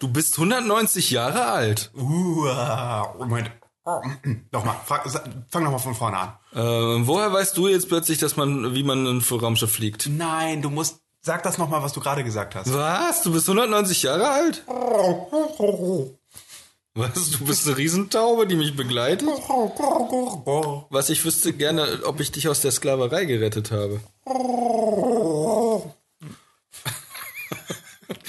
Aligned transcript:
du 0.00 0.08
bist 0.08 0.36
190 0.36 1.10
Jahre 1.10 1.46
alt. 1.46 1.92
Uh, 1.96 2.46
Moment. 3.18 3.52
Oh, 3.84 4.00
nochmal, 4.52 4.76
frag, 4.84 5.08
fang 5.48 5.64
nochmal 5.64 5.80
von 5.80 5.94
vorne 5.94 6.16
an. 6.18 6.32
Äh, 6.52 7.06
woher 7.06 7.32
weißt 7.32 7.56
du 7.56 7.68
jetzt 7.68 7.88
plötzlich, 7.88 8.18
dass 8.18 8.36
man, 8.36 8.74
wie 8.74 8.82
man 8.82 9.06
ein 9.06 9.22
Raumschiff 9.22 9.72
fliegt? 9.72 10.06
Nein, 10.06 10.60
du 10.60 10.68
musst, 10.68 11.00
sag 11.22 11.42
das 11.44 11.56
nochmal, 11.56 11.82
was 11.82 11.94
du 11.94 12.00
gerade 12.00 12.22
gesagt 12.22 12.54
hast. 12.54 12.72
Was? 12.74 13.22
Du 13.22 13.32
bist 13.32 13.48
190 13.48 14.02
Jahre 14.02 14.28
alt? 14.28 14.64
Was? 16.94 17.30
Du 17.30 17.44
bist 17.46 17.66
eine 17.66 17.78
Riesentaube, 17.78 18.46
die 18.46 18.56
mich 18.56 18.76
begleitet? 18.76 19.26
Was 20.90 21.08
ich 21.08 21.24
wüsste 21.24 21.52
gerne, 21.54 22.00
ob 22.04 22.20
ich 22.20 22.32
dich 22.32 22.48
aus 22.48 22.60
der 22.60 22.72
Sklaverei 22.72 23.24
gerettet 23.24 23.70
habe. 23.70 24.00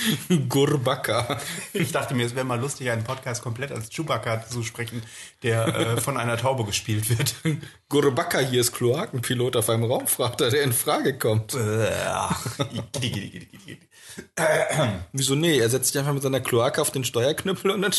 Gurbaka. 0.49 1.39
Ich 1.73 1.91
dachte 1.91 2.13
mir, 2.13 2.25
es 2.25 2.35
wäre 2.35 2.45
mal 2.45 2.59
lustig, 2.59 2.89
einen 2.89 3.03
Podcast 3.03 3.41
komplett 3.41 3.71
als 3.71 3.89
Chewbacca 3.89 4.45
zu 4.47 4.63
sprechen, 4.63 5.01
der 5.43 5.67
äh, 5.67 6.01
von 6.01 6.17
einer 6.17 6.37
Taube 6.37 6.65
gespielt 6.65 7.09
wird. 7.09 7.35
Gurbaka 7.89 8.39
hier 8.39 8.61
ist 8.61 8.71
Kloakenpilot 8.73 9.55
auf 9.57 9.69
einem 9.69 9.83
Raumfrachter, 9.83 10.49
der 10.49 10.63
in 10.63 10.73
Frage 10.73 11.17
kommt. 11.17 11.53
Wieso 15.11 15.35
nee? 15.35 15.57
Er 15.57 15.69
setzt 15.69 15.91
sich 15.91 15.99
einfach 15.99 16.13
mit 16.13 16.23
seiner 16.23 16.41
Kloake 16.41 16.81
auf 16.81 16.91
den 16.91 17.03
Steuerknüppel 17.03 17.71
und 17.71 17.81
dann 17.81 17.93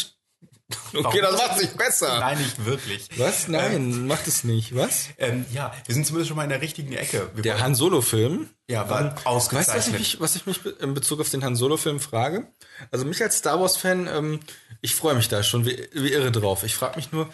Okay, 0.95 1.21
das 1.21 1.37
macht 1.37 1.59
sich 1.59 1.71
besser. 1.71 2.21
Nein, 2.21 2.39
nicht 2.39 2.65
wirklich. 2.65 3.09
Was? 3.17 3.49
Nein, 3.49 3.75
ähm, 3.77 4.07
macht 4.07 4.27
es 4.27 4.45
nicht. 4.45 4.77
Was? 4.77 5.09
Ähm, 5.19 5.47
ja, 5.53 5.73
wir 5.87 5.95
sind 5.95 6.07
zumindest 6.07 6.29
schon 6.29 6.37
mal 6.37 6.45
in 6.45 6.51
der 6.51 6.61
richtigen 6.61 6.93
Ecke. 6.93 7.31
Wir 7.35 7.43
der 7.43 7.61
Han 7.61 7.75
Solo-Film. 7.75 8.51
Ja, 8.69 8.89
war 8.89 9.01
ähm, 9.01 9.13
ausgezeichnet. 9.25 9.77
Weißt 9.77 9.89
du, 9.89 9.93
was 9.93 10.01
ich, 10.01 10.21
was 10.21 10.37
ich 10.37 10.47
mich 10.47 10.61
in 10.81 10.95
Bezug 10.95 11.21
auf 11.21 11.31
den 11.31 11.45
Han 11.45 11.57
Solo-Film 11.57 12.01
frage? 12.01 12.47
Also 12.91 13.05
mich 13.05 13.23
als 13.23 13.39
Star 13.39 13.61
Wars-Fan, 13.61 14.07
ähm, 14.07 14.41
ich 14.81 14.95
freue 14.95 15.15
mich 15.15 15.29
da 15.29 15.43
schon 15.43 15.65
wie, 15.67 15.89
wie 15.93 16.13
irre 16.13 16.31
drauf. 16.31 16.63
Ich 16.63 16.75
frage 16.75 16.97
mich 16.97 17.13
nur, 17.13 17.29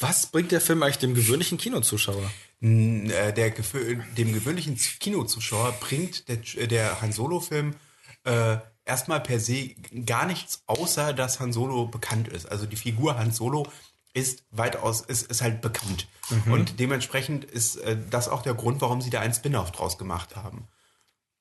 was 0.00 0.26
bringt 0.26 0.52
der 0.52 0.60
Film 0.60 0.82
eigentlich 0.82 0.98
dem 0.98 1.14
gewöhnlichen 1.14 1.58
Kinozuschauer? 1.58 2.30
Äh, 2.60 3.32
der, 3.32 3.50
dem 4.16 4.32
gewöhnlichen 4.34 4.76
Kinozuschauer 4.76 5.72
bringt 5.80 6.28
der, 6.28 6.66
der 6.66 7.00
Han 7.00 7.12
Solo-Film 7.12 7.74
äh, 8.24 8.56
erstmal 8.88 9.20
per 9.20 9.38
se 9.38 9.70
gar 10.06 10.26
nichts, 10.26 10.62
außer 10.66 11.12
dass 11.12 11.40
Han 11.40 11.52
Solo 11.52 11.86
bekannt 11.86 12.28
ist. 12.28 12.46
Also 12.46 12.66
die 12.66 12.76
Figur 12.76 13.18
Han 13.18 13.30
Solo 13.30 13.66
ist 14.14 14.44
weitaus, 14.50 15.02
ist, 15.02 15.30
ist 15.30 15.42
halt 15.42 15.60
bekannt. 15.60 16.08
Mhm. 16.30 16.52
Und 16.52 16.80
dementsprechend 16.80 17.44
ist 17.44 17.76
äh, 17.76 17.96
das 18.10 18.28
auch 18.28 18.42
der 18.42 18.54
Grund, 18.54 18.80
warum 18.80 19.00
sie 19.00 19.10
da 19.10 19.20
einen 19.20 19.34
Spin-off 19.34 19.70
draus 19.70 19.98
gemacht 19.98 20.34
haben. 20.34 20.66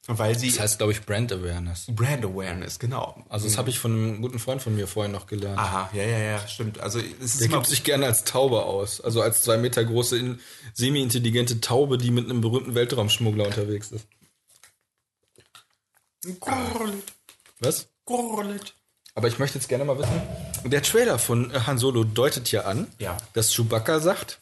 Weil 0.09 0.39
sie. 0.39 0.49
Das 0.49 0.59
heißt, 0.59 0.77
glaube 0.77 0.93
ich, 0.93 1.01
Brand 1.05 1.33
Awareness. 1.33 1.87
Brand 1.89 2.23
Awareness, 2.23 2.79
genau. 2.79 3.25
Also 3.27 3.45
das 3.45 3.57
habe 3.57 3.69
ich 3.69 3.77
von 3.79 3.91
einem 3.91 4.21
guten 4.21 4.39
Freund 4.39 4.61
von 4.61 4.73
mir 4.73 4.87
vorhin 4.87 5.11
noch 5.11 5.27
gelernt. 5.27 5.59
Aha, 5.59 5.89
ja, 5.91 6.03
ja, 6.03 6.17
ja, 6.17 6.47
stimmt. 6.47 6.79
Also 6.79 6.99
es 7.21 7.37
Der 7.37 7.49
gibt 7.49 7.65
sich 7.65 7.83
gerne 7.83 8.05
als 8.05 8.23
Taube 8.23 8.63
aus. 8.63 9.01
Also 9.01 9.21
als 9.21 9.41
zwei 9.41 9.57
Meter 9.57 9.83
große, 9.83 10.37
semi-intelligente 10.73 11.59
Taube, 11.59 11.97
die 11.97 12.11
mit 12.11 12.25
einem 12.25 12.39
berühmten 12.39 12.73
Weltraumschmuggler 12.73 13.47
unterwegs 13.47 13.91
ist. 13.91 14.07
Correlate. 16.39 17.16
Was? 17.59 17.89
Correlate. 18.05 18.73
Aber 19.15 19.27
ich 19.27 19.39
möchte 19.39 19.57
jetzt 19.57 19.67
gerne 19.67 19.83
mal 19.83 19.97
wissen, 19.97 20.21
der 20.65 20.83
Trailer 20.83 21.17
von 21.17 21.51
Han 21.65 21.79
Solo 21.79 22.03
deutet 22.03 22.51
ja 22.51 22.65
an, 22.65 22.87
ja. 22.99 23.17
dass 23.33 23.51
Chewbacca 23.53 23.99
sagt, 23.99 24.41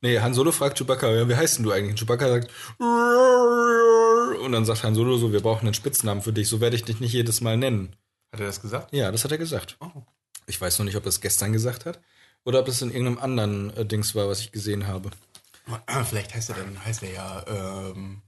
nee, 0.00 0.18
Han 0.18 0.34
Solo 0.34 0.50
fragt 0.50 0.78
Chewbacca, 0.78 1.08
ja, 1.12 1.28
wie 1.28 1.36
heißt 1.36 1.58
denn 1.58 1.64
du 1.64 1.70
eigentlich? 1.70 1.92
Und 1.92 2.00
Chewbacca 2.00 2.28
sagt, 2.28 2.50
und 4.40 4.52
dann 4.52 4.64
sagt 4.64 4.82
Han 4.82 4.96
Solo 4.96 5.18
so, 5.18 5.32
wir 5.32 5.40
brauchen 5.40 5.66
einen 5.66 5.74
Spitznamen 5.74 6.22
für 6.22 6.32
dich, 6.32 6.48
so 6.48 6.60
werde 6.60 6.74
ich 6.74 6.82
dich 6.82 6.98
nicht 6.98 7.12
jedes 7.12 7.40
Mal 7.40 7.56
nennen. 7.56 7.94
Hat 8.32 8.40
er 8.40 8.46
das 8.46 8.60
gesagt? 8.60 8.92
Ja, 8.92 9.12
das 9.12 9.22
hat 9.24 9.30
er 9.30 9.38
gesagt. 9.38 9.76
Oh. 9.80 10.02
Ich 10.46 10.60
weiß 10.60 10.78
noch 10.78 10.86
nicht, 10.86 10.96
ob 10.96 11.04
er 11.04 11.10
es 11.10 11.20
gestern 11.20 11.52
gesagt 11.52 11.86
hat 11.86 12.00
oder 12.44 12.58
ob 12.58 12.68
es 12.68 12.82
in 12.82 12.90
irgendeinem 12.90 13.18
anderen 13.18 13.76
äh, 13.76 13.86
Dings 13.86 14.16
war, 14.16 14.28
was 14.28 14.40
ich 14.40 14.50
gesehen 14.50 14.88
habe. 14.88 15.10
Vielleicht 16.08 16.34
heißt 16.34 16.50
er 16.50 16.56
dann, 16.56 16.84
heißt 16.84 17.04
er 17.04 17.12
ja, 17.12 17.44
ähm, 17.46 18.22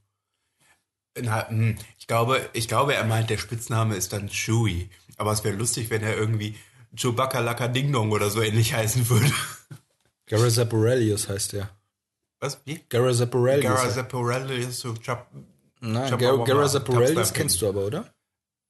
na, 1.21 1.49
hm, 1.49 1.77
ich 1.99 2.07
glaube, 2.07 2.49
ich 2.53 2.69
glaube, 2.69 2.95
er 2.95 3.05
meint, 3.05 3.31
der 3.31 3.39
Spitzname 3.39 3.97
ist 3.97 4.13
dann 4.13 4.29
Chewie. 4.29 4.91
Aber 5.17 5.33
es 5.33 5.45
wäre 5.45 5.57
lustig, 5.57 5.91
wenn 5.91 6.03
er 6.03 6.17
irgendwie 6.17 6.57
Chewbacca 6.97 7.41
Laka 7.41 7.69
Ding 7.69 7.93
Dong 7.93 8.11
oder 8.13 8.31
so 8.31 8.43
ähnlich 8.43 8.75
heißen 8.75 9.09
würde. 9.09 9.31
Gara 10.27 10.49
Zaporelius 10.49 11.29
heißt 11.29 11.55
er. 11.55 11.71
Was? 12.41 12.61
Wie? 12.65 12.81
Gara 12.89 13.13
Zaporelius. 13.13 13.63
Gara 13.63 13.91
Zaporelius. 13.91 14.81
So 14.81 14.95
nein, 15.81 16.19
Gara 16.19 16.69
Zaporelius 16.69 17.33
kennst 17.33 17.63
du 17.63 17.69
aber, 17.69 17.87
oder? 17.87 18.15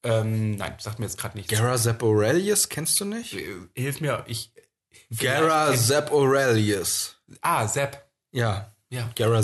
Ähm, 0.03 0.56
nein, 0.56 0.75
sagt 0.78 0.99
mir 0.99 1.06
jetzt 1.06 1.19
gerade 1.19 1.37
nichts. 1.37 1.50
Gara 1.50 1.76
Zaporelius 1.76 2.69
kennst 2.69 3.00
du 3.00 3.06
nicht? 3.06 3.34
Äh, 3.34 3.55
hilf 3.75 4.00
mir, 4.00 4.25
ich. 4.26 4.53
Gara 5.19 5.72
Aurelius. 6.11 7.16
Ah, 7.41 7.66
Zapp. 7.66 8.09
Ja. 8.32 8.75
Ja. 8.91 9.11
Gara 9.16 9.43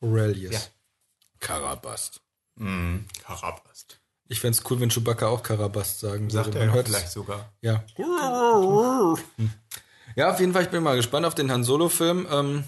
Aurelius. 0.00 0.52
Ja. 0.52 0.60
Karabast. 1.38 2.20
Mhm. 2.56 3.06
Karabast. 3.22 4.00
Ich 4.28 4.40
fände 4.40 4.58
es 4.58 4.70
cool, 4.70 4.80
wenn 4.80 4.90
Chewbacca 4.90 5.26
auch 5.26 5.42
Karabast 5.42 6.00
sagen 6.00 6.30
Sagt 6.30 6.46
würde. 6.54 6.60
er 6.60 6.74
ja 6.74 6.82
vielleicht 6.82 7.10
sogar. 7.10 7.52
Ja. 7.60 7.84
Ja, 10.14 10.30
auf 10.30 10.40
jeden 10.40 10.52
Fall, 10.52 10.64
ich 10.64 10.68
bin 10.68 10.82
mal 10.82 10.96
gespannt 10.96 11.24
auf 11.24 11.34
den 11.34 11.50
Han 11.50 11.64
Solo-Film. 11.64 12.26
Ähm, 12.30 12.64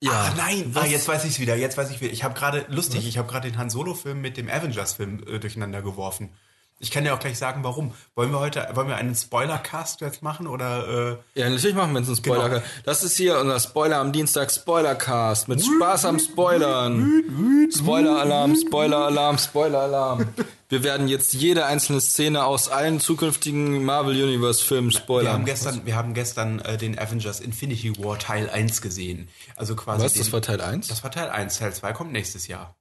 ja. 0.00 0.12
Ah, 0.12 0.34
nein, 0.36 0.70
ah, 0.76 0.86
jetzt 0.86 1.08
weiß 1.08 1.24
ich 1.24 1.32
es 1.32 1.40
wieder. 1.40 1.56
Jetzt 1.56 1.76
weiß 1.76 1.90
ich 1.90 2.00
wieder. 2.00 2.12
Ich 2.12 2.22
habe 2.22 2.34
gerade 2.34 2.64
lustig, 2.68 3.00
was? 3.00 3.06
ich 3.06 3.18
habe 3.18 3.28
gerade 3.28 3.50
den 3.50 3.58
Han 3.58 3.68
Solo-Film 3.68 4.20
mit 4.20 4.36
dem 4.36 4.48
Avengers-Film 4.48 5.24
äh, 5.26 5.40
durcheinander 5.40 5.82
geworfen. 5.82 6.32
Ich 6.80 6.90
kann 6.92 7.02
dir 7.04 7.12
auch 7.12 7.18
gleich 7.18 7.38
sagen, 7.38 7.64
warum. 7.64 7.92
Wollen 8.14 8.30
wir 8.30 8.38
heute, 8.38 8.68
wollen 8.74 8.88
wir 8.88 8.96
einen 8.96 9.14
Spoiler-Cast 9.14 10.00
jetzt 10.00 10.22
machen 10.22 10.46
oder? 10.46 11.18
Äh 11.34 11.40
ja, 11.40 11.50
natürlich 11.50 11.74
machen 11.74 11.92
wir 11.92 11.98
jetzt 12.00 12.08
einen 12.08 12.16
Spoiler. 12.16 12.48
Genau. 12.48 12.62
Das 12.84 13.02
ist 13.02 13.16
hier 13.16 13.38
unser 13.38 13.58
Spoiler 13.58 13.98
am 13.98 14.12
Dienstag 14.12 14.52
Spoiler-Cast 14.52 15.48
mit 15.48 15.64
Spaß 15.64 16.04
am 16.04 16.18
Spoilern. 16.20 17.68
Spoiler-Alarm, 17.76 18.56
Spoiler-Alarm, 18.56 19.38
Spoiler-Alarm. 19.38 20.28
Wir 20.68 20.82
werden 20.84 21.08
jetzt 21.08 21.32
jede 21.32 21.64
einzelne 21.64 22.00
Szene 22.00 22.44
aus 22.44 22.68
allen 22.68 23.00
zukünftigen 23.00 23.84
Marvel 23.84 24.22
Universe 24.22 24.62
Filmen 24.62 24.90
spoilern. 24.90 25.24
Wir 25.24 25.32
haben 25.32 25.44
gestern, 25.46 25.86
wir 25.86 25.96
haben 25.96 26.14
gestern 26.14 26.60
äh, 26.60 26.76
den 26.76 26.98
Avengers 26.98 27.40
Infinity 27.40 27.98
War 28.04 28.18
Teil 28.18 28.50
1 28.50 28.82
gesehen. 28.82 29.28
Also 29.56 29.74
quasi. 29.74 30.04
Was? 30.04 30.12
Den, 30.12 30.22
das 30.22 30.32
war 30.32 30.42
Teil 30.42 30.60
1? 30.60 30.88
Das 30.88 31.02
war 31.02 31.10
Teil 31.10 31.30
1. 31.30 31.58
Teil 31.58 31.72
2 31.72 31.92
kommt 31.94 32.12
nächstes 32.12 32.48
Jahr. 32.48 32.77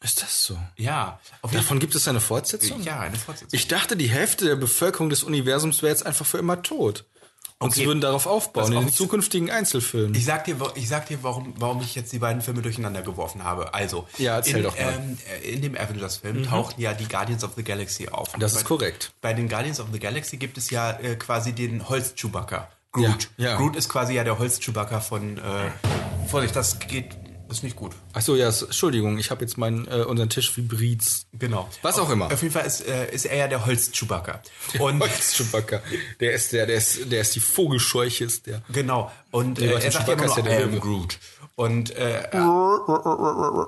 Ist 0.00 0.22
das 0.22 0.44
so? 0.44 0.56
Ja. 0.76 1.18
Davon 1.52 1.80
gibt 1.80 1.94
es 1.94 2.06
eine 2.06 2.20
Fortsetzung? 2.20 2.82
Ja, 2.82 3.00
eine 3.00 3.16
Fortsetzung. 3.16 3.56
Ich 3.56 3.66
dachte, 3.66 3.96
die 3.96 4.08
Hälfte 4.08 4.44
der 4.44 4.56
Bevölkerung 4.56 5.10
des 5.10 5.24
Universums 5.24 5.82
wäre 5.82 5.90
jetzt 5.90 6.06
einfach 6.06 6.24
für 6.24 6.38
immer 6.38 6.62
tot. 6.62 7.04
Und 7.60 7.70
okay. 7.70 7.80
sie 7.80 7.86
würden 7.86 8.00
darauf 8.00 8.28
aufbauen, 8.28 8.72
in 8.72 8.80
den 8.82 8.92
zukünftigen 8.92 9.50
Einzelfilmen. 9.50 10.14
Ich 10.14 10.24
sag 10.24 10.44
dir, 10.44 10.56
ich 10.76 10.88
sag 10.88 11.06
dir, 11.06 11.24
warum, 11.24 11.54
warum 11.56 11.82
ich 11.82 11.96
jetzt 11.96 12.12
die 12.12 12.20
beiden 12.20 12.40
Filme 12.40 12.62
durcheinander 12.62 13.02
geworfen 13.02 13.42
habe. 13.42 13.74
Also, 13.74 14.06
ja, 14.16 14.36
erzähl 14.36 14.58
in, 14.58 14.62
doch 14.62 14.78
mal. 14.78 14.92
Ähm, 14.92 15.18
in 15.42 15.62
dem 15.62 15.76
Avengers-Film 15.76 16.38
mhm. 16.38 16.44
tauchen 16.44 16.80
ja 16.80 16.94
die 16.94 17.08
Guardians 17.08 17.42
of 17.42 17.54
the 17.56 17.64
Galaxy 17.64 18.08
auf. 18.10 18.30
Das 18.38 18.52
ist 18.52 18.58
bei, 18.58 18.68
korrekt. 18.68 19.12
Bei 19.20 19.34
den 19.34 19.48
Guardians 19.48 19.80
of 19.80 19.88
the 19.92 19.98
Galaxy 19.98 20.36
gibt 20.36 20.56
es 20.56 20.70
ja 20.70 20.92
äh, 21.00 21.16
quasi 21.16 21.52
den 21.52 21.88
Holz-Chewbacca. 21.88 22.68
Groot. 22.92 23.28
Ja, 23.36 23.50
ja. 23.50 23.56
Groot 23.56 23.74
ist 23.74 23.88
quasi 23.88 24.14
ja 24.14 24.22
der 24.22 24.38
Holz-Chewbacca 24.38 25.00
von, 25.00 25.38
äh, 25.38 25.70
Vorsicht, 26.28 26.54
das 26.54 26.78
geht 26.78 27.16
ist 27.50 27.62
nicht 27.62 27.76
gut. 27.76 27.92
Ach 28.12 28.20
so, 28.20 28.36
ja, 28.36 28.48
Entschuldigung, 28.48 29.18
ich 29.18 29.30
habe 29.30 29.42
jetzt 29.42 29.58
meinen 29.58 29.86
äh, 29.88 30.02
unseren 30.02 30.28
Tisch 30.28 30.56
vibriert. 30.56 31.02
Genau. 31.32 31.68
Was 31.82 31.98
auch 31.98 32.04
auf, 32.04 32.10
immer. 32.10 32.26
Auf 32.26 32.42
jeden 32.42 32.52
Fall 32.52 32.66
ist, 32.66 32.86
äh, 32.86 33.12
ist 33.12 33.26
er 33.26 33.36
ja 33.36 33.48
der 33.48 33.64
Holz-Chewbacca. 33.66 34.42
Der 36.20 36.32
ist 36.32 36.52
der, 36.52 36.66
der 36.66 36.76
ist, 36.76 37.10
der 37.10 37.20
ist 37.20 37.34
die 37.34 37.40
Vogelscheuche, 37.40 38.24
ist 38.24 38.46
der. 38.46 38.62
Genau. 38.72 39.10
Und 39.30 39.58
äh, 39.60 39.72
er 39.72 39.90
sagt 39.90 40.08
ja 40.08 40.14
immer 40.14 40.26
nur, 40.26 40.42
der 40.42 40.72
I 40.72 40.78
Groot. 40.78 41.18
Und 41.56 41.90
äh, 41.96 42.28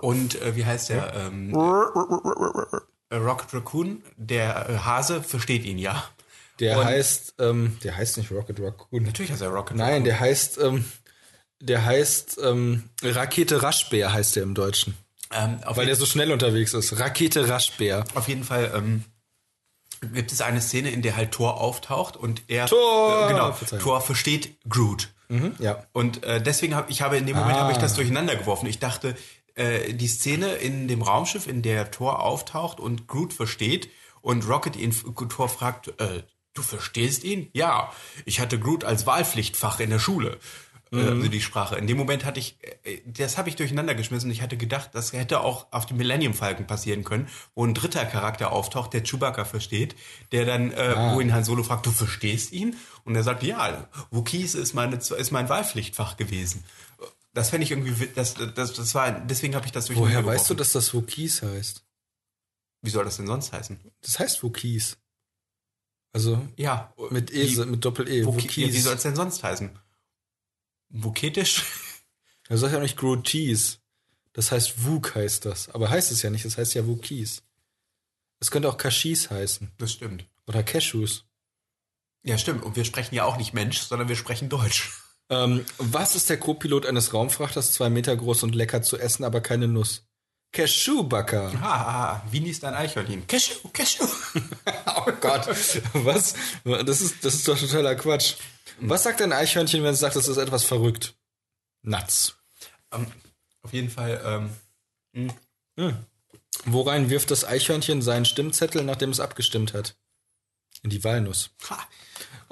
und 0.02 0.40
äh, 0.40 0.54
wie 0.54 0.64
heißt 0.64 0.90
der? 0.90 1.12
Ähm, 1.14 1.52
äh, 1.52 3.16
Rocket 3.16 3.52
Raccoon, 3.52 4.02
der 4.16 4.68
äh, 4.68 4.76
Hase, 4.78 5.22
versteht 5.22 5.64
ihn 5.64 5.78
ja. 5.78 6.04
Der 6.60 6.78
und 6.78 6.84
heißt, 6.84 7.34
ähm, 7.40 7.78
der 7.82 7.96
heißt 7.96 8.18
nicht 8.18 8.30
Rocket 8.30 8.60
Raccoon. 8.60 9.02
Natürlich 9.02 9.32
heißt 9.32 9.42
er 9.42 9.48
Rocket 9.48 9.76
Nein, 9.76 9.88
Raccoon. 9.88 10.04
der 10.04 10.20
heißt, 10.20 10.58
ähm, 10.58 10.84
der 11.60 11.84
heißt 11.84 12.40
ähm, 12.42 12.84
Rakete 13.02 13.62
Raschbär 13.62 14.12
heißt 14.12 14.36
der 14.36 14.42
im 14.42 14.54
Deutschen. 14.54 14.94
Ähm, 15.32 15.60
Weil 15.64 15.86
der 15.86 15.96
so 15.96 16.06
schnell 16.06 16.32
unterwegs 16.32 16.74
ist. 16.74 16.98
Rakete 16.98 17.48
Raschbär. 17.48 18.04
Auf 18.14 18.28
jeden 18.28 18.42
Fall 18.44 18.72
ähm, 18.74 19.04
gibt 20.12 20.32
es 20.32 20.40
eine 20.40 20.60
Szene, 20.60 20.90
in 20.90 21.02
der 21.02 21.16
halt 21.16 21.32
Thor 21.32 21.60
auftaucht 21.60 22.16
und 22.16 22.42
er 22.48 22.66
Tor, 22.66 23.26
äh, 23.26 23.32
genau, 23.32 23.50
Thor 23.78 24.00
versteht 24.00 24.56
Groot. 24.68 25.10
Mhm, 25.28 25.54
ja. 25.60 25.84
Und 25.92 26.24
äh, 26.24 26.42
deswegen 26.42 26.74
habe 26.74 26.90
ich 26.90 27.02
habe 27.02 27.16
in 27.16 27.26
dem 27.26 27.36
Moment 27.36 27.56
Ah. 27.58 27.60
habe 27.62 27.72
ich 27.72 27.78
das 27.78 27.94
durcheinander 27.94 28.34
geworfen. 28.34 28.66
Ich 28.66 28.80
dachte, 28.80 29.14
äh, 29.54 29.92
die 29.94 30.08
Szene 30.08 30.54
in 30.54 30.88
dem 30.88 31.02
Raumschiff, 31.02 31.46
in 31.46 31.62
der 31.62 31.90
Thor 31.90 32.20
auftaucht 32.22 32.80
und 32.80 33.06
Groot 33.06 33.32
versteht 33.32 33.88
und 34.22 34.48
Rocket 34.48 34.74
ihn 34.74 34.92
Thor 34.92 35.48
fragt, 35.48 35.88
äh, 36.00 36.22
du 36.54 36.62
verstehst 36.62 37.22
ihn? 37.22 37.48
Ja, 37.52 37.92
ich 38.24 38.40
hatte 38.40 38.58
Groot 38.58 38.82
als 38.84 39.06
Wahlpflichtfach 39.06 39.78
in 39.78 39.90
der 39.90 39.98
Schule. 40.00 40.38
Äh, 40.92 40.96
also 41.00 41.28
die 41.28 41.40
Sprache. 41.40 41.76
In 41.76 41.86
dem 41.86 41.96
Moment 41.96 42.24
hatte 42.24 42.40
ich, 42.40 42.58
äh, 42.84 43.00
das 43.06 43.38
habe 43.38 43.48
ich 43.48 43.56
durcheinander 43.56 43.94
geschmissen. 43.94 44.30
Ich 44.30 44.42
hatte 44.42 44.56
gedacht, 44.56 44.90
das 44.92 45.12
hätte 45.12 45.40
auch 45.40 45.72
auf 45.72 45.86
dem 45.86 45.96
Millennium 45.98 46.34
Falcon 46.34 46.66
passieren 46.66 47.04
können, 47.04 47.28
wo 47.54 47.64
ein 47.64 47.74
dritter 47.74 48.04
Charakter 48.04 48.52
auftaucht, 48.52 48.92
der 48.92 49.02
Chewbacca 49.04 49.44
versteht, 49.44 49.94
der 50.32 50.44
dann, 50.44 50.72
äh, 50.72 51.12
wo 51.14 51.20
ihn 51.20 51.32
Han 51.32 51.44
Solo 51.44 51.62
fragt, 51.62 51.86
du 51.86 51.90
verstehst 51.90 52.52
ihn? 52.52 52.76
Und 53.04 53.14
er 53.16 53.22
sagt, 53.22 53.42
ja, 53.42 53.88
Wookiees 54.10 54.54
ist 54.54 54.74
meine, 54.74 54.96
ist 54.96 55.30
mein 55.30 55.48
Wahlpflichtfach 55.48 56.16
gewesen. 56.16 56.64
Das 57.32 57.50
fände 57.50 57.64
ich 57.64 57.70
irgendwie, 57.70 58.08
das, 58.14 58.34
das, 58.34 58.72
das 58.72 58.94
war, 58.94 59.12
deswegen 59.12 59.54
habe 59.54 59.64
ich 59.66 59.72
das 59.72 59.86
durcheinander 59.86 60.24
Woher 60.24 60.34
weißt 60.34 60.50
du, 60.50 60.54
dass 60.54 60.72
das 60.72 60.92
Wookiees 60.92 61.42
heißt? 61.42 61.84
Wie 62.82 62.90
soll 62.90 63.04
das 63.04 63.18
denn 63.18 63.26
sonst 63.26 63.52
heißen? 63.52 63.78
Das 64.02 64.18
heißt 64.18 64.42
Wookiees. 64.42 64.96
Also 66.12 66.44
Ja. 66.56 66.92
mit 67.10 67.30
E, 67.32 67.48
Wie- 67.48 67.64
mit 67.66 67.84
Doppel-E. 67.84 68.22
Woki- 68.24 68.26
Wookiees. 68.26 68.56
ja, 68.56 68.72
wie 68.72 68.80
soll 68.80 68.96
es 68.96 69.02
denn 69.02 69.14
sonst 69.14 69.44
heißen? 69.44 69.70
Voketisch? 70.90 71.64
Das 72.48 72.62
heißt 72.62 72.74
ja 72.74 72.80
nicht 72.80 72.96
Grootees. 72.96 73.80
Das 74.32 74.52
heißt 74.52 74.84
Wook 74.84 75.14
heißt 75.14 75.44
das. 75.44 75.68
Aber 75.70 75.90
heißt 75.90 76.10
es 76.12 76.22
ja 76.22 76.30
nicht, 76.30 76.44
das 76.44 76.58
heißt 76.58 76.74
ja 76.74 76.86
Wookies. 76.86 77.42
Es 78.40 78.50
könnte 78.50 78.68
auch 78.68 78.76
Kashis 78.76 79.30
heißen. 79.30 79.70
Das 79.78 79.92
stimmt. 79.92 80.26
Oder 80.46 80.62
Cashews. 80.62 81.26
Ja, 82.22 82.38
stimmt. 82.38 82.64
Und 82.64 82.76
wir 82.76 82.84
sprechen 82.84 83.14
ja 83.14 83.24
auch 83.24 83.36
nicht 83.36 83.54
Mensch, 83.54 83.78
sondern 83.78 84.08
wir 84.08 84.16
sprechen 84.16 84.48
Deutsch. 84.48 84.90
Ähm, 85.28 85.64
was 85.78 86.16
ist 86.16 86.28
der 86.28 86.40
Co-Pilot 86.40 86.86
eines 86.86 87.14
Raumfrachters, 87.14 87.72
zwei 87.72 87.88
Meter 87.88 88.16
groß 88.16 88.42
und 88.42 88.54
lecker 88.54 88.82
zu 88.82 88.98
essen, 88.98 89.24
aber 89.24 89.40
keine 89.40 89.68
Nuss? 89.68 90.09
Cashewbacker. 90.52 91.52
Ah, 91.62 92.14
ah, 92.14 92.22
wie 92.30 92.48
ist 92.48 92.62
dein 92.62 92.74
Eichhörnchen? 92.74 93.26
Cashew, 93.26 93.68
Cashew. 93.72 94.04
Oh 94.86 95.12
Gott. 95.20 95.46
Was? 95.94 96.34
Das 96.64 97.00
ist, 97.00 97.24
das 97.24 97.34
ist 97.34 97.48
doch 97.48 97.58
totaler 97.58 97.94
Quatsch. 97.94 98.34
Was 98.80 99.04
sagt 99.04 99.22
ein 99.22 99.32
Eichhörnchen, 99.32 99.82
wenn 99.82 99.94
es 99.94 100.00
sagt, 100.00 100.16
es 100.16 100.28
ist 100.28 100.36
etwas 100.36 100.64
verrückt? 100.64 101.14
Nuts. 101.82 102.34
ähm, 102.92 103.06
auf 103.62 103.72
jeden 103.72 103.88
Fall, 103.88 104.50
ähm, 105.14 105.32
Worein 106.64 107.08
wirft 107.08 107.30
das 107.30 107.44
Eichhörnchen 107.44 108.02
seinen 108.02 108.24
Stimmzettel, 108.24 108.82
nachdem 108.82 109.10
es 109.10 109.20
abgestimmt 109.20 109.72
hat? 109.72 109.96
In 110.82 110.90
die 110.90 111.02
Walnuss. 111.04 111.50
ha, 111.68 111.78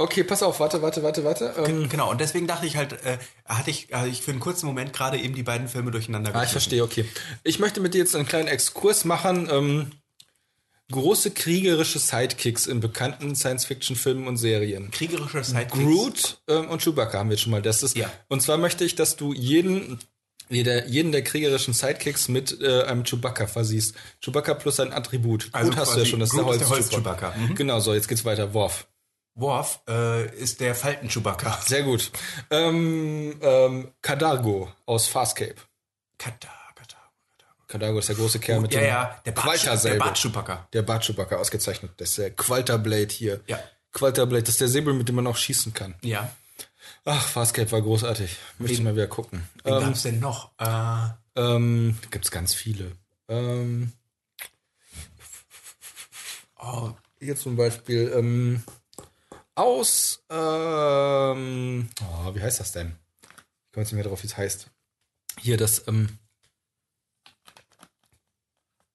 Okay, 0.01 0.23
pass 0.23 0.45
auf, 0.45 0.61
warte, 0.61 0.81
warte, 0.81 1.03
warte, 1.03 1.25
warte. 1.25 1.55
Ähm, 1.67 1.89
genau. 1.89 2.09
Und 2.09 2.21
deswegen 2.21 2.47
dachte 2.47 2.67
ich 2.67 2.77
halt, 2.77 2.93
äh, 3.05 3.19
hatte 3.45 3.71
ich, 3.71 3.89
hatte 3.93 4.07
ich 4.09 4.23
für 4.23 4.31
einen 4.31 4.39
kurzen 4.39 4.67
Moment 4.67 4.93
gerade 4.93 5.19
eben 5.19 5.35
die 5.35 5.43
beiden 5.43 5.67
Filme 5.67 5.91
durcheinander 5.91 6.33
Ah, 6.37 6.45
ich 6.45 6.51
verstehe, 6.51 6.85
okay. 6.85 7.05
Ich 7.43 7.59
möchte 7.59 7.81
mit 7.81 7.95
dir 7.95 7.99
jetzt 7.99 8.15
einen 8.15 8.27
kleinen 8.27 8.47
Exkurs 8.47 9.05
machen. 9.05 9.49
Ähm, 9.51 9.91
große 10.93 11.33
kriegerische 11.33 11.99
Sidekicks 11.99 12.69
in 12.69 12.79
bekannten 12.79 13.35
Science-Fiction-Filmen 13.35 14.29
und 14.29 14.37
Serien. 14.37 14.93
Kriegerische 14.93 15.43
Sidekicks. 15.43 15.75
Groot 15.75 16.39
ähm, 16.47 16.69
und 16.71 16.81
Chewbacca 16.81 17.19
haben 17.19 17.31
wir 17.31 17.37
schon 17.37 17.51
mal. 17.51 17.61
Das 17.61 17.83
ist, 17.83 17.97
Ja. 17.97 18.09
Und 18.29 18.41
zwar 18.41 18.57
möchte 18.57 18.85
ich, 18.85 18.95
dass 18.95 19.17
du 19.17 19.33
jeden, 19.33 19.99
jeder, 20.49 20.87
jeden 20.87 21.11
der 21.11 21.25
kriegerischen 21.25 21.75
Sidekicks 21.75 22.29
mit 22.29 22.61
äh, 22.61 22.85
einem 22.85 23.03
Chewbacca 23.03 23.49
versiehst. 23.49 23.97
Chewbacca 24.25 24.55
plus 24.55 24.79
ein 24.79 24.93
Attribut. 24.93 25.49
Also 25.51 25.71
Groot 25.71 25.81
hast 25.81 25.95
du 25.97 25.99
ja 25.99 26.07
schon, 26.07 26.21
das 26.21 26.31
Groot 26.31 26.43
ist 26.43 26.51
der 26.51 26.59
der 26.59 26.69
Holz 26.69 26.85
Holz-Chewbacca. 26.93 27.35
Mhm. 27.37 27.55
Genau, 27.57 27.81
so, 27.81 27.95
jetzt 27.95 28.07
geht's 28.07 28.25
weiter. 28.25 28.55
Worf. 28.55 28.87
Worf 29.41 29.81
äh, 29.89 30.27
ist 30.37 30.61
der 30.61 30.75
Falten-Chewbacca. 30.75 31.61
Sehr 31.67 31.83
gut. 31.85 32.11
Ähm, 32.51 33.39
ähm, 33.41 33.93
Kadargo 34.03 34.73
aus 34.87 35.07
Farscape. 35.07 35.55
Kata, 36.19 36.49
Kata, 36.75 36.97
Kata. 37.39 37.47
Kadargo 37.69 37.99
ist 38.01 38.09
der 38.09 38.17
große 38.17 38.41
Kerl 38.41 38.61
mit 38.61 38.75
Ja, 38.75 38.81
dem 38.81 38.87
ja, 38.89 39.21
der 39.25 39.35
Qualter 39.35 39.77
der. 39.77 39.95
Bart 39.97 40.19
Chewbacca. 40.19 40.69
Der 40.73 40.83
Bart 40.83 41.05
Chewbacca, 41.07 41.37
ausgezeichnet. 41.37 41.93
Das 41.99 42.11
ist 42.11 42.19
der 42.19 42.31
Qualterblade 42.33 43.09
hier. 43.15 43.41
Ja. 43.47 43.59
Qualterblade, 43.93 44.43
das 44.43 44.51
ist 44.55 44.61
der 44.61 44.69
Säbel, 44.69 44.93
mit 44.95 45.09
dem 45.09 45.15
man 45.17 45.27
auch 45.27 45.37
schießen 45.37 45.73
kann. 45.73 45.95
Ja. 46.03 46.31
Ach, 47.05 47.27
Farscape 47.27 47.71
war 47.73 47.81
großartig. 47.81 48.37
Möchte 48.59 48.75
ich 48.75 48.83
mal 48.83 48.95
wieder 48.95 49.07
gucken. 49.07 49.49
Wen 49.65 49.75
Ähm, 49.75 49.81
gab's 49.81 50.03
denn 50.03 50.19
noch? 50.21 50.51
Äh, 50.59 51.09
ähm, 51.41 51.97
gibt's 52.11 52.31
ganz 52.31 52.53
viele. 52.55 52.93
Ähm, 53.29 53.93
oh, 56.61 56.91
hier 57.19 57.37
zum 57.37 57.57
Beispiel 57.57 58.13
ähm, 58.15 58.63
aus, 59.59 60.23
ähm, 60.31 61.89
oh, 62.01 62.35
wie 62.35 62.41
heißt 62.41 62.61
das 62.61 62.73
denn? 62.73 62.97
Ich 63.23 63.73
komme 63.73 63.83
jetzt 63.83 63.93
nicht 63.93 63.95
mehr 63.95 64.05
drauf, 64.05 64.23
wie 64.23 64.29
es 64.29 64.37
heißt. 64.37 64.71
Hier 65.41 65.57
das, 65.57 65.87
ähm, 65.89 66.19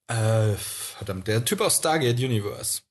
äh, 0.07 0.53
verdammt, 0.55 1.27
der 1.27 1.43
Typ 1.43 1.61
aus 1.61 1.77
Stargate 1.77 2.19
Universe. 2.19 2.81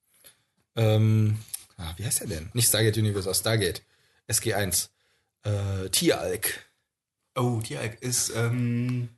Ähm, 0.76 1.38
ah, 1.76 1.92
wie 1.96 2.04
heißt 2.04 2.20
er 2.20 2.28
denn? 2.28 2.50
Nicht 2.52 2.68
Stargate 2.68 2.98
Universe, 2.98 3.28
aus 3.28 3.40
Stargate. 3.40 3.82
SG1. 4.28 4.88
Äh, 5.44 5.88
Tieralk. 5.90 6.70
oh, 7.36 7.60
die 7.60 7.78
ist, 8.00 8.30
ähm, 8.36 9.08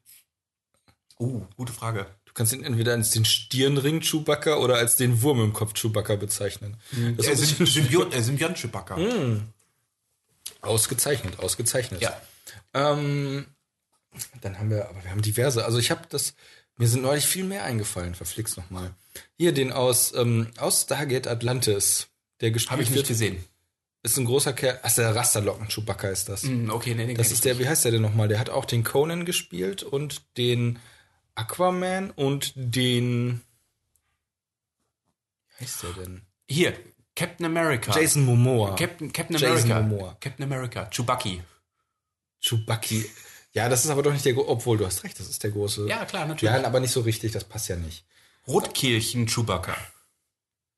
oh, 1.18 1.42
gute 1.56 1.72
Frage. 1.72 2.06
Du 2.34 2.38
kannst 2.38 2.52
ihn 2.52 2.64
entweder 2.64 2.94
als 2.94 3.10
den 3.12 3.25
Stirnring 3.25 4.00
Chewbacca 4.00 4.56
oder 4.56 4.75
als 4.75 4.96
den 4.96 5.22
Wurm 5.22 5.40
im 5.40 5.52
Kopf 5.52 5.72
Chewbacca 5.75 6.16
bezeichnen. 6.16 6.76
Das 7.16 7.26
Der 7.26 7.34
ist 7.34 7.46
Symbiont, 7.46 7.70
Symbiont, 7.70 8.14
äh, 8.14 8.22
Symbiont 8.22 8.58
Chewbacca. 8.58 8.96
ausgezeichnet, 10.60 11.38
ausgezeichnet. 11.38 12.02
Ja. 12.02 12.20
Ähm, 12.72 13.46
dann 14.40 14.58
haben 14.58 14.70
wir, 14.70 14.88
aber 14.88 15.02
wir 15.02 15.10
haben 15.10 15.22
diverse. 15.22 15.64
Also 15.64 15.78
ich 15.78 15.90
habe 15.90 16.02
das, 16.08 16.34
mir 16.76 16.88
sind 16.88 17.02
neulich 17.02 17.26
viel 17.26 17.44
mehr 17.44 17.64
eingefallen, 17.64 18.14
verflixt 18.14 18.56
nochmal. 18.56 18.90
Hier 19.37 19.52
den 19.52 19.72
aus, 19.72 20.12
ähm, 20.14 20.48
aus 20.58 20.82
Stargate 20.82 21.26
Atlantis, 21.28 22.08
der 22.40 22.50
gespielt 22.50 22.72
Habe 22.72 22.82
ich 22.82 22.90
nicht 22.90 22.96
wird, 22.96 23.06
gesehen. 23.08 23.44
ist 24.02 24.16
ein 24.19 24.25
großer 24.25 24.52
Kerl, 24.52 24.80
ach, 24.82 24.92
der 24.94 25.14
Rasterlocken 25.14 25.69
Chewbacca 25.69 26.08
ist 26.08 26.28
das. 26.28 26.42
Hm, 26.42 26.70
Okay, 26.70 26.94
nee, 26.94 27.06
den 27.06 27.16
Das 27.16 27.30
ist 27.30 27.44
der, 27.44 27.58
wie 27.60 27.69
heißt 27.69 27.84
der 27.84 27.92
denn 27.92 28.02
nochmal? 28.02 28.26
Der 28.28 28.38
hat 28.40 28.50
auch 28.50 28.64
den 28.64 28.82
Conan 28.84 29.25
gespielt 29.25 29.82
und 29.84 30.22
den 30.37 30.78
Aquaman 31.34 32.10
und 32.10 32.52
den, 32.56 33.42
wie 35.58 35.64
heißt 35.64 35.82
der 35.82 35.92
denn? 35.92 36.22
Hier, 36.48 36.75
Captain 37.16 37.46
America. 37.46 37.92
Jason 37.92 38.25
Momoa. 38.25 38.75
Captain, 38.76 39.12
Captain 39.12 39.36
Jason 39.36 39.70
America. 39.70 39.88
Momoa. 39.88 40.16
Captain 40.20 40.44
America. 40.44 40.90
Chewbacca. 40.90 41.44
Chewbacca. 42.40 42.96
Ja, 43.52 43.69
das 43.69 43.84
ist 43.84 43.90
aber 43.90 44.02
doch 44.02 44.12
nicht 44.12 44.25
der, 44.25 44.36
obwohl 44.36 44.78
du 44.78 44.86
hast 44.86 45.04
recht, 45.04 45.19
das 45.19 45.28
ist 45.28 45.42
der 45.42 45.52
große. 45.52 45.88
Ja, 45.88 46.04
klar, 46.04 46.26
natürlich. 46.26 46.54
Ja, 46.54 46.64
aber 46.64 46.81
nicht 46.81 46.90
so 46.90 47.00
richtig, 47.02 47.32
das 47.32 47.44
passt 47.44 47.69
ja 47.69 47.76
nicht. 47.76 48.04
Rotkehlchen 48.48 49.26
Chewbacca. 49.26 49.76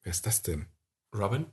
Wer 0.02 0.10
ist 0.10 0.26
das 0.26 0.42
denn? 0.42 0.66
Robin? 1.14 1.46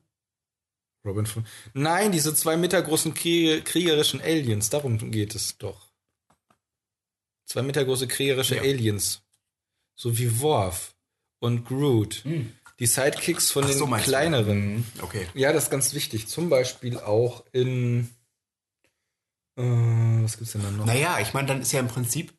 Robin 1.05 1.25
von. 1.25 1.45
Nein, 1.73 2.11
diese 2.11 2.35
zwei 2.35 2.57
Meter 2.57 2.81
großen 2.81 3.13
Krieg 3.13 3.65
kriegerischen 3.65 4.21
Aliens, 4.21 4.69
darum 4.69 5.11
geht 5.11 5.33
es 5.33 5.57
doch. 5.57 5.92
Zwei 7.53 7.61
Meter 7.61 7.85
große 7.85 8.07
kriegerische 8.07 8.55
Ja. 8.55 8.63
Aliens. 8.63 9.21
So 9.93 10.17
wie 10.17 10.39
Worf 10.41 10.95
und 11.37 11.65
Groot. 11.65 12.23
Die 12.79 12.87
Sidekicks 12.87 13.51
von 13.51 13.67
den 13.67 13.77
so 13.77 13.85
du. 13.85 13.95
kleineren. 13.97 14.77
Hm, 14.77 14.85
Okay. 15.01 15.27
Ja, 15.35 15.53
das 15.53 15.65
ist 15.65 15.69
ganz 15.69 15.93
wichtig. 15.93 16.27
Zum 16.27 16.49
Beispiel 16.49 16.97
auch 16.97 17.45
in. 17.51 18.09
Äh, 19.55 19.61
was 19.61 20.35
gibt's 20.37 20.53
denn 20.53 20.63
da 20.63 20.71
noch? 20.71 20.87
Naja, 20.87 21.19
ich 21.19 21.35
meine, 21.35 21.47
dann 21.47 21.61
ist 21.61 21.71
ja 21.71 21.79
im 21.79 21.89
Prinzip 21.89 22.33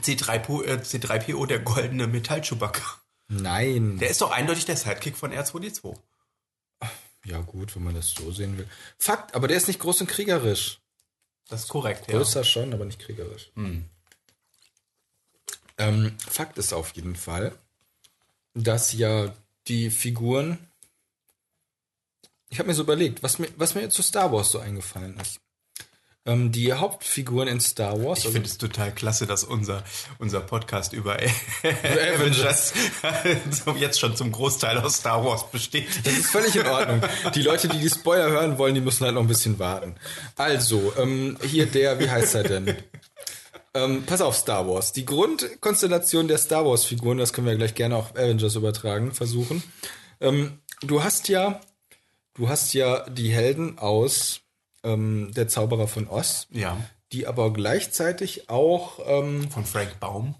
C3PO, 0.00 0.64
äh, 0.64 0.72
C3PO 0.82 1.46
der 1.46 1.60
goldene 1.60 2.08
Metall-Chewbacca. 2.08 2.82
Nein. 3.28 3.98
Der 3.98 4.10
ist 4.10 4.20
doch 4.22 4.32
eindeutig 4.32 4.64
der 4.64 4.76
Sidekick 4.76 5.16
von 5.16 5.32
R2D2. 5.32 5.96
ja, 7.26 7.40
gut, 7.42 7.76
wenn 7.76 7.84
man 7.84 7.94
das 7.94 8.10
so 8.12 8.32
sehen 8.32 8.58
will. 8.58 8.68
Fakt, 8.98 9.36
aber 9.36 9.46
der 9.46 9.56
ist 9.56 9.68
nicht 9.68 9.78
groß 9.78 10.00
und 10.00 10.08
kriegerisch. 10.08 10.80
Das 11.48 11.62
ist 11.62 11.68
korrekt, 11.68 12.08
ja. 12.10 12.16
Größer 12.16 12.42
schon, 12.42 12.72
aber 12.74 12.84
nicht 12.86 12.98
kriegerisch. 12.98 13.52
Ähm, 15.82 16.12
Fakt 16.18 16.58
ist 16.58 16.72
auf 16.72 16.92
jeden 16.94 17.16
Fall, 17.16 17.52
dass 18.54 18.92
ja 18.92 19.32
die 19.68 19.90
Figuren. 19.90 20.58
Ich 22.50 22.58
habe 22.58 22.68
mir 22.68 22.74
so 22.74 22.82
überlegt, 22.82 23.22
was 23.22 23.38
mir, 23.38 23.48
was 23.56 23.74
mir 23.74 23.88
zu 23.88 24.02
Star 24.02 24.30
Wars 24.32 24.50
so 24.50 24.58
eingefallen 24.58 25.18
ist. 25.20 25.40
Ähm, 26.24 26.52
die 26.52 26.72
Hauptfiguren 26.72 27.48
in 27.48 27.58
Star 27.60 28.00
Wars. 28.00 28.20
Ich 28.20 28.26
also- 28.26 28.34
finde 28.34 28.48
es 28.48 28.56
total 28.58 28.94
klasse, 28.94 29.26
dass 29.26 29.42
unser, 29.42 29.82
unser 30.18 30.40
Podcast 30.40 30.92
über 30.92 31.16
Avengers 31.64 32.74
jetzt 33.76 33.98
schon 33.98 34.14
zum 34.14 34.30
Großteil 34.30 34.78
aus 34.78 34.98
Star 34.98 35.24
Wars 35.24 35.50
besteht. 35.50 35.88
Das 36.06 36.12
ist 36.12 36.30
völlig 36.30 36.54
in 36.54 36.66
Ordnung. 36.66 37.02
Die 37.34 37.42
Leute, 37.42 37.66
die 37.66 37.78
die 37.78 37.90
Spoiler 37.90 38.30
hören 38.30 38.56
wollen, 38.56 38.76
die 38.76 38.80
müssen 38.80 39.04
halt 39.04 39.14
noch 39.16 39.22
ein 39.22 39.26
bisschen 39.26 39.58
warten. 39.58 39.96
Also, 40.36 40.92
ähm, 40.96 41.38
hier 41.42 41.66
der, 41.66 41.98
wie 41.98 42.08
heißt 42.08 42.36
er 42.36 42.44
denn? 42.44 42.76
Ähm, 43.74 44.04
pass 44.04 44.20
auf, 44.20 44.36
Star 44.36 44.68
Wars. 44.68 44.92
Die 44.92 45.06
Grundkonstellation 45.06 46.28
der 46.28 46.38
Star 46.38 46.66
Wars-Figuren, 46.66 47.18
das 47.18 47.32
können 47.32 47.46
wir 47.46 47.56
gleich 47.56 47.74
gerne 47.74 47.96
auch 47.96 48.10
auf 48.10 48.16
Avengers 48.16 48.54
übertragen, 48.54 49.12
versuchen. 49.12 49.62
Ähm, 50.20 50.58
du 50.82 51.02
hast 51.02 51.28
ja, 51.28 51.60
du 52.34 52.48
hast 52.48 52.74
ja 52.74 53.08
die 53.08 53.30
Helden 53.32 53.78
aus 53.78 54.40
ähm, 54.84 55.30
Der 55.34 55.48
Zauberer 55.48 55.88
von 55.88 56.06
Oz, 56.08 56.48
Ja, 56.50 56.76
die 57.12 57.26
aber 57.26 57.52
gleichzeitig 57.52 58.50
auch, 58.50 58.98
ähm, 59.06 59.50
von 59.50 59.64
Frank 59.64 59.98
Baum. 60.00 60.34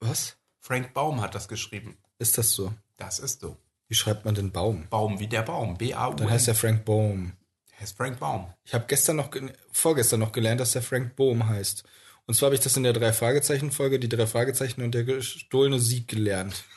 was? 0.00 0.36
Frank 0.60 0.92
Baum 0.94 1.20
hat 1.20 1.34
das 1.34 1.48
geschrieben. 1.48 1.96
Ist 2.18 2.36
das 2.38 2.52
so? 2.52 2.72
Das 2.96 3.18
ist 3.20 3.40
so. 3.40 3.56
Wie 3.88 3.94
schreibt 3.94 4.24
man 4.24 4.34
denn 4.34 4.50
Baum? 4.50 4.86
Baum 4.90 5.20
wie 5.20 5.28
der 5.28 5.42
Baum. 5.42 5.78
B-A-U. 5.78 6.14
Dann 6.14 6.28
heißt 6.30 6.48
er 6.48 6.54
Frank 6.56 6.84
Baum. 6.84 7.32
heißt 7.80 7.96
Frank 7.96 8.18
Baum. 8.18 8.52
Ich 8.64 8.74
habe 8.74 8.84
gestern 8.88 9.16
noch, 9.16 9.30
ge- 9.30 9.52
vorgestern 9.70 10.20
noch 10.20 10.32
gelernt, 10.32 10.60
dass 10.60 10.72
der 10.72 10.82
Frank 10.82 11.14
Bohm 11.14 11.48
heißt. 11.48 11.84
Und 12.26 12.34
zwar 12.34 12.48
habe 12.48 12.56
ich 12.56 12.60
das 12.60 12.76
in 12.76 12.82
der 12.82 12.92
Drei-Fragezeichen-Folge, 12.92 13.98
die 13.98 14.08
drei 14.08 14.26
Fragezeichen 14.26 14.82
und 14.82 14.94
der 14.94 15.04
gestohlene 15.04 15.78
Sieg 15.78 16.08
gelernt. 16.08 16.64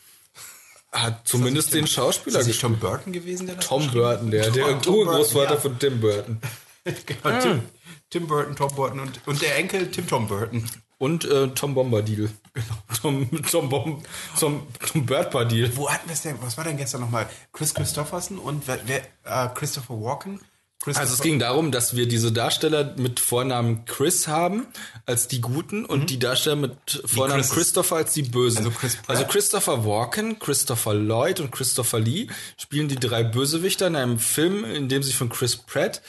Hat 0.93 1.27
zumindest 1.27 1.73
den 1.73 1.87
Schauspieler 1.87 2.39
Ist 2.39 2.39
das 2.39 2.47
nicht 2.47 2.61
gespielt. 2.61 2.79
Tom 2.79 2.89
Burton 2.89 3.11
gewesen, 3.11 3.47
der 3.47 3.57
das 3.57 3.67
Tom? 3.67 3.91
Burton, 3.91 4.31
der, 4.31 4.49
der 4.49 4.63
Tom- 4.65 4.81
Tom 4.81 4.95
Urgroßvater 4.95 5.57
Burton, 5.57 5.71
von 5.71 5.79
Tim 5.79 5.99
Burton. 5.99 6.39
ja. 6.85 6.93
genau, 7.05 7.41
Tim, 7.41 7.61
Tim 8.09 8.27
Burton, 8.27 8.55
Tom 8.55 8.75
Burton 8.75 8.99
und, 9.01 9.27
und 9.27 9.41
der 9.41 9.57
Enkel 9.57 9.91
Tim 9.91 10.07
Tom 10.07 10.27
Burton. 10.29 10.69
Und 10.99 11.25
äh, 11.25 11.49
Tom 11.49 11.73
Bombadil. 11.73 12.31
Tom, 13.01 13.29
Tom, 13.51 13.67
Bom, 13.67 14.01
Tom, 14.39 14.65
Tom 14.87 15.05
Birdpadil. 15.05 15.75
Wo 15.75 15.89
hatten 15.89 16.07
wir 16.07 16.13
es 16.13 16.21
denn? 16.21 16.37
Was 16.41 16.55
war 16.57 16.63
denn 16.63 16.77
gestern 16.77 17.01
nochmal? 17.01 17.27
Chris 17.51 17.73
Christopherson 17.73 18.39
und 18.39 18.65
wer, 18.69 18.79
wer 18.87 19.01
äh, 19.25 19.49
Christopher 19.53 19.95
Walken? 20.01 20.39
Also 20.85 21.13
es 21.13 21.21
ging 21.21 21.37
darum, 21.37 21.71
dass 21.71 21.95
wir 21.95 22.07
diese 22.07 22.31
Darsteller 22.31 22.95
mit 22.97 23.19
Vornamen 23.19 23.85
Chris 23.85 24.27
haben 24.27 24.65
als 25.05 25.27
die 25.27 25.39
Guten 25.39 25.85
und 25.85 26.09
die 26.09 26.17
Darsteller 26.17 26.55
mit 26.55 27.03
Vornamen. 27.05 27.43
Christopher 27.43 27.97
als 27.97 28.13
die 28.13 28.23
Bösen. 28.23 28.65
Also 28.65 28.71
Chris 28.71 28.97
also 29.05 29.25
Christopher 29.25 29.85
Walken, 29.85 30.39
Christopher 30.39 30.95
Lloyd 30.95 31.39
und 31.39 31.51
Christopher 31.51 31.99
Lee 31.99 32.27
spielen 32.57 32.87
die 32.87 32.95
drei 32.95 33.23
Bösewichter 33.23 33.87
in 33.87 33.95
einem 33.95 34.17
Film, 34.17 34.65
in 34.65 34.89
dem 34.89 35.03
sie 35.03 35.13
von 35.13 35.29
Chris 35.29 35.55
Pratt, 35.55 36.01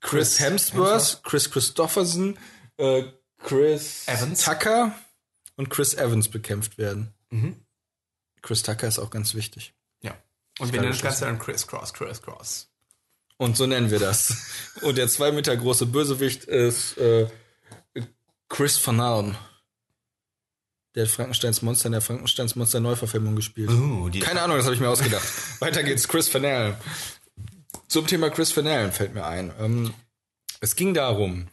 Chris, 0.00 0.36
Chris 0.36 0.40
Hemsworth, 0.40 0.92
Hemsworth. 0.92 1.24
Chris 1.24 1.50
Christopherson, 1.50 2.38
äh, 2.78 3.02
Chris 3.42 4.08
Evans. 4.08 4.42
Tucker 4.42 4.94
und 5.56 5.68
Chris 5.68 5.92
Evans 5.92 6.28
bekämpft 6.28 6.78
werden. 6.78 7.12
Mhm. 7.28 7.56
Chris 8.40 8.62
Tucker 8.62 8.88
ist 8.88 8.98
auch 8.98 9.10
ganz 9.10 9.34
wichtig. 9.34 9.74
ja. 10.00 10.16
Und 10.60 10.72
wir 10.72 10.80
nennen 10.80 10.92
das 10.92 11.02
Ganze 11.02 11.24
dann 11.26 11.38
Chris 11.38 11.66
Cross, 11.66 11.92
Chris 11.92 12.22
Cross. 12.22 12.70
Und 13.44 13.58
so 13.58 13.66
nennen 13.66 13.90
wir 13.90 13.98
das. 13.98 14.38
Und 14.80 14.96
der 14.96 15.06
zwei 15.06 15.30
Meter 15.30 15.54
große 15.54 15.84
Bösewicht 15.84 16.44
ist 16.44 16.96
äh, 16.96 17.26
Chris 18.48 18.84
Van 18.86 19.00
Allen. 19.00 19.36
Der 20.94 21.04
hat 21.04 21.10
Frankensteins 21.10 21.60
Monster 21.60 21.86
in 21.86 21.92
der 21.92 22.00
Frankensteins 22.00 22.56
Monster 22.56 22.80
Neuverfilmung 22.80 23.36
gespielt. 23.36 23.68
Oh, 23.68 24.08
die 24.08 24.20
Keine 24.20 24.40
Ahnung, 24.40 24.56
das 24.56 24.64
habe 24.64 24.74
ich 24.74 24.80
mir 24.80 24.88
ausgedacht. 24.88 25.28
Weiter 25.60 25.82
geht's, 25.82 26.08
Chris 26.08 26.32
Van 26.32 26.46
Allen. 26.46 26.74
Zum 27.86 28.06
Thema 28.06 28.30
Chris 28.30 28.56
Van 28.56 28.66
Allen 28.66 28.92
fällt 28.92 29.12
mir 29.12 29.26
ein. 29.26 29.52
Ähm, 29.60 29.92
es 30.60 30.74
ging 30.74 30.94
darum, 30.94 31.48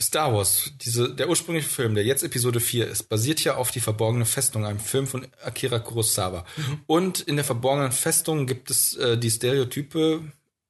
Star 0.00 0.32
Wars, 0.32 0.72
diese, 0.80 1.14
der 1.14 1.28
ursprüngliche 1.28 1.68
Film, 1.68 1.94
der 1.94 2.04
jetzt 2.04 2.22
Episode 2.22 2.60
4 2.60 2.88
ist, 2.88 3.04
basiert 3.04 3.44
ja 3.44 3.56
auf 3.56 3.70
Die 3.70 3.80
verborgene 3.80 4.24
Festung, 4.24 4.64
einem 4.64 4.80
Film 4.80 5.06
von 5.06 5.26
Akira 5.42 5.80
Kurosawa. 5.80 6.46
Und 6.86 7.20
in 7.20 7.36
der 7.36 7.44
verborgenen 7.44 7.92
Festung 7.92 8.46
gibt 8.46 8.70
es 8.70 8.96
äh, 8.96 9.18
die 9.18 9.30
Stereotype 9.30 10.22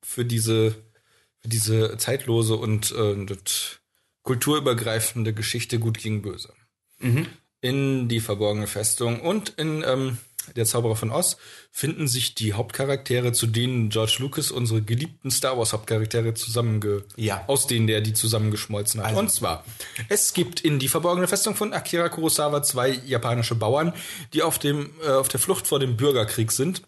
für 0.02 0.24
diese, 0.24 0.72
für 1.40 1.48
diese 1.48 1.96
zeitlose 1.98 2.56
und 2.56 2.92
äh, 2.92 3.26
kulturübergreifende 4.22 5.32
Geschichte 5.32 5.78
Gut 5.78 5.98
gegen 5.98 6.22
Böse. 6.22 6.52
In 7.60 8.08
die 8.08 8.20
verborgene 8.20 8.66
Festung 8.66 9.20
und 9.20 9.50
in 9.50 9.84
ähm, 9.86 10.18
der 10.56 10.64
Zauberer 10.66 10.96
von 10.96 11.10
Oz 11.10 11.36
finden 11.70 12.08
sich 12.08 12.34
die 12.34 12.52
Hauptcharaktere, 12.52 13.32
zu 13.32 13.46
denen 13.46 13.88
George 13.88 14.16
Lucas 14.20 14.50
unsere 14.50 14.82
geliebten 14.82 15.30
Star 15.30 15.58
Wars 15.58 15.72
Hauptcharaktere 15.72 16.34
zusammenge 16.34 17.04
Ja. 17.16 17.44
aus 17.46 17.66
denen 17.66 17.86
der 17.86 18.00
die 18.00 18.12
zusammengeschmolzen 18.12 19.00
hat. 19.00 19.08
Also- 19.08 19.20
Und 19.20 19.30
zwar, 19.30 19.64
es 20.08 20.32
gibt 20.34 20.60
in 20.60 20.78
die 20.78 20.88
verborgene 20.88 21.28
Festung 21.28 21.54
von 21.56 21.72
Akira 21.72 22.08
Kurosawa 22.08 22.62
zwei 22.62 22.90
japanische 23.06 23.54
Bauern, 23.54 23.92
die 24.32 24.42
auf 24.42 24.58
dem 24.58 24.90
äh, 25.04 25.08
auf 25.10 25.28
der 25.28 25.40
Flucht 25.40 25.66
vor 25.66 25.80
dem 25.80 25.96
Bürgerkrieg 25.96 26.52
sind 26.52 26.82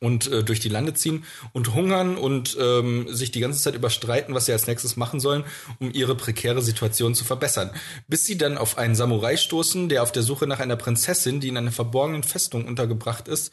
und 0.00 0.32
äh, 0.32 0.42
durch 0.42 0.60
die 0.60 0.68
Lande 0.68 0.94
ziehen 0.94 1.24
und 1.52 1.74
hungern 1.74 2.16
und 2.16 2.56
ähm, 2.58 3.06
sich 3.14 3.30
die 3.30 3.40
ganze 3.40 3.60
Zeit 3.60 3.74
überstreiten, 3.74 4.34
was 4.34 4.46
sie 4.46 4.52
als 4.52 4.66
nächstes 4.66 4.96
machen 4.96 5.20
sollen, 5.20 5.44
um 5.78 5.92
ihre 5.92 6.14
prekäre 6.14 6.62
Situation 6.62 7.14
zu 7.14 7.24
verbessern. 7.24 7.70
Bis 8.08 8.24
sie 8.24 8.38
dann 8.38 8.58
auf 8.58 8.78
einen 8.78 8.94
Samurai 8.94 9.36
stoßen, 9.36 9.88
der 9.88 10.02
auf 10.02 10.10
der 10.10 10.22
Suche 10.22 10.46
nach 10.46 10.60
einer 10.60 10.76
Prinzessin, 10.76 11.40
die 11.40 11.48
in 11.48 11.56
einer 11.56 11.72
verborgenen 11.72 12.22
Festung 12.22 12.66
untergebracht 12.66 13.28
ist, 13.28 13.52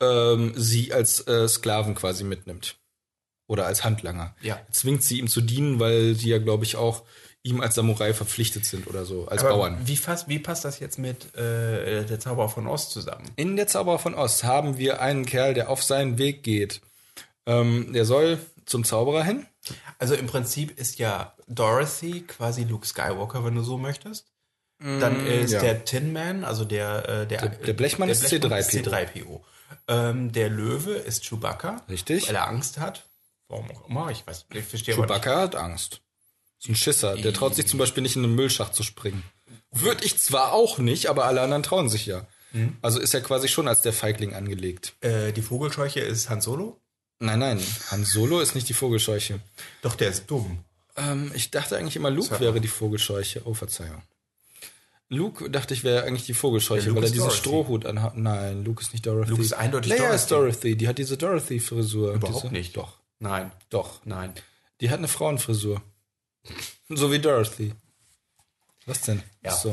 ähm, 0.00 0.54
sie 0.56 0.92
als 0.92 1.26
äh, 1.28 1.46
Sklaven 1.46 1.94
quasi 1.94 2.24
mitnimmt. 2.24 2.76
Oder 3.46 3.66
als 3.66 3.84
Handlanger. 3.84 4.34
Ja. 4.40 4.60
Zwingt 4.70 5.02
sie 5.02 5.18
ihm 5.18 5.28
zu 5.28 5.42
dienen, 5.42 5.78
weil 5.78 6.14
sie 6.14 6.30
ja, 6.30 6.38
glaube 6.38 6.64
ich, 6.64 6.76
auch 6.76 7.02
ihm 7.42 7.60
als 7.60 7.74
Samurai 7.74 8.14
verpflichtet 8.14 8.64
sind 8.64 8.86
oder 8.86 9.04
so, 9.04 9.26
als 9.26 9.42
Bauern. 9.42 9.78
Wie, 9.84 9.96
fast, 9.96 10.28
wie 10.28 10.38
passt 10.38 10.64
das 10.64 10.78
jetzt 10.78 10.98
mit 10.98 11.34
äh, 11.36 12.04
der 12.04 12.20
Zauberer 12.20 12.48
von 12.48 12.66
Ost 12.66 12.92
zusammen? 12.92 13.30
In 13.36 13.56
der 13.56 13.66
Zauberer 13.66 13.98
von 13.98 14.14
Ost 14.14 14.44
haben 14.44 14.78
wir 14.78 15.00
einen 15.00 15.26
Kerl, 15.26 15.54
der 15.54 15.68
auf 15.68 15.82
seinen 15.82 16.18
Weg 16.18 16.42
geht. 16.42 16.80
Ähm, 17.46 17.92
der 17.92 18.04
soll 18.04 18.38
zum 18.64 18.84
Zauberer 18.84 19.24
hin. 19.24 19.46
Also 19.98 20.14
im 20.14 20.26
Prinzip 20.26 20.78
ist 20.78 20.98
ja 20.98 21.34
Dorothy 21.48 22.22
quasi 22.22 22.64
Luke 22.64 22.86
Skywalker, 22.86 23.44
wenn 23.44 23.54
du 23.54 23.62
so 23.62 23.78
möchtest. 23.78 24.32
Dann 24.78 25.24
ist 25.26 25.52
ja. 25.52 25.60
der 25.60 25.84
Tin 25.84 26.12
Man, 26.12 26.42
also 26.42 26.64
der 26.64 27.08
äh, 27.08 27.26
der, 27.26 27.48
der 27.50 27.72
Blechmann 27.72 28.08
ist 28.08 28.24
C3PO. 28.24 28.82
C3PO. 28.82 29.40
Ähm, 29.86 30.32
der 30.32 30.48
Löwe 30.48 30.94
ist 30.94 31.24
Chewbacca, 31.24 31.82
Richtig. 31.88 32.26
weil 32.26 32.34
er 32.34 32.48
Angst 32.48 32.78
hat. 32.78 33.06
Warum 33.46 33.70
auch 33.70 33.88
immer, 33.88 34.10
ich 34.10 34.26
weiß, 34.26 34.46
ich 34.52 34.64
verstehe 34.64 34.94
aber 34.94 35.06
nicht. 35.06 35.14
Chewbacca 35.14 35.40
hat 35.40 35.54
Angst. 35.54 36.00
Ist 36.62 36.68
ein 36.68 36.76
Schisser. 36.76 37.16
Der 37.16 37.32
traut 37.32 37.56
sich 37.56 37.66
zum 37.66 37.78
Beispiel 37.80 38.02
nicht 38.04 38.14
in 38.16 38.22
einen 38.24 38.34
Müllschacht 38.36 38.72
zu 38.74 38.84
springen. 38.84 39.24
Würde 39.72 40.04
ich 40.04 40.18
zwar 40.18 40.52
auch 40.52 40.78
nicht, 40.78 41.06
aber 41.06 41.24
alle 41.24 41.40
anderen 41.40 41.62
trauen 41.64 41.88
sich 41.88 42.06
ja. 42.06 42.26
Also 42.82 43.00
ist 43.00 43.14
er 43.14 43.20
quasi 43.22 43.48
schon 43.48 43.66
als 43.66 43.80
der 43.80 43.92
Feigling 43.94 44.34
angelegt. 44.34 44.92
Äh, 45.00 45.32
die 45.32 45.40
Vogelscheuche 45.42 46.00
ist 46.00 46.28
Han 46.28 46.40
Solo. 46.42 46.78
Nein, 47.18 47.38
nein, 47.38 47.60
Han 47.90 48.04
Solo 48.04 48.40
ist 48.40 48.54
nicht 48.54 48.68
die 48.68 48.74
Vogelscheuche. 48.74 49.40
Doch, 49.80 49.94
der 49.94 50.10
ist 50.10 50.26
dumm. 50.30 50.62
Ähm, 50.96 51.32
ich 51.34 51.50
dachte 51.50 51.78
eigentlich 51.78 51.96
immer, 51.96 52.10
Luke 52.10 52.38
wäre 52.40 52.60
die 52.60 52.68
Vogelscheuche. 52.68 53.42
Oh, 53.46 53.54
Verzeihung. 53.54 54.02
Luke 55.08 55.50
dachte 55.50 55.74
ich 55.74 55.82
wäre 55.84 56.04
eigentlich 56.04 56.26
die 56.26 56.34
Vogelscheuche, 56.34 56.88
Ja, 56.90 56.94
weil 56.94 57.04
er 57.04 57.10
diesen 57.10 57.20
Dorothy. 57.24 57.38
Strohhut 57.38 57.86
anhat. 57.86 58.16
Nein, 58.16 58.64
Luke 58.64 58.82
ist 58.82 58.92
nicht 58.92 59.06
Dorothy. 59.06 59.30
Luke 59.30 59.42
ist 59.42 59.52
eindeutig 59.54 59.90
Leia 59.90 60.00
Dorothy. 60.02 60.16
ist 60.16 60.30
Dorothy. 60.30 60.76
Die 60.76 60.88
hat 60.88 60.98
diese 60.98 61.16
Dorothy-Frisur. 61.16 62.14
Überhaupt 62.14 62.44
diese, 62.44 62.52
nicht. 62.52 62.76
Doch, 62.76 62.98
Nein, 63.18 63.50
doch. 63.70 64.00
nein. 64.04 64.32
Die 64.80 64.90
hat 64.90 64.98
eine 64.98 65.08
Frauenfrisur. 65.08 65.82
So 66.88 67.10
wie 67.10 67.18
Dorothy. 67.18 67.74
Was 68.86 69.02
denn? 69.02 69.22
Ja. 69.42 69.52
Ach 69.52 69.56
So. 69.56 69.72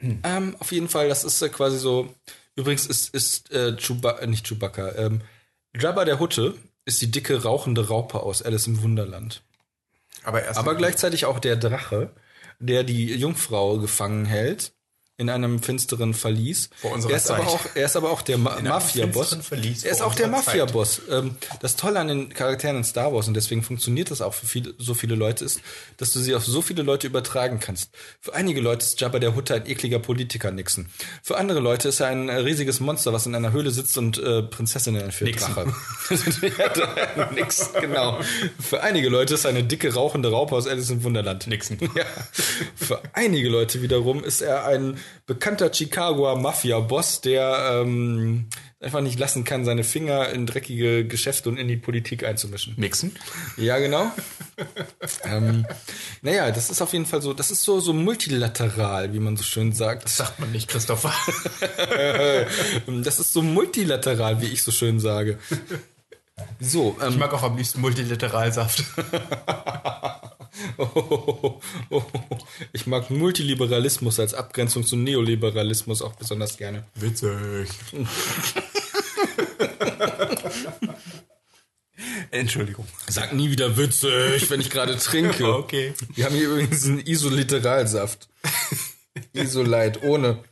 Ähm, 0.00 0.56
auf 0.58 0.72
jeden 0.72 0.88
Fall, 0.88 1.08
das 1.08 1.24
ist 1.24 1.42
äh, 1.42 1.50
quasi 1.50 1.78
so. 1.78 2.14
Übrigens 2.56 2.86
ist, 2.86 3.14
ist 3.14 3.50
äh, 3.52 3.76
Chewbacca, 3.76 4.20
äh, 4.20 4.26
nicht 4.26 4.46
Chewbacca, 4.46 4.94
ähm, 4.96 5.22
Jabba 5.74 6.04
der 6.04 6.18
Hutte 6.18 6.54
ist 6.84 7.00
die 7.02 7.10
dicke 7.10 7.42
rauchende 7.42 7.88
Raupe 7.88 8.20
aus 8.20 8.42
Alice 8.42 8.66
im 8.66 8.82
Wunderland. 8.82 9.42
Aber 10.24 10.42
erst 10.42 10.58
Aber 10.58 10.74
gleichzeitig 10.74 11.26
auch 11.26 11.38
der 11.38 11.56
Drache, 11.56 12.12
der 12.58 12.82
die 12.82 13.14
Jungfrau 13.14 13.78
gefangen 13.78 14.24
hält 14.24 14.72
in 15.20 15.28
einem 15.30 15.62
finsteren 15.62 16.14
Verlies. 16.14 16.70
Vor 16.80 16.92
unserer 16.92 17.12
er 17.12 17.16
ist 17.18 17.30
aber 17.30 17.38
Zeit. 17.44 17.48
auch, 17.48 17.60
er 17.74 17.84
ist 17.86 17.96
aber 17.96 18.10
auch 18.10 18.22
der 18.22 18.38
Ma 18.38 18.58
Mafia-Boss. 18.60 19.36
Er 19.84 19.92
ist 19.92 20.00
auch 20.02 20.14
der. 20.14 20.28
Mafia-Boss. 20.28 21.02
Ähm, 21.10 21.36
das 21.60 21.76
Tolle 21.76 22.00
an 22.00 22.08
den 22.08 22.32
Charakteren 22.32 22.76
in 22.78 22.84
Star 22.84 23.12
Wars 23.12 23.28
und 23.28 23.34
deswegen 23.34 23.62
funktioniert 23.62 24.10
das 24.10 24.20
auch 24.22 24.32
für 24.34 24.46
viele, 24.46 24.74
so 24.78 24.94
viele 24.94 25.14
Leute 25.14 25.44
ist, 25.44 25.60
dass 25.98 26.12
du 26.12 26.20
sie 26.20 26.34
auf 26.34 26.44
so 26.44 26.62
viele 26.62 26.82
Leute 26.82 27.06
übertragen 27.06 27.60
kannst. 27.60 27.90
Für 28.20 28.34
einige 28.34 28.60
Leute 28.60 28.84
ist 28.84 29.00
Jabba 29.00 29.18
der 29.18 29.34
Hutte 29.36 29.54
ein 29.54 29.66
ekliger 29.66 29.98
Politiker 29.98 30.50
Nixon. 30.50 30.86
Für 31.22 31.36
andere 31.36 31.60
Leute 31.60 31.88
ist 31.88 32.00
er 32.00 32.06
ein 32.08 32.28
äh, 32.28 32.36
riesiges 32.36 32.80
Monster, 32.80 33.12
was 33.12 33.26
in 33.26 33.34
einer 33.34 33.52
Höhle 33.52 33.70
sitzt 33.70 33.98
und 33.98 34.18
äh, 34.18 34.42
Prinzessinnen 34.42 35.02
entführt. 35.02 35.30
Nixon. 35.32 35.54
Drache. 35.54 35.74
ja, 36.58 36.68
da- 36.68 37.30
nix, 37.34 37.70
genau. 37.78 38.20
Für 38.58 38.82
einige 38.82 39.08
Leute 39.10 39.34
ist 39.34 39.44
er 39.44 39.50
eine 39.50 39.64
dicke 39.64 39.92
rauchende 39.92 40.30
Raupe 40.30 40.54
aus 40.56 40.66
Alice 40.66 40.90
im 40.90 41.04
Wunderland. 41.04 41.46
Nixon. 41.46 41.76
Ja. 41.94 42.04
Für 42.76 43.02
einige 43.14 43.48
Leute 43.48 43.82
wiederum 43.82 44.22
ist 44.22 44.40
er 44.40 44.64
ein 44.64 44.98
bekannter 45.26 45.72
Chicagoer 45.72 46.38
Mafia-Boss, 46.38 47.20
der 47.20 47.82
ähm, 47.82 48.46
einfach 48.80 49.00
nicht 49.02 49.18
lassen 49.18 49.44
kann, 49.44 49.64
seine 49.64 49.84
Finger 49.84 50.30
in 50.30 50.46
dreckige 50.46 51.06
Geschäfte 51.06 51.50
und 51.50 51.58
in 51.58 51.68
die 51.68 51.76
Politik 51.76 52.24
einzumischen. 52.24 52.74
Nixon. 52.76 53.12
Ja, 53.56 53.78
genau. 53.78 54.10
ähm, 55.24 55.66
naja, 56.22 56.50
das 56.50 56.70
ist 56.70 56.80
auf 56.80 56.92
jeden 56.92 57.06
Fall 57.06 57.20
so, 57.20 57.34
das 57.34 57.50
ist 57.50 57.62
so, 57.62 57.80
so 57.80 57.92
multilateral, 57.92 59.12
wie 59.12 59.20
man 59.20 59.36
so 59.36 59.42
schön 59.42 59.72
sagt. 59.72 60.08
Sagt 60.08 60.40
man 60.40 60.50
nicht, 60.52 60.68
Christopher. 60.68 61.12
Das 62.86 63.18
ist 63.18 63.32
so 63.32 63.42
multilateral, 63.42 64.40
wie 64.40 64.46
ich 64.46 64.62
so 64.62 64.70
schön 64.70 65.00
sage. 65.00 65.38
So, 66.60 66.96
ähm, 67.00 67.10
Ich 67.10 67.16
mag 67.16 67.32
auch 67.32 67.42
am 67.42 67.56
liebsten 67.56 67.80
Multilateralsaft. 67.80 68.84
ich 72.72 72.86
mag 72.86 73.10
Multiliberalismus 73.10 74.20
als 74.20 74.34
Abgrenzung 74.34 74.84
zu 74.84 74.96
Neoliberalismus 74.96 76.02
auch 76.02 76.14
besonders 76.14 76.56
gerne. 76.56 76.84
Witzig. 76.94 77.68
Entschuldigung. 82.30 82.86
Sag 83.08 83.32
nie 83.32 83.50
wieder 83.50 83.76
witzig, 83.76 84.48
wenn 84.50 84.60
ich 84.60 84.70
gerade 84.70 84.96
trinke. 84.96 85.44
Okay. 85.60 85.94
Wir 86.14 86.24
haben 86.24 86.34
hier 86.34 86.48
übrigens 86.48 86.84
einen 86.86 87.00
Isoliteralsaft. 87.00 88.28
Isolite, 89.32 90.02
ohne. 90.04 90.42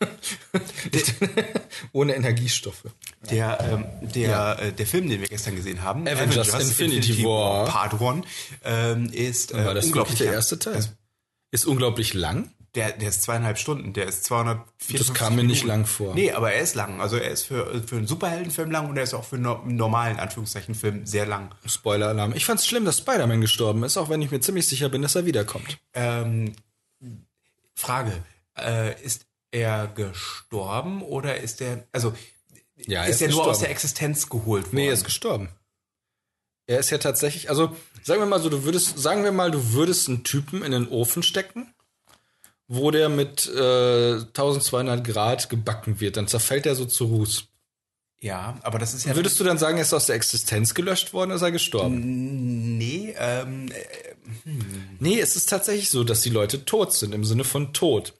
ohne 1.92 2.14
Energiestoffe. 2.14 2.90
Der, 3.30 3.58
ähm, 3.60 3.84
der, 4.14 4.58
äh, 4.60 4.72
der 4.72 4.86
Film, 4.86 5.08
den 5.08 5.20
wir 5.20 5.28
gestern 5.28 5.56
gesehen 5.56 5.82
haben, 5.82 6.06
Avengers 6.08 6.48
Infinity 6.54 7.22
War. 7.24 7.66
Part 7.66 8.00
1, 8.00 8.26
ähm, 8.64 9.06
ist 9.12 9.52
äh, 9.52 9.64
War 9.64 9.74
das 9.74 9.86
unglaublich 9.86 10.18
der 10.18 10.26
lang. 10.28 10.34
erste 10.36 10.58
Teil? 10.58 10.84
Ist 11.50 11.66
unglaublich 11.66 12.14
lang. 12.14 12.50
Der, 12.76 12.92
der 12.92 13.08
ist 13.08 13.22
zweieinhalb 13.22 13.58
Stunden, 13.58 13.92
der 13.94 14.06
ist 14.06 14.22
254 14.26 14.98
Das 15.08 15.12
kam 15.12 15.34
mir 15.34 15.42
nicht 15.42 15.62
Minuten. 15.64 15.66
lang 15.66 15.86
vor. 15.86 16.14
Nee, 16.14 16.30
aber 16.30 16.52
er 16.52 16.60
ist 16.62 16.76
lang. 16.76 17.00
Also 17.00 17.16
er 17.16 17.28
ist 17.32 17.42
für, 17.42 17.82
für 17.84 17.96
einen 17.96 18.06
Superheldenfilm 18.06 18.70
lang 18.70 18.88
und 18.88 18.96
er 18.96 19.02
ist 19.02 19.12
auch 19.12 19.24
für 19.24 19.34
einen 19.34 19.42
no- 19.42 19.62
normalen 19.66 20.20
Anführungszeichen 20.20 20.76
Film 20.76 21.04
sehr 21.04 21.26
lang. 21.26 21.50
Spoiler-Alarm. 21.66 22.32
Ich 22.36 22.44
fand's 22.44 22.64
schlimm, 22.68 22.84
dass 22.84 22.98
Spider-Man 22.98 23.40
gestorben 23.40 23.82
ist, 23.82 23.96
auch 23.96 24.08
wenn 24.08 24.22
ich 24.22 24.30
mir 24.30 24.38
ziemlich 24.40 24.68
sicher 24.68 24.88
bin, 24.88 25.02
dass 25.02 25.16
er 25.16 25.26
wiederkommt. 25.26 25.78
Ähm, 25.94 26.52
Frage, 27.74 28.12
äh, 28.56 28.94
ist 29.02 29.26
er 29.50 29.88
gestorben 29.88 31.02
oder 31.02 31.38
ist 31.40 31.60
er, 31.60 31.86
also 31.92 32.14
Ja, 32.76 33.02
er 33.02 33.08
ist 33.08 33.16
ist 33.16 33.22
er 33.22 33.28
nur 33.28 33.36
gestorben. 33.38 33.50
aus 33.50 33.58
der 33.60 33.70
Existenz 33.70 34.28
geholt 34.28 34.64
worden? 34.66 34.76
Nee, 34.76 34.86
er 34.88 34.92
ist 34.94 35.04
gestorben. 35.04 35.48
Er 36.66 36.78
ist 36.78 36.90
ja 36.90 36.98
tatsächlich, 36.98 37.50
also 37.50 37.74
sagen 38.04 38.20
wir 38.20 38.26
mal 38.26 38.40
so, 38.40 38.48
du 38.48 38.62
würdest, 38.64 38.98
sagen 38.98 39.24
wir 39.24 39.32
mal, 39.32 39.50
du 39.50 39.72
würdest 39.72 40.08
einen 40.08 40.22
Typen 40.22 40.62
in 40.62 40.70
den 40.72 40.86
Ofen 40.88 41.22
stecken, 41.24 41.74
wo 42.68 42.92
der 42.92 43.08
mit 43.08 43.48
äh, 43.48 44.12
1200 44.20 45.04
Grad 45.04 45.48
gebacken 45.50 45.98
wird, 46.00 46.16
dann 46.16 46.28
zerfällt 46.28 46.66
er 46.66 46.76
so 46.76 46.84
zu 46.84 47.06
Ruß. 47.06 47.48
ja, 48.20 48.56
aber 48.62 48.78
das 48.78 48.94
ist 48.94 49.04
ja 49.04 49.16
Würdest 49.16 49.40
du 49.40 49.44
dann 49.44 49.58
sagen, 49.58 49.78
er 49.78 49.82
ist 49.82 49.92
aus 49.92 50.06
der 50.06 50.14
Existenz 50.14 50.72
gelöscht 50.74 51.12
worden 51.12 51.30
oder 51.30 51.36
ist 51.36 51.42
er 51.42 51.50
gestorben? 51.50 52.78
nee, 52.78 53.14
ähm, 53.18 53.72
Nee, 55.00 55.18
es 55.18 55.34
ist 55.34 55.48
tatsächlich 55.48 55.90
so, 55.90 56.04
dass 56.04 56.20
die 56.20 56.30
Leute 56.30 56.64
tot 56.64 56.92
sind, 56.92 57.12
im 57.14 57.24
Sinne 57.24 57.42
von 57.42 57.72
tot. 57.72 58.14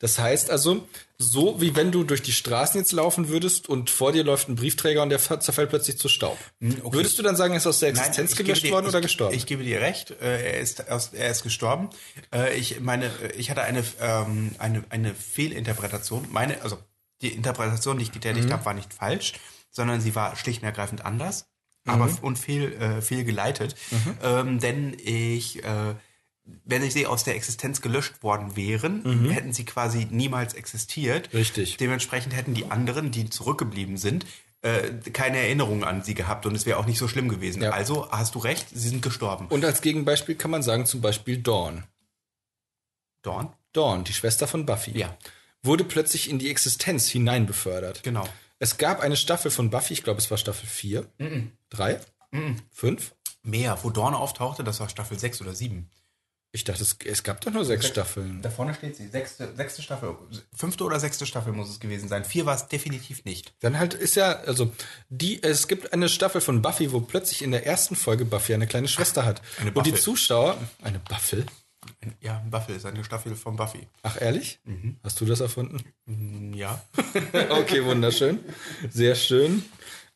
Das 0.00 0.18
heißt 0.18 0.50
also, 0.50 0.86
so 1.18 1.60
wie 1.60 1.74
wenn 1.74 1.90
du 1.90 2.04
durch 2.04 2.22
die 2.22 2.30
Straßen 2.32 2.78
jetzt 2.78 2.92
laufen 2.92 3.28
würdest 3.28 3.68
und 3.68 3.90
vor 3.90 4.12
dir 4.12 4.22
läuft 4.22 4.48
ein 4.48 4.54
Briefträger 4.54 5.02
und 5.02 5.10
der 5.10 5.18
zerfällt 5.18 5.70
plötzlich 5.70 5.98
zu 5.98 6.08
Staub. 6.08 6.38
Würdest 6.60 7.18
du 7.18 7.22
dann 7.24 7.34
sagen, 7.34 7.52
er 7.54 7.56
ist 7.56 7.66
aus 7.66 7.80
der 7.80 7.92
Nein, 7.92 7.98
Existenz 8.02 8.30
gebe 8.36 8.44
gelöscht 8.44 8.62
dir- 8.64 8.70
worden 8.70 8.84
ich, 8.86 8.90
oder 8.90 9.00
gestorben? 9.00 9.34
Ich 9.34 9.46
gebe 9.46 9.64
dir 9.64 9.80
recht, 9.80 10.12
äh, 10.20 10.52
er 10.52 10.60
ist 10.60 10.88
aus, 10.88 11.10
er 11.14 11.30
ist 11.30 11.42
gestorben. 11.42 11.90
Äh, 12.32 12.56
ich 12.56 12.78
meine, 12.80 13.06
äh, 13.06 13.32
ich 13.36 13.50
hatte 13.50 13.62
eine 13.62 13.82
ähm, 14.00 14.52
eine 14.58 14.84
eine 14.90 15.14
Fehlinterpretation. 15.14 16.28
Meine, 16.30 16.62
also 16.62 16.78
die 17.22 17.28
Interpretation, 17.32 17.98
die 17.98 18.04
ich 18.04 18.12
getätigt 18.12 18.48
Mhm. 18.48 18.52
habe, 18.52 18.64
war 18.66 18.74
nicht 18.74 18.94
falsch, 18.94 19.32
sondern 19.70 20.00
sie 20.00 20.14
war 20.14 20.36
schlicht 20.36 20.62
und 20.62 20.66
ergreifend 20.66 21.04
anders, 21.04 21.46
aber 21.86 22.06
Mhm. 22.06 22.18
und 22.22 22.38
fehl 22.38 22.72
äh, 22.74 23.02
fehlgeleitet. 23.02 23.74
Ähm, 24.22 24.60
denn 24.60 24.96
ich 25.02 25.64
äh, 25.64 25.94
wenn 26.64 26.88
sie 26.90 27.06
aus 27.06 27.24
der 27.24 27.34
Existenz 27.36 27.80
gelöscht 27.80 28.22
worden 28.22 28.56
wären, 28.56 29.30
hätten 29.30 29.52
sie 29.52 29.64
quasi 29.64 30.06
niemals 30.10 30.54
existiert. 30.54 31.32
Mhm. 31.32 31.38
Richtig. 31.38 31.76
Dementsprechend 31.76 32.34
hätten 32.34 32.54
die 32.54 32.70
anderen, 32.70 33.10
die 33.10 33.28
zurückgeblieben 33.30 33.96
sind, 33.96 34.26
äh, 34.62 34.90
keine 35.12 35.38
Erinnerung 35.38 35.84
an 35.84 36.02
sie 36.02 36.14
gehabt 36.14 36.44
und 36.46 36.54
es 36.54 36.66
wäre 36.66 36.78
auch 36.78 36.86
nicht 36.86 36.98
so 36.98 37.06
schlimm 37.08 37.28
gewesen. 37.28 37.62
Ja. 37.62 37.70
Also 37.70 38.10
hast 38.10 38.34
du 38.34 38.38
recht, 38.40 38.66
sie 38.72 38.88
sind 38.88 39.02
gestorben. 39.02 39.46
Und 39.48 39.64
als 39.64 39.80
Gegenbeispiel 39.82 40.34
kann 40.34 40.50
man 40.50 40.62
sagen, 40.62 40.84
zum 40.86 41.00
Beispiel 41.00 41.38
Dawn. 41.38 41.84
Dawn? 43.22 43.52
Dawn, 43.72 44.04
die 44.04 44.12
Schwester 44.12 44.46
von 44.48 44.66
Buffy, 44.66 44.98
Ja. 44.98 45.16
wurde 45.62 45.84
plötzlich 45.84 46.28
in 46.30 46.38
die 46.38 46.50
Existenz 46.50 47.08
hinein 47.08 47.46
befördert. 47.46 48.02
Genau. 48.02 48.26
Es 48.58 48.78
gab 48.78 49.00
eine 49.00 49.16
Staffel 49.16 49.50
von 49.50 49.70
Buffy, 49.70 49.92
ich 49.92 50.02
glaube, 50.02 50.18
es 50.18 50.30
war 50.30 50.38
Staffel 50.38 50.66
4, 50.68 51.06
3, 51.70 52.00
5. 52.72 53.14
Mehr, 53.44 53.78
wo 53.82 53.90
Dawn 53.90 54.14
auftauchte, 54.14 54.64
das 54.64 54.80
war 54.80 54.88
Staffel 54.88 55.18
6 55.18 55.40
oder 55.40 55.54
7. 55.54 55.88
Ich 56.50 56.64
dachte, 56.64 56.82
es, 56.82 56.96
es 57.04 57.22
gab 57.22 57.42
doch 57.42 57.52
nur 57.52 57.64
sechs 57.66 57.86
Staffeln. 57.86 58.40
Da 58.40 58.48
vorne 58.50 58.72
steht 58.74 58.96
sie, 58.96 59.08
sechste, 59.08 59.54
sechste 59.54 59.82
Staffel. 59.82 60.16
Fünfte 60.56 60.84
oder 60.84 60.98
sechste 60.98 61.26
Staffel 61.26 61.52
muss 61.52 61.68
es 61.68 61.78
gewesen 61.78 62.08
sein. 62.08 62.24
Vier 62.24 62.46
war 62.46 62.54
es 62.56 62.68
definitiv 62.68 63.24
nicht. 63.26 63.52
Dann 63.60 63.78
halt 63.78 63.92
ist 63.92 64.16
ja, 64.16 64.32
also 64.40 64.72
die, 65.10 65.42
es 65.42 65.68
gibt 65.68 65.92
eine 65.92 66.08
Staffel 66.08 66.40
von 66.40 66.62
Buffy, 66.62 66.90
wo 66.92 67.00
plötzlich 67.00 67.42
in 67.42 67.50
der 67.50 67.66
ersten 67.66 67.96
Folge 67.96 68.24
Buffy 68.24 68.54
eine 68.54 68.66
kleine 68.66 68.88
Schwester 68.88 69.26
hat. 69.26 69.42
eine 69.60 69.72
Und 69.72 69.86
die. 69.86 69.94
Zuschauer, 69.94 70.56
eine 70.82 70.98
Buffel? 71.00 71.44
Ja, 72.20 72.42
Buffy 72.50 72.72
ist 72.72 72.86
eine 72.86 73.04
Staffel 73.04 73.36
von 73.36 73.56
Buffy. 73.56 73.86
Ach 74.02 74.18
ehrlich? 74.20 74.58
Hast 75.04 75.20
du 75.20 75.26
das 75.26 75.40
erfunden? 75.40 75.84
Hm, 76.06 76.54
Ja. 76.54 76.82
Okay, 77.50 77.84
wunderschön. 77.84 78.40
Sehr 78.90 79.14
schön. 79.14 79.64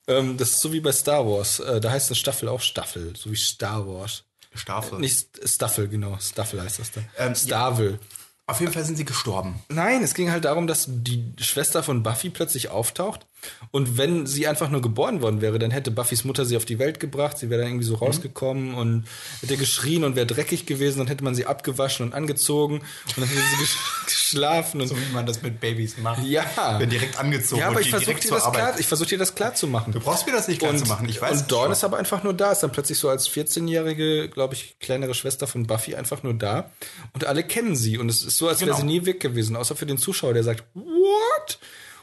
Ähm, 0.08 0.36
das 0.38 0.50
ist 0.52 0.60
so 0.62 0.72
wie 0.72 0.80
bei 0.80 0.92
Star 0.92 1.26
Wars. 1.26 1.60
Äh, 1.60 1.80
da 1.80 1.90
heißt 1.90 2.08
eine 2.10 2.16
Staffel 2.16 2.48
auch 2.48 2.60
Staffel, 2.60 3.14
so 3.16 3.30
wie 3.30 3.36
Star 3.36 3.86
Wars. 3.86 4.24
Staffel. 4.54 4.98
Nicht 4.98 5.28
Staffel, 5.48 5.88
genau. 5.88 6.18
Staffel 6.18 6.60
heißt 6.60 6.78
das 6.78 6.92
dann. 6.92 7.04
Ähm, 7.18 7.34
Stavel. 7.34 7.98
Auf 8.46 8.60
jeden 8.60 8.72
Fall 8.72 8.84
sind 8.84 8.96
sie 8.96 9.04
gestorben. 9.04 9.62
Nein, 9.68 10.02
es 10.02 10.14
ging 10.14 10.30
halt 10.30 10.44
darum, 10.44 10.66
dass 10.66 10.86
die 10.88 11.32
Schwester 11.38 11.82
von 11.82 12.02
Buffy 12.02 12.28
plötzlich 12.30 12.68
auftaucht. 12.68 13.26
Und 13.70 13.96
wenn 13.98 14.26
sie 14.26 14.46
einfach 14.46 14.70
nur 14.70 14.82
geboren 14.82 15.22
worden 15.22 15.40
wäre, 15.40 15.58
dann 15.58 15.70
hätte 15.70 15.90
Buffys 15.90 16.24
Mutter 16.24 16.44
sie 16.44 16.56
auf 16.56 16.64
die 16.64 16.78
Welt 16.78 17.00
gebracht. 17.00 17.38
Sie 17.38 17.50
wäre 17.50 17.60
dann 17.62 17.70
irgendwie 17.70 17.86
so 17.86 17.94
rausgekommen 17.94 18.74
und 18.74 19.04
hätte 19.40 19.56
geschrien 19.56 20.04
und 20.04 20.16
wäre 20.16 20.26
dreckig 20.26 20.66
gewesen. 20.66 20.98
Dann 20.98 21.06
hätte 21.08 21.24
man 21.24 21.34
sie 21.34 21.46
abgewaschen 21.46 22.06
und 22.06 22.12
angezogen. 22.14 22.78
Und 22.80 22.84
dann 23.16 23.24
hätte 23.28 23.40
sie 23.40 23.64
gesch- 23.64 24.04
geschlafen. 24.06 24.80
Und 24.80 24.88
So 24.88 24.96
wie 24.96 25.12
man 25.12 25.26
das 25.26 25.42
mit 25.42 25.60
Babys 25.60 25.98
macht. 25.98 26.22
ja. 26.24 26.44
Werden 26.56 26.90
direkt 26.90 27.18
angezogen 27.18 27.60
Ja, 27.60 27.68
aber 27.68 27.76
und 27.76 27.82
ich 27.82 27.90
versuche 27.90 28.14
dir, 28.20 28.30
das 28.30 28.50
klar, 28.52 28.78
ich 28.78 28.86
versuch 28.86 29.06
dir 29.06 29.18
das 29.18 29.34
klar 29.34 29.54
zu 29.54 29.66
machen. 29.66 29.92
Du 29.92 30.00
brauchst 30.00 30.26
mir 30.26 30.32
das 30.32 30.48
nicht 30.48 30.60
klar 30.60 30.74
zu 30.76 30.84
machen. 30.86 31.08
Ich 31.08 31.20
weiß 31.20 31.42
Und 31.42 31.52
Dawn 31.52 31.62
schon. 31.64 31.72
ist 31.72 31.84
aber 31.84 31.98
einfach 31.98 32.22
nur 32.22 32.34
da, 32.34 32.52
ist 32.52 32.62
dann 32.62 32.72
plötzlich 32.72 32.98
so 32.98 33.08
als 33.08 33.28
14-jährige, 33.28 34.28
glaube 34.28 34.54
ich, 34.54 34.76
kleinere 34.80 35.14
Schwester 35.14 35.46
von 35.46 35.66
Buffy 35.66 35.94
einfach 35.94 36.22
nur 36.22 36.34
da. 36.34 36.70
Und 37.12 37.24
alle 37.26 37.42
kennen 37.44 37.76
sie. 37.76 37.98
Und 37.98 38.08
es 38.08 38.22
ist 38.24 38.38
so, 38.38 38.48
als 38.48 38.60
wäre 38.60 38.70
Genau. 38.70 38.80
sie 38.80 38.86
nie 38.86 39.04
weg 39.06 39.20
gewesen, 39.20 39.56
außer 39.56 39.76
für 39.76 39.86
den 39.86 39.98
Zuschauer, 39.98 40.34
der 40.34 40.44
sagt, 40.44 40.64
what? 40.74 41.58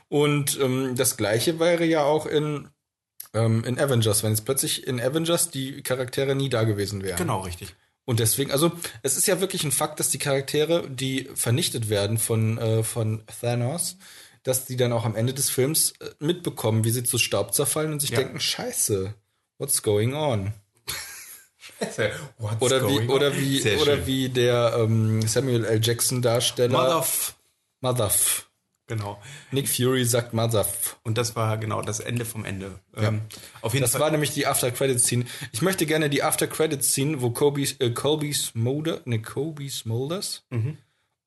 Und 0.09 0.59
ähm, 0.59 0.95
das 0.95 1.17
gleiche 1.17 1.59
wäre 1.59 1.85
ja 1.85 2.03
auch 2.03 2.25
in, 2.25 2.67
ähm, 3.33 3.63
in 3.63 3.79
Avengers, 3.79 4.23
wenn 4.23 4.31
jetzt 4.31 4.45
plötzlich 4.45 4.85
in 4.87 4.99
Avengers 4.99 5.49
die 5.51 5.81
Charaktere 5.83 6.35
nie 6.35 6.49
da 6.49 6.63
gewesen 6.63 7.03
wären. 7.03 7.17
Genau, 7.17 7.41
richtig. 7.41 7.75
Und 8.05 8.19
deswegen, 8.19 8.51
also 8.51 8.71
es 9.03 9.17
ist 9.17 9.27
ja 9.27 9.39
wirklich 9.39 9.63
ein 9.63 9.71
Fakt, 9.71 9.99
dass 9.99 10.09
die 10.09 10.17
Charaktere, 10.17 10.89
die 10.89 11.29
vernichtet 11.35 11.89
werden 11.89 12.17
von, 12.17 12.57
äh, 12.57 12.81
von 12.83 13.23
Thanos, 13.39 13.97
dass 14.41 14.65
die 14.65 14.77
dann 14.77 14.93
auch 14.93 15.05
am 15.05 15.15
Ende 15.15 15.33
des 15.35 15.51
Films 15.51 15.91
äh, 15.99 16.09
mitbekommen, 16.19 16.83
wie 16.83 16.89
sie 16.89 17.03
zu 17.03 17.19
Staub 17.19 17.53
zerfallen 17.53 17.91
und 17.93 17.99
sich 17.99 18.09
Ja. 18.09 18.17
denken, 18.17 18.39
scheiße, 18.39 19.13
what's 19.59 19.83
going 19.83 20.15
on? 20.15 20.53
What's 22.39 22.61
Oder 22.61 22.81
wie, 22.89 22.95
going 22.95 23.09
on? 23.09 23.15
oder 23.15 23.37
wie, 23.37 23.59
Sehr 23.61 23.79
oder 23.79 23.95
schön. 23.97 24.05
wie 24.07 24.29
der 24.29 24.73
ähm, 24.79 25.21
Samuel 25.27 25.63
L. 25.65 25.79
Jackson 25.81 26.21
Darsteller. 26.21 26.77
Motherf. 26.77 27.35
Motherf. 27.79 28.48
Genau. 28.89 29.21
Nick 29.51 29.69
Fury 29.69 30.03
sagt 30.03 30.33
Motherf. 30.33 30.97
Und 31.03 31.17
das 31.17 31.35
war 31.37 31.57
genau 31.57 31.81
das 31.81 31.99
Ende 32.01 32.25
vom 32.25 32.43
Ende. 32.43 32.79
Ähm, 32.97 33.21
auf 33.61 33.73
jeden 33.73 33.83
Das 33.83 33.91
Fall. 33.91 34.01
war 34.01 34.11
nämlich 34.11 34.31
die 34.31 34.45
After 34.47 34.71
Credit 34.71 34.99
Scene. 34.99 35.25
Ich 35.53 35.61
möchte 35.61 35.85
gerne 35.85 36.09
die 36.09 36.23
After 36.23 36.47
Credit 36.47 36.83
Scene, 36.83 37.21
wo 37.21 37.29
Kobe, 37.29 37.61
äh, 37.61 37.91
Colby 37.91 38.33
Smolder, 38.33 38.99
ne, 39.05 39.21
Kobe 39.21 39.69
Smulders 39.69 40.43
Mhm. 40.49 40.77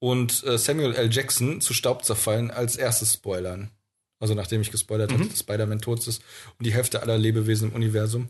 und 0.01 0.45
äh, 0.45 0.59
Samuel 0.59 0.95
L. 0.95 1.11
Jackson 1.11 1.61
zu 1.61 1.73
Staub 1.73 2.05
zerfallen 2.05 2.51
als 2.51 2.77
erstes 2.77 3.15
spoilern. 3.15 3.71
Also 4.19 4.35
nachdem 4.35 4.61
ich 4.61 4.71
gespoilert 4.71 5.13
habe, 5.13 5.25
dass 5.27 5.41
Spider-Man 5.41 5.81
tot 5.81 6.07
ist 6.07 6.23
und 6.59 6.67
die 6.67 6.73
Hälfte 6.75 7.03
aller 7.03 7.19
Lebewesen 7.19 7.71
im 7.71 7.75
Universum. 7.77 8.29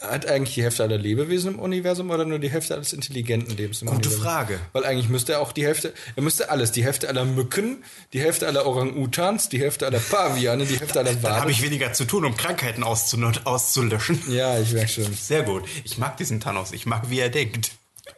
Hat 0.00 0.26
eigentlich 0.26 0.54
die 0.54 0.62
Hälfte 0.64 0.82
aller 0.82 0.98
Lebewesen 0.98 1.54
im 1.54 1.60
Universum 1.60 2.10
oder 2.10 2.24
nur 2.24 2.40
die 2.40 2.50
Hälfte 2.50 2.74
alles 2.74 2.92
intelligenten 2.92 3.56
Lebens 3.56 3.80
im 3.80 3.86
Gute 3.86 4.08
Universum? 4.08 4.22
Frage. 4.22 4.60
Weil 4.72 4.84
eigentlich 4.84 5.08
müsste 5.08 5.34
er 5.34 5.40
auch 5.40 5.52
die 5.52 5.64
Hälfte, 5.64 5.94
er 6.16 6.22
müsste 6.22 6.50
alles, 6.50 6.72
die 6.72 6.82
Hälfte 6.84 7.08
aller 7.08 7.24
Mücken, 7.24 7.84
die 8.12 8.20
Hälfte 8.20 8.48
aller 8.48 8.66
Orang-Utans, 8.66 9.50
die 9.50 9.60
Hälfte 9.60 9.86
aller 9.86 10.00
Paviane, 10.00 10.66
die 10.66 10.80
Hälfte 10.80 10.98
aller 10.98 11.14
Dann 11.14 11.36
habe 11.40 11.52
ich 11.52 11.62
weniger 11.62 11.92
zu 11.92 12.06
tun, 12.06 12.24
um 12.24 12.36
Krankheiten 12.36 12.82
auszu- 12.82 13.44
auszulöschen. 13.44 14.20
Ja, 14.28 14.58
ich 14.58 14.72
merke 14.72 14.88
schon. 14.88 15.14
Sehr 15.14 15.44
gut. 15.44 15.62
Ich 15.84 15.96
mag 15.96 16.16
diesen 16.16 16.40
Thanos. 16.40 16.72
Ich 16.72 16.86
mag, 16.86 17.08
wie 17.10 17.20
er 17.20 17.28
denkt. 17.30 17.70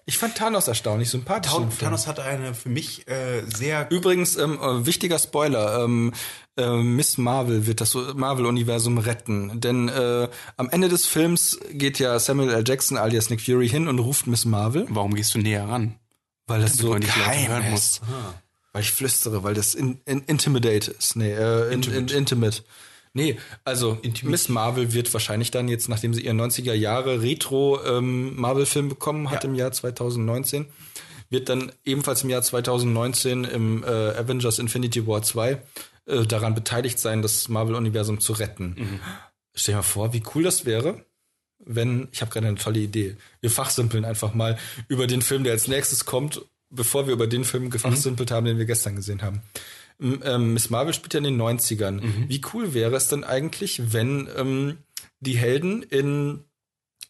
Ich 0.06 0.18
fand 0.18 0.34
Thanos 0.36 0.68
erstaunlich 0.68 1.10
sympathisch. 1.10 1.52
Film. 1.52 1.68
Thanos 1.78 2.06
hat 2.06 2.20
eine 2.20 2.54
für 2.54 2.68
mich 2.70 3.06
äh, 3.08 3.42
sehr 3.54 3.90
Übrigens, 3.90 4.36
ähm, 4.36 4.58
äh, 4.62 4.86
wichtiger 4.86 5.18
Spoiler, 5.18 5.84
ähm, 5.84 6.12
äh, 6.56 6.76
Miss 6.82 7.18
Marvel 7.18 7.66
wird 7.66 7.80
das 7.80 7.94
Marvel-Universum 7.94 8.98
retten. 8.98 9.60
Denn 9.60 9.88
äh, 9.88 10.28
am 10.56 10.70
Ende 10.70 10.88
des 10.88 11.06
Films 11.06 11.58
geht 11.72 11.98
ja 11.98 12.18
Samuel 12.18 12.50
L. 12.50 12.64
Jackson 12.66 12.96
alias 12.98 13.30
Nick 13.30 13.40
Fury 13.40 13.68
hin 13.68 13.88
und 13.88 13.98
ruft 13.98 14.26
Miss 14.26 14.44
Marvel, 14.44 14.86
Warum 14.90 15.14
gehst 15.14 15.34
du 15.34 15.38
näher 15.38 15.68
ran? 15.68 15.96
weil 16.48 16.60
das 16.60 16.74
so 16.74 16.94
die 16.94 17.06
Leute 17.06 17.06
geheim 17.08 17.48
hören 17.48 17.70
muss. 17.70 18.00
Weil 18.72 18.82
ich 18.82 18.92
flüstere, 18.92 19.42
weil 19.42 19.54
das 19.54 19.74
in, 19.74 19.98
in, 20.04 20.20
intimidate 20.26 20.92
ist. 20.92 21.16
Nee, 21.16 21.32
äh, 21.32 21.66
in, 21.68 21.82
intimate. 21.82 22.12
In, 22.12 22.18
intimate. 22.18 22.62
Nee, 23.14 23.38
also 23.64 23.98
Miss 24.22 24.48
Marvel 24.50 24.92
wird 24.92 25.12
wahrscheinlich 25.14 25.50
dann 25.50 25.68
jetzt, 25.68 25.88
nachdem 25.88 26.12
sie 26.12 26.20
ihren 26.24 26.38
90er 26.40 26.74
Jahre 26.74 27.22
Retro 27.22 27.80
ähm, 27.84 28.36
bekommen 28.88 29.30
hat 29.30 29.42
Ja. 29.42 29.48
im 29.50 29.54
Jahr 29.56 29.72
2019, 29.72 30.66
wird 31.30 31.48
dann 31.48 31.72
ebenfalls 31.84 32.22
im 32.22 32.30
Jahr 32.30 32.42
2019 32.42 33.44
im 33.44 33.82
äh, 33.82 33.86
Avengers 33.86 34.58
Infinity 34.58 35.06
War 35.06 35.22
2 35.22 35.58
äh, 36.06 36.26
daran 36.26 36.54
beteiligt 36.54 36.98
sein, 36.98 37.22
das 37.22 37.48
Marvel-Universum 37.48 38.20
zu 38.20 38.32
retten. 38.32 39.00
Stell 39.54 39.72
dir 39.72 39.78
mal 39.78 39.82
vor, 39.82 40.12
wie 40.12 40.22
cool 40.34 40.42
das 40.42 40.64
wäre, 40.64 41.04
wenn, 41.58 42.08
ich 42.12 42.20
habe 42.20 42.30
gerade 42.30 42.46
eine 42.46 42.58
tolle 42.58 42.80
Idee, 42.80 43.16
wir 43.40 43.50
fachsimpeln 43.50 44.04
einfach 44.04 44.34
mal 44.34 44.58
über 44.88 45.06
den 45.06 45.22
Film, 45.22 45.44
der 45.44 45.52
als 45.52 45.68
nächstes 45.68 46.04
kommt, 46.04 46.42
bevor 46.70 47.06
wir 47.06 47.14
über 47.14 47.26
den 47.26 47.44
Film 47.44 47.70
gefachsimpelt 47.70 48.30
haben, 48.30 48.46
den 48.46 48.58
wir 48.58 48.66
gestern 48.66 48.96
gesehen 48.96 49.22
haben. 49.22 49.42
Ähm, 50.00 50.52
Miss 50.52 50.68
Marvel 50.68 50.92
spielt 50.92 51.14
ja 51.14 51.18
in 51.18 51.24
den 51.24 51.40
90ern. 51.40 52.00
Wie 52.28 52.42
cool 52.52 52.74
wäre 52.74 52.96
es 52.96 53.08
denn 53.08 53.24
eigentlich, 53.24 53.92
wenn 53.92 54.28
ähm, 54.36 54.78
die 55.20 55.38
Helden 55.38 55.82
in 55.82 56.44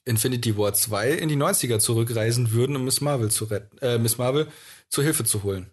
Infinity 0.04 0.56
War 0.56 0.72
2 0.72 1.10
in 1.12 1.28
die 1.28 1.36
90er 1.36 1.80
zurückreisen 1.80 2.52
würden, 2.52 2.76
um 2.76 2.84
Miss 2.84 3.00
Marvel 3.00 3.30
zu 3.30 3.46
retten, 3.46 3.76
äh, 3.78 3.98
Miss 3.98 4.18
Marvel 4.18 4.46
zur 4.88 5.02
Hilfe 5.02 5.24
zu 5.24 5.42
holen? 5.42 5.70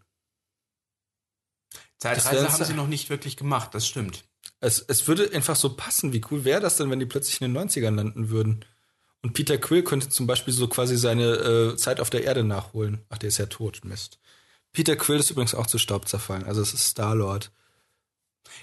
Zeitreise 2.04 2.52
haben 2.52 2.66
sie 2.66 2.74
noch 2.74 2.88
nicht 2.88 3.10
wirklich 3.10 3.38
gemacht, 3.38 3.74
das 3.74 3.88
stimmt. 3.88 4.24
Es, 4.60 4.80
es 4.80 5.08
würde 5.08 5.32
einfach 5.34 5.56
so 5.56 5.76
passen. 5.76 6.14
Wie 6.14 6.22
cool 6.32 6.44
wäre 6.44 6.62
das 6.62 6.78
denn, 6.78 6.90
wenn 6.90 7.00
die 7.00 7.06
plötzlich 7.06 7.42
in 7.42 7.54
den 7.54 7.70
90ern 7.70 7.96
landen 7.96 8.30
würden? 8.30 8.66
Und 9.22 9.34
Peter 9.34 9.58
Quill 9.58 9.84
könnte 9.84 10.10
zum 10.10 10.28
Beispiel 10.28 10.54
so 10.54 10.68
quasi 10.68 10.98
seine 10.98 11.24
äh, 11.24 11.76
Zeit 11.78 12.02
auf 12.02 12.10
der 12.10 12.24
Erde 12.24 12.44
nachholen. 12.44 13.06
Ach, 13.10 13.18
der 13.18 13.30
ist 13.30 13.38
ja 13.38 13.46
tot, 13.46 13.82
Mist. 13.86 14.20
Peter 14.74 14.98
Quill 14.98 15.20
ist 15.20 15.32
übrigens 15.32 15.56
auch 15.56 15.68
zu 15.68 15.78
Staub 15.78 16.08
zerfallen. 16.08 16.44
Also 16.44 16.62
es 16.62 16.74
ist 16.74 16.88
Star-Lord. 16.88 17.52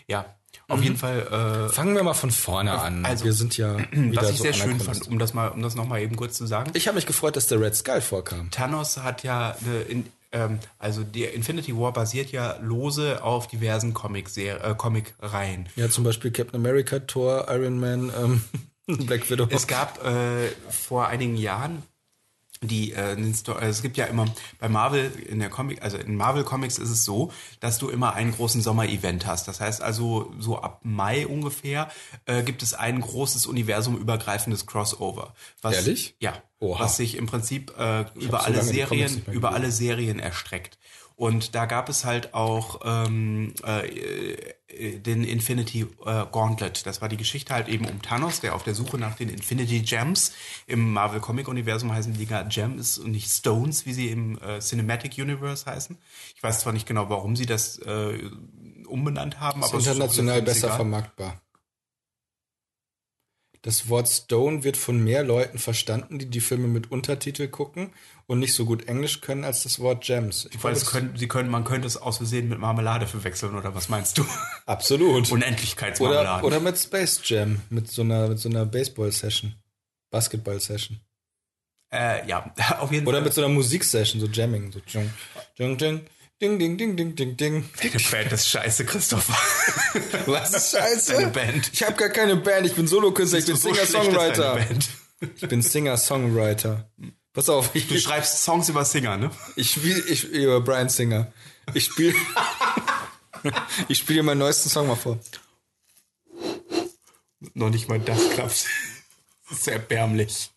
Ja, 0.07 0.37
auf 0.68 0.83
jeden 0.83 0.96
Fall. 0.96 1.66
Äh, 1.70 1.72
Fangen 1.72 1.94
wir 1.94 2.03
mal 2.03 2.14
von 2.14 2.31
vorne 2.31 2.79
an. 2.79 3.05
also, 3.05 3.24
wir 3.24 3.33
sind 3.33 3.57
ja 3.57 3.79
wieder 3.90 4.20
was 4.20 4.31
ich 4.31 4.37
so 4.37 4.42
sehr 4.44 4.53
schön 4.53 4.79
fand, 4.81 5.09
um 5.09 5.18
das 5.18 5.33
mal, 5.33 5.48
um 5.48 5.62
das 5.62 5.74
noch 5.74 5.87
mal 5.87 6.00
eben 6.00 6.16
kurz 6.16 6.37
zu 6.37 6.46
sagen. 6.46 6.70
Ich 6.74 6.88
habe 6.88 6.96
mich 6.96 7.07
gefreut, 7.07 7.37
dass 7.37 7.46
der 7.46 7.61
Red 7.61 7.74
Skull 7.74 8.00
vorkam. 8.00 8.50
Thanos 8.50 8.98
hat 8.98 9.22
ja 9.22 9.57
eine, 9.61 9.81
in, 9.83 10.07
ähm, 10.33 10.59
also 10.79 11.03
der 11.03 11.35
Infinity 11.35 11.77
War 11.77 11.93
basiert 11.93 12.33
ja 12.33 12.57
lose 12.61 13.23
auf 13.23 13.47
diversen 13.47 13.90
äh, 13.90 14.75
Comic-Reihen. 14.77 15.69
Ja, 15.77 15.88
zum 15.88 16.05
Beispiel 16.05 16.31
Captain 16.31 16.61
America, 16.61 17.01
Thor, 17.01 17.47
Iron 17.51 17.81
Man, 17.81 18.12
ähm, 18.16 18.43
Black 19.07 19.31
Widow. 19.31 19.47
Es 19.51 19.66
gab 19.66 20.05
äh, 20.05 20.49
vor 20.71 21.09
einigen 21.09 21.37
Jahren 21.37 21.83
die 22.62 22.92
äh, 22.92 23.16
also 23.16 23.61
es 23.61 23.83
gibt 23.83 23.96
ja 23.96 24.05
immer 24.05 24.27
bei 24.59 24.68
Marvel 24.68 25.11
in 25.27 25.38
der 25.38 25.49
Comic 25.49 25.83
also 25.83 25.96
in 25.96 26.14
Marvel 26.14 26.44
Comics 26.44 26.77
ist 26.79 26.90
es 26.90 27.05
so 27.05 27.33
dass 27.61 27.79
du 27.79 27.88
immer 27.88 28.12
einen 28.14 28.33
großen 28.33 28.61
Sommer-Event 28.61 29.27
hast 29.27 29.49
das 29.49 29.61
heißt 29.61 29.81
also 29.83 30.33
so 30.38 30.61
ab 30.61 30.81
Mai 30.83 31.27
ungefähr 31.27 31.90
äh, 32.27 32.42
gibt 32.42 32.62
es 32.62 32.75
ein 32.75 33.01
großes 33.01 33.46
universumübergreifendes 33.46 34.66
Crossover 34.66 35.35
was 35.62 35.77
Ehrlich? 35.77 36.16
ja 36.20 36.35
Oha. 36.59 36.81
was 36.85 36.99
sich 36.99 37.16
im 37.16 37.27
Prinzip 37.27 37.73
äh, 37.79 38.05
über 38.14 38.44
alle 38.44 38.62
Serien 38.62 39.25
über 39.31 39.53
alle 39.53 39.73
Serien 39.73 40.18
erstreckt 40.18 40.79
und 41.20 41.54
da 41.54 41.66
gab 41.66 41.90
es 41.90 42.06
halt 42.06 42.33
auch 42.33 42.80
ähm, 42.83 43.52
äh, 43.62 44.42
äh, 44.68 44.98
den 45.00 45.22
Infinity 45.22 45.83
äh, 46.06 46.24
Gauntlet. 46.33 46.87
Das 46.87 47.02
war 47.02 47.11
die 47.11 47.18
Geschichte 47.18 47.52
halt 47.52 47.68
eben 47.68 47.85
um 47.85 48.00
Thanos, 48.00 48.40
der 48.40 48.54
auf 48.54 48.62
der 48.62 48.74
Suche 48.74 48.96
nach 48.96 49.16
den 49.16 49.28
Infinity 49.28 49.80
Gems 49.80 50.33
im 50.66 50.94
Marvel 50.94 51.20
Comic 51.20 51.46
Universum 51.46 51.92
heißen 51.92 52.14
die 52.14 52.24
Dinger 52.24 52.44
Gems 52.44 52.96
und 52.96 53.11
nicht 53.11 53.28
Stones, 53.28 53.85
wie 53.85 53.92
sie 53.92 54.09
im 54.09 54.38
äh, 54.40 54.61
Cinematic 54.61 55.18
Universe 55.18 55.66
heißen. 55.66 55.98
Ich 56.35 56.42
weiß 56.42 56.61
zwar 56.61 56.72
nicht 56.72 56.87
genau, 56.87 57.11
warum 57.11 57.37
sie 57.37 57.44
das 57.44 57.76
äh, 57.80 58.30
umbenannt 58.87 59.40
haben, 59.40 59.62
aber 59.62 59.76
es 59.76 59.83
ist 59.87 59.92
international 59.92 60.37
letztendlich 60.37 60.54
besser 60.54 60.66
egal. 60.68 60.76
vermarktbar. 60.76 61.40
Das 63.62 63.90
Wort 63.90 64.09
Stone 64.09 64.64
wird 64.64 64.79
von 64.79 65.03
mehr 65.05 65.23
Leuten 65.23 65.59
verstanden, 65.59 66.18
die 66.18 66.27
die 66.27 66.40
Filme 66.40 66.66
mit 66.66 66.90
Untertitel 66.90 67.46
gucken 67.49 67.92
und 68.27 68.38
nicht 68.38 68.55
so 68.55 68.64
gut 68.64 68.88
Englisch 68.88 69.20
können 69.20 69.44
als 69.44 69.64
das 69.64 69.81
Wort 69.81 70.03
Gems. 70.03 70.49
Ich 70.51 70.64
Weil 70.64 70.75
können, 70.77 71.14
sie 71.16 71.29
können, 71.29 71.51
man 71.51 71.64
könnte 71.64 71.87
es 71.87 71.99
aus 71.99 72.16
Versehen 72.16 72.49
mit 72.49 72.59
Marmelade 72.59 73.07
verwechseln, 73.07 73.55
oder 73.55 73.75
was 73.75 73.90
meinst 73.90 74.16
du? 74.16 74.25
absolut. 74.66 75.27
Oder, 75.27 75.33
Unendlichkeitsmarmelade. 75.33 76.46
oder 76.46 76.59
mit 76.61 76.79
Space 76.79 77.20
Jam, 77.25 77.61
mit 77.68 77.88
so 77.88 78.01
einer, 78.01 78.29
mit 78.29 78.38
so 78.38 78.49
einer 78.49 78.64
Baseball-Session. 78.64 79.55
Basketball-Session. 80.11 80.99
äh, 81.92 82.27
ja, 82.27 82.51
auf 82.79 82.90
jeden 82.92 83.07
Oder 83.07 83.18
Fall. 83.18 83.25
mit 83.25 83.35
so 83.35 83.44
einer 83.44 83.53
Musiksession, 83.53 84.20
so 84.20 84.27
Jamming. 84.27 84.73
So 84.73 84.81
ding, 84.81 85.11
ding, 85.59 85.77
ding, 85.77 86.01
ding, 86.40 86.59
ding, 86.59 86.76
ding, 86.76 86.96
ding, 86.96 87.14
ding, 87.14 87.37
ding. 87.37 87.64
Deine 87.83 88.05
Band 88.11 88.33
ist 88.33 88.48
scheiße, 88.48 88.85
Christopher. 88.87 89.37
Was 90.26 90.55
ist 90.55 90.72
scheiße? 90.72 91.12
Deine 91.14 91.29
Band. 91.29 91.70
Ich 91.72 91.83
habe 91.83 91.94
gar 91.94 92.09
keine 92.09 92.37
Band, 92.37 92.66
ich 92.66 92.74
bin 92.74 92.87
Solokünstler, 92.87 93.40
ich 93.40 93.46
bin 93.46 93.57
So 93.57 93.72
Singer-Songwriter. 93.72 94.66
Ich 95.20 95.48
bin 95.48 95.62
Singer-Songwriter. 95.62 96.90
Pass 97.33 97.48
auf, 97.48 97.70
ich, 97.74 97.87
Du 97.87 97.98
schreibst 97.98 98.42
Songs 98.42 98.68
über 98.68 98.85
Singer, 98.85 99.16
ne? 99.16 99.31
ich 99.55 99.72
spiele 99.72 100.00
ich, 100.09 100.24
über 100.24 100.61
Brian 100.61 100.88
Singer. 100.88 101.33
Ich 101.74 101.85
spiele 101.85 102.14
ich 103.88 103.98
spiele 103.98 104.20
dir 104.20 104.22
meinen 104.24 104.38
neuesten 104.38 104.68
Song 104.68 104.88
mal 104.88 104.96
vor. 104.96 105.20
Noch 107.55 107.70
nicht 107.70 107.88
mal 107.88 108.00
das 108.00 108.31
klappt. 108.31 108.66
Das 109.48 109.59
ist 109.59 109.68
erbärmlich. 109.68 110.50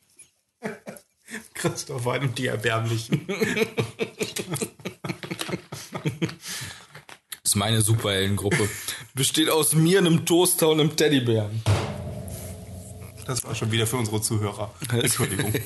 Christopher 1.54 2.22
und 2.22 2.38
die 2.38 2.48
Erbärmlichen. 2.48 3.28
Das 6.04 7.52
ist 7.52 7.56
meine 7.56 7.82
Superheldengruppe. 7.82 8.70
Besteht 9.14 9.50
aus 9.50 9.74
mir, 9.74 10.00
einem 10.00 10.26
Toaster 10.26 10.70
und 10.70 10.80
einem 10.80 10.96
Teddybären. 10.96 11.62
Das 13.26 13.44
war 13.44 13.56
schon 13.56 13.72
wieder 13.72 13.88
für 13.88 13.98
unsere 13.98 14.22
Zuhörer. 14.22 14.74
Entschuldigung. 14.92 15.54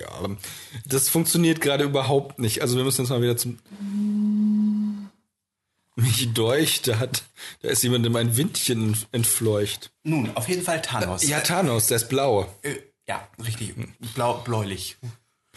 Ja, 0.00 0.28
das 0.86 1.08
funktioniert 1.08 1.60
gerade 1.60 1.84
überhaupt 1.84 2.38
nicht. 2.38 2.62
Also 2.62 2.76
wir 2.76 2.84
müssen 2.84 3.02
jetzt 3.02 3.10
mal 3.10 3.22
wieder 3.22 3.36
zum 3.36 3.58
mich 5.96 6.32
deucht, 6.32 6.88
da 6.88 6.98
hat, 6.98 7.24
da 7.62 7.68
ist 7.68 7.82
jemandem 7.82 8.16
ein 8.16 8.36
Windchen 8.36 8.96
entfleucht. 9.12 9.92
Nun, 10.02 10.34
auf 10.34 10.48
jeden 10.48 10.62
Fall 10.62 10.80
Thanos. 10.80 11.22
Ja, 11.26 11.40
Thanos, 11.40 11.88
der 11.88 11.96
ist 11.98 12.08
blau. 12.08 12.52
Äh, 12.62 12.76
ja 13.06 13.28
richtig. 13.44 13.74
Blau, 14.14 14.38
bläulich. 14.38 14.96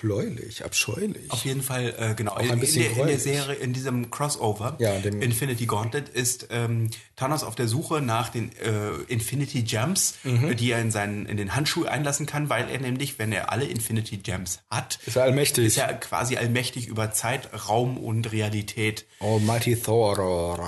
Bläulich, 0.03 0.65
abscheulich. 0.65 1.31
Auf 1.31 1.45
jeden 1.45 1.61
Fall, 1.61 1.95
äh, 1.97 2.13
genau. 2.13 2.33
ein 2.33 2.49
in, 2.49 2.59
bisschen 2.59 2.83
der, 2.93 3.01
in 3.03 3.07
der. 3.07 3.19
Serie, 3.19 3.55
in 3.55 3.71
diesem 3.71 4.11
Crossover, 4.11 4.75
Ja, 4.79 4.99
dem- 4.99 5.21
Infinity 5.21 5.65
Gauntlet, 5.65 6.09
ist 6.09 6.47
ähm, 6.51 6.89
Thanos 7.15 7.41
auf 7.45 7.55
der 7.55 7.69
Suche 7.69 8.01
nach 8.01 8.27
den 8.27 8.51
äh, 8.57 8.89
Infinity 9.07 9.61
Gems, 9.63 10.15
Mhm. 10.25 10.57
die 10.57 10.71
er 10.71 10.81
in, 10.81 10.91
seinen, 10.91 11.25
in 11.25 11.37
den 11.37 11.55
Handschuh 11.55 11.85
einlassen 11.85 12.25
kann, 12.25 12.49
weil 12.49 12.69
er 12.69 12.79
nämlich, 12.81 13.17
wenn 13.17 13.31
er 13.31 13.49
alle 13.53 13.63
Infinity 13.63 14.17
Gems 14.17 14.59
hat, 14.69 14.99
Ist 15.05 15.15
er 15.15 15.23
allmächtig. 15.23 15.65
ist 15.67 15.77
er 15.77 15.93
quasi 15.93 16.35
allmächtig 16.35 16.87
über 16.87 17.13
Zeit, 17.13 17.49
Raum 17.69 17.97
und 17.97 18.29
Realität. 18.33 19.05
Almighty 19.21 19.77
Thor. 19.77 20.19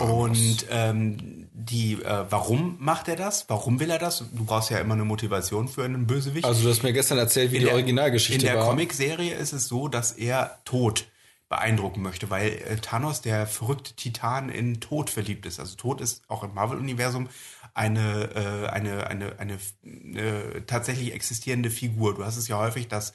Und 0.02 0.66
ähm, 0.72 1.45
die, 1.58 1.94
äh, 1.94 2.26
warum 2.30 2.76
macht 2.80 3.08
er 3.08 3.16
das? 3.16 3.46
Warum 3.48 3.80
will 3.80 3.90
er 3.90 3.98
das? 4.00 4.20
Du 4.34 4.44
brauchst 4.46 4.70
ja 4.72 4.80
immer 4.80 4.94
eine 4.96 5.06
Motivation 5.06 5.68
für 5.70 5.86
einen 5.86 6.06
Bösewicht. 6.06 6.44
Also 6.46 6.64
du 6.64 6.70
hast 6.70 6.84
mir 6.84 6.92
gestern 6.92 7.18
erzählt, 7.18 7.52
wie 7.54 7.60
die 7.60 7.68
Originalgeschichte 7.70 8.46
In 8.46 8.52
der 8.54 8.60
war. 8.62 8.70
Comicserie 8.70 9.34
ist 9.34 9.54
es 9.54 9.68
so, 9.68 9.88
dass 9.88 10.12
er 10.12 10.60
Tod 10.66 11.06
beeindrucken 11.48 12.02
möchte, 12.02 12.30
weil 12.30 12.50
äh, 12.50 12.76
Thanos, 12.78 13.22
der 13.22 13.48
verrückte 13.48 13.94
Titan, 13.94 14.50
in 14.50 14.82
Tod 14.82 15.10
verliebt 15.10 15.46
ist. 15.46 15.60
Also 15.60 15.76
Tod 15.78 16.02
ist 16.02 16.24
auch 16.28 16.44
im 16.44 16.54
Marvel-Universum 16.54 17.30
eine, 17.74 18.30
äh, 18.36 18.68
eine, 18.70 19.08
eine, 19.08 19.40
eine 19.40 19.54
äh, 20.20 20.62
tatsächlich 20.68 21.14
existierende 21.14 21.70
Figur. 21.70 22.16
Du 22.16 22.26
hast 22.26 22.36
es 22.38 22.48
ja 22.48 22.58
häufig, 22.58 22.88
dass 22.90 23.14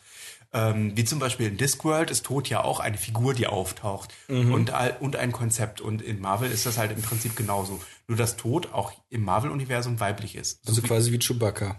ähm, 0.52 0.96
wie 0.96 1.04
zum 1.04 1.18
Beispiel 1.20 1.46
in 1.46 1.56
Discworld 1.56 2.10
ist 2.10 2.26
Tod 2.26 2.48
ja 2.48 2.64
auch 2.64 2.80
eine 2.80 2.96
Figur, 2.98 3.34
die 3.34 3.46
auftaucht 3.46 4.12
Mhm. 4.28 4.52
und, 4.52 4.72
und 5.00 5.16
ein 5.16 5.30
Konzept. 5.32 5.80
Und 5.80 6.02
in 6.02 6.20
Marvel 6.20 6.50
ist 6.50 6.66
das 6.66 6.76
halt 6.78 6.90
im 6.92 7.02
Prinzip 7.02 7.36
genauso. 7.36 7.80
Nur 8.10 8.16
dass 8.16 8.36
Tod 8.36 8.72
auch 8.72 8.90
im 9.08 9.22
Marvel-Universum 9.22 10.00
weiblich 10.00 10.34
ist. 10.34 10.66
Also 10.66 10.82
quasi 10.82 11.12
wie 11.12 11.20
Chewbacca. 11.20 11.78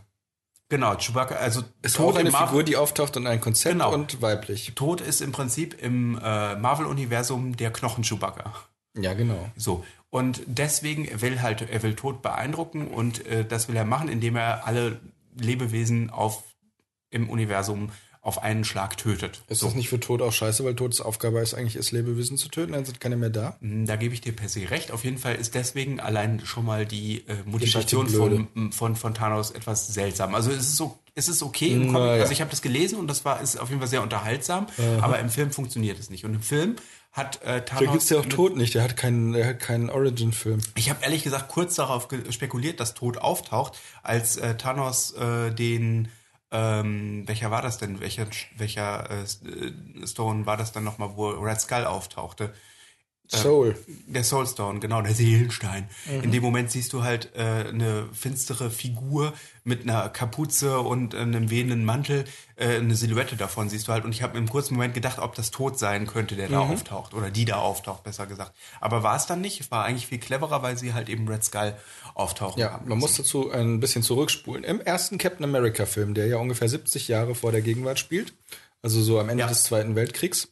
Genau, 0.69 0.95
Chewbacca, 0.95 1.35
also 1.35 1.61
Ist 1.81 1.97
Tod 1.97 2.13
auch 2.13 2.17
eine 2.17 2.31
Marvel- 2.31 2.47
Figur, 2.47 2.63
die 2.63 2.77
auftaucht 2.77 3.17
und 3.17 3.27
ein 3.27 3.41
Konzept 3.41 3.73
Genau. 3.73 3.93
und 3.93 4.21
weiblich. 4.21 4.71
Tod 4.75 5.01
ist 5.01 5.19
im 5.19 5.33
Prinzip 5.33 5.81
im 5.83 6.17
äh, 6.23 6.55
Marvel-Universum 6.55 7.57
der 7.57 7.73
Knochen-Chewbacca. 7.73 8.53
Ja, 8.97 9.13
genau. 9.13 9.49
So. 9.57 9.83
Und 10.09 10.41
deswegen 10.45 11.09
will 11.21 11.41
halt, 11.41 11.69
er 11.69 11.83
will 11.83 11.95
Tod 11.95 12.21
beeindrucken 12.21 12.87
und 12.87 13.25
äh, 13.27 13.43
das 13.43 13.67
will 13.67 13.75
er 13.75 13.83
machen, 13.83 14.07
indem 14.07 14.37
er 14.37 14.65
alle 14.65 15.01
Lebewesen 15.37 16.09
auf 16.11 16.43
im 17.09 17.29
Universum 17.29 17.89
auf 18.23 18.43
einen 18.43 18.63
Schlag 18.63 18.97
tötet. 18.97 19.41
Ist 19.47 19.61
so. 19.61 19.65
das 19.65 19.75
nicht 19.75 19.89
für 19.89 19.99
Tod 19.99 20.21
auch 20.21 20.31
scheiße, 20.31 20.63
weil 20.63 20.75
Todes 20.75 21.01
Aufgabe 21.01 21.39
ist 21.39 21.55
eigentlich, 21.55 21.75
ist 21.75 21.91
Lebewesen 21.91 22.37
zu 22.37 22.49
töten, 22.49 22.73
dann 22.73 22.85
sind 22.85 22.99
keine 23.01 23.17
mehr 23.17 23.31
da? 23.31 23.57
Mm, 23.61 23.85
Da 23.85 23.95
gebe 23.95 24.13
ich 24.13 24.21
dir 24.21 24.31
per 24.31 24.47
se 24.47 24.69
recht. 24.69 24.91
Auf 24.91 25.03
jeden 25.03 25.17
Fall 25.17 25.35
ist 25.35 25.55
deswegen 25.55 25.99
allein 25.99 26.39
schon 26.45 26.63
mal 26.63 26.85
die 26.85 27.27
äh, 27.27 27.37
Motivation 27.45 28.07
von, 28.07 28.71
von, 28.71 28.95
von 28.95 29.13
Thanos 29.15 29.49
etwas 29.51 29.87
seltsam. 29.87 30.35
Also 30.35 30.51
es 30.51 30.59
ist 30.59 30.77
so, 30.77 30.99
es 31.15 31.29
ist 31.29 31.41
okay 31.41 31.69
im 31.69 31.91
Comic. 31.91 31.95
Ja. 31.95 32.21
Also 32.21 32.31
ich 32.31 32.41
habe 32.41 32.51
das 32.51 32.61
gelesen 32.61 32.99
und 32.99 33.07
das 33.07 33.25
war 33.25 33.41
ist 33.41 33.59
auf 33.59 33.69
jeden 33.69 33.81
Fall 33.81 33.89
sehr 33.89 34.03
unterhaltsam, 34.03 34.67
aber 35.01 35.17
im 35.19 35.29
Film 35.29 35.51
funktioniert 35.51 35.99
es 35.99 36.09
nicht. 36.11 36.23
Und 36.23 36.35
im 36.35 36.41
Film 36.41 36.75
hat 37.11 37.41
äh, 37.41 37.55
Da 37.55 37.59
Thanos 37.61 37.91
gibt's 37.91 38.09
ja 38.09 38.19
auch 38.19 38.25
Tod 38.25 38.55
nicht, 38.55 38.75
der 38.75 38.83
hat 38.83 38.95
keinen, 38.95 39.33
der 39.33 39.47
hat 39.47 39.59
keinen 39.59 39.89
Origin-Film. 39.89 40.61
Ich 40.75 40.89
habe 40.89 41.03
ehrlich 41.03 41.23
gesagt 41.23 41.49
kurz 41.49 41.75
darauf 41.75 42.07
spekuliert, 42.29 42.79
dass 42.79 42.93
Tod 42.93 43.17
auftaucht, 43.17 43.77
als 44.03 44.37
äh, 44.37 44.55
Thanos 44.55 45.11
äh, 45.13 45.51
den 45.51 46.07
ähm, 46.51 47.27
welcher 47.27 47.51
war 47.51 47.61
das 47.61 47.77
denn? 47.77 47.99
Welcher 47.99 48.27
welcher 48.57 49.09
äh, 49.09 49.23
äh, 49.23 50.07
Stone 50.07 50.45
war 50.45 50.57
das 50.57 50.71
dann 50.71 50.83
nochmal, 50.83 51.15
wo 51.15 51.29
Red 51.29 51.61
Skull 51.61 51.85
auftauchte? 51.85 52.53
Soul. 53.37 53.75
Der 54.07 54.23
Soulstone, 54.23 54.79
genau, 54.79 55.01
der 55.01 55.13
Seelenstein. 55.13 55.87
In 56.21 56.31
dem 56.31 56.43
Moment 56.43 56.69
siehst 56.71 56.91
du 56.93 57.03
halt 57.03 57.29
äh, 57.35 57.39
eine 57.69 58.07
finstere 58.13 58.69
Figur 58.69 59.33
mit 59.63 59.83
einer 59.83 60.09
Kapuze 60.09 60.79
und 60.79 61.13
äh, 61.13 61.17
einem 61.19 61.49
wehenden 61.49 61.85
Mantel, 61.85 62.25
äh, 62.55 62.77
eine 62.77 62.95
Silhouette 62.95 63.35
davon 63.37 63.69
siehst 63.69 63.87
du 63.87 63.91
halt. 63.93 64.03
Und 64.05 64.11
ich 64.13 64.21
habe 64.21 64.37
im 64.37 64.49
kurzen 64.49 64.73
Moment 64.73 64.93
gedacht, 64.93 65.19
ob 65.19 65.35
das 65.35 65.51
Tod 65.51 65.79
sein 65.79 66.07
könnte, 66.07 66.35
der 66.35 66.49
da 66.49 66.59
auftaucht. 66.59 67.13
Oder 67.13 67.29
die 67.29 67.45
da 67.45 67.55
auftaucht, 67.57 68.03
besser 68.03 68.25
gesagt. 68.27 68.53
Aber 68.81 69.03
war 69.03 69.15
es 69.15 69.27
dann 69.27 69.39
nicht. 69.41 69.61
Es 69.61 69.71
war 69.71 69.85
eigentlich 69.85 70.07
viel 70.07 70.19
cleverer, 70.19 70.61
weil 70.61 70.77
sie 70.77 70.93
halt 70.93 71.07
eben 71.09 71.27
Red 71.27 71.43
Skull 71.43 71.73
auftauchen 72.15 72.59
Ja, 72.59 72.81
man 72.85 72.97
muss 72.97 73.15
dazu 73.15 73.51
ein 73.51 73.79
bisschen 73.79 74.03
zurückspulen. 74.03 74.63
Im 74.63 74.81
ersten 74.81 75.17
Captain 75.17 75.45
America 75.45 75.85
Film, 75.85 76.13
der 76.15 76.27
ja 76.27 76.37
ungefähr 76.37 76.67
70 76.67 77.07
Jahre 77.07 77.35
vor 77.35 77.51
der 77.51 77.61
Gegenwart 77.61 77.99
spielt, 77.99 78.33
also 78.81 79.01
so 79.01 79.19
am 79.19 79.29
Ende 79.29 79.43
Ja. 79.43 79.47
des 79.47 79.63
Zweiten 79.63 79.95
Weltkriegs, 79.95 80.49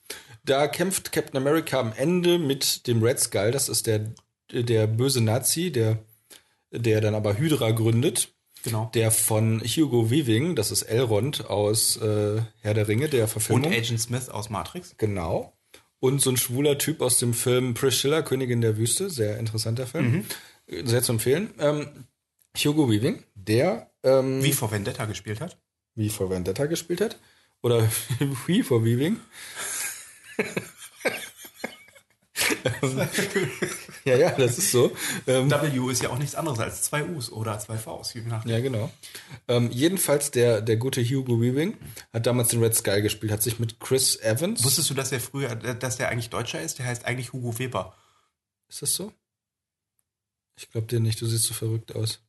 da 0.49 0.67
kämpft 0.67 1.11
Captain 1.11 1.37
America 1.37 1.79
am 1.79 1.93
Ende 1.95 2.39
mit 2.39 2.87
dem 2.87 3.03
Red 3.03 3.19
Skull, 3.19 3.51
das 3.51 3.69
ist 3.69 3.87
der, 3.87 4.01
der 4.51 4.87
böse 4.87 5.21
Nazi, 5.21 5.71
der, 5.71 5.99
der 6.71 7.01
dann 7.01 7.15
aber 7.15 7.37
Hydra 7.37 7.71
gründet. 7.71 8.29
Genau. 8.63 8.91
Der 8.93 9.09
von 9.11 9.61
Hugo 9.61 10.11
Weaving, 10.11 10.55
das 10.57 10.69
ist 10.71 10.81
Elrond 10.81 11.49
aus 11.49 11.95
äh, 11.97 12.41
Herr 12.59 12.73
der 12.73 12.89
Ringe, 12.89 13.07
der 13.07 13.23
Und 13.23 13.29
Verfilmung. 13.29 13.71
Agent 13.71 14.01
Smith 14.01 14.27
aus 14.27 14.49
Matrix. 14.49 14.95
Genau. 14.97 15.53
Und 16.01 16.21
so 16.21 16.29
ein 16.29 16.35
schwuler 16.37 16.77
Typ 16.77 17.01
aus 17.01 17.19
dem 17.19 17.33
Film 17.33 17.73
Priscilla, 17.73 18.21
Königin 18.21 18.59
der 18.59 18.75
Wüste, 18.77 19.09
sehr 19.09 19.37
interessanter 19.37 19.87
Film. 19.87 20.25
Äh, 20.67 20.85
Sehr 20.85 21.01
zu 21.01 21.13
empfehlen. 21.13 21.53
Ähm, 21.59 21.87
Hugo 22.57 22.89
Weaving, 22.91 23.23
der 23.35 23.89
ähm, 24.03 24.43
Wie 24.43 24.51
vor 24.53 24.71
Vendetta 24.71 25.05
gespielt 25.05 25.39
hat. 25.39 25.57
wie 25.95 26.09
vor 26.09 26.29
Vendetta 26.29 26.65
gespielt 26.65 26.99
hat. 27.01 27.17
Oder 27.61 27.87
wie 28.45 28.61
vor 28.63 28.83
Weaving. 28.83 29.17
Ja, 34.05 34.15
ja, 34.15 34.31
das 34.31 34.57
ist 34.57 34.71
so. 34.71 34.95
Ähm, 35.27 35.49
W 35.51 35.91
ist 35.91 36.01
ja 36.01 36.09
auch 36.09 36.17
nichts 36.17 36.35
anderes 36.35 36.59
als 36.59 36.83
zwei 36.83 37.03
U's 37.03 37.31
oder 37.31 37.59
zwei 37.59 37.77
V's. 37.77 38.13
Ja, 38.45 38.59
genau. 38.59 38.91
Ähm, 39.47 39.69
jedenfalls, 39.71 40.31
der, 40.31 40.61
der 40.61 40.77
gute 40.77 41.03
Hugo 41.03 41.41
Weaving 41.41 41.77
hat 42.13 42.25
damals 42.25 42.49
den 42.49 42.63
Red 42.63 42.75
Sky 42.75 43.01
gespielt, 43.01 43.31
hat 43.31 43.43
sich 43.43 43.59
mit 43.59 43.79
Chris 43.79 44.15
Evans. 44.17 44.63
Wusstest 44.63 44.89
du, 44.89 44.93
dass 44.93 45.09
der 45.09 45.19
früher, 45.19 45.55
dass 45.55 45.97
der 45.97 46.09
eigentlich 46.09 46.29
Deutscher 46.29 46.61
ist? 46.61 46.79
Der 46.79 46.85
heißt 46.85 47.05
eigentlich 47.05 47.33
Hugo 47.33 47.57
Weber. 47.59 47.95
Ist 48.67 48.81
das 48.81 48.93
so? 48.93 49.11
Ich 50.55 50.69
glaube 50.71 50.87
dir 50.87 50.99
nicht, 50.99 51.21
du 51.21 51.25
siehst 51.25 51.45
so 51.45 51.53
verrückt 51.53 51.95
aus. 51.95 52.19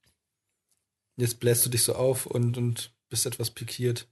Jetzt 1.17 1.41
bläst 1.41 1.65
du 1.67 1.71
dich 1.71 1.83
so 1.83 1.95
auf 1.95 2.27
und, 2.27 2.57
und 2.57 2.93
bist 3.09 3.27
etwas 3.27 3.51
pikiert. 3.51 4.07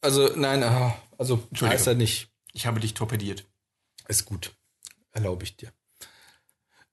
Also, 0.00 0.32
nein, 0.36 0.62
also 1.18 1.46
heißt 1.60 1.86
er 1.86 1.94
nicht. 1.94 2.28
Ich 2.52 2.66
habe 2.66 2.80
dich 2.80 2.94
torpediert. 2.94 3.44
Ist 4.08 4.24
gut. 4.24 4.54
Erlaube 5.12 5.44
ich 5.44 5.56
dir. 5.56 5.72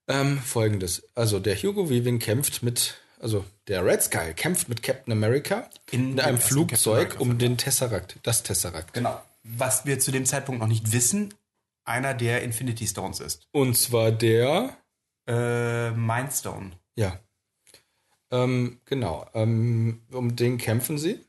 Ähm, 0.08 0.38
folgendes. 0.40 1.10
Also, 1.16 1.40
der 1.40 1.56
Hugo 1.56 1.90
Weaving 1.90 2.20
kämpft 2.20 2.62
mit, 2.62 2.96
also 3.20 3.46
der 3.68 3.84
Red 3.86 4.04
Skull 4.04 4.34
kämpft 4.36 4.70
mit 4.70 4.84
Captain 4.84 5.12
America 5.12 5.70
In 5.92 6.14
in, 6.14 6.20
einem 6.20 6.38
Flugzeug 6.38 7.16
um 7.20 7.30
America 7.32 7.40
den 7.40 7.58
Tesseract, 7.58 8.20
das 8.24 8.44
Tesseract. 8.44 8.94
Genau. 8.94 9.22
Was 9.44 9.86
wir 9.86 10.00
zu 10.00 10.12
dem 10.12 10.26
Zeitpunkt 10.26 10.62
noch 10.62 10.68
nicht 10.68 10.92
wissen, 10.92 11.34
einer 11.86 12.14
der 12.14 12.44
Infinity 12.44 12.88
Stones 12.88 13.20
ist. 13.20 13.48
Und 13.52 13.78
zwar 13.78 14.12
der, 14.12 14.78
Äh, 15.28 15.92
Mindstone. 15.92 16.72
ja, 16.96 17.20
ähm, 18.32 18.80
genau, 18.86 19.28
ähm, 19.34 20.02
um 20.12 20.36
den 20.36 20.58
kämpfen 20.58 20.98
sie. 20.98 21.24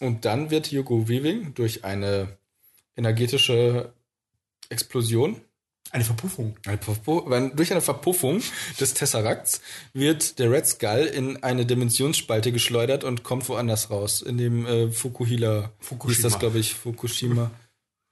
Und 0.00 0.24
dann 0.24 0.50
wird 0.50 0.72
Hugo 0.72 1.08
Weaving 1.08 1.52
durch 1.54 1.84
eine 1.84 2.38
energetische 3.00 3.92
Explosion 4.68 5.40
Eine 5.92 6.04
Verpuffung. 6.04 6.56
Eine 6.66 6.78
Verpu- 6.78 7.28
wenn- 7.28 7.56
Durch 7.56 7.72
eine 7.72 7.80
Verpuffung 7.80 8.40
des 8.78 8.94
Tesseracts 8.94 9.60
wird 9.92 10.38
der 10.38 10.48
Red 10.52 10.66
Skull 10.66 11.10
in 11.12 11.42
eine 11.42 11.66
Dimensionsspalte 11.66 12.52
geschleudert 12.52 13.02
und 13.02 13.24
kommt 13.24 13.48
woanders 13.48 13.90
raus. 13.90 14.22
In 14.22 14.38
dem 14.38 14.66
äh, 14.66 14.90
Fukuhila. 14.92 15.72
Fukushima. 15.80 16.14
Hieß 16.14 16.22
das, 16.22 16.38
glaube 16.38 16.58
ich, 16.60 16.74
Fukushima. 16.74 17.50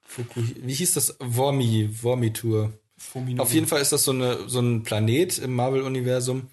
Fuku, 0.03 0.41
wie 0.65 0.75
hieß 0.75 0.95
das? 0.95 1.17
Wormi, 1.21 1.91
Wormi-Tour. 2.03 2.73
Auf 3.39 3.53
jeden 3.55 3.69
Fall 3.69 3.81
ist 3.81 3.93
das 3.93 4.03
so, 4.03 4.11
eine, 4.11 4.49
so 4.49 4.59
ein 4.59 4.83
Planet 4.83 5.39
im 5.39 5.55
Marvel-Universum, 5.55 6.49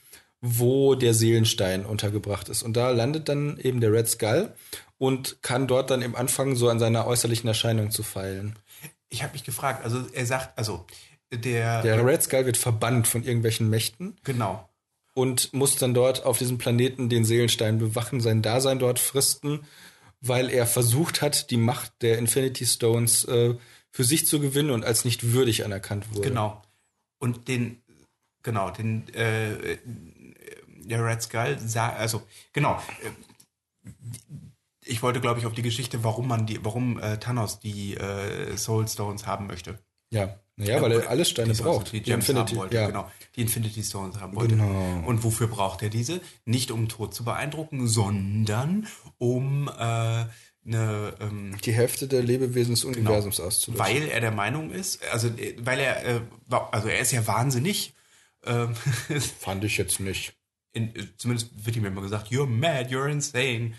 wo 0.48 0.94
der 0.94 1.14
Seelenstein 1.16 1.86
untergebracht 1.86 2.50
ist. 2.50 2.62
Und 2.62 2.78
da 2.78 2.92
landet 2.92 3.30
dann 3.30 3.58
eben 3.58 3.82
der 3.82 3.92
Red 3.92 4.08
Skull 4.08 4.54
und 4.98 5.42
kann 5.42 5.68
dort 5.68 5.90
dann 5.90 6.02
im 6.04 6.16
Anfang 6.16 6.56
so 6.56 6.70
an 6.70 6.80
seiner 6.80 7.08
äußerlichen 7.08 7.48
Erscheinung 7.48 7.90
zu 7.90 8.04
feilen. 8.04 8.56
Ich 9.10 9.24
habe 9.24 9.34
mich 9.34 9.44
gefragt, 9.44 9.84
also 9.84 10.06
er 10.14 10.26
sagt, 10.26 10.58
also 10.58 10.86
der, 11.34 11.82
Der 11.82 12.06
Red 12.06 12.24
Skull 12.24 12.46
wird 12.46 12.58
verbannt 12.58 13.08
von 13.08 13.24
irgendwelchen 13.24 13.70
Mächten. 13.70 14.16
genau. 14.24 14.70
und 15.16 15.54
muss 15.54 15.78
dann 15.78 15.94
dort 15.94 16.26
auf 16.26 16.38
diesem 16.38 16.58
Planeten 16.58 17.10
den 17.10 17.26
Seelenstein 17.26 17.80
bewachen, 17.80 18.22
sein 18.22 18.42
Dasein 18.42 18.80
dort 18.80 19.00
fristen, 19.00 19.66
weil 20.22 20.50
er 20.50 20.68
versucht 20.68 21.22
hat, 21.22 21.50
die 21.50 21.58
Macht 21.58 21.92
der 22.02 22.18
Infinity 22.18 22.66
Stones 22.66 23.26
äh, 23.26 23.56
für 23.92 24.04
sich 24.04 24.28
zu 24.28 24.40
gewinnen 24.40 24.72
und 24.72 24.86
als 24.86 25.06
nicht 25.06 25.32
würdig 25.32 25.66
anerkannt 25.66 26.14
wurde. 26.14 26.30
Genau. 26.30 26.62
Und 27.18 27.48
den, 27.48 27.82
genau, 28.44 28.70
den, 28.70 29.08
äh, 29.14 29.78
der 30.88 31.06
Red 31.06 31.22
Skull 31.22 31.58
sah, 31.60 31.90
also, 31.90 32.24
genau. 32.54 32.82
äh, 33.04 33.90
Ich 34.88 35.02
wollte, 35.02 35.20
glaube 35.20 35.40
ich, 35.40 35.46
auf 35.46 35.54
die 35.54 35.62
Geschichte, 35.64 36.04
warum 36.04 36.28
man 36.28 36.46
die, 36.46 36.64
warum 36.64 37.00
äh, 37.00 37.18
Thanos 37.18 37.60
die 37.60 37.96
äh, 37.96 38.56
Soul 38.58 38.88
Stones 38.88 39.26
haben 39.26 39.48
möchte. 39.48 39.80
Ja, 40.12 40.40
naja, 40.58 40.82
weil 40.82 40.92
er 40.94 41.10
alle 41.10 41.26
Steine 41.26 41.54
die 41.54 41.62
braucht. 41.62 41.92
Die 41.92 42.02
Gems 42.02 42.30
haben 42.30 42.56
wollte, 42.56 42.76
ja. 42.76 42.88
genau. 42.88 43.12
Die 43.36 43.42
Infinity 43.42 43.84
Stones 43.84 44.20
haben 44.20 44.36
wollte. 44.36 44.56
Genau. 44.56 45.04
Und 45.06 45.24
wofür 45.24 45.48
braucht 45.48 45.82
er 45.82 45.90
diese? 45.90 46.22
Nicht 46.46 46.72
um 46.72 46.88
Tod 46.88 47.14
zu 47.14 47.26
beeindrucken, 47.26 47.88
sondern 47.88 48.88
um 49.18 49.68
äh, 49.68 49.72
eine, 50.66 51.14
ähm, 51.20 51.58
Die 51.64 51.74
Hälfte 51.74 52.08
der 52.08 52.24
Lebewesen 52.24 52.74
des 52.74 52.86
Universums 52.86 53.40
auszulöschen. 53.40 53.86
weil 53.86 54.08
er 54.08 54.22
der 54.22 54.32
Meinung 54.32 54.72
ist, 54.72 55.04
also 55.12 55.28
äh, 55.28 55.56
weil 55.60 55.80
er, 55.80 56.06
äh, 56.06 56.22
also 56.72 56.88
er 56.88 57.00
ist 57.00 57.12
ja 57.12 57.26
wahnsinnig. 57.28 57.94
Ähm, 58.46 58.76
Fand 59.40 59.64
ich 59.64 59.78
jetzt 59.78 60.00
nicht. 60.00 60.34
In, 60.76 60.94
zumindest 61.18 61.66
wird 61.66 61.76
ihm 61.76 61.86
immer 61.86 62.02
gesagt, 62.02 62.28
you're 62.32 62.46
mad, 62.46 62.90
you're 62.94 63.10
insane. 63.10 63.74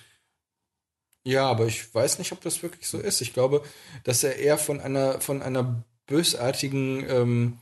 Ja, 1.24 1.48
aber 1.48 1.66
ich 1.66 1.92
weiß 1.94 2.18
nicht, 2.18 2.32
ob 2.32 2.40
das 2.40 2.62
wirklich 2.62 2.86
so 2.88 2.98
ist. 2.98 3.20
Ich 3.20 3.32
glaube, 3.34 3.62
dass 4.04 4.22
er 4.24 4.36
eher 4.36 4.58
von 4.58 4.80
einer, 4.80 5.20
von 5.20 5.42
einer 5.42 5.82
bösartigen, 6.06 7.04
ähm, 7.08 7.58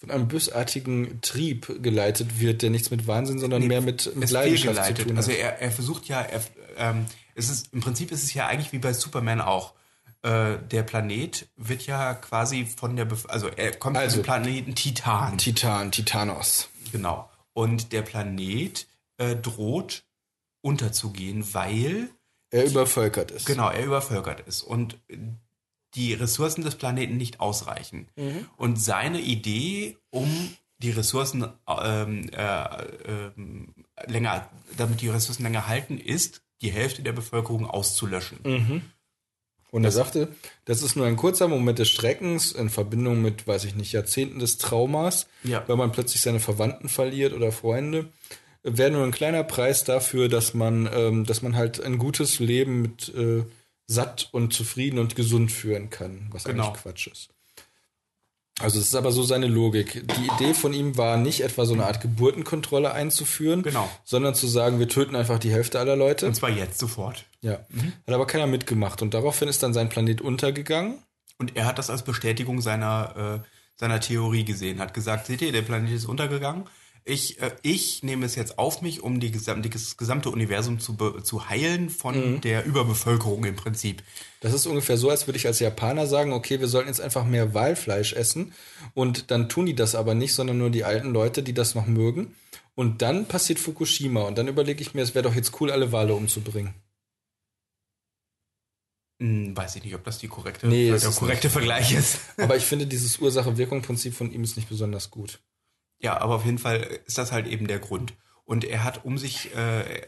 von 0.00 0.10
einem 0.10 0.28
bösartigen 0.28 1.20
Trieb 1.20 1.82
geleitet 1.82 2.40
wird, 2.40 2.62
der 2.62 2.70
nichts 2.70 2.90
mit 2.90 3.06
Wahnsinn, 3.06 3.38
sondern 3.38 3.66
mehr 3.66 3.82
mit, 3.82 4.16
mit 4.16 4.30
Leidenschaft 4.30 4.84
zu 4.84 4.94
tun 4.94 5.10
hat. 5.12 5.16
Also 5.18 5.30
er, 5.32 5.60
er 5.60 5.70
versucht 5.70 6.08
ja, 6.08 6.22
er, 6.22 6.42
ähm, 6.76 7.06
es 7.34 7.50
ist, 7.50 7.72
im 7.72 7.80
Prinzip 7.80 8.10
ist 8.12 8.24
es 8.24 8.34
ja 8.34 8.46
eigentlich 8.46 8.72
wie 8.72 8.78
bei 8.78 8.92
Superman 8.92 9.40
auch. 9.40 9.74
Äh, 10.22 10.58
der 10.70 10.82
Planet 10.82 11.48
wird 11.56 11.86
ja 11.86 12.14
quasi 12.14 12.64
von 12.64 12.96
der, 12.96 13.04
Bef 13.04 13.26
also 13.28 13.48
er 13.48 13.72
kommt 13.76 13.96
Also- 13.96 14.16
vom 14.16 14.24
Planeten 14.24 14.74
Titan. 14.74 15.36
Titan, 15.36 15.92
Titanos. 15.92 16.68
Genau. 16.92 17.28
Und 17.54 17.92
der 17.92 18.02
Planet 18.02 18.86
äh, 19.18 19.36
droht 19.36 20.04
unterzugehen, 20.62 21.44
weil 21.54 22.08
Er 22.50 22.64
übervölkert 22.64 23.30
ist. 23.30 23.46
genau 23.46 23.68
er 23.70 23.84
übervölkert 23.84 24.40
ist 24.46 24.62
und 24.62 24.98
die 25.94 26.14
Ressourcen 26.14 26.62
des 26.64 26.76
Planeten 26.76 27.16
nicht 27.16 27.40
ausreichen. 27.40 28.08
Und 28.56 28.80
seine 28.80 29.20
Idee, 29.20 29.98
um 30.10 30.56
die 30.78 30.90
Ressourcen 30.90 31.46
ähm, 31.68 32.30
äh, 32.32 32.64
ähm, 33.06 33.74
länger, 34.06 34.48
damit 34.76 35.00
die 35.02 35.08
Ressourcen 35.08 35.42
länger 35.42 35.66
halten, 35.68 35.98
ist, 35.98 36.42
die 36.62 36.70
Hälfte 36.72 37.02
der 37.02 37.12
Bevölkerung 37.12 37.66
auszulöschen. 37.66 38.82
Und 39.72 39.84
er 39.84 39.90
sagte, 39.90 40.28
das 40.66 40.82
ist 40.82 40.94
nur 40.96 41.06
ein 41.06 41.16
kurzer 41.16 41.48
Moment 41.48 41.78
des 41.80 41.88
Schreckens 41.88 42.52
in 42.52 42.68
Verbindung 42.68 43.20
mit, 43.22 43.46
weiß 43.46 43.64
ich 43.64 43.74
nicht, 43.74 43.90
Jahrzehnten 43.92 44.38
des 44.38 44.58
Traumas, 44.58 45.26
Ja. 45.42 45.64
weil 45.66 45.76
man 45.76 45.90
plötzlich 45.92 46.20
seine 46.20 46.40
Verwandten 46.40 46.88
verliert 46.88 47.32
oder 47.32 47.50
Freunde. 47.52 48.08
Wäre 48.62 48.90
nur 48.90 49.02
ein 49.02 49.10
kleiner 49.12 49.42
Preis 49.42 49.82
dafür, 49.82 50.28
dass 50.28 50.52
man, 50.54 50.88
ähm, 50.94 51.24
dass 51.24 51.42
man 51.42 51.56
halt 51.56 51.82
ein 51.82 51.98
gutes 51.98 52.38
Leben 52.38 52.82
mit 52.82 53.12
äh, 53.14 53.44
satt 53.86 54.28
und 54.32 54.52
zufrieden 54.52 54.98
und 55.00 55.16
gesund 55.16 55.50
führen 55.50 55.90
kann, 55.90 56.28
was 56.30 56.44
Genau. 56.44 56.68
eigentlich 56.68 56.82
Quatsch 56.82 57.06
ist. 57.08 57.30
Also 58.62 58.78
es 58.78 58.86
ist 58.86 58.94
aber 58.94 59.12
so 59.12 59.22
seine 59.22 59.46
Logik. 59.46 60.04
Die 60.16 60.26
Idee 60.44 60.54
von 60.54 60.72
ihm 60.72 60.96
war 60.96 61.16
nicht 61.16 61.40
etwa 61.42 61.64
so 61.66 61.74
eine 61.74 61.86
Art 61.86 62.00
Geburtenkontrolle 62.00 62.92
einzuführen, 62.92 63.62
Genau. 63.62 63.88
sondern 64.04 64.34
zu 64.34 64.46
sagen, 64.46 64.78
wir 64.78 64.88
töten 64.88 65.16
einfach 65.16 65.38
die 65.38 65.50
Hälfte 65.50 65.78
aller 65.80 65.96
Leute. 65.96 66.26
Und 66.26 66.34
zwar 66.34 66.50
jetzt 66.50 66.78
sofort. 66.78 67.24
Ja. 67.40 67.54
Hat 68.06 68.14
aber 68.14 68.26
keiner 68.26 68.46
mitgemacht. 68.46 69.02
Und 69.02 69.14
daraufhin 69.14 69.48
ist 69.48 69.62
dann 69.62 69.74
sein 69.74 69.88
Planet 69.88 70.20
untergegangen. 70.20 70.98
Und 71.38 71.56
er 71.56 71.66
hat 71.66 71.78
das 71.78 71.90
als 71.90 72.02
Bestätigung 72.02 72.60
seiner, 72.60 73.40
äh, 73.42 73.48
seiner 73.76 74.00
Theorie 74.00 74.44
gesehen, 74.44 74.78
hat 74.80 74.94
gesagt, 74.94 75.26
seht 75.26 75.42
ihr, 75.42 75.50
der 75.52 75.62
Planet 75.62 75.92
ist 75.92 76.04
untergegangen. 76.06 76.64
Ich, 77.04 77.40
äh, 77.40 77.50
ich 77.62 78.02
nehme 78.02 78.26
es 78.26 78.36
jetzt 78.36 78.58
auf 78.58 78.80
mich, 78.80 79.02
um 79.02 79.18
die 79.18 79.30
gesam 79.30 79.62
das 79.62 79.96
gesamte 79.96 80.30
Universum 80.30 80.78
zu, 80.78 80.94
zu 81.22 81.48
heilen 81.48 81.90
von 81.90 82.40
der 82.40 82.64
Überbevölkerung 82.64 83.44
im 83.44 83.56
Prinzip. 83.56 84.02
Das 84.40 84.52
ist 84.52 84.66
ungefähr 84.66 84.96
so, 84.96 85.10
als 85.10 85.26
würde 85.26 85.38
ich 85.38 85.46
als 85.46 85.58
Japaner 85.58 86.06
sagen, 86.06 86.32
okay, 86.32 86.60
wir 86.60 86.68
sollten 86.68 86.88
jetzt 86.88 87.00
einfach 87.00 87.24
mehr 87.24 87.54
Walfleisch 87.54 88.12
essen. 88.12 88.52
Und 88.94 89.30
dann 89.30 89.48
tun 89.48 89.66
die 89.66 89.74
das 89.74 89.94
aber 89.94 90.14
nicht, 90.14 90.34
sondern 90.34 90.58
nur 90.58 90.70
die 90.70 90.84
alten 90.84 91.12
Leute, 91.12 91.42
die 91.42 91.54
das 91.54 91.74
noch 91.74 91.86
mögen. 91.86 92.34
Und 92.74 93.02
dann 93.02 93.26
passiert 93.26 93.58
Fukushima. 93.58 94.22
Und 94.22 94.38
dann 94.38 94.48
überlege 94.48 94.80
ich 94.80 94.94
mir, 94.94 95.02
es 95.02 95.14
wäre 95.14 95.24
doch 95.24 95.34
jetzt 95.34 95.60
cool, 95.60 95.70
alle 95.70 95.92
Wale 95.92 96.14
umzubringen. 96.14 96.74
Hm, 99.20 99.56
weiß 99.56 99.76
ich 99.76 99.84
nicht, 99.84 99.94
ob 99.94 100.04
das 100.04 100.18
die 100.18 100.28
korrekte, 100.28 100.66
Nee, 100.66 100.86
der 100.86 100.96
es 100.96 101.04
ist 101.04 101.16
korrekte 101.16 101.50
Vergleich 101.50 101.92
ist. 101.92 102.18
Aber 102.36 102.56
ich 102.56 102.64
finde, 102.66 102.86
dieses 102.86 103.18
Ursache-Wirkung-Prinzip 103.18 104.14
von 104.14 104.32
ihm 104.32 104.42
ist 104.42 104.56
nicht 104.56 104.68
besonders 104.68 105.10
gut. 105.10 105.40
Ja, 106.02 106.20
aber 106.20 106.34
auf 106.34 106.44
jeden 106.44 106.58
Fall 106.58 106.86
ist 107.06 107.16
das 107.18 107.32
halt 107.32 107.46
eben 107.46 107.66
der 107.66 107.78
Grund. 107.78 108.12
Und 108.44 108.64
er 108.64 108.82
hat 108.82 109.04
um 109.04 109.18
sich, 109.18 109.54
äh, 109.54 110.00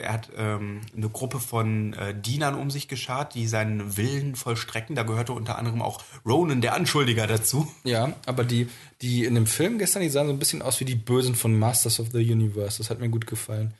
er 0.00 0.12
hat 0.12 0.30
ähm, 0.36 0.80
eine 0.96 1.08
Gruppe 1.10 1.38
von 1.38 1.92
äh, 1.92 2.14
Dienern 2.18 2.54
um 2.54 2.70
sich 2.70 2.88
geschart, 2.88 3.34
die 3.34 3.46
seinen 3.46 3.96
Willen 3.98 4.36
vollstrecken. 4.36 4.96
Da 4.96 5.02
gehörte 5.02 5.32
unter 5.32 5.58
anderem 5.58 5.82
auch 5.82 6.02
Ronan, 6.26 6.62
der 6.62 6.74
Anschuldiger, 6.74 7.26
dazu. 7.26 7.70
Ja, 7.84 8.14
aber 8.24 8.42
die, 8.42 8.68
die 9.02 9.24
in 9.24 9.34
dem 9.34 9.46
Film 9.46 9.78
gestern, 9.78 10.02
die 10.02 10.08
sahen 10.08 10.26
so 10.26 10.32
ein 10.32 10.38
bisschen 10.38 10.62
aus 10.62 10.80
wie 10.80 10.86
die 10.86 10.94
Bösen 10.94 11.34
von 11.34 11.56
Masters 11.56 12.00
of 12.00 12.08
the 12.10 12.18
Universe. 12.32 12.78
Das 12.78 12.88
hat 12.88 13.00
mir 13.00 13.10
gut 13.10 13.26
gefallen. 13.26 13.74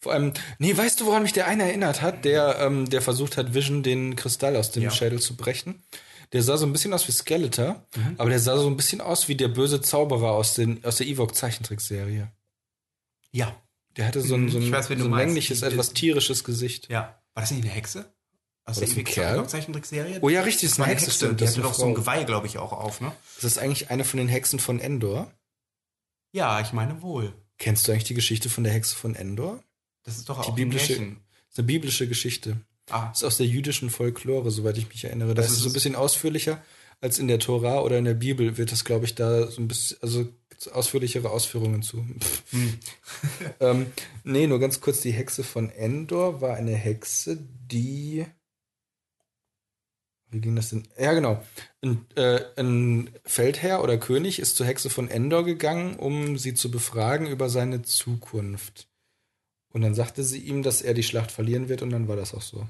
Vor 0.00 0.14
allem, 0.14 0.32
nee, 0.58 0.74
weißt 0.74 0.98
du, 0.98 1.06
woran 1.06 1.22
mich 1.22 1.34
der 1.34 1.46
eine 1.46 1.64
erinnert 1.64 2.00
hat, 2.00 2.24
der, 2.24 2.58
ähm, 2.60 2.88
der 2.88 3.02
versucht 3.02 3.36
hat, 3.36 3.52
Vision 3.52 3.82
den 3.82 4.16
Kristall 4.16 4.56
aus 4.56 4.70
dem 4.72 4.84
Ja. 4.84 4.90
Schädel 4.90 5.20
zu 5.20 5.36
brechen? 5.36 5.82
Der 6.32 6.42
sah 6.42 6.56
so 6.56 6.64
ein 6.66 6.72
bisschen 6.72 6.94
aus 6.94 7.08
wie 7.08 7.12
Skeletor, 7.12 7.84
aber 8.16 8.30
der 8.30 8.38
sah 8.38 8.56
so 8.56 8.68
ein 8.68 8.76
bisschen 8.76 9.00
aus 9.00 9.26
wie 9.28 9.34
der 9.34 9.48
böse 9.48 9.80
Zauberer 9.80 10.30
aus, 10.32 10.54
den, 10.54 10.84
aus 10.84 10.96
der 10.96 11.06
Ewok-Zeichentrickserie. 11.08 12.30
Ja. 13.32 13.60
Der 13.96 14.06
hatte 14.06 14.20
so 14.22 14.36
ein, 14.36 14.48
so 14.48 14.58
ein, 14.58 14.70
weiß, 14.70 14.86
so 14.86 14.94
ein 14.94 15.10
längliches, 15.12 15.60
Die- 15.60 15.66
etwas 15.66 15.92
tierisches 15.92 16.44
Gesicht. 16.44 16.88
Ja. 16.88 17.20
War 17.34 17.42
das 17.42 17.50
nicht 17.50 17.64
eine 17.64 17.72
Hexe? 17.72 18.12
Aus 18.64 18.76
War 18.76 18.86
das 18.86 18.96
ein 18.96 19.04
Kerl? 19.04 19.48
Zeichentrickserie? 19.48 20.18
Oh 20.22 20.28
ja, 20.28 20.42
richtig, 20.42 20.68
das 20.70 20.78
war 20.78 20.86
eine 20.86 20.94
Hexe. 20.94 21.10
stimmt, 21.10 21.40
Die 21.40 21.44
das 21.44 21.50
ist 21.52 21.56
hatte 21.58 21.66
doch 21.68 21.74
so 21.74 21.86
ein. 21.86 21.94
Geweih, 21.94 22.22
glaube 22.24 22.46
ich, 22.46 22.58
auch 22.58 22.72
auf, 22.72 23.00
ne? 23.00 23.10
Das 23.36 23.44
ist 23.44 23.58
eigentlich 23.58 23.90
eine 23.90 24.04
von 24.04 24.18
den 24.18 24.28
Hexen 24.28 24.60
von 24.60 24.78
Endor. 24.78 25.32
Ja, 26.32 26.60
ich 26.60 26.72
meine 26.72 27.02
wohl. 27.02 27.32
Kennst 27.58 27.88
du 27.88 27.92
eigentlich 27.92 28.04
die 28.04 28.14
Geschichte 28.14 28.48
von 28.48 28.62
der 28.62 28.72
Hexe 28.72 28.94
von 28.94 29.16
Endor? 29.16 29.62
Das 30.04 30.16
ist 30.16 30.28
doch 30.28 30.42
Die 30.42 30.48
auch 30.50 30.54
biblische, 30.54 30.94
ein 30.94 30.98
Märchen. 31.00 31.20
ist 31.50 31.58
eine 31.58 31.66
biblische 31.66 32.06
Geschichte. 32.08 32.60
Ah, 32.90 33.08
Das 33.08 33.18
ist 33.18 33.24
aus 33.24 33.36
der 33.36 33.46
jüdischen 33.46 33.90
Folklore, 33.90 34.50
soweit 34.50 34.78
ich 34.78 34.88
mich 34.88 35.04
erinnere. 35.04 35.34
Da 35.34 35.42
Das 35.42 35.50
ist 35.50 35.60
so 35.60 35.70
ein 35.70 35.72
bisschen 35.72 35.96
ausführlicher 35.96 36.62
als 37.00 37.18
in 37.18 37.28
der 37.28 37.38
Tora 37.38 37.80
oder 37.80 37.98
in 37.98 38.04
der 38.04 38.14
Bibel 38.14 38.58
wird 38.58 38.72
das, 38.72 38.84
glaube 38.84 39.06
ich, 39.06 39.14
da 39.14 39.46
so 39.46 39.60
ein 39.60 39.68
bisschen, 39.68 39.96
also 40.02 40.28
ausführlichere 40.72 41.30
Ausführungen 41.30 41.82
zu. 41.82 42.04
Hm. 42.50 42.78
ähm, 43.60 43.86
nee, 44.24 44.46
nur 44.46 44.60
ganz 44.60 44.80
kurz, 44.80 45.00
die 45.00 45.12
Hexe 45.12 45.42
von 45.42 45.70
Endor 45.70 46.40
war 46.40 46.56
eine 46.56 46.74
Hexe, 46.74 47.38
die. 47.70 48.26
Wie 50.28 50.40
ging 50.40 50.54
das 50.54 50.70
denn? 50.70 50.86
Ja, 50.98 51.12
genau. 51.14 51.42
Ein, 51.82 52.06
äh, 52.14 52.40
ein 52.56 53.10
Feldherr 53.24 53.82
oder 53.82 53.98
König 53.98 54.38
ist 54.38 54.56
zur 54.56 54.66
Hexe 54.66 54.90
von 54.90 55.08
Endor 55.08 55.44
gegangen, 55.44 55.96
um 55.96 56.38
sie 56.38 56.54
zu 56.54 56.70
befragen 56.70 57.26
über 57.26 57.48
seine 57.48 57.82
Zukunft. 57.82 58.88
Und 59.72 59.82
dann 59.82 59.94
sagte 59.94 60.22
sie 60.22 60.38
ihm, 60.38 60.62
dass 60.62 60.82
er 60.82 60.94
die 60.94 61.02
Schlacht 61.02 61.32
verlieren 61.32 61.68
wird, 61.68 61.82
und 61.82 61.90
dann 61.90 62.06
war 62.06 62.16
das 62.16 62.34
auch 62.34 62.42
so. 62.42 62.68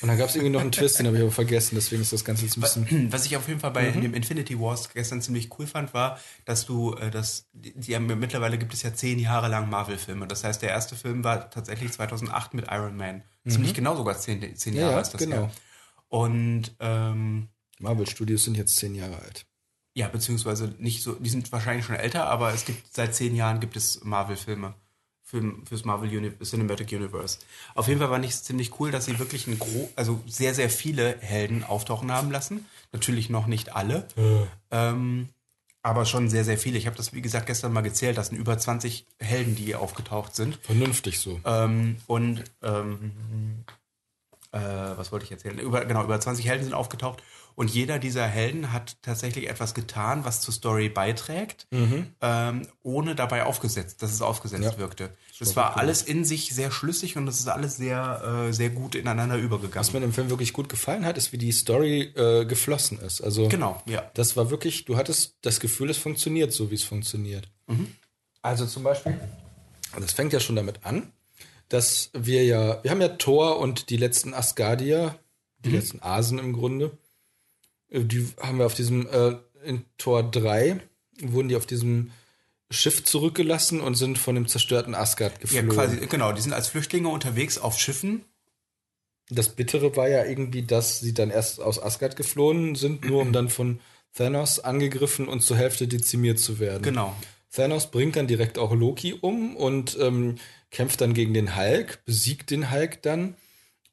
Und 0.00 0.08
dann 0.08 0.18
gab 0.18 0.28
es 0.28 0.34
irgendwie 0.36 0.52
noch 0.52 0.60
einen 0.60 0.72
Twist, 0.72 0.98
den 0.98 1.06
habe 1.06 1.16
ich 1.16 1.22
aber 1.22 1.32
vergessen, 1.32 1.74
deswegen 1.74 2.02
ist 2.02 2.12
das 2.12 2.24
Ganze 2.24 2.44
jetzt 2.44 2.56
ein 2.58 2.60
bisschen. 2.60 3.10
Was 3.12 3.24
ich 3.24 3.36
auf 3.36 3.48
jeden 3.48 3.60
Fall 3.60 3.70
bei 3.70 3.90
dem 3.90 4.12
Infinity 4.14 4.60
Wars 4.60 4.90
gestern 4.92 5.22
ziemlich 5.22 5.48
cool 5.58 5.66
fand, 5.66 5.94
war, 5.94 6.18
dass 6.44 6.66
du, 6.66 6.94
äh, 6.94 7.10
dass 7.10 7.48
die, 7.52 7.72
die 7.78 7.94
haben, 7.94 8.06
mittlerweile 8.06 8.58
gibt 8.58 8.74
es 8.74 8.82
ja 8.82 8.92
zehn 8.94 9.18
Jahre 9.18 9.48
lang 9.48 9.70
Marvel-Filme. 9.70 10.26
Das 10.26 10.44
heißt, 10.44 10.60
der 10.60 10.70
erste 10.70 10.96
Film 10.96 11.24
war 11.24 11.50
tatsächlich 11.50 11.92
2008 11.92 12.54
mit 12.54 12.66
Iron 12.70 12.96
Man. 12.96 13.22
Ziemlich 13.48 13.74
genau 13.74 13.96
sogar 13.96 14.18
zehn, 14.18 14.54
zehn 14.56 14.74
Ja, 14.74 14.80
Jahre 14.82 14.92
ja, 14.94 15.00
ist 15.00 15.12
das 15.14 15.20
genau. 15.20 15.36
her. 15.36 15.50
Und 16.08 16.74
ähm, 16.80 17.48
Marvel 17.78 18.06
Studios 18.06 18.44
sind 18.44 18.56
jetzt 18.56 18.76
zehn 18.76 18.94
Jahre 18.94 19.18
alt. 19.20 19.46
ja, 19.94 20.08
beziehungsweise 20.08 20.74
nicht 20.78 21.02
so, 21.02 21.14
die 21.14 21.30
sind 21.30 21.50
wahrscheinlich 21.52 21.86
schon 21.86 21.96
älter, 21.96 22.26
aber 22.26 22.52
es 22.52 22.64
gibt 22.64 22.94
seit 22.94 23.14
zehn 23.14 23.34
Jahren 23.34 23.60
gibt 23.60 23.76
es 23.76 24.04
Marvel-Filme 24.04 24.74
für, 25.26 25.42
fürs 25.64 25.84
Marvel 25.84 26.08
Uni 26.16 26.30
Cinematic 26.42 26.92
Universe. 26.92 27.40
Auf 27.74 27.88
jeden 27.88 27.98
Fall 27.98 28.08
fand 28.08 28.24
ich 28.24 28.30
es 28.30 28.44
ziemlich 28.44 28.78
cool, 28.78 28.92
dass 28.92 29.06
sie 29.06 29.18
wirklich 29.18 29.48
ein 29.48 29.58
gro 29.58 29.90
also 29.96 30.20
sehr, 30.26 30.54
sehr 30.54 30.70
viele 30.70 31.16
Helden 31.18 31.64
auftauchen 31.64 32.12
haben 32.12 32.30
lassen. 32.30 32.64
Natürlich 32.92 33.28
noch 33.28 33.48
nicht 33.48 33.74
alle. 33.74 34.06
Ähm, 34.70 35.28
aber 35.82 36.04
schon 36.04 36.28
sehr, 36.30 36.44
sehr 36.44 36.58
viele. 36.58 36.78
Ich 36.78 36.86
habe 36.86 36.96
das, 36.96 37.12
wie 37.12 37.22
gesagt, 37.22 37.46
gestern 37.46 37.72
mal 37.72 37.80
gezählt. 37.80 38.16
Das 38.16 38.28
sind 38.28 38.38
über 38.38 38.56
20 38.56 39.04
Helden, 39.18 39.56
die 39.56 39.74
aufgetaucht 39.74 40.36
sind. 40.36 40.58
Vernünftig 40.62 41.18
so. 41.18 41.40
Ähm, 41.44 41.96
und 42.06 42.44
ähm, 42.62 43.64
äh, 44.52 44.60
was 44.60 45.10
wollte 45.10 45.24
ich 45.24 45.32
erzählen? 45.32 45.58
Über, 45.58 45.84
genau, 45.84 46.04
über 46.04 46.20
20 46.20 46.46
Helden 46.46 46.64
sind 46.64 46.72
aufgetaucht. 46.72 47.22
Und 47.56 47.70
jeder 47.70 47.98
dieser 47.98 48.26
Helden 48.26 48.72
hat 48.72 48.98
tatsächlich 49.02 49.48
etwas 49.48 49.72
getan, 49.74 50.24
was 50.26 50.42
zur 50.42 50.52
Story 50.52 50.90
beiträgt, 50.90 51.66
ähm, 52.20 52.68
ohne 52.82 53.14
dabei 53.14 53.44
aufgesetzt, 53.44 54.02
dass 54.02 54.12
es 54.12 54.20
aufgesetzt 54.22 54.62
Ja. 54.62 54.78
wirkte. 54.78 55.10
Das 55.38 55.56
war 55.56 55.76
alles 55.78 56.02
in 56.02 56.24
sich 56.26 56.54
sehr 56.54 56.70
schlüssig 56.70 57.16
und 57.16 57.26
es 57.28 57.38
ist 57.40 57.48
alles 57.48 57.76
sehr, 57.78 58.46
äh, 58.48 58.52
sehr 58.52 58.68
gut 58.70 58.94
ineinander 58.94 59.36
übergegangen. 59.38 59.80
Was 59.80 59.92
mir 59.94 60.02
im 60.04 60.12
Film 60.12 60.28
wirklich 60.28 60.52
gut 60.52 60.68
gefallen 60.68 61.04
hat, 61.06 61.16
ist, 61.16 61.32
wie 61.32 61.38
die 61.38 61.50
Story 61.52 62.12
äh, 62.14 62.44
geflossen 62.44 63.00
ist. 63.00 63.22
Also 63.22 63.48
Genau, 63.48 63.82
ja. 63.86 64.02
das 64.14 64.36
war 64.36 64.50
wirklich, 64.50 64.84
du 64.84 64.96
hattest 64.98 65.36
das 65.40 65.58
Gefühl, 65.58 65.88
es 65.88 65.96
funktioniert 65.98 66.52
so, 66.52 66.70
wie 66.70 66.74
es 66.74 66.84
funktioniert. 66.84 67.48
Also 68.42 68.66
zum 68.66 68.82
Beispiel, 68.82 69.18
und 69.94 70.02
das 70.04 70.12
fängt 70.12 70.32
ja 70.34 70.40
schon 70.40 70.56
damit 70.56 70.80
an, 70.84 71.10
dass 71.70 72.10
wir 72.12 72.44
ja, 72.44 72.82
wir 72.82 72.90
haben 72.90 73.00
ja 73.00 73.08
Thor 73.08 73.58
und 73.58 73.88
die 73.90 73.96
letzten 73.96 74.34
Asgardier, 74.34 75.18
die 75.64 75.70
letzten 75.70 76.00
Asen 76.02 76.38
im 76.38 76.52
Grunde, 76.52 76.96
die 77.90 78.26
haben 78.40 78.58
wir 78.58 78.66
auf 78.66 78.74
diesem, 78.74 79.06
äh, 79.08 79.36
in 79.64 79.84
Tor 79.98 80.22
3, 80.30 80.80
wurden 81.20 81.48
die 81.48 81.56
auf 81.56 81.66
diesem 81.66 82.10
Schiff 82.70 83.04
zurückgelassen 83.04 83.80
und 83.80 83.94
sind 83.94 84.18
von 84.18 84.34
dem 84.34 84.48
zerstörten 84.48 84.94
Asgard 84.94 85.34
Ja, 85.34 85.38
geflogen. 85.40 85.68
quasi, 85.70 86.06
genau. 86.06 86.32
Die 86.32 86.40
sind 86.40 86.52
als 86.52 86.68
Flüchtlinge 86.68 87.08
unterwegs 87.08 87.58
auf 87.58 87.78
Schiffen. 87.78 88.24
Das 89.30 89.48
Bittere 89.50 89.96
war 89.96 90.08
ja 90.08 90.24
irgendwie, 90.24 90.62
dass 90.62 91.00
sie 91.00 91.14
dann 91.14 91.30
erst 91.30 91.60
aus 91.60 91.82
Asgard 91.82 92.16
geflohen 92.16 92.74
sind, 92.74 93.04
nur 93.04 93.22
um 93.22 93.32
dann 93.32 93.48
von 93.48 93.80
Thanos 94.14 94.60
angegriffen 94.60 95.28
und 95.28 95.40
zur 95.42 95.56
Hälfte 95.56 95.88
dezimiert 95.88 96.38
zu 96.38 96.58
werden. 96.58 96.82
Genau. 96.82 97.14
Thanos 97.52 97.90
bringt 97.90 98.16
dann 98.16 98.26
direkt 98.26 98.58
auch 98.58 98.72
Loki 98.74 99.14
um 99.14 99.56
und 99.56 99.96
ähm, 100.00 100.36
kämpft 100.70 101.00
dann 101.00 101.14
gegen 101.14 101.34
den 101.34 101.56
Hulk, 101.56 102.04
besiegt 102.04 102.50
den 102.50 102.70
Hulk 102.70 103.02
dann. 103.02 103.34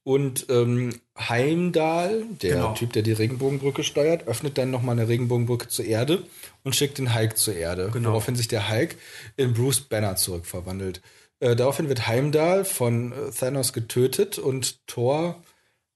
Und 0.05 0.47
ähm, 0.49 0.99
Heimdall, 1.17 2.25
der 2.41 2.55
Genau. 2.55 2.73
Typ, 2.73 2.91
der 2.93 3.03
die 3.03 3.13
Regenbogenbrücke 3.13 3.83
steuert, 3.83 4.27
öffnet 4.27 4.57
dann 4.57 4.69
nochmal 4.71 4.97
eine 4.99 5.07
Regenbogenbrücke 5.07 5.69
zur 5.69 5.85
Erde 5.85 6.23
und 6.63 6.75
schickt 6.75 6.97
den 6.97 7.15
Hulk 7.15 7.37
zur 7.37 7.55
Erde. 7.55 7.89
Genau. 7.93 8.09
Woraufhin 8.09 8.35
sich 8.35 8.47
der 8.49 8.69
Hulk 8.69 8.97
in 9.37 9.53
Bruce 9.53 9.79
Banner 9.81 10.15
zurückverwandelt. 10.17 11.01
Äh, 11.39 11.55
daraufhin 11.55 11.87
wird 11.89 12.05
Heimdall 12.07 12.65
von 12.65 13.11
äh, 13.13 13.31
Thanos 13.31 13.71
getötet 13.71 14.37
und 14.39 14.85
Thor 14.87 15.41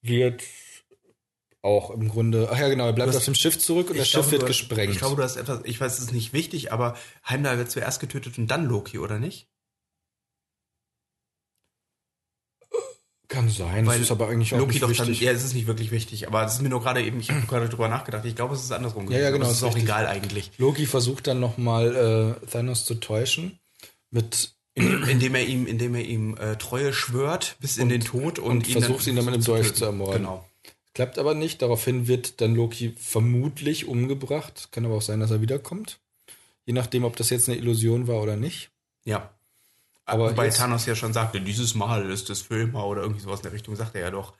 wird 0.01 0.41
auch 1.61 1.89
im 1.91 2.07
Grunde, 2.07 2.47
ach 2.51 2.59
ja 2.59 2.69
genau, 2.69 2.85
er 2.85 2.93
bleibt 2.93 3.09
hast- 3.09 3.17
auf 3.17 3.25
dem 3.25 3.35
Schiff 3.35 3.59
zurück 3.59 3.89
und 3.89 3.97
das 3.99 4.07
Schiff 4.07 4.21
glaube, 4.21 4.31
wird 4.31 4.41
hast- 4.43 4.47
gesprengt. 4.49 4.93
Ich 4.93 4.99
glaube, 4.99 5.17
du 5.17 5.23
hast 5.23 5.35
etwas, 5.35 5.61
ich 5.65 5.81
weiß, 5.81 5.93
es 5.97 6.05
ist 6.05 6.13
nicht 6.13 6.31
wichtig, 6.31 6.71
aber 6.71 6.95
Heimdall 7.27 7.57
wird 7.57 7.69
zuerst 7.71 7.99
getötet 7.99 8.37
und 8.37 8.47
dann 8.47 8.65
Loki, 8.65 8.99
oder 8.99 9.19
nicht? 9.19 9.47
Kann 13.29 13.49
sein, 13.49 13.85
Weil 13.85 13.97
das 13.99 14.05
ist 14.07 14.11
aber 14.11 14.29
eigentlich 14.29 14.53
auch 14.53 14.59
Loki 14.59 14.73
nicht 14.73 14.83
doch 14.83 14.91
dann, 14.93 15.07
wichtig. 15.09 15.21
ja, 15.25 15.31
es 15.33 15.43
ist 15.43 15.53
nicht 15.53 15.67
wirklich 15.67 15.91
wichtig, 15.91 16.27
aber 16.27 16.45
es 16.45 16.53
ist 16.53 16.61
mir 16.61 16.69
nur 16.69 16.81
gerade 16.81 17.03
eben, 17.03 17.19
ich 17.19 17.29
habe 17.29 17.45
gerade 17.45 17.67
drüber 17.67 17.89
nachgedacht. 17.89 18.23
Ich 18.23 18.35
glaube, 18.35 18.55
es 18.55 18.63
ist 18.63 18.71
andersrum. 18.71 19.05
gewesen, 19.05 19.21
ja, 19.21 19.27
aber 19.27 19.37
genau, 19.37 19.47
Es 19.47 19.51
ist 19.53 19.57
ist 19.57 19.63
auch 19.63 19.67
richtig. 19.75 19.83
egal 19.83 20.07
eigentlich. 20.07 20.51
Loki 20.57 20.85
versucht 20.85 21.27
dann 21.27 21.39
nochmal 21.41 22.37
äh, 22.41 22.45
Thanos 22.47 22.85
zu 22.85 22.95
täuschen 22.95 23.59
mit 24.11 24.53
Indem 24.75 25.33
er 25.33 25.43
ihm, 25.45 25.65
indem 25.65 25.95
er 25.95 26.05
ihm 26.05 26.37
äh, 26.37 26.55
Treue 26.55 26.93
schwört 26.93 27.57
bis 27.59 27.77
in 27.77 27.89
den 27.89 28.01
Tod 28.01 28.37
und, 28.37 28.67
und 28.67 28.67
versucht 28.67 29.07
ihn 29.07 29.15
dann 29.15 29.25
mit 29.25 29.33
dem 29.33 29.43
Dolch 29.43 29.73
zu 29.73 29.85
ermorden. 29.85 30.21
Genau. 30.21 30.47
Klappt 30.93 31.17
aber 31.17 31.33
nicht. 31.33 31.63
Daraufhin 31.63 32.07
wird 32.07 32.41
dann 32.41 32.53
Loki 32.53 32.93
vermutlich 32.95 33.87
umgebracht. 33.87 34.69
Kann 34.71 34.85
aber 34.85 34.95
auch 34.95 35.01
sein, 35.01 35.19
dass 35.19 35.31
er 35.31 35.41
wiederkommt. 35.41 35.99
Je 36.65 36.73
nachdem, 36.73 37.05
ob 37.05 37.15
das 37.15 37.31
jetzt 37.31 37.49
eine 37.49 37.57
Illusion 37.57 38.07
war 38.07 38.21
oder 38.21 38.35
nicht. 38.37 38.69
Ja. 39.03 39.31
Aber 40.07 40.31
Wobei 40.31 40.45
jetzt- 40.45 40.57
Thanos 40.57 40.85
ja 40.87 40.95
schon 40.95 41.13
sagte, 41.13 41.39
dieses 41.41 41.75
Mal 41.75 42.09
ist 42.09 42.29
es 42.31 42.41
für 42.41 42.61
immer 42.61 42.85
oder 42.87 43.01
irgendwie 43.01 43.21
sowas 43.21 43.39
in 43.41 43.43
der 43.43 43.51
Richtung, 43.53 43.75
sagt 43.75 43.93
er 43.95 44.01
ja 44.01 44.09
doch. 44.11 44.33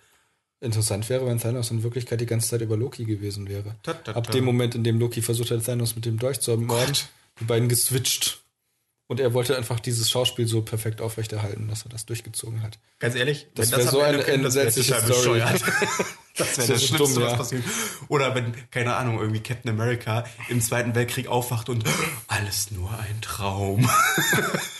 Interessant 0.60 1.08
wäre, 1.10 1.26
wenn 1.28 1.38
Thanos 1.40 1.70
in 1.70 1.84
Wirklichkeit 1.84 2.20
die 2.20 2.26
ganze 2.26 2.50
Zeit 2.50 2.62
über 2.62 2.76
Loki 2.78 3.06
gewesen 3.06 3.48
wäre. 3.48 3.76
Ta, 3.84 3.94
ta, 3.94 4.14
Ab 4.14 4.24
ta. 4.26 4.32
dem 4.32 4.44
Moment, 4.46 4.74
in 4.74 4.84
dem 4.84 4.98
Loki 4.98 5.22
versucht 5.22 5.52
hat, 5.52 5.64
Thanos 5.64 5.96
mit 5.96 6.06
dem 6.06 6.18
Dolch 6.18 6.40
zu 6.40 6.50
ermorden, 6.52 6.96
die 7.40 7.44
beiden 7.44 7.70
geswitcht. 7.70 8.40
Und 9.10 9.20
er 9.20 9.34
wollte 9.34 9.56
einfach 9.56 9.80
dieses 9.80 10.10
Schauspiel 10.10 10.48
so 10.48 10.62
perfekt 10.64 11.00
aufrechterhalten, 11.00 11.68
dass 11.70 11.84
er 11.86 11.90
das 11.90 12.06
durchgezogen 12.06 12.62
hat. 12.64 12.80
Ganz 13.00 13.16
ehrlich, 13.16 13.48
Das 13.56 13.72
wenn 13.72 13.78
wär 13.80 13.86
am 13.86 13.92
so 13.92 14.02
eine 14.02 14.18
das 14.18 14.28
entsetzliche 14.28 14.94
total 14.96 15.14
Story. 15.14 15.44
Das 16.38 16.56
wäre 16.56 16.68
Das 16.68 16.68
das 16.68 16.84
Schlimmste, 16.86 16.98
dumm, 16.98 17.24
was 17.24 17.32
ja. 17.32 17.38
passiert. 17.38 17.64
Oder 18.10 18.36
wenn, 18.36 18.54
keine 18.70 18.96
Ahnung, 18.96 19.20
irgendwie 19.20 19.40
Captain 19.42 19.72
America 19.72 20.24
im 20.50 20.62
Zweiten 20.62 20.94
Weltkrieg 20.94 21.28
aufwacht 21.28 21.68
und 21.68 21.84
alles 22.28 22.70
nur 22.70 22.92
ein 23.00 23.22
Traum. 23.22 23.90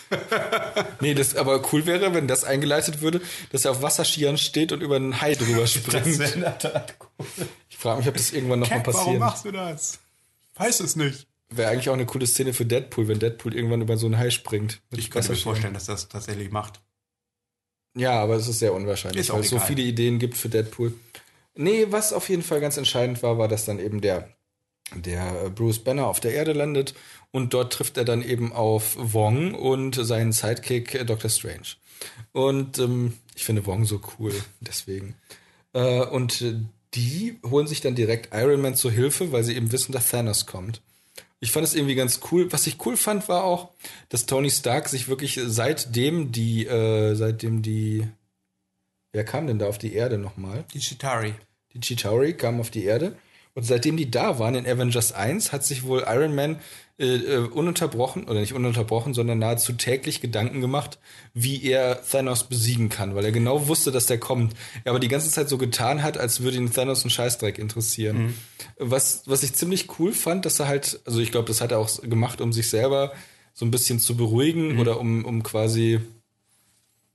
Nee, 1.02 1.14
das 1.14 1.36
aber 1.36 1.62
cool 1.72 1.86
wäre, 1.86 2.14
wenn 2.14 2.28
das 2.28 2.44
eingeleitet 2.44 3.02
würde, 3.02 3.22
dass 3.52 3.66
er 3.66 3.72
auf 3.72 3.82
Wasserskiern 3.82 4.38
steht 4.38 4.72
und 4.72 4.82
über 4.82 4.96
einen 4.96 5.22
Hai 5.22 5.36
drüber 5.36 5.68
springt. 5.68 6.06
in 6.06 6.42
der 6.42 6.58
Tat 6.58 6.96
cool. 7.20 7.26
Ich 7.70 7.78
frage 7.78 8.00
mich, 8.00 8.08
ob 8.08 8.16
das 8.16 8.32
irgendwann 8.32 8.60
nochmal 8.60 8.84
Cap, 8.84 8.94
warum 8.94 9.04
passiert. 9.06 9.20
machst 9.20 9.46
du 9.46 9.52
das? 9.52 10.00
Weiß 10.56 10.80
es 10.80 10.96
nicht. 10.96 11.28
Wäre 11.50 11.70
eigentlich 11.72 11.90
auch 11.90 11.94
eine 11.94 12.06
coole 12.06 12.28
Szene 12.28 12.54
für 12.54 12.66
Deadpool, 12.66 13.08
wenn 13.08 13.20
Deadpool 13.20 13.56
irgendwann 13.56 13.82
über 13.82 13.98
so 13.98 14.06
einen 14.06 14.18
Hai 14.18 14.32
springt. 14.32 14.82
Ich 14.92 15.12
könnte 15.12 15.30
mir 15.32 15.38
vorstellen, 15.38 15.74
dass 15.74 15.86
das 15.86 16.10
tatsächlich 16.10 16.52
macht. 16.52 16.82
Ja, 17.96 18.22
aber 18.22 18.36
es 18.36 18.48
ist 18.48 18.60
sehr 18.60 18.74
unwahrscheinlich, 18.74 19.22
Ist 19.22 19.34
weil 19.34 19.42
es 19.42 19.50
so 19.50 19.60
viele 19.60 19.82
Ideen 19.82 20.20
gibt 20.20 20.38
für 20.38 20.50
Deadpool. 20.50 20.94
Nee, 21.56 21.88
was 21.90 22.14
auf 22.14 22.30
jeden 22.30 22.44
Fall 22.44 22.60
ganz 22.62 22.78
entscheidend 22.78 23.24
war, 23.24 23.38
war, 23.38 23.48
dass 23.48 23.66
dann 23.66 23.80
eben 23.80 24.02
der, 24.02 24.30
der 24.94 25.50
Bruce 25.50 25.80
Banner 25.84 26.06
auf 26.08 26.20
der 26.20 26.34
Erde 26.34 26.54
landet 26.54 26.94
und 27.32 27.54
dort 27.54 27.74
trifft 27.74 27.98
er 27.98 28.06
dann 28.06 28.22
eben 28.22 28.54
auf 28.54 28.96
Wong 28.98 29.54
und 29.54 29.96
seinen 29.96 30.32
Sidekick 30.32 30.96
äh, 30.96 31.06
Doctor 31.06 31.30
Strange. 31.30 31.76
Und 32.32 32.80
ähm, 32.80 33.14
ich 33.36 33.44
finde 33.44 33.66
Wong 33.66 33.86
so 33.86 34.02
cool, 34.18 34.34
deswegen. 34.62 35.16
Äh, 35.74 36.02
und 36.06 36.44
die 36.94 37.40
holen 37.46 37.68
sich 37.68 37.82
dann 37.82 37.96
direkt 37.96 38.34
Iron 38.34 38.62
Man 38.62 38.76
zur 38.76 38.92
Hilfe, 38.92 39.32
weil 39.32 39.44
sie 39.44 39.56
eben 39.56 39.72
wissen, 39.72 39.92
dass 39.92 40.10
Thanos 40.10 40.46
kommt. 40.46 40.82
Ich 41.40 41.52
fand 41.52 41.68
es 41.68 41.76
irgendwie 41.76 41.96
ganz 41.96 42.22
cool. 42.32 42.52
Was 42.52 42.66
ich 42.66 42.84
cool 42.86 42.98
fand, 42.98 43.30
war 43.30 43.44
auch, 43.44 43.70
dass 44.10 44.26
Tony 44.26 44.50
Stark 44.50 44.90
sich 44.90 45.08
wirklich 45.08 45.40
seitdem 45.46 46.32
die, 46.32 46.66
äh, 46.66 47.14
seitdem 47.14 47.62
die, 47.62 48.08
wer 49.12 49.24
kam 49.24 49.46
denn 49.46 49.60
da 49.60 49.68
auf 49.68 49.78
die 49.78 49.94
Erde 49.94 50.18
nochmal? 50.18 50.66
Die 50.74 50.80
Chitari. 50.80 51.36
Die 51.74 51.80
Chitauri 51.80 52.34
kamen 52.34 52.60
auf 52.60 52.72
die 52.72 52.86
Erde. 52.86 53.16
Und 53.58 53.64
seitdem 53.64 53.98
die 53.98 54.12
da 54.12 54.38
waren 54.38 54.54
in 54.54 54.68
Avengers 54.68 55.14
1, 55.14 55.52
hat 55.52 55.66
sich 55.66 55.82
wohl 55.82 56.06
Iron 56.08 56.36
Man 56.36 56.60
äh, 57.00 57.16
äh, 57.16 57.38
ununterbrochen, 57.40 58.26
oder 58.26 58.40
nicht 58.40 58.54
ununterbrochen, 58.54 59.16
sondern 59.16 59.40
nahezu 59.40 59.74
täglich 59.74 60.22
Gedanken 60.22 60.62
gemacht, 60.62 61.00
wie 61.34 61.64
er 61.64 62.04
Thanos 62.04 62.44
besiegen 62.44 62.90
kann, 62.90 63.16
weil 63.16 63.26
er 63.26 63.32
genau 63.32 63.68
wusste, 63.68 63.92
dass 63.92 64.06
der 64.06 64.20
kommt. 64.20 64.54
Er 64.84 64.92
aber 64.92 65.00
die 65.00 65.08
ganze 65.08 65.32
Zeit 65.32 65.50
so 65.50 65.58
getan 65.58 66.04
hat, 66.04 66.20
als 66.20 66.42
würde 66.42 66.58
ihn 66.58 66.72
Thanos 66.72 67.04
ein 67.04 67.10
Scheißdreck 67.10 67.58
interessieren. 67.58 68.36
Was, 68.78 69.24
was 69.26 69.42
ich 69.42 69.56
ziemlich 69.56 69.88
cool 69.98 70.14
fand, 70.14 70.46
dass 70.46 70.60
er 70.60 70.68
halt, 70.68 71.00
also 71.06 71.20
ich 71.20 71.32
glaube, 71.32 71.48
das 71.48 71.60
hat 71.60 71.72
er 71.72 71.80
auch 71.80 72.00
gemacht, 72.04 72.42
um 72.42 72.54
sich 72.54 72.70
selber 72.70 73.12
so 73.56 73.66
ein 73.66 73.72
bisschen 73.72 73.98
zu 73.98 74.16
beruhigen 74.16 74.78
oder 74.78 75.00
um, 75.00 75.26
um 75.26 75.42
quasi 75.42 76.00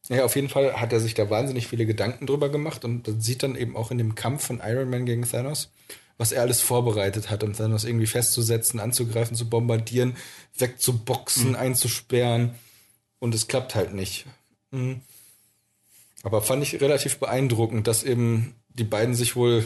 ja, 0.08 0.24
auf 0.24 0.34
jeden 0.34 0.48
Fall 0.48 0.80
hat 0.80 0.92
er 0.92 0.98
sich 0.98 1.14
da 1.14 1.30
wahnsinnig 1.30 1.68
viele 1.68 1.86
Gedanken 1.86 2.26
drüber 2.26 2.48
gemacht 2.48 2.84
und 2.84 3.06
das 3.06 3.14
sieht 3.20 3.44
dann 3.44 3.54
eben 3.54 3.76
auch 3.76 3.92
in 3.92 3.98
dem 3.98 4.16
Kampf 4.16 4.44
von 4.44 4.60
Iron 4.64 4.90
Man 4.90 5.06
gegen 5.06 5.22
Thanos, 5.22 5.70
was 6.18 6.32
er 6.32 6.42
alles 6.42 6.60
vorbereitet 6.60 7.30
hat, 7.30 7.42
um 7.42 7.52
Thanos 7.52 7.84
irgendwie 7.84 8.06
festzusetzen, 8.06 8.80
anzugreifen, 8.80 9.36
zu 9.36 9.48
bombardieren, 9.48 10.16
wegzuboxen, 10.56 11.56
einzusperren 11.56 12.54
und 13.18 13.34
es 13.34 13.48
klappt 13.48 13.74
halt 13.74 13.94
nicht. 13.94 14.26
Mhm. 14.70 15.00
Aber 16.22 16.42
fand 16.42 16.62
ich 16.62 16.80
relativ 16.80 17.18
beeindruckend, 17.18 17.86
dass 17.86 18.04
eben 18.04 18.54
die 18.68 18.84
beiden 18.84 19.14
sich 19.14 19.36
wohl 19.36 19.64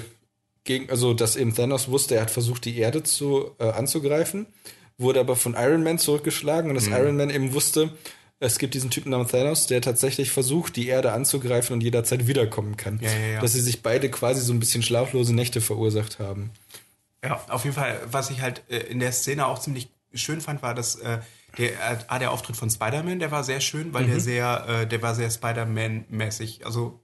gegen, 0.64 0.90
also 0.90 1.14
dass 1.14 1.36
eben 1.36 1.55
Thanos 1.55 1.88
wusste, 1.88 2.16
er 2.16 2.22
hat 2.22 2.30
versucht, 2.30 2.64
die 2.64 2.78
Erde 2.78 3.03
zu 3.03 3.53
äh, 3.59 3.70
anzugreifen, 3.70 4.47
wurde 4.99 5.20
aber 5.20 5.36
von 5.36 5.55
Iron 5.55 5.82
Man 5.82 5.99
zurückgeschlagen 5.99 6.70
und 6.70 6.74
dass 6.74 6.88
Iron 6.88 7.16
Man 7.16 7.30
eben 7.30 7.53
wusste, 7.55 7.92
es 8.39 8.59
gibt 8.59 8.74
diesen 8.74 8.91
Typen 8.91 9.11
namens 9.11 9.30
Thanos, 9.30 9.66
der 9.66 9.80
tatsächlich 9.80 10.30
versucht, 10.30 10.76
die 10.76 10.89
Erde 10.89 11.12
anzugreifen 11.12 11.72
und 11.74 11.80
jederzeit 11.82 12.26
wiederkommen 12.26 12.76
kann. 12.76 12.99
Ja, 13.03 13.11
ja, 13.11 13.26
ja. 13.34 13.41
Dass 13.41 13.53
sie 13.55 13.61
sich 13.61 13.82
beide 13.82 14.11
quasi 14.11 14.41
so 14.43 14.53
ein 14.53 14.61
bisschen 14.61 14.82
schlaflose 14.82 15.34
Nächte 15.34 15.61
verursacht 15.61 16.18
haben. 16.18 16.51
Ja, 17.24 17.41
auf 17.49 17.64
jeden 17.64 17.74
Fall, 17.74 17.99
was 18.11 18.30
ich 18.30 18.41
halt 18.43 18.62
äh, 18.68 18.76
in 18.78 19.01
der 19.01 19.12
Szene 19.12 19.47
auch 19.47 19.59
ziemlich 19.59 19.89
schön 20.14 20.41
fand, 20.41 20.62
war, 20.62 20.74
dass 20.74 20.97
äh, 20.97 21.18
der, 21.59 21.70
äh, 21.72 21.97
ah, 22.09 22.18
der 22.18 22.30
Auftritt 22.30 22.57
von 22.57 22.68
Spider-Man, 22.70 23.18
der 23.18 23.30
war 23.30 23.43
sehr 23.43 23.61
schön, 23.61 23.95
weil 23.95 24.05
Mhm. 24.05 24.11
der 24.11 24.20
sehr, 24.20 24.66
äh, 24.82 24.87
der 24.87 25.01
war 25.03 25.14
sehr 25.14 25.30
Spider-Man-mäßig. 25.30 26.64
Also 26.66 27.01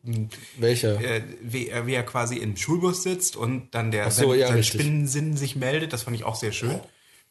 Welcher? 0.59 1.01
äh, 1.01 1.23
wie, 1.43 1.69
er- 1.69 1.87
wie 1.87 1.95
er 1.95 2.03
quasi 2.03 2.37
im 2.37 2.57
Schulbus 2.57 3.03
sitzt 3.03 3.37
und 3.37 3.75
dann 3.75 3.91
der 3.91 4.11
so, 4.11 4.31
sein, 4.31 4.39
ja, 4.41 4.49
sein. 4.49 4.63
Spinnensinn 4.65 5.37
sich 5.37 5.57
meldet, 5.57 5.93
das 5.93 6.03
fand 6.05 6.17
ich 6.17 6.25
auch 6.25 6.35
sehr 6.37 6.53
schön. 6.53 6.79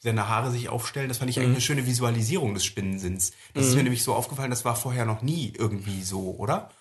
Seine 0.03 0.27
Haare 0.27 0.49
sich 0.51 0.67
aufstellen, 0.67 1.09
das 1.09 1.19
fand 1.19 1.29
ich 1.29 1.37
eigentlich 1.39 1.51
eine 1.51 1.61
schöne 1.61 1.85
Visualisierung 1.85 2.53
des 2.55 2.65
Spinnensinns. 2.65 3.33
Das 3.53 3.67
ist 3.67 3.75
mir 3.75 3.83
nämlich 3.83 4.03
so 4.03 4.15
aufgefallen, 4.15 4.49
das 4.49 4.65
war 4.65 4.75
vorher 4.75 5.05
noch 5.05 5.21
nie 5.21 5.53
irgendwie 5.55 6.01
so, 6.01 6.35
oder? 6.37 6.71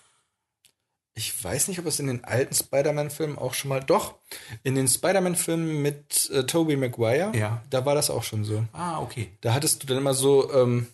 Ich 1.13 1.43
weiß 1.43 1.67
nicht, 1.67 1.77
ob 1.79 1.85
es 1.85 1.99
in 1.99 2.07
den 2.07 2.23
alten 2.23 2.55
Spider-Man-Filmen 2.55 3.37
auch 3.37 3.53
schon 3.53 3.69
mal. 3.69 3.81
Doch, 3.81 4.15
in 4.63 4.75
den 4.75 4.87
Spider-Man-Filmen 4.87 5.81
mit 5.81 6.29
äh, 6.31 6.45
Tobey 6.45 6.77
Maguire, 6.77 7.31
Ja. 7.35 7.61
da 7.69 7.85
war 7.85 7.93
das 7.95 8.09
auch 8.09 8.23
schon 8.23 8.43
so. 8.43 8.63
Ah, 8.73 8.99
okay. 9.01 9.31
Da 9.41 9.53
hattest 9.53 9.83
du 9.83 9.87
dann 9.87 9.97
immer 9.97 10.13
so, 10.15 10.51
ähm, 10.53 10.87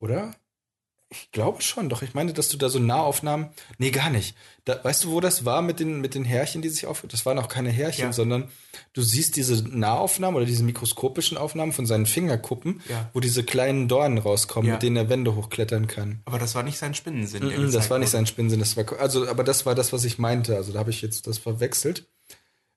oder? 0.00 0.34
Ich 1.22 1.32
glaube 1.32 1.62
schon, 1.62 1.88
doch. 1.88 2.02
Ich 2.02 2.14
meine, 2.14 2.32
dass 2.32 2.48
du 2.48 2.56
da 2.56 2.68
so 2.68 2.78
Nahaufnahmen. 2.78 3.48
Nee, 3.78 3.90
gar 3.90 4.10
nicht. 4.10 4.34
Da, 4.64 4.82
weißt 4.82 5.04
du, 5.04 5.10
wo 5.12 5.20
das 5.20 5.44
war 5.44 5.62
mit 5.62 5.80
den, 5.80 6.00
mit 6.00 6.14
den 6.14 6.24
Härchen, 6.24 6.60
die 6.62 6.68
sich 6.68 6.86
auf. 6.86 7.04
Das 7.08 7.24
waren 7.24 7.38
auch 7.38 7.48
keine 7.48 7.70
Härchen, 7.70 8.06
Ja. 8.06 8.12
sondern 8.12 8.48
du 8.92 9.02
siehst 9.02 9.36
diese 9.36 9.62
Nahaufnahmen 9.68 10.36
oder 10.36 10.44
diese 10.44 10.64
mikroskopischen 10.64 11.36
Aufnahmen 11.38 11.72
von 11.72 11.86
seinen 11.86 12.06
Fingerkuppen, 12.06 12.82
Ja. 12.88 13.10
wo 13.14 13.20
diese 13.20 13.44
kleinen 13.44 13.88
Dornen 13.88 14.18
rauskommen, 14.18 14.66
Ja. 14.68 14.74
mit 14.74 14.82
denen 14.82 14.96
er 14.96 15.08
Wände 15.08 15.34
hochklettern 15.36 15.86
kann. 15.86 16.20
Aber 16.24 16.38
das 16.38 16.54
war 16.54 16.62
nicht 16.62 16.78
sein 16.78 16.94
Spinnensinn. 16.94 17.48
der 17.48 17.58
Mm, 17.58 17.72
Das 17.72 17.90
war 17.90 17.98
nicht 17.98 18.10
sein 18.10 18.26
Spinsinn, 18.26 18.58
das 18.60 18.76
war 18.76 18.84
also, 18.98 19.28
aber 19.28 19.44
das 19.44 19.66
war 19.66 19.74
das, 19.74 19.92
was 19.92 20.04
ich 20.04 20.18
meinte. 20.18 20.56
Also 20.56 20.72
da 20.72 20.80
habe 20.80 20.90
ich 20.90 21.00
jetzt 21.02 21.26
das 21.26 21.38
verwechselt. 21.38 22.06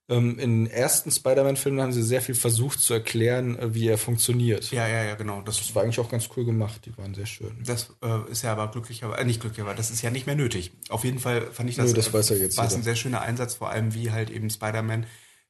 Ähm, 0.09 0.39
in 0.39 0.65
den 0.65 0.73
ersten 0.73 1.11
Spider-Man-Filmen 1.11 1.79
haben 1.81 1.93
sie 1.93 2.01
sehr 2.03 2.21
viel 2.21 2.33
versucht 2.35 2.79
zu 2.79 2.93
erklären, 2.95 3.57
äh, 3.59 3.73
wie 3.75 3.87
er 3.87 3.97
funktioniert. 3.97 4.71
Ja, 4.71 4.87
ja, 4.87 5.03
ja, 5.03 5.15
genau. 5.15 5.41
Das 5.41 5.57
Das 5.59 5.75
war 5.75 5.83
eigentlich 5.83 5.99
auch 5.99 6.09
ganz 6.09 6.27
cool 6.35 6.45
gemacht. 6.45 6.81
Die 6.85 6.97
waren 6.97 7.13
sehr 7.13 7.27
schön. 7.27 7.51
Das 7.65 7.95
äh, 8.03 8.31
ist 8.31 8.41
ja 8.41 8.51
aber 8.51 8.71
glücklicherweise, 8.71 9.21
äh, 9.21 9.25
nicht 9.25 9.39
glücklicherweise, 9.39 9.77
das 9.77 9.91
ist 9.91 10.01
ja 10.01 10.09
nicht 10.09 10.25
mehr 10.25 10.35
nötig. 10.35 10.71
Auf 10.89 11.03
jeden 11.03 11.19
Fall 11.19 11.47
fand 11.51 11.69
ich 11.69 11.75
das, 11.75 11.87
Nö, 11.89 11.93
das 11.93 12.07
äh, 12.07 12.13
weiß 12.13 12.29
ja 12.29 12.35
jetzt 12.37 12.57
war 12.57 12.65
es 12.65 12.73
ein 12.73 12.83
sehr 12.83 12.95
schöner 12.95 13.21
Einsatz, 13.21 13.55
vor 13.55 13.69
allem 13.69 13.93
wie 13.93 14.11
halt 14.11 14.29
eben 14.31 14.49
Spider-Man 14.49 15.05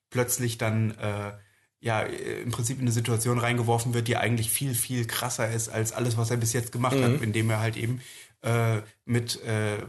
plötzlich 0.10 0.58
dann 0.58 0.92
äh, 0.98 1.32
ja 1.80 2.02
äh, 2.02 2.42
im 2.42 2.52
Prinzip 2.52 2.78
in 2.78 2.84
eine 2.84 2.92
Situation 2.92 3.38
reingeworfen 3.40 3.94
wird, 3.94 4.08
die 4.08 4.18
eigentlich 4.18 4.50
viel, 4.50 4.74
viel 4.74 5.06
krasser 5.06 5.50
ist 5.52 5.70
als 5.70 5.94
alles, 5.94 6.18
was 6.18 6.32
er 6.32 6.38
bis 6.38 6.52
jetzt 6.54 6.72
gemacht 6.72 6.98
Mhm. 6.98 7.04
hat, 7.04 7.22
indem 7.22 7.50
er 7.50 7.60
halt 7.62 7.78
eben 7.78 8.02
äh, 8.42 8.82
mit 9.06 9.42
äh, 9.44 9.76
äh, 9.78 9.80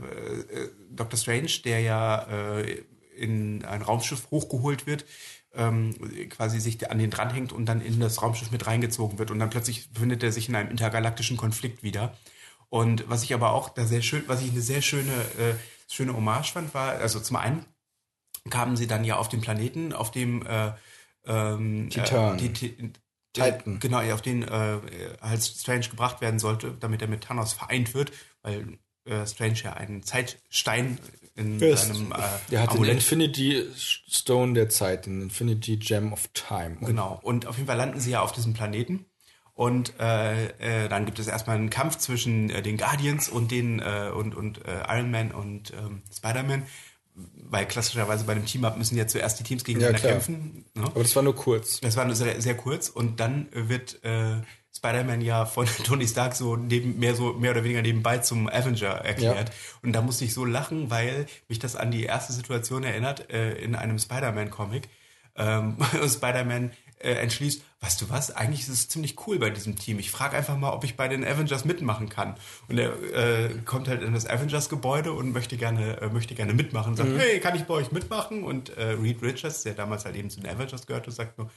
Dr. 0.91 1.19
Strange, 1.19 1.51
der 1.65 1.81
ja 1.81 2.59
äh, 2.59 2.83
in 3.21 3.65
ein 3.65 3.83
Raumschiff 3.83 4.31
hochgeholt 4.31 4.87
wird, 4.87 5.05
ähm, 5.55 5.95
quasi 6.29 6.61
sich 6.61 6.91
an 6.91 6.99
den 6.99 7.11
dranhängt 7.11 7.53
und 7.53 7.67
dann 7.67 7.81
in 7.81 8.01
das 8.01 8.23
Raumschiff 8.23 8.51
mit 8.51 8.67
reingezogen 8.67 9.19
wird. 9.19 9.31
Und 9.31 9.39
dann 9.39 9.51
plötzlich 9.51 9.93
befindet 9.93 10.23
er 10.23 10.33
sich 10.33 10.49
in 10.49 10.55
einem 10.55 10.71
intergalaktischen 10.71 11.37
Konflikt 11.37 11.83
wieder. 11.83 12.17
Und 12.69 13.09
was 13.09 13.25
ich 13.25 13.35
aber 13.35 13.53
auch 13.53 13.69
da 13.69 13.85
sehr 13.85 14.03
schön, 14.03 14.25
was 14.27 14.43
ich 14.43 14.51
eine 14.51 14.61
sehr 14.61 14.81
schöne, 14.81 15.13
äh, 15.39 15.55
schöne 15.89 16.15
Hommage 16.15 16.53
fand, 16.53 16.73
war, 16.73 16.93
also 16.93 17.21
zum 17.21 17.37
einen 17.37 17.65
kamen 18.49 18.77
sie 18.77 18.87
dann 18.87 19.05
ja 19.05 19.17
auf 19.17 19.29
den 19.29 19.41
Planeten, 19.41 19.93
auf 19.93 20.11
dem 20.11 20.47
äh, 20.47 20.73
ähm, 21.27 21.91
Titan. 21.91 22.39
Äh, 22.39 22.49
die, 22.49 22.93
Titan. 23.33 23.77
Äh, 23.77 23.79
genau, 23.79 24.01
ja, 24.01 24.15
auf 24.15 24.23
den 24.23 24.43
äh, 24.43 24.79
halt 25.21 25.43
Strange 25.43 25.89
gebracht 25.89 26.21
werden 26.21 26.39
sollte, 26.39 26.77
damit 26.79 27.03
er 27.03 27.09
mit 27.09 27.25
Thanos 27.25 27.53
vereint 27.53 27.93
wird, 27.95 28.13
weil 28.43 28.79
äh, 29.05 29.27
Strange 29.27 29.59
ja 29.63 29.73
einen 29.75 30.03
Zeitstein 30.03 30.99
in 31.41 31.59
seinem 31.59 32.13
äh, 32.13 32.17
Der 32.51 32.63
hat 32.63 32.71
den 32.71 32.77
Amulett 32.77 32.97
Infinity 32.97 33.65
Stone 33.75 34.55
der 34.55 34.69
Zeit, 34.69 35.07
den 35.07 35.23
Infinity 35.23 35.77
Gem 35.77 36.13
of 36.13 36.29
Time. 36.35 36.77
Und 36.81 36.87
Genau. 36.87 37.19
Und 37.23 37.47
auf 37.47 37.57
jeden 37.57 37.67
Fall 37.67 37.79
landen 37.79 37.99
sie 37.99 38.11
ja 38.11 38.21
auf 38.21 38.33
diesem 38.33 38.53
Planeten. 38.53 39.07
Und 39.55 39.93
äh, 40.01 40.85
äh, 40.85 40.89
dann 40.89 41.05
gibt 41.05 41.19
es 41.19 41.27
erstmal 41.27 41.57
einen 41.57 41.71
Kampf 41.71 41.99
zwischen 41.99 42.49
äh, 42.51 42.63
den 42.63 42.79
Guardians 42.79 43.29
und 43.29 43.51
den 43.51 43.81
äh, 43.81 44.11
und, 44.15 44.35
und 44.35 44.65
äh, 44.67 44.83
Iron 44.89 45.11
Man 45.11 45.33
und 45.33 45.73
ähm, 45.73 46.03
Spider-Man. 46.15 46.63
Weil 47.15 47.67
klassischerweise 47.67 48.25
bei 48.25 48.35
dem 48.35 48.47
Team-Up 48.47 48.79
müssen 48.79 48.97
ja 48.97 49.07
zuerst 49.07 49.39
die 49.39 49.45
Teams 49.45 49.65
gegeneinander 49.65 49.99
klar. 49.99 50.13
kämpfen. 50.13 50.65
Ne? 50.75 50.85
Aber 50.85 51.03
das 51.03 51.15
war 51.15 51.23
nur 51.23 51.35
kurz. 51.35 51.81
Das 51.81 51.97
war 51.97 52.05
nur 52.05 52.15
sehr, 52.15 52.41
sehr 52.41 52.57
kurz 52.57 52.89
und 52.89 53.21
dann 53.21 53.49
wird 53.53 54.03
äh, 54.05 54.37
Spider-Man 54.77 55.21
ja 55.21 55.47
von 55.47 55.67
Tony 55.85 56.07
Stark 56.07 56.35
so 56.35 56.57
neben 56.57 56.99
mehr 56.99 57.15
so 57.15 57.33
mehr 57.35 57.51
oder 57.53 57.65
weniger 57.65 57.83
nebenbei 57.83 58.19
zum 58.19 58.49
Avenger 58.49 58.91
erklärt. 58.91 59.49
Ja. 59.49 59.55
Und 59.83 59.93
da 59.93 60.03
musste 60.03 60.25
ich 60.25 60.35
so 60.35 60.45
lachen, 60.45 60.91
weil 60.91 61.27
mich 61.49 61.59
das 61.59 61.77
an 61.77 61.91
die 61.91 62.05
erste 62.05 62.33
Situation 62.33 62.85
erinnert 62.85 63.31
äh, 63.31 63.55
in 63.55 63.75
einem 63.75 63.99
Spider-Man-Comic. 63.99 64.89
Ähm, 65.37 65.77
Spider-Man 66.09 66.73
äh, 67.01 67.13
entschließt, 67.13 67.63
weißt 67.81 68.03
du 68.03 68.11
was, 68.11 68.31
eigentlich 68.31 68.61
ist 68.61 68.69
es 68.69 68.89
ziemlich 68.89 69.27
cool 69.27 69.39
bei 69.39 69.51
diesem 69.51 69.77
Team. 69.77 69.99
Ich 69.99 70.11
frage 70.11 70.37
einfach 70.37 70.57
mal, 70.57 70.71
ob 70.71 70.85
ich 70.85 70.97
bei 70.97 71.09
den 71.09 71.25
Avengers 71.25 71.65
mitmachen 71.65 72.09
kann. 72.09 72.37
Und 72.69 72.79
er 72.79 72.93
äh, 73.15 73.55
kommt 73.65 73.89
halt 73.89 74.03
in 74.03 74.13
das 74.13 74.27
Avengers-Gebäude 74.27 75.13
und 75.13 75.33
möchte 75.33 75.57
gerne, 75.57 76.01
äh, 76.01 76.09
möchte 76.09 76.35
gerne 76.35 76.53
mitmachen. 76.53 76.97
Sagt, 76.97 77.11
hey, 77.17 77.41
kann 77.41 77.57
ich 77.57 77.65
bei 77.65 77.75
euch 77.75 77.91
mitmachen? 77.91 78.45
Und 78.45 78.77
äh, 78.77 78.91
Reed 78.93 79.23
Richards, 79.23 79.63
der 79.63 79.75
damals 79.75 80.05
halt 80.05 80.17
eben 80.17 80.29
zu 80.29 80.41
den 80.41 80.51
Avengers 80.51 80.87
gehörte, 80.87 81.11
sagt 81.11 81.39
nur, 81.39 81.51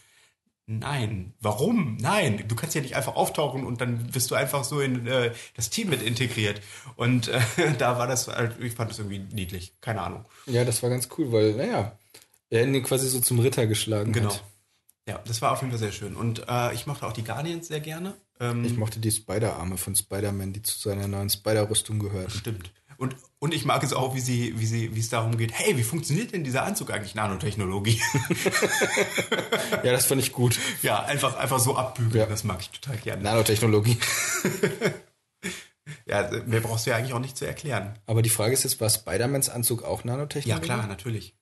Nein, 0.66 1.34
warum? 1.42 1.98
Nein, 1.98 2.46
du 2.48 2.56
kannst 2.56 2.74
ja 2.74 2.82
nicht 2.82 2.96
einfach 2.96 3.16
auftauchen 3.16 3.66
und 3.66 3.82
dann 3.82 4.08
bist 4.08 4.32
du 4.32 4.36
einfach 4.36 4.64
so 4.64 4.80
in 4.80 5.06
äh, 5.08 5.34
das 5.56 5.70
Team 5.70 5.90
mit 5.90 6.02
integriert. 6.02 6.62
Und 6.96 7.28
äh, 7.28 7.42
da 7.78 7.98
war 7.98 8.08
das, 8.08 8.28
halt, 8.30 8.58
ich 8.62 8.74
fand 8.74 8.90
das 8.92 9.00
irgendwie 9.00 9.20
niedlich, 9.20 9.74
keine 9.82 10.02
Ahnung. 10.02 10.26
Ja, 10.46 10.64
das 10.64 10.82
war 10.82 10.90
ganz 10.90 11.10
cool, 11.18 11.32
weil, 11.34 11.54
naja, 11.56 11.98
er 12.50 12.66
ihn 12.66 12.82
quasi 12.84 13.08
so 13.10 13.20
zum 13.20 13.40
Ritter 13.40 13.68
geschlagen 13.68 14.14
Genau. 14.14 14.30
hat. 14.30 14.44
Ja, 15.06 15.20
das 15.26 15.42
war 15.42 15.52
auf 15.52 15.60
jeden 15.60 15.72
Fall 15.72 15.80
sehr 15.80 15.92
schön. 15.92 16.16
Und 16.16 16.48
äh, 16.48 16.74
ich 16.74 16.86
mochte 16.88 17.06
auch 17.06 17.12
die 17.14 17.26
Guardians 17.26 17.68
sehr 17.68 17.82
gerne. 17.82 18.14
Ähm, 18.40 18.64
Ich 18.64 18.78
mochte 18.78 19.00
die 19.02 19.12
Spider-Arme 19.12 19.76
von 19.76 19.98
Spider-Man, 19.98 20.54
die 20.54 20.62
zu 20.62 20.80
seiner 20.80 21.10
neuen 21.10 21.30
Spider-Rüstung 21.30 22.00
gehörten. 22.00 22.32
Stimmt. 22.32 22.72
Und, 22.98 23.18
und 23.44 23.54
ich 23.54 23.66
mag 23.66 23.84
es 23.84 23.92
auch, 23.92 24.16
wie 24.16 24.22
sie, 24.22 24.58
wie 24.58 24.66
sie, 24.66 24.96
wie 24.96 25.00
es 25.02 25.10
darum 25.10 25.38
geht, 25.38 25.52
hey, 25.52 25.78
wie 25.78 25.84
funktioniert 25.84 26.32
denn 26.32 26.46
dieser 26.46 26.64
Anzug 26.64 26.92
eigentlich? 26.92 27.14
Nanotechnologie. 27.14 28.02
Ja, 29.84 29.92
das 29.92 30.06
fand 30.06 30.22
ich 30.22 30.32
gut. 30.32 30.58
ja, 30.82 31.04
einfach, 31.04 31.36
einfach 31.36 31.60
so 31.60 31.76
abbügeln, 31.76 32.22
Ja. 32.22 32.26
das 32.26 32.46
mag 32.46 32.62
ich 32.62 32.70
total 32.70 32.98
gerne. 32.98 33.22
Nanotechnologie. 33.24 33.98
Ja, 36.06 36.30
mehr 36.46 36.62
brauchst 36.62 36.86
du 36.86 36.92
ja 36.92 36.98
eigentlich 36.98 37.14
auch 37.14 37.20
nicht 37.20 37.36
zu 37.38 37.46
erklären. 37.46 38.00
Aber 38.06 38.22
die 38.22 38.30
Frage 38.30 38.54
ist 38.54 38.64
jetzt, 38.64 38.80
war 38.80 38.90
Spider-Mans 38.90 39.50
Anzug 39.50 39.84
auch 39.84 40.00
Ja, 40.06 40.12
Nanotechnologie? 40.12 40.66
klar, 40.66 40.88
natürlich. 40.88 41.34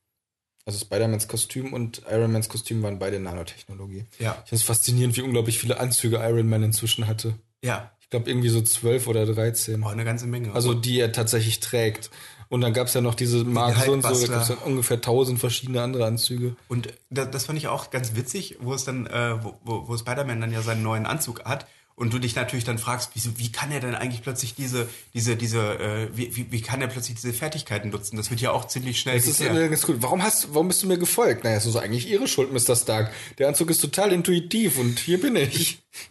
Also 0.66 0.80
Spider-Mans 0.80 1.28
Kostüm 1.28 1.74
und 1.74 2.02
Iron 2.10 2.32
Mans 2.32 2.50
Kostüm 2.50 2.82
waren 2.82 2.98
beide 2.98 3.20
Nanotechnologie. 3.20 4.06
Ja. 4.20 4.32
Ich 4.44 4.50
finde 4.50 4.56
es 4.56 4.64
faszinierend, 4.64 5.16
wie 5.18 5.22
unglaublich 5.22 5.60
viele 5.60 5.80
Anzüge 5.80 6.18
Iron 6.18 6.50
Man 6.50 6.64
inzwischen 6.64 7.06
hatte. 7.08 7.36
Ja, 7.64 7.92
glaube 8.12 8.30
irgendwie 8.30 8.50
so 8.50 8.62
zwölf 8.62 9.08
oder 9.08 9.26
dreizehn. 9.26 9.82
oh, 9.84 9.88
eine 9.88 10.06
ganze 10.06 10.28
Menge. 10.28 10.54
Also 10.54 10.74
die 10.76 11.00
er 11.00 11.12
tatsächlich 11.12 11.60
trägt. 11.60 12.12
Und 12.50 12.60
dann 12.60 12.74
gab 12.74 12.88
es 12.88 12.94
ja 12.94 13.00
noch 13.00 13.16
diese 13.16 13.46
Mark 13.46 13.78
so 13.86 13.94
und 13.94 14.04
so, 14.04 14.28
da 14.28 14.34
gab 14.34 14.44
es 14.44 14.50
ungefähr 14.66 15.00
tausend 15.00 15.40
verschiedene 15.40 15.82
andere 15.82 16.06
Anzüge. 16.06 16.58
Und 16.68 16.90
das, 17.10 17.32
das 17.32 17.46
fand 17.46 17.58
ich 17.58 17.70
auch 17.70 17.92
ganz 17.92 18.14
witzig, 18.16 18.58
wo 18.60 18.74
es 18.74 18.84
dann, 18.84 19.08
äh, 19.08 19.42
wo, 19.42 19.56
wo, 19.64 19.88
wo 19.88 19.98
Spider-Man 19.98 20.42
dann 20.42 20.52
ja 20.52 20.62
seinen 20.62 20.84
neuen 20.84 21.06
Anzug 21.06 21.46
hat 21.46 21.66
und 21.96 22.12
du 22.12 22.20
dich 22.20 22.36
natürlich 22.36 22.66
dann 22.66 22.78
fragst, 22.78 23.12
wieso, 23.14 23.38
wie 23.38 23.54
kann 23.54 23.72
er 23.72 23.80
denn 23.80 23.96
eigentlich 23.96 24.22
plötzlich 24.22 24.54
diese, 24.54 24.90
diese, 25.14 25.38
diese, 25.38 25.80
äh, 25.80 26.10
wie, 26.14 26.36
wie, 26.36 26.52
wie 26.52 26.62
kann 26.62 26.82
er 26.82 26.88
plötzlich 26.88 27.16
diese 27.22 27.32
Fertigkeiten 27.32 27.90
nutzen? 27.90 28.18
Das 28.18 28.32
wird 28.32 28.42
ja 28.42 28.52
auch 28.52 28.68
ziemlich 28.68 29.00
schnell 29.00 29.16
Das 29.16 29.28
ist 29.28 29.40
geklärt. 29.40 29.70
ganz 29.70 29.88
cool. 29.88 29.98
Warum 30.00 30.22
hast, 30.22 30.54
warum 30.54 30.68
bist 30.68 30.84
du 30.84 30.88
mir 30.88 30.98
gefolgt? 30.98 31.46
Naja, 31.46 31.56
es 31.56 31.66
ist 31.66 31.78
eigentlich 31.78 32.10
ihre 32.10 32.28
Schuld, 32.28 32.52
Mr. 32.52 32.76
Stark. 32.76 33.14
Der 33.38 33.48
Anzug 33.48 33.70
ist 33.70 33.80
total 33.80 34.12
intuitiv 34.12 34.78
und 34.78 35.00
hier 35.00 35.22
bin 35.22 35.38
ich. 35.38 35.80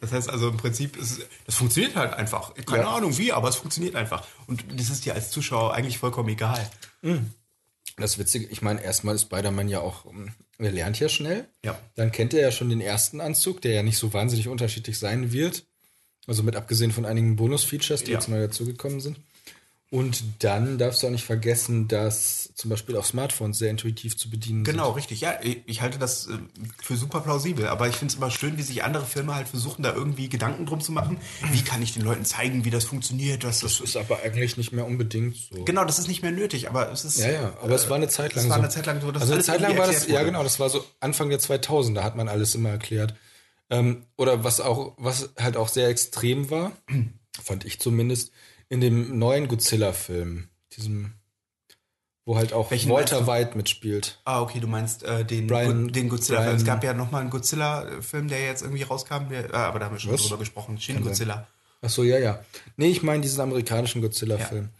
Das 0.00 0.12
heißt 0.12 0.28
also 0.28 0.48
im 0.48 0.56
Prinzip, 0.58 0.96
ist, 0.96 1.22
das 1.46 1.54
funktioniert 1.54 1.96
halt 1.96 2.12
einfach. 2.14 2.54
Keine 2.66 2.82
Ja. 2.84 2.94
Ahnung 2.96 3.16
wie, 3.16 3.32
aber 3.32 3.48
es 3.48 3.56
funktioniert 3.56 3.94
einfach. 3.96 4.26
Und 4.46 4.64
das 4.78 4.90
ist 4.90 5.04
dir 5.06 5.14
als 5.14 5.30
Zuschauer 5.30 5.72
eigentlich 5.74 5.98
vollkommen 5.98 6.28
egal. 6.28 6.68
Das 7.96 8.18
Witzige, 8.18 8.46
ich 8.46 8.60
meine, 8.60 8.82
erstmal 8.82 9.14
ist 9.14 9.22
Spider-Man 9.22 9.68
ja 9.68 9.80
auch, 9.80 10.04
ähm, 10.06 10.32
er 10.58 10.72
lernt 10.72 10.98
ja 11.00 11.08
schnell. 11.08 11.48
Ja. 11.64 11.78
Dann 11.94 12.10
kennt 12.12 12.34
er 12.34 12.40
ja 12.42 12.50
schon 12.52 12.68
den 12.68 12.80
ersten 12.80 13.20
Anzug, 13.20 13.60
der 13.62 13.72
ja 13.72 13.82
nicht 13.82 13.98
so 13.98 14.12
wahnsinnig 14.12 14.48
unterschiedlich 14.48 14.98
sein 14.98 15.32
wird. 15.32 15.64
Also 16.26 16.42
mit 16.42 16.56
abgesehen 16.56 16.90
von 16.90 17.04
einigen 17.04 17.36
Bonus-Features, 17.36 18.02
die 18.04 18.10
Ja. 18.12 18.18
jetzt 18.18 18.28
neu 18.28 18.40
dazugekommen 18.40 19.00
sind. 19.00 19.18
Und 19.94 20.42
dann 20.42 20.76
darfst 20.76 21.04
du 21.04 21.06
auch 21.06 21.12
nicht 21.12 21.24
vergessen, 21.24 21.86
dass 21.86 22.52
zum 22.56 22.68
Beispiel 22.68 22.96
auch 22.96 23.04
Smartphones 23.04 23.58
sehr 23.58 23.70
intuitiv 23.70 24.16
zu 24.16 24.28
bedienen 24.28 24.64
Genau, 24.64 24.90
richtig. 24.90 25.20
Ja, 25.20 25.38
ich 25.40 25.82
halte 25.82 26.00
das 26.00 26.26
äh, 26.26 26.32
für 26.82 26.96
super 26.96 27.20
plausibel. 27.20 27.68
Aber 27.68 27.86
ich 27.86 27.94
finde 27.94 28.10
es 28.10 28.16
immer 28.16 28.32
schön, 28.32 28.58
wie 28.58 28.62
sich 28.62 28.82
andere 28.82 29.06
Filme 29.06 29.36
halt 29.36 29.46
versuchen, 29.46 29.84
da 29.84 29.94
irgendwie 29.94 30.28
Gedanken 30.28 30.66
drum 30.66 30.80
zu 30.80 30.90
machen. 30.90 31.18
Wie 31.52 31.62
kann 31.62 31.80
ich 31.80 31.94
den 31.94 32.02
Leuten 32.02 32.24
zeigen, 32.24 32.64
wie 32.64 32.70
das 32.70 32.86
funktioniert? 32.86 33.44
Was 33.44 33.60
das 33.60 33.76
sind. 33.76 33.84
Ist 33.84 33.96
aber 33.96 34.18
eigentlich 34.24 34.56
nicht 34.56 34.72
mehr 34.72 34.84
unbedingt 34.84 35.36
so. 35.36 35.62
Genau, 35.62 35.84
das 35.84 36.00
ist 36.00 36.08
nicht 36.08 36.22
mehr 36.22 36.32
nötig, 36.32 36.68
aber 36.68 36.90
es 36.90 37.04
ist. 37.04 37.20
Ja, 37.20 37.30
ja, 37.30 37.52
aber 37.62 37.76
es 37.76 37.88
war 37.88 37.94
eine 37.94 38.08
Zeit 38.08 38.34
lang 38.34 38.46
Es 38.46 38.50
war 38.50 38.58
eine 38.58 38.70
Zeit 38.70 38.86
lang 38.86 39.00
so, 39.00 39.12
dass 39.12 39.22
also 39.22 39.34
eine 39.34 39.44
Zeit 39.44 39.60
lang 39.60 39.78
war 39.78 39.86
das, 39.86 39.94
erklärt 39.94 40.08
ja 40.08 40.20
wurde. 40.22 40.32
genau, 40.32 40.42
das 40.42 40.58
war 40.58 40.70
so 40.70 40.84
Anfang 40.98 41.30
der 41.30 41.38
2000er 41.38 42.02
hat 42.02 42.16
man 42.16 42.26
alles 42.26 42.56
immer 42.56 42.70
erklärt. 42.70 43.14
Ähm, 43.70 44.06
oder 44.16 44.42
was 44.42 44.60
auch, 44.60 44.94
was 44.96 45.30
halt 45.38 45.56
auch 45.56 45.68
sehr 45.68 45.86
extrem 45.86 46.50
war, 46.50 46.72
fand 47.44 47.64
ich 47.64 47.78
zumindest, 47.78 48.32
in 48.74 48.80
dem 48.80 49.18
neuen 49.18 49.48
Godzilla-Film, 49.48 50.48
diesem, 50.76 51.14
wo 52.26 52.36
halt 52.36 52.52
auch 52.52 52.70
Welchen 52.70 52.90
Walter 52.90 53.26
White 53.26 53.56
mitspielt. 53.56 54.20
Ah, 54.24 54.40
okay, 54.42 54.60
du 54.60 54.66
meinst 54.66 55.02
äh, 55.02 55.24
den, 55.24 55.46
Brian- 55.46 55.86
Go- 55.86 55.92
den 55.92 56.08
Godzilla. 56.08 56.40
Brian- 56.42 56.56
es 56.56 56.64
gab 56.64 56.84
ja 56.84 56.92
nochmal 56.94 57.22
einen 57.22 57.30
Godzilla-Film, 57.30 58.28
der 58.28 58.44
jetzt 58.44 58.62
irgendwie 58.62 58.82
rauskam. 58.82 59.28
Der, 59.30 59.52
ah, 59.54 59.66
aber 59.68 59.78
da 59.78 59.86
haben 59.86 59.94
wir 59.94 60.00
schon 60.00 60.12
Was? 60.12 60.22
drüber 60.22 60.38
gesprochen. 60.38 60.78
Shin 60.80 60.96
Kann 60.96 61.04
sein. 61.04 61.10
Godzilla. 61.10 61.46
Ach 61.82 61.90
so, 61.90 62.02
ja, 62.02 62.18
ja. 62.18 62.44
Nee, 62.76 62.88
ich 62.88 63.02
meine 63.02 63.22
diesen 63.22 63.40
amerikanischen 63.40 64.00
Godzilla-Film. 64.02 64.70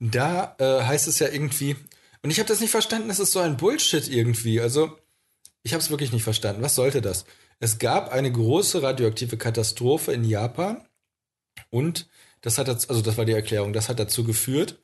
Da 0.00 0.56
äh, 0.58 0.82
heißt 0.82 1.06
es 1.08 1.18
ja 1.18 1.28
irgendwie, 1.28 1.76
und 2.22 2.30
ich 2.30 2.38
habe 2.38 2.48
das 2.48 2.60
nicht 2.60 2.70
verstanden, 2.70 3.10
es 3.10 3.18
ist 3.20 3.32
so 3.32 3.38
ein 3.40 3.56
Bullshit 3.56 4.08
irgendwie. 4.08 4.60
Also, 4.60 4.98
ich 5.62 5.72
habe 5.74 5.82
es 5.82 5.90
wirklich 5.90 6.12
nicht 6.12 6.24
verstanden. 6.24 6.62
Was 6.62 6.74
sollte 6.74 7.00
das? 7.02 7.26
Es 7.60 7.78
gab 7.78 8.10
eine 8.10 8.32
große 8.32 8.82
radioaktive 8.82 9.36
Katastrophe 9.36 10.12
in 10.12 10.24
Japan 10.24 10.84
und 11.70 12.08
das 12.44 12.58
hat, 12.58 12.68
also 12.68 13.00
das 13.00 13.16
war 13.16 13.24
die 13.24 13.32
Erklärung, 13.32 13.72
das 13.72 13.88
hat 13.88 13.98
dazu 13.98 14.22
geführt, 14.22 14.78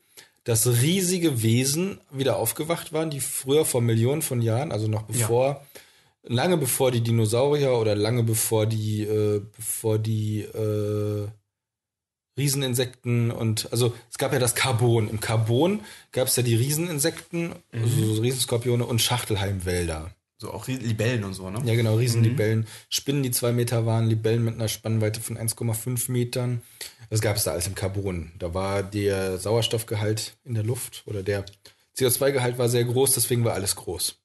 dass 0.44 0.66
riesige 0.66 1.42
Wesen 1.42 2.00
wieder 2.10 2.36
aufgewacht 2.36 2.94
waren, 2.94 3.10
die 3.10 3.20
früher 3.20 3.66
vor 3.66 3.82
Millionen 3.82 4.22
von 4.22 4.40
Jahren, 4.40 4.72
also 4.72 4.88
noch 4.88 5.02
bevor, 5.02 5.62
lange 6.22 6.56
bevor 6.56 6.90
die 6.90 7.02
Dinosaurier 7.02 7.72
oder 7.74 7.94
lange 7.94 8.22
bevor 8.22 8.64
die, 8.64 9.02
äh, 9.02 9.42
bevor 9.54 9.98
die 9.98 10.40
äh, 10.40 11.28
Rieseninsekten 12.38 13.30
und 13.30 13.70
also 13.70 13.92
es 14.10 14.16
gab 14.16 14.32
ja 14.32 14.38
das 14.38 14.54
Carbon. 14.54 15.10
Im 15.10 15.20
Carbon 15.20 15.80
gab 16.12 16.28
es 16.28 16.36
ja 16.36 16.42
die 16.42 16.54
Rieseninsekten, 16.54 17.54
also 17.72 18.14
so 18.14 18.22
Riesenskorpione 18.22 18.86
und 18.86 19.02
Schachtelheimwälder. 19.02 20.14
So 20.40 20.52
auch 20.52 20.66
Libellen 20.68 21.24
und 21.24 21.34
so, 21.34 21.50
ne? 21.50 21.60
Ja, 21.66 21.74
genau, 21.74 21.96
Riesenlibellen. 21.96 22.66
Spinnen, 22.88 23.22
die 23.22 23.30
zwei 23.30 23.52
Meter 23.52 23.84
waren, 23.84 24.08
Libellen 24.08 24.42
mit 24.42 24.54
einer 24.54 24.68
Spannweite 24.68 25.20
von 25.20 25.36
1,5 25.36 26.10
Metern. 26.10 26.62
Das 27.10 27.20
gab 27.20 27.36
es 27.36 27.44
da 27.44 27.50
alles 27.50 27.66
im 27.66 27.74
Carbon. 27.74 28.32
Da 28.38 28.54
war 28.54 28.82
der 28.82 29.36
Sauerstoffgehalt 29.36 30.38
in 30.44 30.54
der 30.54 30.64
Luft 30.64 31.02
oder 31.04 31.22
der 31.22 31.44
CO2-Gehalt 31.98 32.56
war 32.56 32.70
sehr 32.70 32.84
groß, 32.84 33.12
deswegen 33.12 33.44
war 33.44 33.52
alles 33.52 33.76
groß. 33.76 34.16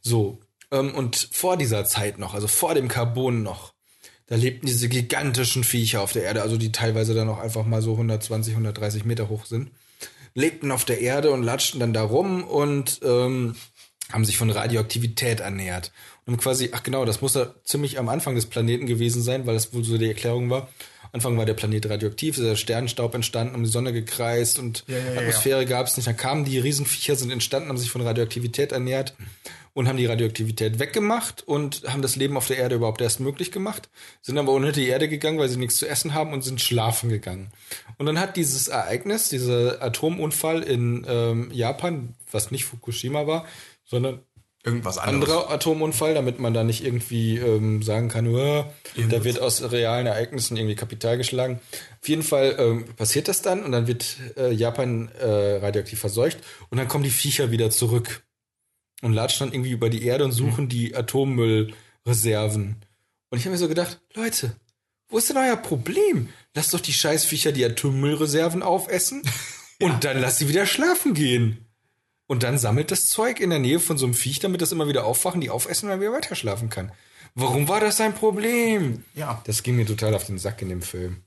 So, 0.00 0.38
ähm, 0.70 0.94
und 0.94 1.28
vor 1.30 1.58
dieser 1.58 1.84
Zeit 1.84 2.18
noch, 2.18 2.32
also 2.32 2.48
vor 2.48 2.74
dem 2.74 2.88
Carbon 2.88 3.42
noch, 3.42 3.74
da 4.26 4.36
lebten 4.36 4.66
diese 4.66 4.88
gigantischen 4.88 5.62
Viecher 5.62 6.00
auf 6.00 6.12
der 6.12 6.22
Erde, 6.22 6.40
also 6.40 6.56
die 6.56 6.72
teilweise 6.72 7.12
dann 7.12 7.28
auch 7.28 7.38
einfach 7.38 7.66
mal 7.66 7.82
so 7.82 7.92
120, 7.92 8.54
130 8.54 9.04
Meter 9.04 9.28
hoch 9.28 9.44
sind, 9.44 9.72
lebten 10.34 10.70
auf 10.70 10.86
der 10.86 11.00
Erde 11.00 11.32
und 11.32 11.42
latschten 11.42 11.80
dann 11.80 11.92
da 11.92 12.02
rum 12.02 12.44
und 12.44 13.00
ähm, 13.04 13.56
haben 14.12 14.24
sich 14.24 14.36
von 14.36 14.50
Radioaktivität 14.50 15.40
ernährt. 15.40 15.92
Und 16.26 16.38
quasi, 16.38 16.70
ach 16.72 16.82
genau, 16.82 17.04
das 17.04 17.20
muss 17.20 17.34
ja 17.34 17.54
ziemlich 17.64 17.98
am 17.98 18.08
Anfang 18.08 18.34
des 18.34 18.46
Planeten 18.46 18.86
gewesen 18.86 19.22
sein, 19.22 19.46
weil 19.46 19.54
das 19.54 19.74
wohl 19.74 19.84
so 19.84 19.98
die 19.98 20.08
Erklärung 20.08 20.50
war. 20.50 20.68
Anfang 21.12 21.36
war 21.38 21.46
der 21.46 21.54
Planet 21.54 21.88
radioaktiv, 21.88 22.36
ist 22.36 22.44
der 22.44 22.56
Sternenstaub 22.56 23.14
entstanden, 23.14 23.54
um 23.54 23.62
die 23.62 23.70
Sonne 23.70 23.92
gekreist 23.92 24.58
und 24.58 24.84
Ja, 24.88 24.98
ja, 24.98 25.12
ja, 25.12 25.20
Atmosphäre 25.20 25.64
gab 25.64 25.86
es 25.86 25.96
nicht. 25.96 26.08
Dann 26.08 26.16
kamen 26.16 26.44
die 26.44 26.58
Riesenviecher, 26.58 27.14
sind 27.14 27.30
entstanden, 27.30 27.68
haben 27.68 27.78
sich 27.78 27.90
von 27.90 28.00
Radioaktivität 28.00 28.72
ernährt 28.72 29.14
und 29.74 29.86
haben 29.86 29.96
die 29.96 30.06
Radioaktivität 30.06 30.80
weggemacht 30.80 31.46
und 31.46 31.82
haben 31.86 32.02
das 32.02 32.16
Leben 32.16 32.36
auf 32.36 32.48
der 32.48 32.58
Erde 32.58 32.76
überhaupt 32.76 33.00
erst 33.00 33.20
möglich 33.20 33.52
gemacht, 33.52 33.88
sind 34.22 34.38
aber 34.38 34.52
unter 34.52 34.72
die 34.72 34.88
Erde 34.88 35.08
gegangen, 35.08 35.38
weil 35.38 35.48
sie 35.48 35.58
nichts 35.58 35.76
zu 35.76 35.86
essen 35.86 36.14
haben 36.14 36.32
und 36.32 36.42
sind 36.42 36.60
schlafen 36.60 37.10
gegangen. 37.10 37.52
Und 37.96 38.06
dann 38.06 38.18
hat 38.18 38.36
dieses 38.36 38.66
Ereignis, 38.66 39.28
dieser 39.28 39.82
Atomunfall 39.82 40.62
in 40.62 41.06
ähm, 41.08 41.50
Japan, 41.52 42.14
was 42.32 42.50
nicht 42.50 42.64
Fukushima 42.64 43.28
war, 43.28 43.46
sondern 43.84 44.20
Irgendwas 44.66 44.96
anderes. 44.96 45.30
anderer 45.30 45.50
Atomunfall, 45.50 46.14
damit 46.14 46.40
man 46.40 46.54
da 46.54 46.64
nicht 46.64 46.82
irgendwie 46.82 47.36
ähm, 47.36 47.82
sagen 47.82 48.08
kann, 48.08 48.26
"Uah, 48.26 48.72
da 49.10 49.22
wird 49.22 49.38
aus 49.38 49.70
realen 49.70 50.06
Ereignissen 50.06 50.56
irgendwie 50.56 50.74
Kapital 50.74 51.18
geschlagen. 51.18 51.60
Auf 52.00 52.08
jeden 52.08 52.22
Fall 52.22 52.56
ähm, 52.58 52.86
passiert 52.96 53.28
das 53.28 53.42
dann 53.42 53.62
und 53.62 53.72
dann 53.72 53.86
wird 53.86 54.16
äh, 54.38 54.52
Japan 54.52 55.10
äh, 55.20 55.56
radioaktiv 55.56 56.00
verseucht 56.00 56.38
und 56.70 56.78
dann 56.78 56.88
kommen 56.88 57.04
die 57.04 57.10
Viecher 57.10 57.50
wieder 57.50 57.70
zurück 57.70 58.22
und 59.02 59.12
latschen 59.12 59.46
dann 59.46 59.54
irgendwie 59.54 59.72
über 59.72 59.90
die 59.90 60.06
Erde 60.06 60.24
und 60.24 60.32
suchen 60.32 60.70
die 60.70 60.96
Atommüllreserven. 60.96 62.76
Und 63.28 63.38
ich 63.38 63.44
habe 63.44 63.50
mir 63.52 63.58
so 63.58 63.68
gedacht, 63.68 64.00
Leute, 64.14 64.56
wo 65.08 65.18
ist 65.18 65.28
denn 65.28 65.36
euer 65.36 65.56
Problem? 65.56 66.30
Lasst 66.54 66.72
doch 66.72 66.80
die 66.80 66.94
Scheißviecher 66.94 67.52
die 67.52 67.66
Atommüllreserven 67.66 68.62
aufessen 68.62 69.22
und 69.80 70.04
dann 70.04 70.22
lasst 70.22 70.38
sie 70.38 70.48
wieder 70.48 70.64
schlafen 70.64 71.12
gehen. 71.12 71.63
Und 72.26 72.42
dann 72.42 72.58
sammelt 72.58 72.90
das 72.90 73.08
Zeug 73.08 73.38
in 73.40 73.50
der 73.50 73.58
Nähe 73.58 73.80
von 73.80 73.98
so 73.98 74.06
einem 74.06 74.14
Viech, 74.14 74.38
damit 74.40 74.62
das 74.62 74.72
immer 74.72 74.88
wieder 74.88 75.04
aufwachen, 75.04 75.40
die 75.40 75.50
aufessen 75.50 75.86
und 75.86 75.90
dann 75.90 76.00
wieder 76.00 76.12
weiter 76.12 76.34
schlafen 76.34 76.70
kann. 76.70 76.90
Warum 77.34 77.68
war 77.68 77.80
das 77.80 78.00
ein 78.00 78.14
Problem? 78.14 79.04
Ja. 79.14 79.42
Das 79.44 79.62
ging 79.62 79.76
mir 79.76 79.84
total 79.86 80.14
auf 80.14 80.24
den 80.24 80.38
Sack 80.38 80.62
in 80.62 80.68
dem 80.68 80.82
Film. 80.82 81.22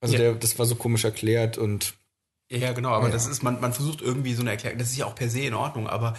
Also 0.00 0.14
Ja. 0.14 0.20
der, 0.20 0.34
das 0.34 0.58
war 0.58 0.66
so 0.66 0.74
komisch 0.74 1.04
erklärt 1.04 1.58
und 1.58 1.94
Ja, 2.50 2.72
genau, 2.72 2.90
aber 2.90 3.06
Ja. 3.08 3.12
das 3.12 3.26
ist, 3.26 3.42
man, 3.42 3.60
man 3.60 3.72
versucht 3.72 4.00
irgendwie 4.00 4.34
so 4.34 4.42
eine 4.42 4.50
Erklärung, 4.50 4.78
das 4.78 4.90
ist 4.90 4.96
ja 4.96 5.06
auch 5.06 5.14
per 5.14 5.28
se 5.30 5.40
in 5.40 5.54
Ordnung, 5.54 5.86
aber 5.88 6.16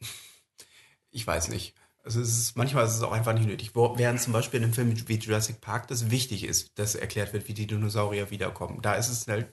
ich 1.10 1.26
weiß 1.26 1.48
nicht. 1.48 1.74
Also 2.04 2.20
es 2.20 2.38
ist, 2.38 2.56
manchmal 2.56 2.86
ist 2.86 2.94
es 2.94 3.02
auch 3.02 3.12
einfach 3.12 3.34
nicht 3.34 3.46
nötig. 3.46 3.72
Während 3.74 4.20
zum 4.20 4.32
Beispiel 4.32 4.58
in 4.58 4.64
einem 4.64 4.72
Film 4.72 5.08
wie 5.08 5.16
Jurassic 5.18 5.60
Park 5.60 5.88
das 5.88 6.10
wichtig 6.10 6.44
ist, 6.44 6.70
dass 6.76 6.94
erklärt 6.94 7.32
wird, 7.34 7.48
wie 7.48 7.54
die 7.54 7.66
Dinosaurier 7.66 8.30
wiederkommen. 8.30 8.80
Da 8.80 8.94
ist 8.94 9.08
es 9.10 9.26
halt 9.28 9.48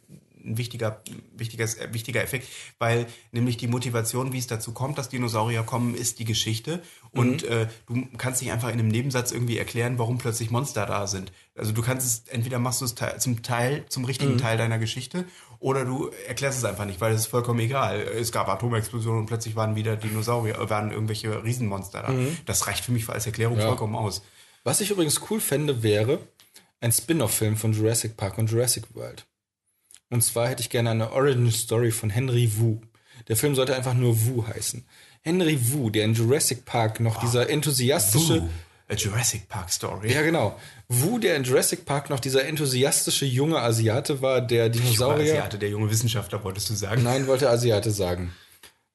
ein 0.46 0.58
wichtiger, 0.58 1.02
wichtiger, 1.36 1.68
wichtiger 1.92 2.22
Effekt, 2.24 2.48
weil 2.80 3.08
nämlich 3.32 3.58
die 3.58 3.68
Motivation, 3.68 4.32
wie 4.34 4.38
es 4.38 4.48
dazu 4.48 4.72
kommt, 4.72 4.98
dass 4.98 5.10
Dinosaurier 5.10 5.64
kommen, 5.64 5.96
ist 5.96 6.20
die 6.20 6.26
Geschichte. 6.26 6.82
Und 7.12 7.44
äh, 7.44 7.68
du 7.88 8.06
kannst 8.18 8.42
nicht 8.42 8.52
einfach 8.52 8.68
in 8.70 8.74
einem 8.80 8.90
Nebensatz 8.90 9.32
irgendwie 9.32 9.58
erklären, 9.58 9.98
warum 9.98 10.18
plötzlich 10.18 10.52
Monster 10.52 10.86
da 10.86 11.08
sind. 11.08 11.32
Also 11.58 11.72
du 11.72 11.82
kannst 11.82 12.06
es, 12.06 12.32
entweder 12.34 12.60
machst 12.60 12.82
du 12.82 12.86
es 12.86 12.96
zum 13.20 13.42
Teil, 13.42 13.86
zum 13.88 14.06
richtigen 14.06 14.38
Teil 14.38 14.58
deiner 14.58 14.78
Geschichte, 14.80 15.26
oder 15.60 15.86
du 15.86 16.12
erklärst 16.28 16.58
es 16.60 16.66
einfach 16.66 16.86
nicht, 16.86 17.00
weil 17.02 17.14
es 17.14 17.22
ist 17.22 17.28
vollkommen 17.28 17.60
egal. 17.62 18.02
Es 18.02 18.32
gab 18.32 18.50
Atomexplosionen 18.50 19.22
und 19.22 19.26
plötzlich 19.26 19.56
waren 19.56 19.76
wieder 19.76 19.96
Dinosaurier, 19.96 20.60
äh, 20.60 20.70
waren 20.70 20.92
irgendwelche 20.92 21.44
Riesenmonster 21.44 22.02
da. 22.02 22.14
Das 22.46 22.68
reicht 22.68 22.84
für 22.84 22.92
mich 22.92 23.08
als 23.10 23.26
Erklärung 23.26 23.58
Ja. 23.58 23.68
vollkommen 23.68 23.96
aus. 23.96 24.22
Was 24.64 24.82
ich 24.82 24.92
übrigens 24.92 25.22
cool 25.30 25.40
fände, 25.40 25.82
wäre 25.84 26.20
ein 26.82 26.92
Spin-off-Film 26.92 27.56
von 27.56 27.72
Jurassic 27.74 28.18
Park 28.18 28.38
und 28.38 28.52
Jurassic 28.52 28.84
World. 28.94 29.26
Und 30.10 30.22
zwar 30.24 30.48
hätte 30.50 30.62
ich 30.62 30.70
gerne 30.70 30.92
eine 30.92 31.12
Origin 31.12 31.52
Story 31.52 31.92
von 31.92 32.10
Henry 32.10 32.52
Wu. 32.58 32.80
Der 33.28 33.36
Film 33.36 33.56
sollte 33.56 33.76
einfach 33.76 33.94
nur 33.94 34.26
Wu 34.26 34.46
heißen. 34.48 34.86
Henry 35.22 35.58
Wu, 35.72 35.90
der 35.90 36.06
in 36.06 36.14
Jurassic 36.14 36.66
Park 36.66 37.00
noch 37.00 37.20
dieser 37.20 37.50
enthusiastische, 37.50 38.44
Wuh, 38.44 38.50
a 38.88 38.94
Jurassic 38.94 39.48
Park 39.48 39.72
Story. 39.72 40.14
ja 40.14 40.22
genau, 40.22 40.60
Wu, 40.88 41.18
der 41.18 41.36
in 41.36 41.44
Jurassic 41.44 41.86
Park 41.86 42.12
noch 42.12 42.20
dieser 42.20 42.46
enthusiastische 42.46 43.26
junge 43.26 43.60
Asiate 43.60 44.22
war, 44.22 44.42
der 44.42 44.70
Dinosaurier, 44.70 45.34
Asiate, 45.34 45.58
der 45.58 45.70
junge 45.70 45.90
Wissenschaftler, 45.90 46.44
wolltest 46.44 46.70
du 46.70 46.76
sagen. 46.76 47.02
nein, 47.02 47.26
wollte 47.26 47.50
Asiate 47.50 47.90
sagen. 47.90 48.34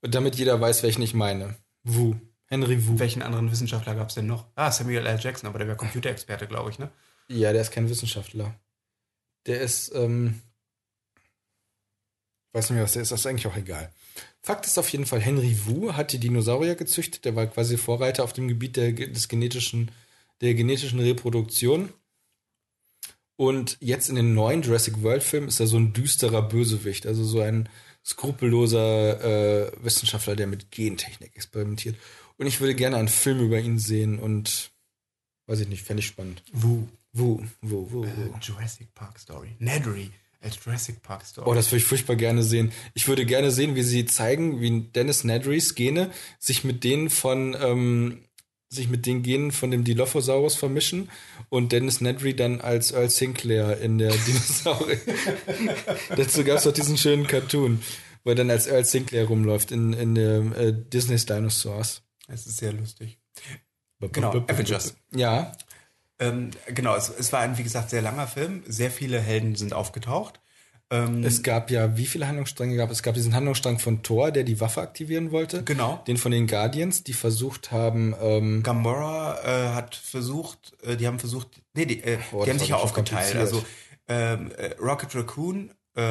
Damit 0.03 0.37
jeder 0.37 0.61
weiß, 0.61 0.83
welchen 0.85 1.03
ich 1.03 1.13
meine. 1.15 1.57
Wu, 1.83 2.15
Henry 2.47 2.87
Wu. 2.87 2.99
Welchen 2.99 3.23
anderen 3.23 3.51
Wissenschaftler 3.51 3.97
gab 3.97 4.11
es 4.11 4.15
denn 4.15 4.27
noch? 4.27 4.47
Ah, 4.55 4.71
Samuel 4.71 5.07
L. 5.07 5.19
Jackson, 5.21 5.49
aber 5.49 5.59
der 5.59 5.67
wäre 5.67 5.77
Computerexperte, 5.77 6.47
glaube 6.47 6.71
ich, 6.71 6.79
ne? 6.79 6.91
Ja, 7.29 7.53
der 7.53 7.63
ist 7.63 7.73
kein 7.73 7.89
Wissenschaftler. 7.91 8.55
Der 9.47 9.61
ist, 9.61 9.93
ähm, 9.95 10.41
weiß 12.53 12.71
nicht 12.71 12.77
mehr, 12.77 12.85
was 12.85 12.93
der 12.93 13.03
ist, 13.03 13.13
das 13.13 13.21
ist 13.21 13.27
eigentlich 13.27 13.47
auch 13.47 13.57
egal. 13.57 13.93
Fakt 14.43 14.67
ist 14.67 14.79
auf 14.79 14.89
jeden 14.89 15.07
Fall, 15.07 15.21
Henry 15.21 15.57
Wu 15.67 15.93
hat 15.93 16.13
die 16.13 16.19
Dinosaurier 16.19 16.75
gezüchtet, 16.75 17.25
der 17.25 17.37
war 17.37 17.47
quasi 17.47 17.77
Vorreiter 17.77 18.25
auf 18.25 18.33
dem 18.33 18.49
Gebiet 18.49 18.77
der, 18.77 18.93
des 18.93 19.29
genetischen, 19.29 19.91
der 20.41 20.55
genetischen 20.55 21.01
Reproduktion. 21.01 21.93
Und 23.37 23.79
jetzt 23.81 24.09
in 24.09 24.17
den 24.17 24.35
neuen 24.35 24.63
Jurassic 24.63 25.03
World 25.03 25.23
Film 25.23 25.49
ist 25.49 25.61
er 25.61 25.67
so 25.67 25.79
ein 25.79 25.93
düsterer 25.93 26.43
Bösewicht, 26.43 27.07
also 27.07 27.25
so 27.25 27.41
ein 27.41 27.69
skrupelloser 28.05 29.69
äh, 29.69 29.73
Wissenschaftler, 29.83 30.37
der 30.37 30.47
mit 30.47 30.71
Gentechnik 30.71 31.37
experimentiert. 31.37 31.97
Und 32.37 32.47
ich 32.47 32.61
würde 32.61 32.75
gerne 32.75 32.97
einen 32.97 33.09
Film 33.09 33.41
über 33.41 33.59
ihn 33.59 33.79
sehen 33.79 34.19
und 34.19 34.73
weiß 35.47 35.61
ich 35.61 35.69
nicht, 35.69 35.83
fände 35.83 36.01
ich 36.01 36.07
spannend. 36.07 36.43
Wu. 36.53 36.87
Wu, 37.13 37.43
Wu, 37.61 37.91
Wu, 37.91 38.05
Wu. 38.05 38.35
A 38.35 38.39
Jurassic 38.41 38.95
Park 38.95 39.19
Story. 39.19 39.57
Nedry. 39.59 40.11
A 40.43 40.49
Jurassic 40.49 41.03
Park 41.03 41.25
Story. 41.27 41.49
Oh, 41.49 41.55
das 41.55 41.71
würde 41.71 41.79
ich 41.79 41.85
furchtbar 41.85 42.17
gerne 42.17 42.43
sehen. 42.43 42.73
Ich 42.95 43.09
würde 43.09 43.27
gerne 43.27 43.51
sehen, 43.51 43.75
wie 43.75 43.83
sie 43.83 44.07
zeigen, 44.07 44.61
wie 44.61 44.81
Dennis 44.81 45.25
Nedrys 45.25 45.75
Gene 45.75 46.11
sich 46.39 46.65
mit 46.65 46.83
denen 46.83 47.11
von 47.11 47.55
ähm, 47.61 48.25
sich 48.71 48.89
mit 48.89 49.05
den 49.05 49.23
Genen 49.23 49.51
von 49.51 49.71
dem 49.71 49.83
Dilophosaurus 49.85 50.55
vermischen 50.55 51.11
und 51.49 51.73
Dennis 51.73 52.01
Nedry 52.01 52.35
dann 52.35 52.61
als 52.61 52.93
Earl 52.93 53.11
Sinclair 53.11 53.79
in 53.81 53.99
der 53.99 54.13
Dinosaurier. 54.27 55.01
Dazu 56.17 56.45
gab 56.45 56.59
es 56.59 56.65
doch 56.65 56.73
diesen 56.73 56.97
schönen 56.97 57.27
Cartoon, 57.27 57.83
wo 58.23 58.31
er 58.31 58.37
dann 58.37 58.51
als 58.51 58.69
Earl 58.69 58.85
Sinclair 58.85 59.27
rumläuft 59.27 59.73
in, 59.73 59.93
in 59.93 60.17
äh, 60.17 60.73
Disney's 60.73 61.27
Dinosaurs. 61.27 62.03
es 62.29 62.47
ist 62.47 62.59
sehr 62.59 62.73
lustig. 62.73 63.19
Genau, 64.13 64.31
Avengers. 64.31 64.95
Ja, 65.15 65.53
Ähm, 66.21 66.51
genau, 66.67 66.95
es, 66.95 67.09
es 67.09 67.33
war 67.33 67.41
ein, 67.41 67.59
wie 67.59 67.63
gesagt, 67.63 67.91
sehr 67.91 68.03
langer 68.03 68.27
Film. 68.27 68.63
Sehr 68.67 68.91
viele 68.91 69.19
Helden 69.21 69.57
sind 69.57 69.73
aufgetaucht. 69.73 70.41
Ähm, 70.91 71.25
Es 71.25 71.43
gab 71.43 71.71
ja, 71.71 71.97
wie 71.97 72.07
viele 72.07 72.27
Handlungsstränge 72.27 72.77
gab 72.77 72.91
es? 72.91 72.99
Es 72.99 73.03
gab 73.03 73.15
diesen 73.15 73.35
Handlungsstrang 73.35 73.79
von 73.79 74.03
Thor, 74.03 74.31
der 74.33 74.45
die 74.45 74.61
Waffe 74.61 74.81
aktivieren 74.83 75.31
wollte. 75.31 75.63
Genau. 75.63 76.03
Den 76.07 76.17
von 76.17 76.33
den 76.33 76.47
Guardians, 76.47 77.05
die 77.05 77.13
versucht 77.13 77.73
haben, 77.73 78.15
ähm, 78.21 78.63
Gamora 78.63 79.39
äh, 79.45 79.75
hat 79.75 79.95
versucht, 79.95 80.77
äh, 80.83 80.97
die 80.97 81.07
haben 81.07 81.19
versucht, 81.19 81.49
nee, 81.75 81.87
die, 81.87 82.03
äh, 82.03 82.19
Oh, 82.33 82.45
die 82.45 82.51
haben 82.51 82.59
sich 82.59 82.69
ja 82.69 82.77
aufgeteilt. 82.77 83.37
Also 83.37 83.65
ähm, 84.09 84.51
äh, 84.59 84.75
Rocket 84.81 85.15
Raccoon, 85.15 85.71
äh, 85.95 86.03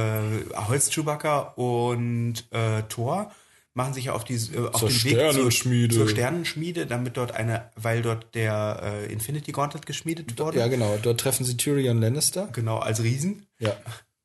Holz 0.68 0.90
Chewbacca 0.90 1.40
und 1.56 2.46
äh, 2.52 2.84
Thor 2.90 3.32
machen 3.74 3.94
sich 3.94 4.06
ja 4.06 4.14
auf, 4.14 4.24
die, 4.24 4.36
äh, 4.36 4.68
auf 4.68 4.80
Zur 4.80 4.90
den 4.90 5.04
Weg 5.04 5.12
Sternenschmiede. 5.14 5.96
zur, 5.96 6.10
Sternenschmiede, 6.10 6.86
damit 6.86 7.18
dort 7.18 7.32
eine, 7.34 7.70
weil 7.76 8.02
dort 8.02 8.34
der 8.36 8.82
äh, 8.84 9.12
Infinity 9.14 9.52
Gauntlet 9.52 9.86
geschmiedet 9.86 10.38
wurde. 10.40 10.60
ja 10.60 10.68
genau, 10.68 10.98
dort 11.02 11.20
treffen 11.20 11.46
sie 11.46 11.56
Tyrion 11.58 12.02
Lannister. 12.02 12.50
Genau, 12.54 12.80
als 12.80 13.02
Riesen. 13.04 13.46
Ja. 13.60 13.76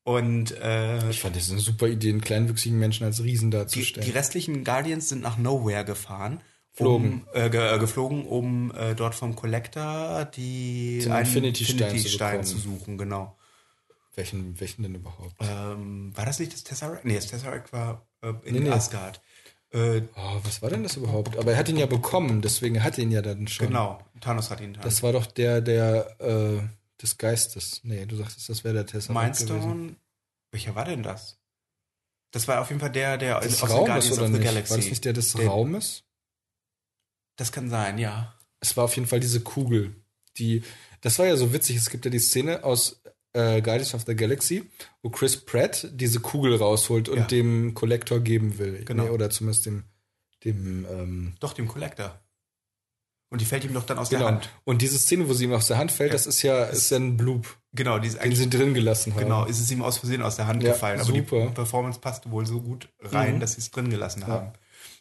Und 0.03 0.53
äh, 0.61 1.09
Ich 1.11 1.20
fand 1.20 1.34
das 1.36 1.51
eine 1.51 1.61
super 1.61 1.88
Idee, 1.88 2.11
einen 2.11 2.20
kleinwüchsigen 2.20 2.78
Menschen 2.78 3.05
als 3.07 3.22
Riesen 3.22 3.51
die, 3.51 3.57
darzustellen. 3.57 4.05
die 4.07 4.12
restlichen 4.12 4.64
Guardians 4.64 5.09
sind 5.09 5.22
nach 5.22 5.38
Nowhere 5.38 5.84
gefahren. 5.84 6.40
Um, 6.76 7.24
äh, 7.32 7.51
ge, 7.51 7.72
äh, 7.74 7.78
geflogen, 7.78 8.26
um 8.26 8.72
äh, 8.72 8.97
dort 8.97 9.14
vom 9.14 9.36
Collector 9.36 10.24
die 10.24 10.99
Den 11.05 11.12
einen 11.12 11.24
Infinity-Stein 11.24 11.97
zu 11.99 12.09
Stein 12.09 12.30
bekommen. 12.40 12.45
zu 12.49 12.59
suchen, 12.59 12.99
genau. 12.99 13.36
welchen, 14.16 14.59
welchen 14.61 14.82
denn 14.82 14.97
überhaupt? 14.97 15.36
Ähm, 15.40 16.11
war 16.16 16.26
das 16.26 16.40
nicht 16.40 16.53
das 16.53 16.64
Tesseract? 16.64 17.05
Nee, 17.05 17.14
das 17.14 17.28
Tesseract 17.28 17.72
war 17.72 18.05
äh, 18.22 18.32
in 18.45 18.55
Nee, 18.55 18.61
nee. 18.62 18.70
Asgard. 18.70 19.20
Äh, 19.75 20.03
Oh, 20.14 20.41
was 20.45 20.62
war 20.62 20.70
denn 20.70 20.83
das 20.85 20.97
überhaupt? 20.97 21.37
Aber 21.37 21.53
er 21.53 21.59
hat 21.59 21.68
ihn 21.68 21.77
ja 21.77 21.87
bekommen, 21.87 22.41
deswegen 22.43 22.83
hat 22.83 22.97
er 22.97 23.05
ihn 23.05 23.11
ja 23.11 23.20
dann 23.22 23.47
schon. 23.49 23.66
genau, 23.66 24.01
Thanos 24.20 24.51
hat 24.51 24.61
ihn 24.61 24.72
dann. 24.75 24.83
Das 24.83 25.03
war 25.03 25.12
doch 25.12 25.27
der, 25.27 25.61
der, 25.61 26.16
äh, 26.20 26.61
des 27.03 27.18
Geistes. 27.18 27.81
Nee, 27.83 28.07
du 28.07 28.16
sagtest, 28.16 28.49
das 28.49 28.62
wäre 28.64 28.75
der 28.75 28.87
Tesseract 28.87 29.37
gewesen. 29.39 29.49
Mindstone. 29.59 29.97
Welcher 30.53 30.75
war 30.77 30.85
denn 30.85 31.03
das? 31.03 31.39
Das 32.31 32.47
war 32.49 32.61
auf 32.61 32.68
jeden 32.68 32.81
Fall 32.81 32.93
der, 32.93 33.18
der 33.18 33.41
Des 33.41 33.62
aus 33.62 33.68
den 33.68 33.77
Raumes 33.77 33.87
Guardians 33.89 34.12
oder 34.12 34.22
of 34.22 34.27
the 34.29 34.33
nicht? 34.39 34.45
Galaxy. 34.45 34.70
War 34.70 34.77
das 34.79 34.87
nicht 34.87 35.05
der 35.05 35.12
des 35.12 35.33
Der- 35.33 35.47
Raumes? 35.49 36.05
Das 37.37 37.51
kann 37.53 37.68
sein, 37.68 37.99
ja. 37.99 38.35
Es 38.61 38.77
war 38.77 38.85
auf 38.85 38.95
jeden 38.95 39.09
Fall 39.09 39.20
diese 39.20 39.41
Kugel. 39.41 39.95
Die, 40.39 40.62
das 41.01 41.18
war 41.18 41.27
ja 41.27 41.37
so 41.37 41.53
witzig. 41.53 41.77
Es 41.77 41.91
gibt 41.91 42.05
ja 42.05 42.11
die 42.11 42.18
Szene 42.20 42.62
aus 42.64 43.03
äh, 43.35 43.61
Guardians 43.61 43.95
of 43.95 44.05
the 44.07 44.14
Galaxy, 44.16 44.64
wo 45.03 45.11
Chris 45.11 45.37
Pratt 45.37 45.89
diese 45.93 46.20
Kugel 46.20 46.57
rausholt 46.57 47.09
und 47.09 47.18
Ja. 47.18 47.24
dem 47.26 47.74
Collector 47.74 48.20
geben 48.20 48.59
will. 48.59 48.85
Genau. 48.85 49.05
Nee, 49.05 49.11
oder 49.11 49.28
zumindest 49.30 49.66
dem, 49.66 49.85
dem 50.45 50.87
ähm, 50.91 51.35
Doch, 51.41 51.53
dem 51.53 51.68
Collector. 51.68 52.18
Und 53.30 53.41
die 53.41 53.47
fällt 53.47 53.64
ihm 53.64 53.74
doch 53.74 53.85
dann 53.85 53.99
aus 53.99 54.11
genau. 54.11 54.20
der 54.22 54.28
Hand. 54.35 54.49
Und 54.62 54.80
diese 54.80 54.97
Szene, 54.99 55.28
wo 55.28 55.32
sie 55.32 55.45
ihm 55.45 55.53
aus 55.53 55.66
der 55.66 55.76
Hand 55.78 55.91
fällt, 55.91 56.11
Ja. 56.11 56.14
das 56.14 56.26
ist 56.26 56.43
ja, 56.43 56.64
ist 56.64 56.91
ja 56.91 56.99
ein 56.99 57.16
Bloop, 57.16 57.57
Genau, 57.72 57.99
die 57.99 58.07
ist 58.07 58.22
den 58.22 58.37
sie 58.37 58.49
drin 58.49 58.74
gelassen 58.74 59.14
haben. 59.14 59.22
Genau, 59.24 59.45
ist 59.47 59.59
es 59.59 59.68
ihm 59.72 59.82
aus 59.82 59.99
Versehen 59.99 60.22
aus 60.22 60.37
der 60.37 60.47
Hand 60.47 60.62
Ja, 60.62 60.72
gefallen. 60.72 61.01
Aber 61.01 61.12
super. 61.12 61.47
die 61.49 61.53
Performance 61.55 61.99
passte 61.99 62.30
wohl 62.30 62.47
so 62.47 62.61
gut 62.61 62.89
rein, 63.01 63.37
Mhm. 63.37 63.41
dass 63.41 63.55
sie 63.55 63.61
es 63.61 63.72
drin 63.72 63.91
gelassen 63.91 64.26
haben. 64.28 64.53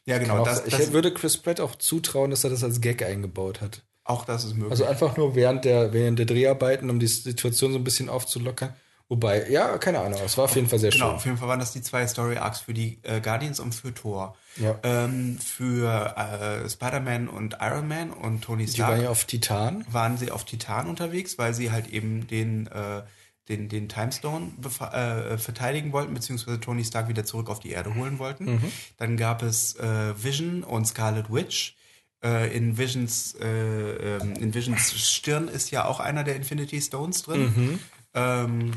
Ja, 0.06 0.18
genau. 0.18 0.40
auch, 0.40 0.46
Das, 0.46 0.66
ich 0.66 0.76
das, 0.76 0.92
würde 0.92 1.14
Chris 1.14 1.38
Pratt 1.38 1.60
auch 1.60 1.76
zutrauen, 1.76 2.32
dass 2.32 2.44
er 2.44 2.50
das 2.50 2.64
als 2.64 2.82
Gag 2.82 3.04
eingebaut 3.04 3.62
hat. 3.62 3.84
Auch 4.06 4.26
das 4.26 4.44
ist 4.44 4.54
möglich. 4.56 4.72
Also 4.72 4.86
einfach 4.86 5.16
nur 5.18 5.36
während 5.36 5.66
der, 5.66 5.94
während 5.94 6.20
der 6.20 6.26
Dreharbeiten, 6.26 6.90
um 6.90 7.00
die 7.00 7.08
Situation 7.08 7.72
so 7.72 7.78
ein 7.80 7.84
bisschen 7.84 8.10
aufzulockern. 8.10 8.74
Wobei, 9.10 9.50
ja, 9.50 9.78
keine 9.78 10.00
Ahnung, 10.00 10.20
es 10.26 10.38
war 10.38 10.46
auf 10.46 10.56
jeden 10.56 10.68
Fall 10.68 10.80
sehr 10.80 10.90
genau, 10.90 11.08
schön. 11.08 11.16
auf 11.16 11.26
jeden 11.26 11.38
Fall 11.38 11.48
waren 11.48 11.60
das 11.60 11.72
die 11.74 11.82
zwei 11.82 12.08
Story 12.08 12.38
Arcs 12.38 12.62
für 12.62 12.74
die 12.74 13.00
äh, 13.04 13.20
Guardians 13.22 13.60
und 13.60 13.76
für 13.76 13.94
Thor. 13.94 14.36
Ja. 14.58 14.80
Ähm, 14.82 15.38
für 15.40 16.16
äh, 16.18 16.68
Spider-Man 16.70 17.28
und 17.28 17.58
Iron 17.62 17.88
Man 17.88 18.12
und 18.12 18.42
Tony 18.42 18.66
Die 18.66 18.72
Stark 18.72 18.92
waren 18.92 19.02
ja 19.04 19.10
auf 19.10 19.26
Titan. 19.26 19.86
waren 19.92 20.18
sie 20.18 20.32
auf 20.32 20.46
Titan 20.46 20.88
unterwegs, 20.88 21.38
weil 21.38 21.54
sie 21.54 21.72
halt 21.72 21.90
eben 21.90 22.28
den, 22.28 22.68
äh, 22.68 23.04
den, 23.50 23.68
den 23.70 23.88
Timestone 23.90 24.54
äh, 24.64 25.38
verteidigen 25.38 25.92
wollten, 25.92 26.14
beziehungsweise 26.14 26.60
Tony 26.60 26.84
Stark 26.84 27.08
wieder 27.08 27.26
zurück 27.26 27.50
auf 27.50 27.60
die 27.60 27.72
Erde 27.72 27.94
holen 27.96 28.20
wollten. 28.20 28.46
Mhm. 28.46 28.72
Dann 28.98 29.18
gab 29.18 29.44
es 29.44 29.76
äh, 29.76 30.14
Vision 30.24 30.64
und 30.64 30.88
Scarlet 30.88 31.32
Witch. 31.32 31.76
Äh, 32.24 32.56
in, 32.56 32.78
Visions, 32.78 33.36
äh, 33.40 33.46
ähm, 33.48 34.34
in 34.36 34.54
Visions 34.54 34.94
Stirn 34.94 35.48
ist 35.48 35.72
ja 35.72 35.86
auch 35.86 36.00
einer 36.00 36.24
der 36.24 36.36
Infinity 36.36 36.82
Stones 36.82 37.24
drin. 37.24 37.54
Mhm. 37.56 37.80
Ähm, 38.16 38.72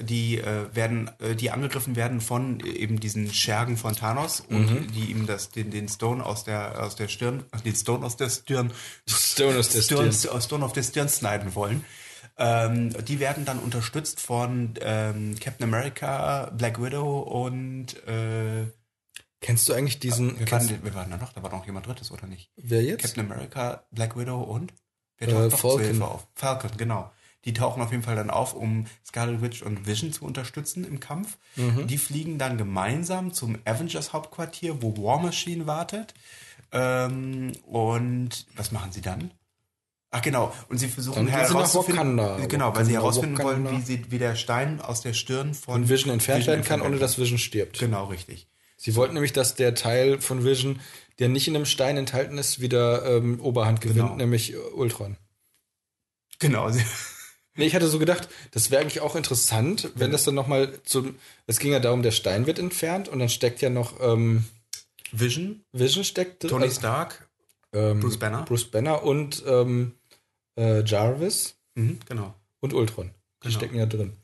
die 0.00 0.38
äh, 0.38 0.74
werden, 0.74 1.10
äh, 1.18 1.34
die 1.34 1.50
angegriffen 1.50 1.96
werden 1.96 2.20
von 2.20 2.60
eben 2.60 3.00
diesen 3.00 3.32
Schergen 3.32 3.76
von 3.76 3.94
Thanos 3.94 4.40
und 4.40 4.88
die 4.94 5.10
ihm 5.10 5.26
das, 5.26 5.50
den, 5.50 5.70
den 5.70 5.88
Stone 5.88 6.24
aus 6.24 6.44
der, 6.44 6.82
aus 6.82 6.96
der 6.96 7.08
Stirn, 7.08 7.44
den 7.64 7.74
Stone 7.74 8.04
aus 8.04 8.16
der 8.16 8.30
Stirn, 8.30 8.72
Stone 9.08 9.58
aus 9.58 9.70
der 9.70 9.82
Stirn, 9.82 10.12
Stirn. 10.12 10.40
Stone 10.40 10.64
auf 10.64 10.72
der 10.72 10.82
Stirn 10.82 11.08
schneiden 11.08 11.54
wollen. 11.54 11.84
Ähm, 12.36 12.90
die 13.04 13.20
werden 13.20 13.44
dann 13.44 13.58
unterstützt 13.58 14.20
von 14.20 14.74
ähm, 14.80 15.36
Captain 15.38 15.64
America, 15.68 16.50
Black 16.56 16.82
Widow 16.82 17.20
und 17.20 17.94
äh, 18.06 18.66
Kennst 19.44 19.68
du 19.68 19.74
eigentlich 19.74 19.98
diesen. 19.98 20.38
wir, 20.40 20.50
waren, 20.50 20.68
wir 20.82 20.94
waren 20.94 21.10
da 21.10 21.18
noch, 21.18 21.34
da 21.34 21.42
war 21.42 21.50
noch 21.50 21.66
jemand 21.66 21.86
drittes, 21.86 22.10
oder 22.10 22.26
nicht? 22.26 22.50
wer 22.56 22.82
jetzt? 22.82 23.02
Captain 23.02 23.30
America, 23.30 23.84
Black 23.90 24.16
Widow 24.16 24.40
und 24.40 24.72
wer 25.18 25.28
Äh, 25.28 25.32
taucht 25.32 25.42
noch 25.50 25.50
zur 25.50 25.70
Falcon. 25.70 25.84
Hilfe 25.84 26.04
auf? 26.06 26.26
Falcon, 26.34 26.70
genau. 26.78 27.12
Die 27.44 27.52
tauchen 27.52 27.82
auf 27.82 27.90
jeden 27.90 28.02
Fall 28.02 28.16
dann 28.16 28.30
auf, 28.30 28.54
um 28.54 28.86
Scarlet 29.06 29.42
Witch 29.42 29.60
und 29.60 29.86
Vision 29.86 30.14
zu 30.14 30.24
unterstützen 30.24 30.86
im 30.86 30.98
Kampf. 30.98 31.36
Mhm. 31.56 31.86
Die 31.86 31.98
fliegen 31.98 32.38
dann 32.38 32.56
gemeinsam 32.56 33.34
zum 33.34 33.58
Avengers 33.66 34.14
Hauptquartier, 34.14 34.80
wo 34.80 34.96
War 34.96 35.20
Machine 35.20 35.66
wartet. 35.66 36.14
Ähm, 36.72 37.52
und 37.66 38.46
was 38.56 38.72
machen 38.72 38.92
sie 38.92 39.02
dann? 39.02 39.30
Ach 40.10 40.22
genau, 40.22 40.54
und 40.70 40.78
sie 40.78 40.88
versuchen 40.88 41.26
herauszufinden, 41.26 42.16
Wakanda. 42.16 42.46
genau, 42.46 42.74
weil 42.74 42.86
sie 42.86 42.92
Wakanda, 42.94 43.00
herausfinden 43.00 43.38
wollen, 43.42 43.70
wie, 43.72 43.82
sie, 43.82 44.10
wie 44.10 44.18
der 44.18 44.36
Stein 44.36 44.80
aus 44.80 45.02
der 45.02 45.12
Stirn 45.12 45.52
von 45.52 45.82
Und 45.82 45.88
Vision 45.90 46.14
entfernt 46.14 46.46
werden 46.46 46.64
kann, 46.64 46.80
ohne 46.80 46.96
dass 46.96 47.18
Vision 47.18 47.36
stirbt. 47.36 47.78
Genau, 47.78 48.06
richtig. 48.06 48.46
Sie 48.84 48.96
wollten 48.96 49.14
nämlich, 49.14 49.32
dass 49.32 49.54
der 49.54 49.74
Teil 49.74 50.20
von 50.20 50.44
Vision, 50.44 50.78
der 51.18 51.30
nicht 51.30 51.48
in 51.48 51.56
einem 51.56 51.64
Stein 51.64 51.96
enthalten 51.96 52.36
ist, 52.36 52.60
wieder 52.60 53.06
ähm, 53.06 53.40
Oberhand 53.40 53.80
gewinnt, 53.80 54.00
Genau. 54.08 54.16
nämlich 54.16 54.52
äh, 54.52 54.56
Ultron. 54.56 55.16
Genau. 56.38 56.70
Nee, 57.56 57.66
ich 57.66 57.76
hatte 57.76 57.86
so 57.86 58.00
gedacht, 58.00 58.28
das 58.50 58.72
wäre 58.72 58.82
eigentlich 58.82 59.00
auch 59.00 59.14
interessant, 59.14 59.92
wenn 59.94 60.10
das 60.10 60.24
dann 60.24 60.34
nochmal 60.34 60.76
zum. 60.82 61.14
Es 61.46 61.60
ging 61.60 61.70
ja 61.70 61.78
darum, 61.78 62.02
der 62.02 62.10
Stein 62.10 62.46
wird 62.46 62.58
entfernt 62.58 63.06
und 63.08 63.20
dann 63.20 63.28
steckt 63.28 63.62
ja 63.62 63.70
noch 63.70 64.00
ähm, 64.00 64.44
Vision, 65.12 65.62
Vision 65.70 66.02
steckt. 66.02 66.42
drin, 66.42 66.50
Tony 66.50 66.64
also, 66.64 66.80
Stark, 66.80 67.28
ähm, 67.72 68.00
Bruce 68.00 68.16
Banner. 68.18 68.42
Bruce 68.42 68.64
Banner 68.72 69.04
und 69.04 69.44
ähm, 69.46 69.92
äh, 70.58 70.82
Jarvis 70.82 71.54
mhm, 71.76 72.00
genau. 72.08 72.34
und 72.58 72.74
Ultron. 72.74 73.12
Die 73.44 73.46
Genau. 73.46 73.58
stecken 73.60 73.76
ja 73.78 73.86
drin. 73.86 74.16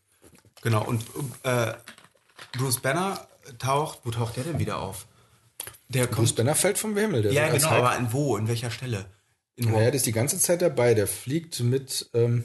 Genau, 0.63 0.85
und 0.85 1.05
äh, 1.45 1.75
Bruce 2.59 2.81
Banner 2.81 3.29
taucht, 3.59 4.01
wo 4.05 4.11
taucht 4.11 4.37
der 4.37 4.45
denn 4.45 4.59
wieder 4.59 4.79
auf? 4.79 5.07
Der 5.89 6.07
Bruce 6.07 6.17
kommt. 6.17 6.37
Banner 6.37 6.55
fällt 6.55 6.79
vom 6.79 6.97
Himmel. 6.97 7.23
Der 7.23 7.33
Ja, 7.33 7.49
genau, 7.49 7.69
aber 7.69 7.97
in 7.97 8.13
wo? 8.13 8.37
In 8.37 8.49
welcher 8.49 8.71
Stelle? 8.71 9.07
In 9.57 9.71
Naja, 9.71 9.87
der 9.87 9.95
ist 9.95 10.07
die 10.07 10.13
ganze 10.13 10.39
Zeit 10.39 10.63
dabei. 10.63 10.95
Der 10.95 11.07
fliegt 11.07 11.61
mit. 11.61 12.09
Ähm, 12.15 12.45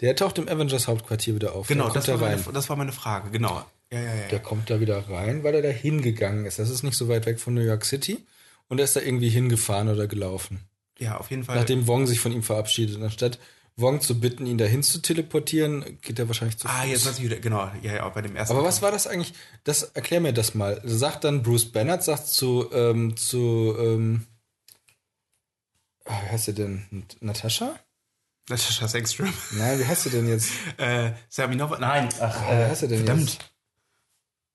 der 0.00 0.16
taucht 0.16 0.38
im 0.38 0.48
Avengers 0.48 0.88
Hauptquartier 0.88 1.34
wieder 1.36 1.54
auf. 1.54 1.68
genau, 1.68 1.88
das 1.88 2.08
war, 2.08 2.18
da 2.18 2.26
meine, 2.26 2.42
das 2.52 2.68
war 2.68 2.76
meine 2.76 2.92
Frage, 2.92 3.30
genau. 3.30 3.64
Ja, 3.92 4.00
ja, 4.00 4.14
ja. 4.14 4.28
Der 4.28 4.40
kommt 4.40 4.68
da 4.68 4.80
wieder 4.80 5.08
rein, 5.08 5.44
weil 5.44 5.54
er 5.54 5.62
da 5.62 5.68
hingegangen 5.68 6.44
ist. 6.44 6.58
Das 6.58 6.70
ist 6.70 6.82
nicht 6.82 6.96
so 6.96 7.08
weit 7.08 7.26
weg 7.26 7.38
von 7.38 7.54
New 7.54 7.60
York 7.60 7.84
City. 7.84 8.18
Und 8.68 8.78
er 8.78 8.84
ist 8.84 8.96
da 8.96 9.00
irgendwie 9.00 9.28
hingefahren 9.28 9.88
oder 9.88 10.06
gelaufen. 10.06 10.60
Ja, 10.98 11.18
auf 11.18 11.30
jeden 11.30 11.44
Fall. 11.44 11.56
Nachdem 11.56 11.86
Wong 11.86 12.06
sich 12.06 12.20
von 12.20 12.32
ihm 12.32 12.42
verabschiedet. 12.42 12.96
Und 12.96 13.04
anstatt 13.04 13.38
Wong 13.76 14.00
zu 14.02 14.20
bitten, 14.20 14.44
ihn 14.46 14.58
dahin 14.58 14.82
zu 14.82 15.00
teleportieren, 15.00 15.98
geht 16.02 16.18
er 16.18 16.28
wahrscheinlich 16.28 16.58
zu 16.58 16.68
ah, 16.68 16.84
jetzt 16.84 17.06
weiß 17.06 17.18
ich 17.18 17.24
wieder, 17.24 17.36
genau, 17.36 17.70
ja, 17.82 17.94
ja, 17.94 18.08
bei 18.10 18.20
dem 18.20 18.36
ersten. 18.36 18.54
Aber 18.54 18.64
was 18.66 18.82
war 18.82 18.90
das 18.90 19.06
eigentlich? 19.06 19.32
Das 19.64 19.82
erklär 19.82 20.20
mir 20.20 20.32
das 20.34 20.54
mal. 20.54 20.80
Sagt 20.84 21.24
dann 21.24 21.42
Bruce 21.42 21.72
Bannert, 21.72 22.04
sagt 22.04 22.26
zu, 22.26 22.70
ähm, 22.72 23.16
zu, 23.16 23.74
ähm, 23.78 24.26
ah, 26.04 26.20
wie 26.24 26.28
heißt 26.30 26.44
sie 26.46 26.54
denn? 26.54 26.86
Nat- 26.90 27.16
Natascha? 27.20 27.74
Natascha 28.48 28.88
Sengström. 28.88 29.32
Nein, 29.52 29.78
wie 29.80 29.86
heißt 29.86 30.02
sie 30.02 30.10
denn 30.10 30.28
jetzt? 30.28 30.50
äh, 30.76 31.12
Saminova, 31.28 31.78
nein, 31.78 32.08
ach, 32.20 32.42
Wie 32.42 32.54
heißt 32.54 32.80
sie 32.82 32.88
denn 32.88 32.98
verdammt. 33.06 33.30
jetzt? 33.32 33.52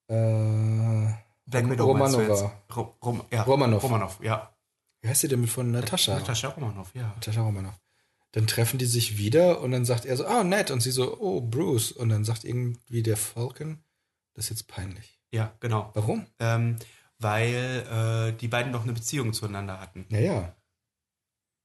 Äh, 0.09 1.13
Black 1.45 1.69
Widow 1.69 1.85
Romanova. 1.85 2.53
Ro 2.75 2.95
Rom 3.03 3.23
ja, 3.31 3.43
Romanov. 3.43 3.81
Romanov, 3.83 4.19
ja. 4.21 4.53
Wie 5.01 5.09
heißt 5.09 5.21
sie 5.21 5.27
denn 5.27 5.41
mit 5.41 5.49
von 5.49 5.71
Natascha? 5.71 6.15
Natascha 6.15 6.49
Romanov, 6.49 6.91
ja. 6.93 7.07
Natascha 7.15 7.41
Romanov. 7.41 7.73
Dann 8.31 8.47
treffen 8.47 8.77
die 8.77 8.85
sich 8.85 9.17
wieder 9.17 9.61
und 9.61 9.71
dann 9.71 9.85
sagt 9.85 10.05
er 10.05 10.17
so, 10.17 10.27
oh, 10.27 10.43
nett. 10.43 10.71
Und 10.71 10.81
sie 10.81 10.91
so, 10.91 11.19
oh, 11.19 11.41
Bruce. 11.41 11.91
Und 11.91 12.09
dann 12.09 12.25
sagt 12.25 12.43
irgendwie 12.43 13.03
der 13.03 13.17
Falcon, 13.17 13.83
das 14.33 14.45
ist 14.45 14.49
jetzt 14.49 14.67
peinlich. 14.67 15.19
Ja, 15.31 15.55
genau. 15.59 15.91
Warum? 15.93 16.27
Ähm, 16.39 16.77
weil 17.19 17.85
äh, 18.33 18.37
die 18.37 18.47
beiden 18.47 18.71
doch 18.71 18.83
eine 18.83 18.93
Beziehung 18.93 19.33
zueinander 19.33 19.79
hatten. 19.79 20.05
Naja. 20.09 20.55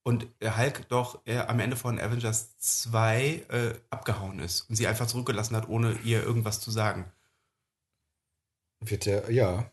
Und 0.05 0.27
der 0.41 0.57
Hulk 0.57 0.89
doch 0.89 1.25
äh, 1.27 1.39
am 1.39 1.61
Ende 1.61 1.77
von 1.77 2.01
Avengers 2.01 2.59
2 2.59 3.25
äh, 3.49 3.75
abgehauen 3.91 4.41
ist 4.41 4.63
und 4.63 4.75
sie 4.75 4.87
einfach 4.87 5.07
zurückgelassen 5.07 5.55
hat, 5.55 5.69
ohne 5.69 5.97
ihr 6.03 6.23
irgendwas 6.23 6.61
zu 6.61 6.71
sagen. 6.71 7.13
Wird 8.81 9.07
der, 9.07 9.31
ja, 9.31 9.71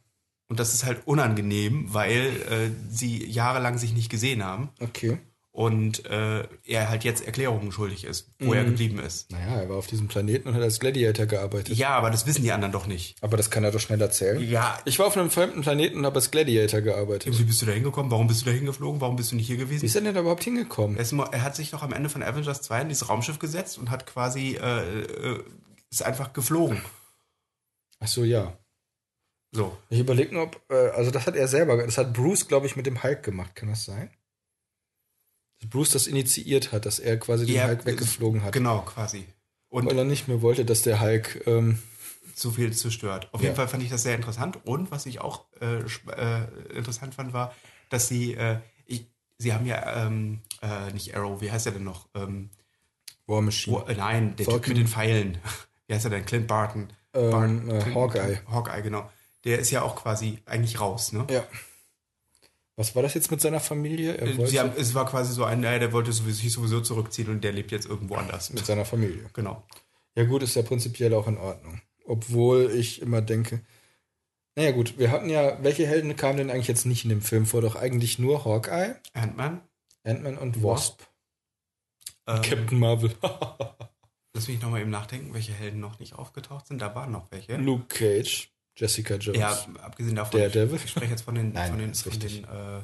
Und 0.49 0.59
das 0.59 0.73
ist 0.73 0.83
halt 0.83 1.07
unangenehm, 1.07 1.91
weil 1.93 2.41
äh, 2.41 2.71
sie 2.89 3.25
jahrelang 3.25 3.79
sich 3.79 3.93
nicht 3.93 4.11
gesehen 4.11 4.43
haben 4.43 4.69
okay. 4.79 5.19
Und 5.59 6.05
äh, 6.05 6.47
er 6.63 6.87
halt 6.89 7.03
jetzt 7.03 7.21
Erklärungen 7.25 7.73
schuldig 7.73 8.05
ist, 8.05 8.31
wo 8.39 8.53
er 8.53 8.63
Mhm. 8.63 8.67
geblieben 8.67 8.99
ist. 8.99 9.29
Naja, 9.29 9.59
er 9.59 9.67
war 9.67 9.75
auf 9.75 9.87
diesem 9.87 10.07
Planeten 10.07 10.47
und 10.47 10.55
hat 10.55 10.61
als 10.61 10.79
Gladiator 10.79 11.25
gearbeitet. 11.25 11.75
Ja, 11.75 11.89
aber 11.97 12.09
das 12.11 12.25
wissen 12.25 12.43
die 12.43 12.53
anderen 12.53 12.71
doch 12.71 12.87
nicht. 12.87 13.17
Aber 13.21 13.35
das 13.35 13.49
kann 13.51 13.65
er 13.65 13.71
doch 13.71 13.81
schnell 13.81 13.99
erzählen. 13.99 14.41
Ja. 14.41 14.79
Ich 14.85 14.99
war 14.99 15.07
auf 15.07 15.17
einem 15.17 15.29
fremden 15.29 15.59
Planeten 15.59 15.97
und 15.97 16.05
habe 16.05 16.15
als 16.15 16.31
Gladiator 16.31 16.79
gearbeitet. 16.79 17.37
Wie 17.37 17.43
bist 17.43 17.61
du 17.61 17.65
da 17.65 17.73
hingekommen? 17.73 18.09
Warum 18.09 18.27
bist 18.27 18.41
du 18.41 18.45
da 18.45 18.51
hingeflogen? 18.51 19.01
Warum 19.01 19.17
bist 19.17 19.33
du 19.33 19.35
nicht 19.35 19.47
hier 19.47 19.57
Wie 19.57 19.63
gewesen? 19.63 19.85
ist 19.85 19.95
er 19.95 20.01
denn 20.01 20.13
da 20.13 20.21
überhaupt 20.21 20.45
hingekommen? 20.45 20.95
Er, 20.95 21.05
er 21.33 21.41
hat 21.43 21.57
sich 21.57 21.71
doch 21.71 21.83
am 21.83 21.91
Ende 21.91 22.07
von 22.07 22.23
Avengers 22.23 22.61
2 22.61 22.83
in 22.83 22.87
dieses 22.87 23.09
Raumschiff 23.09 23.39
gesetzt 23.39 23.77
und 23.79 23.89
hat 23.91 24.05
quasi 24.05 24.55
äh, 24.55 24.79
äh, 25.01 25.43
ist 25.91 26.03
einfach 26.03 26.31
geflogen. 26.31 26.81
Ach 27.99 28.07
so, 28.07 28.23
ja. 28.23 28.57
So. 29.51 29.75
Ich 29.89 29.99
überlege 29.99 30.33
nur, 30.33 30.43
ob, 30.43 30.61
äh, 30.69 30.91
also 30.91 31.11
das 31.11 31.27
hat 31.27 31.35
er 31.35 31.49
selber, 31.49 31.83
das 31.85 31.97
hat 31.97 32.13
Bruce, 32.13 32.47
glaube 32.47 32.65
ich, 32.65 32.77
mit 32.77 32.85
dem 32.85 33.03
Hulk 33.03 33.23
gemacht. 33.23 33.55
Kann 33.55 33.67
das 33.67 33.83
sein? 33.83 34.09
Dass 35.59 35.69
Bruce 35.69 35.89
das 35.91 36.07
initiiert 36.07 36.71
hat, 36.71 36.85
dass 36.85 36.99
er 36.99 37.17
quasi 37.17 37.45
den 37.45 37.55
Ja, 37.55 37.67
Hulk 37.67 37.85
weggeflogen 37.85 38.43
hat. 38.43 38.53
Genau, 38.53 38.79
quasi. 38.81 39.25
Und 39.69 39.85
Weil 39.85 39.97
er 39.97 40.03
nicht 40.05 40.27
mehr 40.27 40.41
wollte, 40.41 40.65
dass 40.65 40.81
der 40.81 40.99
Hulk, 41.01 41.43
ähm, 41.45 41.79
zu 42.35 42.51
viel 42.51 42.71
zerstört. 42.73 43.27
Auf 43.33 43.41
Ja. 43.41 43.45
jeden 43.47 43.55
Fall 43.57 43.67
fand 43.67 43.83
ich 43.83 43.89
das 43.89 44.03
sehr 44.03 44.15
interessant. 44.15 44.59
Und 44.65 44.91
was 44.91 45.05
ich 45.05 45.19
auch 45.19 45.45
äh, 45.61 45.79
äh, 45.79 46.47
interessant 46.73 47.13
fand, 47.15 47.33
war, 47.33 47.53
dass 47.89 48.07
sie, 48.07 48.33
äh, 48.35 48.59
ich, 48.85 49.05
sie 49.37 49.53
haben 49.53 49.65
ja 49.65 50.05
ähm, 50.07 50.39
äh, 50.61 50.91
nicht 50.93 51.15
Arrow, 51.15 51.41
wie 51.41 51.51
heißt 51.51 51.65
er 51.65 51.73
denn 51.73 51.83
noch? 51.83 52.07
Ähm, 52.15 52.49
War 53.27 53.41
Machine. 53.41 53.75
wo, 53.77 53.81
äh, 53.87 53.95
nein, 53.95 54.35
der 54.37 54.45
Typ 54.45 54.53
Falcon. 54.53 54.69
mit 54.69 54.77
den 54.77 54.87
Pfeilen. 54.87 55.37
Wie 55.87 55.93
heißt 55.95 56.05
er 56.05 56.11
denn? 56.11 56.25
Clint 56.25 56.47
Barton. 56.47 56.87
Ähm, 57.13 57.31
Barton- 57.31 57.69
äh, 57.71 57.79
Clint- 57.81 57.95
Hawkeye. 57.95 58.39
Hawkeye, 58.47 58.81
genau. 58.83 59.09
Der 59.43 59.57
ist 59.59 59.71
ja 59.71 59.81
auch 59.81 59.95
quasi 59.95 60.39
eigentlich 60.45 60.79
raus, 60.79 61.11
ne? 61.13 61.25
Ja. 61.29 61.43
Was 62.79 62.95
war 62.95 63.03
das 63.03 63.13
jetzt 63.13 63.29
mit 63.29 63.41
seiner 63.41 63.59
Familie? 63.59 64.17
Sie 64.47 64.57
haben, 64.57 64.71
es 64.77 64.95
war 64.95 65.05
quasi 65.05 65.33
so 65.33 65.43
ein, 65.43 65.59
naja, 65.59 65.79
der 65.79 65.91
wollte 65.91 66.13
sowieso, 66.13 66.39
sich 66.39 66.53
sowieso 66.53 66.79
zurückziehen 66.79 67.27
und 67.27 67.43
der 67.43 67.51
lebt 67.51 67.73
jetzt 67.73 67.85
irgendwo 67.85 68.15
anders. 68.15 68.53
mit 68.53 68.65
seiner 68.65 68.85
Familie. 68.85 69.29
Genau. 69.33 69.67
Ja 70.15 70.23
gut, 70.23 70.43
ist 70.43 70.55
ja 70.55 70.61
prinzipiell 70.61 71.13
auch 71.13 71.27
in 71.27 71.37
Ordnung. 71.37 71.81
Obwohl 72.05 72.71
ich 72.71 73.01
immer 73.01 73.21
denke, 73.21 73.65
naja 74.55 74.71
gut, 74.71 74.97
wir 74.97 75.11
hatten 75.11 75.29
ja, 75.29 75.61
welche 75.61 75.85
Helden 75.85 76.15
kamen 76.15 76.37
denn 76.37 76.49
eigentlich 76.49 76.69
jetzt 76.69 76.85
nicht 76.85 77.03
in 77.03 77.09
dem 77.09 77.21
Film 77.21 77.45
vor? 77.45 77.59
Doch 77.59 77.75
eigentlich 77.75 78.17
nur 78.17 78.45
Hawkeye, 78.45 78.95
Ant-Man. 79.11 79.59
Ant-Man 80.05 80.37
und 80.37 80.63
Wasp. 80.63 81.01
Ähm, 82.27 82.41
Captain 82.43 82.79
Marvel. 82.79 83.13
Lass 84.33 84.47
mich 84.47 84.61
nochmal 84.61 84.79
eben 84.79 84.89
nachdenken, 84.89 85.33
welche 85.33 85.51
Helden 85.51 85.81
noch 85.81 85.99
nicht 85.99 86.13
aufgetaucht 86.13 86.67
sind. 86.67 86.81
Da 86.81 86.95
waren 86.95 87.11
noch 87.11 87.29
welche. 87.29 87.57
Luke 87.57 87.87
Cage, 87.87 88.53
Jessica 88.79 89.15
Jones. 89.15 89.39
Ja, 89.39 89.51
abgesehen 89.81 90.15
davon. 90.15 90.39
Daredevil. 90.39 90.79
Ich 90.83 90.91
spreche 90.91 91.11
jetzt 91.11 91.23
von 91.23 91.35
den, 91.35 91.51
Nein, 91.51 91.71
von 91.71 91.79
den, 91.79 91.93
von 91.93 92.19
den, 92.19 92.43
äh, 92.45 92.83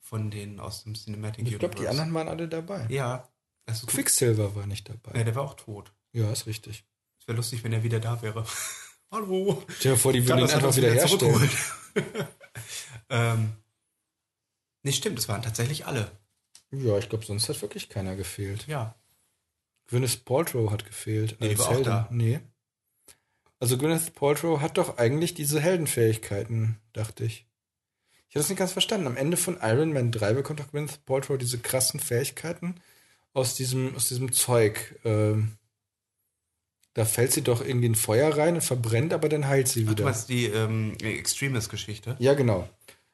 von 0.00 0.30
den 0.30 0.60
aus 0.60 0.84
dem 0.84 0.94
Cinematic 0.94 1.46
ich 1.46 1.58
glaube, 1.58 1.74
die 1.74 1.86
anderen 1.86 2.14
waren 2.14 2.28
alle 2.28 2.48
dabei. 2.48 2.86
Ja. 2.88 3.28
Gut. 3.66 3.86
Quicksilver 3.86 4.56
war 4.56 4.66
nicht 4.66 4.88
dabei. 4.88 5.16
Ja, 5.16 5.24
der 5.24 5.34
war 5.34 5.42
auch 5.42 5.54
tot. 5.54 5.92
Ja, 6.12 6.32
ist 6.32 6.46
richtig. 6.46 6.84
Es 7.20 7.28
wäre 7.28 7.36
lustig, 7.36 7.62
wenn 7.62 7.72
er 7.72 7.82
wieder 7.82 8.00
da 8.00 8.20
wäre. 8.22 8.44
Hallo. 9.12 9.62
Stell 9.78 9.92
dir 9.92 9.98
vor, 9.98 10.12
die 10.12 10.26
würden 10.26 10.38
ihn 10.38 10.44
einfach 10.44 10.62
uns 10.62 10.76
wieder 10.76 10.90
herstellen. 10.90 11.50
ähm, 13.10 13.52
nee, 14.82 14.92
stimmt, 14.92 15.18
es 15.18 15.28
waren 15.28 15.42
tatsächlich 15.42 15.86
alle. 15.86 16.10
Ja, 16.70 16.96
ich 16.98 17.08
glaube, 17.08 17.26
sonst 17.26 17.48
hat 17.48 17.60
wirklich 17.60 17.88
keiner 17.88 18.16
gefehlt. 18.16 18.66
Ja. 18.66 18.94
Gwyneth 19.88 20.24
Paltrow 20.24 20.70
hat 20.70 20.86
gefehlt. 20.86 21.36
Nee, 21.40 21.50
die 21.50 21.58
war 21.58 21.66
auch 21.66 21.70
Heldin. 21.72 21.84
da. 21.84 22.08
Nee. 22.10 22.40
Also 23.60 23.76
Gwyneth 23.78 24.14
Paltrow 24.14 24.60
hat 24.60 24.78
doch 24.78 24.96
eigentlich 24.98 25.34
diese 25.34 25.60
Heldenfähigkeiten, 25.60 26.76
dachte 26.94 27.24
ich. 27.24 27.46
Ich 28.28 28.34
habe 28.36 28.42
das 28.42 28.48
nicht 28.48 28.58
ganz 28.58 28.72
verstanden. 28.72 29.06
Am 29.06 29.16
Ende 29.16 29.36
von 29.36 29.58
Iron 29.62 29.92
Man 29.92 30.12
3 30.12 30.32
bekommt 30.34 30.60
doch 30.60 30.70
Gwyneth 30.70 31.04
Paltrow 31.04 31.36
diese 31.36 31.58
krassen 31.58 32.00
Fähigkeiten 32.00 32.76
aus 33.34 33.54
diesem, 33.54 33.94
aus 33.94 34.08
diesem 34.08 34.32
Zeug. 34.32 34.98
Ähm, 35.04 35.52
da 36.94 37.04
fällt 37.04 37.32
sie 37.32 37.42
doch 37.42 37.60
irgendwie 37.64 37.86
in 37.86 37.94
Feuer 37.94 38.36
rein 38.36 38.54
und 38.54 38.62
verbrennt, 38.62 39.12
aber 39.12 39.28
dann 39.28 39.46
heilt 39.46 39.68
sie 39.68 39.80
Ach, 39.82 39.84
du 39.86 39.90
wieder. 39.92 40.04
meinst 40.04 40.28
die 40.28 40.46
ähm, 40.46 40.94
Extremis-Geschichte? 41.02 42.16
Ja, 42.18 42.34
genau. 42.34 42.68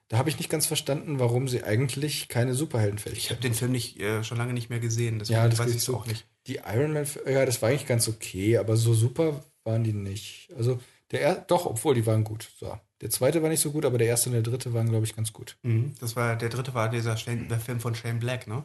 Da 0.09 0.19
habe 0.19 0.29
ich 0.31 0.39
nicht 0.39 0.49
ganz 0.49 0.67
verstanden, 0.67 1.19
warum 1.19 1.49
sie 1.49 1.65
eigentlich 1.65 2.29
keine 2.29 2.53
Ich 2.53 2.59
Superheldenfähigkeit 2.59 3.31
habe 3.31 3.41
den 3.41 3.55
Film 3.55 3.73
nicht, 3.73 4.01
äh, 4.01 4.23
schon 4.23 4.39
lange 4.39 4.53
nicht 4.53 4.71
mehr 4.71 4.79
gesehen, 4.79 5.19
deswegen 5.19 5.39
Ja, 5.41 5.49
das 5.49 5.59
weiß 5.59 5.71
ich 5.71 5.77
es 5.79 5.85
so. 5.85 5.97
auch 5.97 6.07
nicht. 6.07 6.27
Die 6.47 6.61
Iron 6.65 6.93
Man, 6.93 7.07
ja, 7.27 7.45
das 7.45 7.61
war 7.61 7.71
eigentlich 7.71 7.87
ganz 7.87 8.07
okay, 8.07 8.57
aber 8.59 8.77
so 8.77 8.95
super 8.95 9.43
waren 9.67 9.85
die 9.85 9.93
nicht. 9.93 10.49
Also 10.57 10.81
der 11.11 11.21
er 11.21 11.35
doch, 11.37 11.67
obwohl 11.67 11.95
die 11.95 12.07
waren 12.07 12.25
gut. 12.25 12.49
So. 12.59 12.79
Der 13.01 13.11
zweite 13.11 13.43
war 13.43 13.49
nicht 13.49 13.61
so 13.61 13.71
gut, 13.71 13.85
aber 13.85 13.99
der 13.99 14.09
erste 14.09 14.31
und 14.31 14.35
der 14.35 14.43
dritte 14.43 14.73
waren, 14.73 14.89
glaube 14.89 15.05
ich, 15.05 15.14
ganz 15.14 15.33
gut. 15.33 15.57
Mhm. 15.62 15.95
Das 16.01 16.17
war, 16.17 16.37
der 16.37 16.49
dritte 16.49 16.75
war 16.75 16.89
dieser 16.89 17.17
Shane, 17.17 17.49
der 17.49 17.61
Film 17.61 17.81
von 17.81 17.95
Shane 17.95 18.19
Black, 18.19 18.47
ne? 18.47 18.64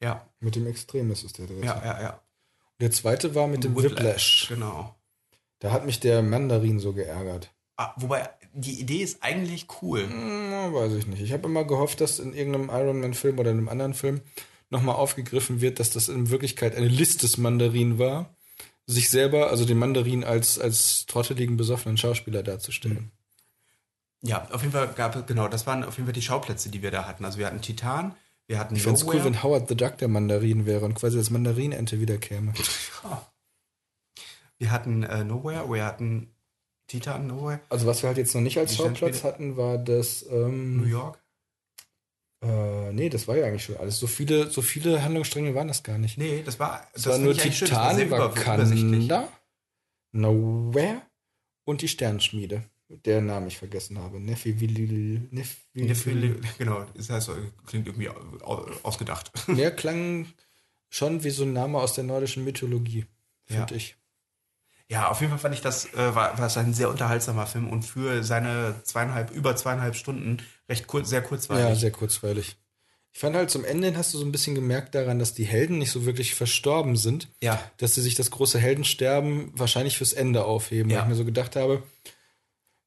Ja. 0.00 0.26
Mit 0.40 0.54
dem 0.54 0.66
Extremis 0.66 1.24
ist 1.24 1.38
der 1.38 1.46
dritte. 1.46 1.66
Ja, 1.66 1.82
ja, 1.84 2.00
ja. 2.00 2.10
Und 2.10 2.82
der 2.82 2.90
zweite 2.92 3.34
war 3.34 3.48
mit 3.48 3.64
dem 3.64 3.76
Whiplash. 3.76 4.46
Genau. 4.48 4.94
Da 5.58 5.72
hat 5.72 5.84
mich 5.84 5.98
der 5.98 6.22
Mandarin 6.22 6.78
so 6.78 6.92
geärgert. 6.92 7.50
Ah, 7.76 7.92
wobei, 7.96 8.30
die 8.52 8.80
Idee 8.80 9.02
ist 9.02 9.22
eigentlich 9.22 9.66
cool. 9.82 10.08
Hm, 10.08 10.72
weiß 10.72 10.92
ich 10.92 11.06
nicht. 11.06 11.20
Ich 11.20 11.32
habe 11.32 11.48
immer 11.48 11.64
gehofft, 11.64 12.00
dass 12.00 12.20
in 12.20 12.34
irgendeinem 12.34 12.70
Iron 12.70 13.00
Man-Film 13.00 13.38
oder 13.38 13.50
in 13.50 13.58
einem 13.58 13.68
anderen 13.68 13.94
Film 13.94 14.20
nochmal 14.70 14.96
aufgegriffen 14.96 15.60
wird, 15.60 15.80
dass 15.80 15.90
das 15.90 16.08
in 16.08 16.30
Wirklichkeit 16.30 16.76
eine 16.76 16.88
List 16.88 17.22
des 17.22 17.38
Mandarin 17.38 17.98
war, 17.98 18.34
sich 18.88 19.10
selber, 19.10 19.50
also 19.50 19.66
den 19.66 19.78
Mandarin 19.78 20.24
als, 20.24 20.58
als 20.58 21.04
trotteligen, 21.06 21.56
besoffenen 21.58 21.98
Schauspieler 21.98 22.42
darzustellen. 22.42 23.12
Ja, 24.22 24.48
auf 24.50 24.62
jeden 24.62 24.72
Fall 24.72 24.88
gab 24.88 25.14
es, 25.14 25.26
genau, 25.26 25.46
das 25.46 25.66
waren 25.66 25.84
auf 25.84 25.96
jeden 25.96 26.06
Fall 26.06 26.14
die 26.14 26.22
Schauplätze, 26.22 26.70
die 26.70 26.82
wir 26.82 26.90
da 26.90 27.04
hatten. 27.04 27.24
Also 27.24 27.38
wir 27.38 27.46
hatten 27.46 27.60
Titan, 27.60 28.16
wir 28.46 28.58
hatten 28.58 28.74
Ich 28.74 28.82
fände 28.82 28.98
es 28.98 29.06
cool, 29.06 29.22
wenn 29.22 29.42
Howard 29.42 29.68
the 29.68 29.76
Duck 29.76 29.98
der 29.98 30.08
Mandarin 30.08 30.64
wäre 30.64 30.86
und 30.86 30.94
quasi 30.94 31.18
als 31.18 31.30
Mandarinente 31.30 32.00
wiederkäme. 32.00 32.54
Wir 34.56 34.70
hatten 34.72 35.02
äh, 35.04 35.22
Nowhere, 35.22 35.70
wir 35.70 35.84
hatten 35.84 36.34
Titan, 36.88 37.26
Nowhere, 37.26 37.60
Also 37.68 37.86
was 37.86 38.02
wir 38.02 38.08
halt 38.08 38.18
jetzt 38.18 38.34
noch 38.34 38.40
nicht 38.40 38.58
als 38.58 38.74
Schauplatz 38.74 39.22
hatten, 39.22 39.58
war 39.58 39.76
das, 39.76 40.24
New 40.28 40.34
ähm, 40.34 40.88
York. 40.88 41.20
Äh, 42.42 42.92
nee, 42.92 43.08
das 43.08 43.26
war 43.28 43.36
ja 43.36 43.46
eigentlich 43.46 43.64
schon 43.64 43.76
alles. 43.78 43.98
So 43.98 44.06
viele, 44.06 44.50
so 44.50 44.62
viele 44.62 45.02
Handlungsstränge 45.02 45.54
waren 45.54 45.68
das 45.68 45.82
gar 45.82 45.98
nicht. 45.98 46.18
Nee, 46.18 46.42
das 46.44 46.58
war, 46.58 46.86
das 46.94 47.06
war 47.06 47.18
nur 47.18 47.34
schön, 47.34 47.50
Titan. 47.52 48.10
Wakanda, 48.10 49.28
Nowhere 50.12 51.02
und 51.64 51.82
die 51.82 51.88
Sternschmiede, 51.88 52.64
deren 52.88 53.26
Namen 53.26 53.48
ich 53.48 53.58
vergessen 53.58 53.98
habe. 53.98 54.18
Nephi 54.20 54.58
Will 54.60 55.28
Nephilim, 55.74 56.40
Genau, 56.56 56.86
das 56.94 57.10
heißt, 57.10 57.30
klingt 57.66 57.86
irgendwie 57.86 58.08
au- 58.08 58.66
ausgedacht. 58.82 59.30
Der 59.48 59.70
klang 59.70 60.26
schon 60.88 61.22
wie 61.24 61.30
so 61.30 61.42
ein 61.44 61.52
Name 61.52 61.78
aus 61.78 61.92
der 61.94 62.04
nordischen 62.04 62.44
Mythologie, 62.44 63.04
finde 63.44 63.70
Ja. 63.72 63.76
ich. 63.76 63.96
Ja, 64.90 65.08
auf 65.08 65.20
jeden 65.20 65.30
Fall 65.30 65.38
fand 65.38 65.54
ich 65.54 65.60
das, 65.60 65.84
äh, 65.92 66.14
war, 66.14 66.38
war 66.38 66.46
es 66.46 66.56
ein 66.56 66.72
sehr 66.72 66.88
unterhaltsamer 66.88 67.46
Film 67.46 67.68
und 67.68 67.82
für 67.82 68.24
seine 68.24 68.74
zweieinhalb, 68.84 69.30
über 69.30 69.54
zweieinhalb 69.54 69.94
Stunden 69.96 70.38
recht 70.68 70.86
kurz, 70.86 71.10
sehr 71.10 71.20
Ja, 71.20 71.26
kurzweilig. 71.26 71.78
sehr 71.78 71.90
kurzweilig. 71.90 72.56
Ich 73.12 73.20
fand 73.20 73.36
halt 73.36 73.50
zum 73.50 73.64
Ende 73.64 73.94
hast 73.96 74.14
du 74.14 74.18
so 74.18 74.24
ein 74.24 74.32
bisschen 74.32 74.54
gemerkt 74.54 74.94
daran, 74.94 75.18
dass 75.18 75.34
die 75.34 75.44
Helden 75.44 75.78
nicht 75.78 75.90
so 75.90 76.06
wirklich 76.06 76.34
verstorben 76.34 76.96
sind. 76.96 77.28
Ja. 77.42 77.60
Dass 77.78 77.94
sie 77.94 78.02
sich 78.02 78.14
das 78.14 78.30
große 78.30 78.58
Heldensterben 78.58 79.50
wahrscheinlich 79.58 79.98
fürs 79.98 80.12
Ende 80.12 80.44
aufheben. 80.44 80.90
Ja. 80.90 80.98
Weil 80.98 81.04
ich 81.04 81.08
mir 81.10 81.14
so 81.16 81.24
gedacht 81.24 81.56
habe, 81.56 81.82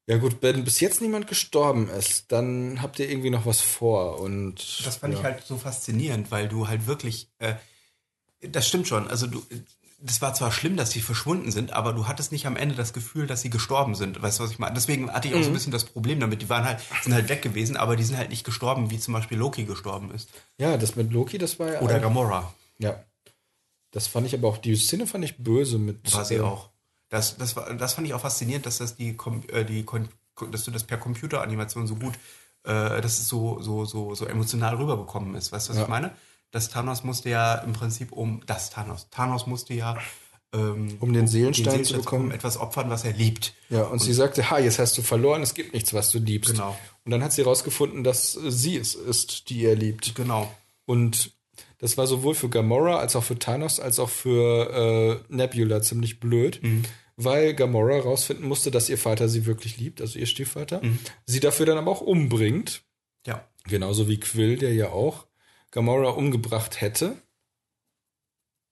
ja 0.06 0.16
gut, 0.16 0.38
wenn 0.40 0.64
bis 0.64 0.80
jetzt 0.80 1.02
niemand 1.02 1.28
gestorben 1.28 1.88
ist, 1.88 2.32
dann 2.32 2.82
habt 2.82 2.98
ihr 2.98 3.08
irgendwie 3.08 3.30
noch 3.30 3.46
was 3.46 3.60
vor. 3.60 4.18
Und 4.20 4.56
Das 4.84 4.96
fand 4.96 5.12
ja. 5.14 5.20
ich 5.20 5.24
halt 5.24 5.44
so 5.44 5.56
faszinierend, 5.56 6.30
weil 6.30 6.48
du 6.48 6.66
halt 6.66 6.86
wirklich, 6.86 7.28
äh, 7.38 7.54
das 8.40 8.66
stimmt 8.66 8.88
schon, 8.88 9.06
also 9.08 9.26
du, 9.28 9.44
das 10.04 10.20
war 10.20 10.34
zwar 10.34 10.50
schlimm, 10.52 10.76
dass 10.76 10.90
sie 10.90 11.00
verschwunden 11.00 11.50
sind, 11.52 11.72
aber 11.72 11.92
du 11.92 12.08
hattest 12.08 12.32
nicht 12.32 12.46
am 12.46 12.56
Ende 12.56 12.74
das 12.74 12.92
Gefühl, 12.92 13.26
dass 13.26 13.40
sie 13.42 13.50
gestorben 13.50 13.94
sind. 13.94 14.20
Weißt 14.20 14.38
du, 14.40 14.44
was 14.44 14.50
ich 14.50 14.58
meine? 14.58 14.74
Deswegen 14.74 15.10
hatte 15.12 15.28
ich 15.28 15.34
auch 15.34 15.38
Mhm. 15.38 15.44
so 15.44 15.50
ein 15.50 15.54
bisschen 15.54 15.72
das 15.72 15.84
Problem 15.84 16.18
damit. 16.20 16.42
Die 16.42 16.48
waren 16.48 16.64
halt, 16.64 16.80
sind 17.02 17.14
halt 17.14 17.28
weg 17.28 17.40
gewesen, 17.42 17.76
aber 17.76 17.94
die 17.96 18.02
sind 18.04 18.16
halt 18.16 18.30
nicht 18.30 18.44
gestorben, 18.44 18.90
wie 18.90 18.98
zum 18.98 19.14
Beispiel 19.14 19.38
Loki 19.38 19.64
gestorben 19.64 20.10
ist. 20.10 20.28
Ja, 20.58 20.76
das 20.76 20.96
mit 20.96 21.12
Loki, 21.12 21.38
das 21.38 21.58
war 21.58 21.72
ja. 21.74 21.80
Oder 21.80 22.00
Gamora 22.00 22.52
Ja. 22.78 23.02
Das 23.92 24.06
fand 24.06 24.26
ich 24.26 24.34
aber 24.34 24.48
auch, 24.48 24.58
die 24.58 24.74
Szene 24.76 25.06
fand 25.06 25.24
ich 25.24 25.36
böse 25.38 25.78
mit. 25.78 26.12
war 26.14 26.24
sie 26.24 26.36
äh, 26.36 26.40
auch. 26.40 26.70
Das, 27.10 27.36
das, 27.36 27.54
war, 27.56 27.72
das 27.74 27.94
fand 27.94 28.06
ich 28.06 28.14
auch 28.14 28.20
faszinierend, 28.22 28.64
dass 28.66 28.78
das 28.78 28.96
die, 28.96 29.16
äh, 29.52 29.64
die 29.64 29.84
dass 30.50 30.64
du 30.64 30.70
das 30.70 30.84
per 30.84 30.96
Computeranimation 30.98 31.86
so 31.86 31.94
gut, 31.96 32.14
äh, 32.64 33.00
dass 33.02 33.18
es 33.18 33.28
so, 33.28 33.60
so, 33.60 33.84
so, 33.84 34.14
so 34.14 34.24
emotional 34.26 34.76
rübergekommen 34.76 35.34
ist. 35.34 35.52
Weißt 35.52 35.68
du, 35.68 35.70
was 35.72 35.76
Ja. 35.76 35.82
ich 35.84 35.88
meine? 35.88 36.12
Das 36.52 36.68
Thanos 36.70 37.02
musste 37.02 37.30
ja 37.30 37.56
im 37.56 37.72
Prinzip 37.72 38.12
um 38.12 38.42
das 38.46 38.70
Thanos. 38.70 39.08
Thanos 39.10 39.46
musste 39.46 39.74
ja 39.74 39.96
ähm, 40.54 40.96
Um 41.00 41.12
den 41.14 41.26
Seelenstein 41.26 41.82
zu 41.84 41.94
bekommen. 41.94 42.30
etwas 42.30 42.58
opfern, 42.58 42.90
was 42.90 43.04
er 43.04 43.14
liebt. 43.14 43.54
Ja, 43.70 43.84
und, 43.84 44.00
sie 44.00 44.12
sagte, 44.12 44.50
ha, 44.50 44.58
jetzt 44.58 44.78
hast 44.78 44.96
du 44.98 45.02
verloren, 45.02 45.42
es 45.42 45.54
gibt 45.54 45.72
nichts, 45.72 45.94
was 45.94 46.10
du 46.10 46.18
liebst. 46.18 46.52
Genau. 46.52 46.78
Und 47.04 47.10
dann 47.10 47.24
hat 47.24 47.32
sie 47.32 47.42
herausgefunden, 47.42 48.04
dass 48.04 48.32
sie 48.34 48.76
es 48.76 48.94
ist, 48.94 49.48
die 49.48 49.64
er 49.64 49.74
liebt. 49.74 50.14
Genau. 50.14 50.52
Und 50.84 51.32
das 51.78 51.96
war 51.96 52.06
sowohl 52.06 52.34
für 52.34 52.48
Gamora 52.50 52.98
als 52.98 53.16
auch 53.16 53.24
für 53.24 53.38
Thanos 53.38 53.80
als 53.80 53.98
auch 53.98 54.10
für 54.10 55.22
äh, 55.30 55.34
Nebula 55.34 55.80
ziemlich 55.82 56.20
blöd, 56.20 56.60
weil 57.16 57.54
Gamora 57.54 57.94
herausfinden 57.94 58.46
musste, 58.46 58.70
dass 58.70 58.88
ihr 58.90 58.98
Vater 58.98 59.28
sie 59.28 59.46
wirklich 59.46 59.78
liebt, 59.78 60.00
also 60.02 60.18
ihr 60.18 60.26
Stiefvater. 60.26 60.80
Sie 61.26 61.40
dafür 61.40 61.66
dann 61.66 61.78
aber 61.78 61.90
auch 61.90 62.00
umbringt, 62.02 62.82
Ja. 63.26 63.44
genauso 63.64 64.06
wie 64.08 64.20
Quill, 64.20 64.58
der 64.58 64.74
ja 64.74 64.90
auch 64.90 65.26
Gamora 65.72 66.10
umgebracht 66.10 66.80
hätte. 66.80 67.16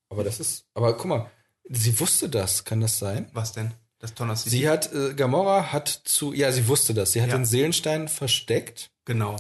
Aber 0.09 0.23
das 0.25 0.39
ist, 0.41 0.65
aber 0.75 0.97
guck 0.97 1.07
mal, 1.07 1.31
sie 1.69 1.99
wusste 2.01 2.29
das, 2.29 2.65
kann 2.65 2.81
das 2.81 2.99
sein? 2.99 3.29
Was 3.33 3.53
denn? 3.53 3.73
Das 3.99 4.15
Thanos 4.15 4.45
Sie 4.45 4.67
hat, 4.69 4.93
äh, 4.95 5.13
Gamora 5.15 5.73
hat 5.73 5.89
zu, 5.89 6.33
ja, 6.33 6.51
sie 6.53 6.67
wusste 6.69 6.95
das. 6.95 7.13
Sie 7.13 7.21
hat 7.21 7.29
Ja. 7.31 7.37
den 7.37 7.45
Seelenstein 7.45 8.09
versteckt, 8.09 8.91
Genau. 9.05 9.37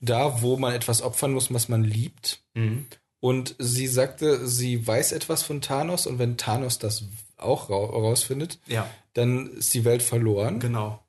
da 0.00 0.42
wo 0.42 0.56
man 0.58 0.74
etwas 0.74 1.00
opfern 1.00 1.32
muss, 1.32 1.52
was 1.52 1.68
man 1.70 1.82
liebt. 1.82 2.42
Mhm. 2.54 2.86
Und 3.20 3.54
sie 3.58 3.86
sagte, 3.86 4.46
sie 4.46 4.86
weiß 4.86 5.12
etwas 5.12 5.42
von 5.44 5.60
Thanos 5.62 6.06
und 6.06 6.18
wenn 6.18 6.36
Thanos 6.36 6.78
das 6.78 7.04
auch 7.38 7.70
ra 7.70 7.76
rausfindet, 7.76 8.58
Ja. 8.66 8.88
dann 9.14 9.50
ist 9.54 9.72
die 9.74 9.84
Welt 9.84 10.02
verloren. 10.02 10.60
Genau. 10.60 11.02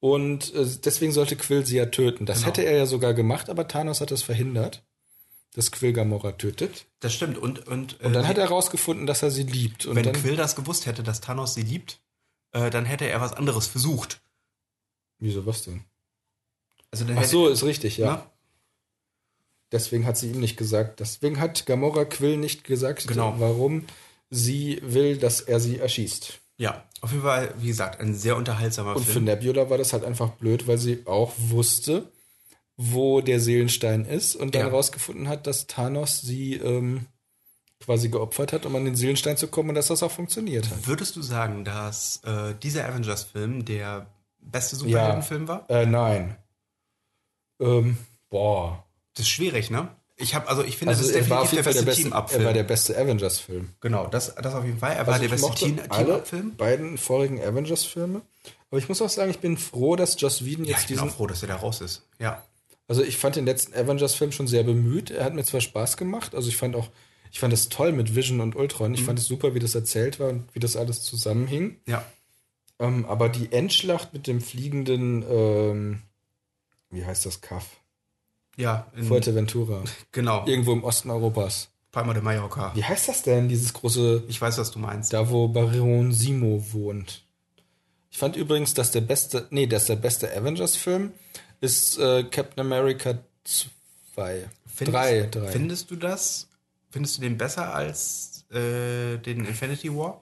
Und 0.00 0.54
äh, 0.54 0.66
deswegen 0.84 1.12
sollte 1.12 1.36
Quill 1.36 1.64
sie 1.66 1.76
ja 1.76 1.86
töten. 1.86 2.26
Das 2.26 2.38
Genau. 2.38 2.48
hätte 2.48 2.62
er 2.64 2.76
ja 2.76 2.86
sogar 2.86 3.14
gemacht, 3.14 3.48
aber 3.48 3.66
Thanos 3.66 4.00
hat 4.00 4.10
das 4.10 4.22
verhindert, 4.22 4.82
dass 5.54 5.72
Quill 5.72 5.92
Gamora 5.92 6.32
tötet. 6.32 6.86
Das 7.00 7.12
stimmt. 7.14 7.38
Und, 7.38 7.66
und, 7.66 8.00
Und 8.00 8.12
dann 8.14 8.24
äh, 8.24 8.26
hat 8.28 8.38
er 8.38 8.44
herausgefunden, 8.44 9.06
dass 9.06 9.22
er 9.22 9.30
sie 9.30 9.42
liebt. 9.42 9.86
Und 9.86 9.96
wenn 9.96 10.04
dann, 10.04 10.14
Quill 10.14 10.36
das 10.36 10.56
gewusst 10.56 10.86
hätte, 10.86 11.02
dass 11.02 11.20
Thanos 11.20 11.54
sie 11.54 11.62
liebt, 11.62 12.00
äh, 12.52 12.70
dann 12.70 12.84
hätte 12.84 13.08
er 13.08 13.20
was 13.20 13.32
anderes 13.32 13.66
versucht. 13.66 14.20
Wieso 15.18 15.44
was 15.46 15.62
denn? 15.62 15.84
Also 16.90 17.04
Ach 17.14 17.24
so, 17.24 17.48
ist 17.48 17.62
richtig, 17.64 17.98
ja. 17.98 18.16
Ne? 18.16 18.22
Deswegen 19.72 20.04
hat 20.06 20.16
sie 20.16 20.30
ihm 20.30 20.40
nicht 20.40 20.56
gesagt. 20.56 21.00
Deswegen 21.00 21.38
hat 21.38 21.66
Gamora 21.66 22.04
Quill 22.04 22.36
nicht 22.36 22.64
gesagt, 22.64 23.06
Genau. 23.06 23.34
warum 23.38 23.86
sie 24.30 24.80
will, 24.82 25.16
dass 25.16 25.40
er 25.40 25.60
sie 25.60 25.78
erschießt. 25.78 26.40
Ja, 26.56 26.84
auf 27.00 27.10
jeden 27.12 27.22
Fall, 27.22 27.54
wie 27.58 27.68
gesagt, 27.68 28.00
ein 28.00 28.14
sehr 28.14 28.36
unterhaltsamer 28.36 28.96
Und 28.96 29.04
für 29.04 29.12
Film. 29.12 29.24
Nebula 29.24 29.70
war 29.70 29.78
das 29.78 29.92
halt 29.92 30.04
einfach 30.04 30.30
blöd, 30.30 30.66
weil 30.66 30.78
sie 30.78 31.06
auch 31.06 31.32
wusste, 31.38 32.10
wo 32.82 33.20
der 33.20 33.40
Seelenstein 33.40 34.06
ist 34.06 34.36
und 34.36 34.54
dann 34.54 34.62
Ja. 34.62 34.68
herausgefunden 34.68 35.28
hat, 35.28 35.46
dass 35.46 35.66
Thanos 35.66 36.22
sie 36.22 36.54
ähm, 36.54 37.04
quasi 37.78 38.08
geopfert 38.08 38.54
hat, 38.54 38.64
um 38.64 38.74
an 38.74 38.86
den 38.86 38.96
Seelenstein 38.96 39.36
zu 39.36 39.48
kommen 39.48 39.68
und 39.70 39.74
dass 39.74 39.88
das 39.88 40.02
auch 40.02 40.10
funktioniert 40.10 40.70
hat. 40.70 40.86
Würdest 40.86 41.14
du 41.16 41.20
sagen, 41.22 41.64
dass 41.64 42.22
äh, 42.24 42.54
dieser 42.62 42.86
Avengers-Film 42.88 43.66
der 43.66 44.06
beste 44.40 44.76
Superheldenfilm 44.76 45.46
war? 45.46 45.68
Äh, 45.68 45.84
nein. 45.84 46.36
Ähm, 47.60 47.98
boah. 48.30 48.84
Das 49.14 49.26
ist 49.26 49.30
schwierig, 49.30 49.70
ne? 49.70 49.88
Ich 50.16 50.34
habe, 50.34 50.48
also 50.48 50.62
ich 50.64 50.76
finde, 50.76 50.94
Also 50.94 51.06
das 51.06 51.16
ist 51.16 51.30
war 51.30 51.40
auf 51.42 51.50
definitiv 51.50 51.52
jeden 51.52 51.64
der 51.64 51.64
Fall 51.64 51.72
der 51.74 51.82
beste 51.82 52.02
beste, 52.02 52.08
er 52.08 52.14
war 52.14 52.26
Team-Up-Film. 52.28 52.54
der 52.54 52.62
beste 52.64 52.98
Avengers-Film. 52.98 53.68
Genau, 53.80 54.06
das, 54.06 54.34
das 54.34 54.54
auf 54.54 54.64
jeden 54.64 54.78
Fall. 54.78 54.92
Er 54.96 55.06
war 55.06 55.14
Also 55.14 55.22
der 55.28 55.30
beste 55.36 55.54
Team-Up-Film. 55.54 56.56
beiden 56.56 56.98
vorigen 56.98 57.40
Avengers-Filme. 57.42 58.22
Aber 58.70 58.78
ich 58.78 58.88
muss 58.88 59.02
auch 59.02 59.08
sagen, 59.08 59.30
ich 59.30 59.38
bin 59.40 59.56
froh, 59.58 59.96
dass 59.96 60.20
Joss 60.20 60.44
Whedon 60.44 60.64
Ja, 60.64 60.72
jetzt 60.72 60.82
ich 60.82 60.86
bin 60.88 60.96
diesen 60.96 61.08
auch 61.10 61.14
froh, 61.14 61.26
dass 61.26 61.42
er 61.42 61.48
da 61.48 61.56
raus 61.56 61.80
ist. 61.80 62.06
Ja. 62.18 62.42
Also 62.90 63.04
ich 63.04 63.18
fand 63.18 63.36
den 63.36 63.46
letzten 63.46 63.72
Avengers-Film 63.72 64.32
schon 64.32 64.48
sehr 64.48 64.64
bemüht. 64.64 65.12
Er 65.12 65.24
hat 65.24 65.32
mir 65.32 65.44
zwar 65.44 65.60
Spaß 65.60 65.96
gemacht, 65.96 66.34
also 66.34 66.48
ich 66.48 66.56
fand 66.56 66.74
auch, 66.74 66.88
ich 67.30 67.38
fand 67.38 67.52
es 67.52 67.68
toll 67.68 67.92
mit 67.92 68.16
Vision 68.16 68.40
und 68.40 68.56
Ultron. 68.56 68.88
Mhm. 68.88 68.94
Ich 68.96 69.04
fand 69.04 69.16
es 69.16 69.26
super, 69.26 69.54
wie 69.54 69.60
das 69.60 69.76
erzählt 69.76 70.18
war 70.18 70.30
und 70.30 70.52
wie 70.54 70.58
das 70.58 70.74
alles 70.74 71.02
zusammenhing. 71.02 71.76
Ja. 71.86 72.04
Ähm, 72.80 73.06
aber 73.06 73.28
die 73.28 73.52
Endschlacht 73.52 74.12
mit 74.12 74.26
dem 74.26 74.40
fliegenden, 74.40 75.24
ähm, 75.30 76.02
wie 76.90 77.04
heißt 77.04 77.26
das 77.26 77.40
Kaff? 77.40 77.76
Ja, 78.56 78.90
in, 78.96 79.04
Fuerteventura. 79.04 79.84
genau. 80.10 80.44
Irgendwo 80.48 80.72
im 80.72 80.82
Osten 80.82 81.10
Europas. 81.10 81.68
Palma 81.92 82.12
de 82.12 82.24
Mallorca. 82.24 82.72
Wie 82.74 82.82
heißt 82.82 83.08
das 83.08 83.22
denn, 83.22 83.48
dieses 83.48 83.72
große, 83.72 84.24
Ich 84.26 84.40
weiß, 84.40 84.58
was 84.58 84.72
du 84.72 84.80
meinst. 84.80 85.12
da 85.12 85.30
wo 85.30 85.46
Baron 85.46 86.10
Simo 86.10 86.60
wohnt? 86.72 87.22
Ich 88.10 88.18
fand 88.18 88.34
übrigens, 88.34 88.74
dass 88.74 88.90
der 88.90 89.02
beste, 89.02 89.46
nee, 89.50 89.68
dass 89.68 89.84
der 89.84 89.94
beste 89.94 90.36
Avengers-Film 90.36 91.12
ist 91.60 91.98
äh, 91.98 92.24
Captain 92.24 92.60
America 92.66 93.18
2. 94.14 94.48
Findest, 94.66 94.94
drei, 94.96 95.22
drei. 95.30 95.48
Findest 95.48 95.90
du 95.90 95.96
das? 95.96 96.48
Findest 96.90 97.18
du 97.18 97.22
den 97.22 97.36
besser 97.38 97.74
als 97.74 98.44
äh, 98.50 99.18
den 99.18 99.44
Infinity 99.44 99.94
War? 99.94 100.20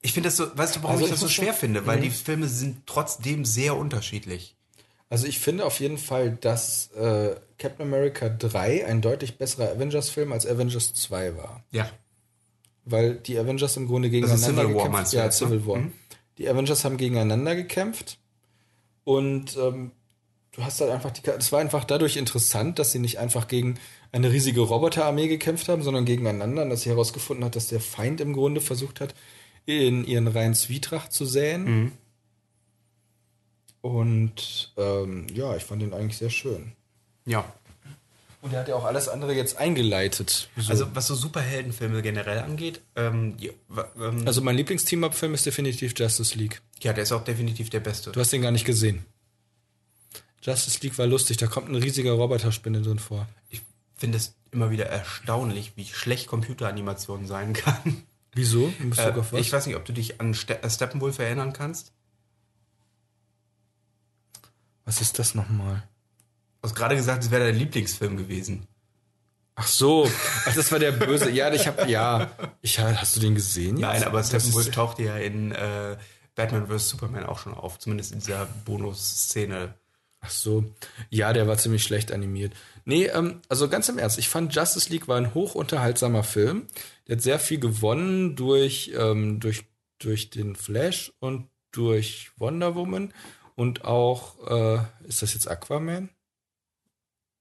Ich 0.00 0.12
finde 0.12 0.28
das 0.28 0.36
so, 0.36 0.46
weißt 0.56 0.76
du, 0.76 0.82
warum 0.82 0.94
Also 0.94 1.04
ich 1.06 1.10
das 1.12 1.20
so 1.20 1.28
schwer 1.28 1.54
finde? 1.54 1.86
Weil 1.86 1.98
Mhm. 1.98 2.02
die 2.02 2.10
Filme 2.10 2.48
sind 2.48 2.86
trotzdem 2.86 3.44
sehr 3.44 3.76
unterschiedlich. 3.76 4.56
Also 5.08 5.26
ich 5.26 5.38
finde 5.40 5.66
auf 5.66 5.78
jeden 5.78 5.98
Fall, 5.98 6.32
dass 6.40 6.90
äh, 6.92 7.36
Captain 7.58 7.86
America 7.86 8.28
3 8.30 8.86
ein 8.86 9.02
deutlich 9.02 9.36
besserer 9.36 9.70
Avengers-Film 9.72 10.32
als 10.32 10.46
Avengers 10.46 10.94
2 10.94 11.36
war. 11.36 11.62
Ja. 11.70 11.90
weil 12.84 13.14
die 13.16 13.38
Avengers 13.38 13.76
im 13.76 13.86
Grunde 13.86 14.10
gegeneinander 14.10 14.62
Civil 14.62 14.74
gekämpft 14.74 15.12
du 15.12 15.16
Ja, 15.18 15.24
jetzt, 15.24 15.40
ne? 15.42 15.46
Civil 15.48 15.66
War. 15.66 15.82
Die 16.38 16.48
Avengers 16.48 16.84
haben 16.84 16.96
gegeneinander 16.96 17.54
gekämpft 17.54 18.18
und 19.04 19.56
ähm, 19.56 19.92
du 20.52 20.64
hast 20.64 20.80
halt 20.80 20.90
einfach 20.90 21.10
die, 21.10 21.22
es 21.30 21.50
war 21.52 21.60
einfach 21.60 21.84
dadurch 21.84 22.16
interessant, 22.16 22.78
dass 22.78 22.92
sie 22.92 22.98
nicht 22.98 23.18
einfach 23.18 23.48
gegen 23.48 23.78
eine 24.12 24.30
riesige 24.30 24.60
Roboterarmee 24.60 25.28
gekämpft 25.28 25.68
haben, 25.68 25.82
sondern 25.82 26.04
gegeneinander, 26.04 26.62
und 26.62 26.70
dass 26.70 26.82
sie 26.82 26.90
herausgefunden 26.90 27.44
hat, 27.44 27.56
dass 27.56 27.68
der 27.68 27.80
Feind 27.80 28.20
im 28.20 28.32
Grunde 28.34 28.60
versucht 28.60 29.00
hat, 29.00 29.14
in 29.64 30.04
ihren 30.04 30.26
Reihen 30.28 30.54
Zwietracht 30.54 31.12
zu 31.12 31.24
säen. 31.24 31.64
Mhm. 31.64 31.92
Und 33.80 34.72
ähm, 34.76 35.26
ja, 35.34 35.56
ich 35.56 35.64
fand 35.64 35.82
den 35.82 35.92
eigentlich 35.92 36.18
sehr 36.18 36.30
schön. 36.30 36.72
Ja. 37.26 37.44
Und 38.40 38.52
er 38.52 38.60
hat 38.60 38.68
ja 38.68 38.74
auch 38.74 38.84
alles 38.84 39.08
andere 39.08 39.34
jetzt 39.34 39.56
eingeleitet. 39.56 40.48
So. 40.56 40.70
Also 40.70 40.86
was 40.94 41.06
so 41.06 41.14
Superheldenfilme 41.14 42.02
generell 42.02 42.40
angeht, 42.40 42.80
ähm, 42.96 43.36
wa- 43.68 43.88
ähm, 44.00 44.26
Also 44.26 44.40
mein 44.40 44.56
Lieblingsteam-Up-Film 44.56 45.34
ist 45.34 45.46
definitiv 45.46 45.94
Justice 45.96 46.36
League. 46.36 46.60
ja, 46.80 46.92
der 46.92 47.04
ist 47.04 47.12
auch 47.12 47.22
definitiv 47.24 47.70
der 47.70 47.80
beste. 47.80 48.10
Du 48.12 48.20
hast 48.20 48.32
den 48.32 48.42
gar 48.42 48.50
nicht 48.50 48.64
gesehen. 48.64 49.04
Justice 50.42 50.80
League 50.82 50.98
war 50.98 51.06
lustig, 51.06 51.36
da 51.36 51.46
kommt 51.46 51.68
ein 51.68 51.76
riesiger 51.76 52.12
Roboterspinne 52.12 52.82
drin 52.82 52.98
vor. 52.98 53.28
Ich 53.48 53.62
finde 53.96 54.18
es 54.18 54.34
immer 54.50 54.70
wieder 54.70 54.86
erstaunlich, 54.86 55.72
wie 55.76 55.84
schlecht 55.86 56.26
Computeranimation 56.26 57.26
sein 57.26 57.52
kann. 57.52 58.02
Wieso? 58.34 58.72
In 58.80 58.90
Bezug 58.90 59.04
Äh, 59.16 59.18
auf 59.20 59.32
was? 59.32 59.40
ich 59.40 59.52
weiß 59.52 59.66
nicht, 59.66 59.76
ob 59.76 59.84
du 59.84 59.92
dich 59.92 60.20
an 60.20 60.34
Ste 60.34 60.62
äh, 60.62 60.68
Steppenwolf 60.70 61.18
erinnern 61.18 61.52
kannst. 61.52 61.92
was 64.84 65.00
ist 65.00 65.18
das 65.18 65.34
nochmal? 65.34 65.82
Du 66.60 66.68
hast 66.68 66.74
gerade 66.74 66.96
gesagt, 66.96 67.24
es 67.24 67.30
wäre 67.30 67.44
dein 67.46 67.56
Lieblingsfilm 67.56 68.16
gewesen. 68.16 68.66
Ach 69.54 69.66
so, 69.66 70.10
ach, 70.46 70.54
das 70.54 70.72
war 70.72 70.78
der 70.78 70.92
Böse. 70.92 71.30
Ja, 71.30 71.52
ich 71.52 71.66
habe 71.66 71.88
ja, 71.90 72.30
ich 72.62 72.78
hast 72.80 73.14
du 73.16 73.20
den 73.20 73.34
gesehen? 73.34 73.76
Jetzt? 73.76 73.80
Nein, 73.86 74.04
aber 74.04 74.22
Steppenwolf 74.24 74.70
tauchte 74.70 75.02
ja 75.04 75.16
in 75.18 75.52
äh, 75.52 75.96
Batman 76.34 76.66
vs. 76.66 76.88
Superman 76.88 77.26
auch 77.26 77.38
schon 77.38 77.52
auf, 77.54 77.78
zumindest 77.78 78.12
in 78.12 78.20
dieser 78.20 78.46
Bonus-Szene. 78.64 79.74
Ach 80.24 80.30
so, 80.30 80.64
ja, 81.10 81.32
der 81.32 81.48
war 81.48 81.58
ziemlich 81.58 81.82
schlecht 81.82 82.12
animiert. 82.12 82.52
Nee, 82.84 83.06
ähm, 83.06 83.40
also 83.48 83.68
ganz 83.68 83.88
im 83.88 83.98
Ernst, 83.98 84.18
ich 84.18 84.28
fand 84.28 84.54
Justice 84.54 84.88
League 84.88 85.08
war 85.08 85.16
ein 85.16 85.34
hochunterhaltsamer 85.34 86.22
Film. 86.22 86.68
Der 87.06 87.16
hat 87.16 87.22
sehr 87.22 87.40
viel 87.40 87.58
gewonnen 87.58 88.36
durch, 88.36 88.92
ähm, 88.96 89.40
durch, 89.40 89.64
durch 89.98 90.30
den 90.30 90.54
Flash 90.54 91.12
und 91.18 91.48
durch 91.72 92.30
Wonder 92.36 92.76
Woman 92.76 93.12
und 93.56 93.84
auch, 93.84 94.46
äh, 94.48 95.08
ist 95.08 95.22
das 95.22 95.34
jetzt 95.34 95.48
Aquaman? 95.48 96.08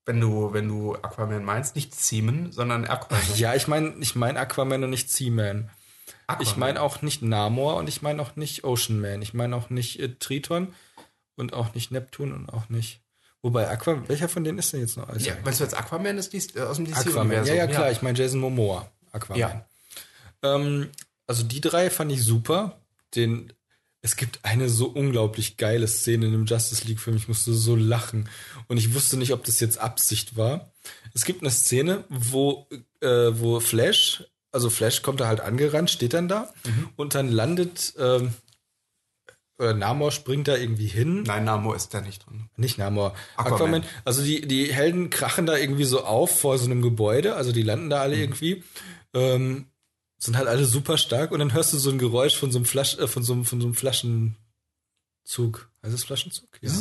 Wenn 0.05 0.19
du, 0.19 0.51
wenn 0.51 0.67
du 0.67 0.95
Aquaman 0.95 1.43
meinst, 1.43 1.75
nicht 1.75 1.93
Seaman, 1.93 2.51
sondern 2.51 2.86
Aquaman. 2.86 3.23
Ja, 3.36 3.53
ich 3.53 3.67
meine 3.67 3.93
ich 3.99 4.15
mein 4.15 4.38
Aquaman 4.38 4.84
und 4.84 4.89
nicht 4.89 5.11
Seaman. 5.11 5.69
Aquaman. 6.25 6.41
Ich 6.41 6.57
meine 6.57 6.82
auch 6.82 7.03
nicht 7.03 7.21
Namor 7.21 7.75
und 7.75 7.88
ich 7.88 8.01
meine 8.01 8.21
auch 8.21 8.36
nicht 8.36 8.63
Ocean 8.63 8.99
Man. 8.99 9.21
Ich 9.21 9.34
meine 9.34 9.55
auch 9.55 9.69
nicht 9.69 9.99
äh, 9.99 10.15
Triton 10.15 10.73
und 11.36 11.53
auch 11.53 11.73
nicht 11.73 11.91
Neptun 11.91 12.32
und 12.34 12.49
auch 12.49 12.69
nicht. 12.69 13.01
Wobei 13.41 13.69
Aquaman, 13.69 14.07
welcher 14.07 14.29
von 14.29 14.43
denen 14.43 14.59
ist 14.59 14.71
denn 14.71 14.82
jetzt 14.82 14.97
noch 14.97 15.09
alles? 15.09 15.25
Ja, 15.25 15.34
meinst 15.43 15.59
du 15.59 15.63
jetzt 15.63 15.75
Aquaman 15.75 16.17
ist 16.17 16.32
die, 16.34 16.38
äh, 16.57 16.61
aus 16.61 16.77
dem. 16.77 16.86
DC-Universum? 16.86 17.32
Ja, 17.32 17.53
ja, 17.53 17.67
klar. 17.67 17.91
Ich 17.91 18.01
meine 18.01 18.17
Jason 18.17 18.39
Momoa. 18.39 18.89
Aquaman. 19.11 19.39
Ja. 19.39 19.65
Ähm, 20.43 20.89
also 21.27 21.43
die 21.43 21.61
drei 21.61 21.89
fand 21.89 22.11
ich 22.11 22.23
super. 22.23 22.79
Den, 23.15 23.51
es 24.01 24.15
gibt 24.15 24.39
eine 24.43 24.69
so 24.69 24.88
unglaublich 24.88 25.57
geile 25.57 25.88
Szene 25.88 26.27
in 26.27 26.32
dem 26.32 26.45
Justice 26.45 26.88
League 26.88 26.99
Film. 26.99 27.17
Ich 27.17 27.27
musste 27.27 27.53
so 27.53 27.75
lachen. 27.75 28.29
Und 28.67 28.77
ich 28.77 28.93
wusste 28.93 29.17
nicht, 29.17 29.34
ob 29.34 29.43
das 29.43 29.59
jetzt 29.59 29.79
Absicht 29.79 30.38
war. 30.38 30.71
Es 31.13 31.25
gibt 31.25 31.41
eine 31.41 31.51
Szene, 31.51 32.03
wo, 32.09 32.67
äh, 33.01 33.07
wo 33.07 33.59
Flash, 33.59 34.23
also 34.51 34.69
Flash 34.69 35.01
kommt 35.01 35.19
da 35.19 35.27
halt 35.27 35.41
angerannt, 35.41 35.89
steht 35.89 36.13
dann 36.13 36.27
da 36.27 36.53
und 36.95 37.15
dann 37.15 37.29
landet, 37.29 37.93
ähm, 37.97 38.34
oder 39.62 39.74
Namor 39.74 40.12
springt 40.12 40.47
da 40.47 40.57
irgendwie 40.57 40.88
hin. 40.88 41.24
Nein, 41.24 41.43
Namor 41.43 41.76
ist 41.76 41.93
da 41.93 42.01
nicht 42.01 42.26
drin. 42.26 42.49
Nicht 42.57 42.78
Namor. 42.78 43.14
Aquaman. 43.38 43.53
Aquaman. 43.53 43.84
Also 44.03 44.24
die, 44.24 44.47
die 44.47 44.74
Helden 44.74 45.09
krachen 45.12 45.45
da 45.45 45.55
irgendwie 45.55 45.86
so 45.86 46.03
auf 46.03 46.39
vor 46.39 46.57
so 46.57 46.66
einem 46.66 46.82
Gebäude. 46.82 47.36
Also 47.36 47.51
die 47.51 47.62
landen 47.62 47.89
da 47.89 48.01
alle 48.01 48.16
irgendwie. 48.16 48.64
Ähm, 49.14 49.68
sind 50.18 50.36
halt 50.38 50.47
alle 50.47 50.66
super 50.66 50.97
stark. 50.97 51.32
Und 51.32 51.39
dann 51.39 51.53
hörst 51.53 51.74
du 51.74 51.78
so 51.78 51.91
ein 51.91 51.99
Geräusch 51.99 52.36
von 52.36 52.51
so 52.51 52.57
einem 52.57 52.66
Flasch, 52.66 52.97
äh, 52.97 53.07
von 53.07 53.24
so 53.24 53.34
einem, 53.34 53.45
von 53.45 53.62
so 53.62 53.68
einem 53.68 53.76
Flaschenzug. 53.76 55.70
Heißt 55.84 55.93
es 55.93 56.03
Flaschenzug? 56.03 56.49
Ja. 56.62 56.72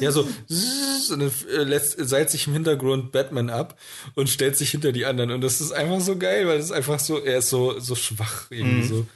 Ja, 0.00 0.12
so. 0.12 0.22
Und 0.22 1.20
dann 1.20 1.32
äh, 1.48 1.64
lässt, 1.64 1.96
seilt 1.98 2.30
sich 2.30 2.46
im 2.46 2.52
Hintergrund 2.52 3.12
Batman 3.12 3.48
ab 3.48 3.78
und 4.14 4.28
stellt 4.28 4.56
sich 4.56 4.70
hinter 4.70 4.92
die 4.92 5.06
anderen. 5.06 5.30
Und 5.30 5.40
das 5.40 5.62
ist 5.62 5.72
einfach 5.72 6.00
so 6.00 6.18
geil, 6.18 6.46
weil 6.46 6.58
es 6.58 6.66
ist 6.66 6.72
einfach 6.72 6.98
so, 6.98 7.18
er 7.18 7.38
ist 7.38 7.48
so, 7.48 7.78
so 7.80 7.94
schwach 7.94 8.50
irgendwie 8.50 8.86
so. 8.86 9.06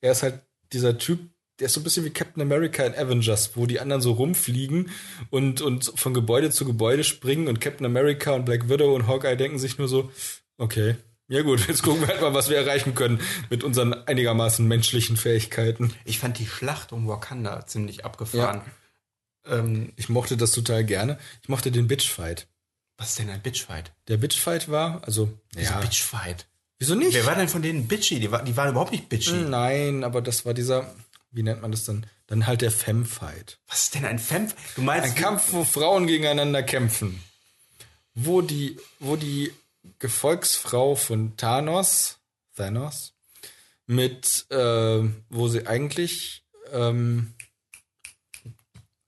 Er 0.00 0.12
ist 0.12 0.22
halt 0.22 0.40
dieser 0.72 0.98
Typ, 0.98 1.20
der 1.60 1.66
ist 1.66 1.74
so 1.74 1.80
ein 1.80 1.84
bisschen 1.84 2.04
wie 2.04 2.10
Captain 2.10 2.42
America 2.42 2.84
in 2.84 2.94
Avengers, 2.94 3.52
wo 3.56 3.66
die 3.66 3.80
anderen 3.80 4.02
so 4.02 4.12
rumfliegen 4.12 4.90
und, 5.30 5.60
und 5.60 5.92
von 5.94 6.12
Gebäude 6.14 6.50
zu 6.50 6.64
Gebäude 6.64 7.04
springen 7.04 7.46
und 7.48 7.60
Captain 7.60 7.86
America 7.86 8.32
und 8.32 8.44
Black 8.44 8.68
Widow 8.68 8.94
und 8.94 9.06
Hawkeye 9.06 9.36
denken 9.36 9.58
sich 9.58 9.78
nur 9.78 9.88
so, 9.88 10.10
okay, 10.58 10.96
ja 11.28 11.42
gut, 11.42 11.66
jetzt 11.68 11.82
gucken 11.82 12.02
wir 12.02 12.08
halt 12.08 12.20
mal, 12.20 12.34
was 12.34 12.50
wir 12.50 12.56
erreichen 12.58 12.94
können 12.94 13.20
mit 13.50 13.64
unseren 13.64 13.94
einigermaßen 13.94 14.66
menschlichen 14.66 15.16
Fähigkeiten. 15.16 15.94
Ich 16.04 16.18
fand 16.18 16.38
die 16.38 16.46
Schlacht 16.46 16.92
um 16.92 17.08
Wakanda 17.08 17.64
ziemlich 17.66 18.04
abgefahren. 18.04 18.60
Ähm, 19.46 19.92
Ich 19.96 20.08
mochte 20.08 20.36
das 20.36 20.52
total 20.52 20.84
gerne. 20.84 21.18
Ich 21.42 21.48
mochte 21.48 21.70
den 21.70 21.86
Bitchfight. 21.88 22.46
was 22.98 23.10
ist 23.10 23.18
denn 23.20 23.30
ein 23.30 23.40
Bitchfight? 23.42 23.92
Der 24.08 24.16
Bitchfight 24.16 24.68
war, 24.70 25.02
also, 25.04 25.32
Wieso 25.54 25.72
ja, 25.72 25.80
Bitchfight? 25.80 26.46
wieso 26.78 26.94
nicht? 26.94 27.14
Wer 27.14 27.26
war 27.26 27.34
denn 27.36 27.48
von 27.48 27.62
denen 27.62 27.86
bitchy? 27.88 28.20
Die, 28.20 28.30
war, 28.30 28.42
die 28.44 28.56
waren 28.56 28.70
überhaupt 28.70 28.92
nicht 28.92 29.08
bitchy. 29.08 29.32
Nein, 29.48 30.04
aber 30.04 30.20
das 30.20 30.44
war 30.44 30.52
dieser, 30.54 30.94
wie 31.34 31.42
nennt 31.42 31.62
man 31.62 31.70
das 31.70 31.84
dann? 31.84 32.06
Dann 32.26 32.46
halt 32.46 32.62
der 32.62 32.70
Femfight. 32.70 33.58
Was 33.68 33.84
ist 33.84 33.94
denn 33.94 34.04
ein 34.04 34.18
Fem? 34.18 34.48
Du 34.76 34.82
meinst 34.82 35.10
Ein 35.10 35.14
Kampf, 35.14 35.52
wo 35.52 35.64
Frauen 35.64 36.06
gegeneinander 36.06 36.62
kämpfen. 36.62 37.22
Wo 38.14 38.40
die, 38.40 38.78
wo 39.00 39.16
die 39.16 39.52
Gefolgsfrau 39.98 40.94
von 40.94 41.36
Thanos, 41.36 42.18
Thanos, 42.56 43.14
mit, 43.86 44.46
äh, 44.50 45.02
wo 45.28 45.48
sie 45.48 45.66
eigentlich, 45.66 46.44
ähm, 46.72 47.34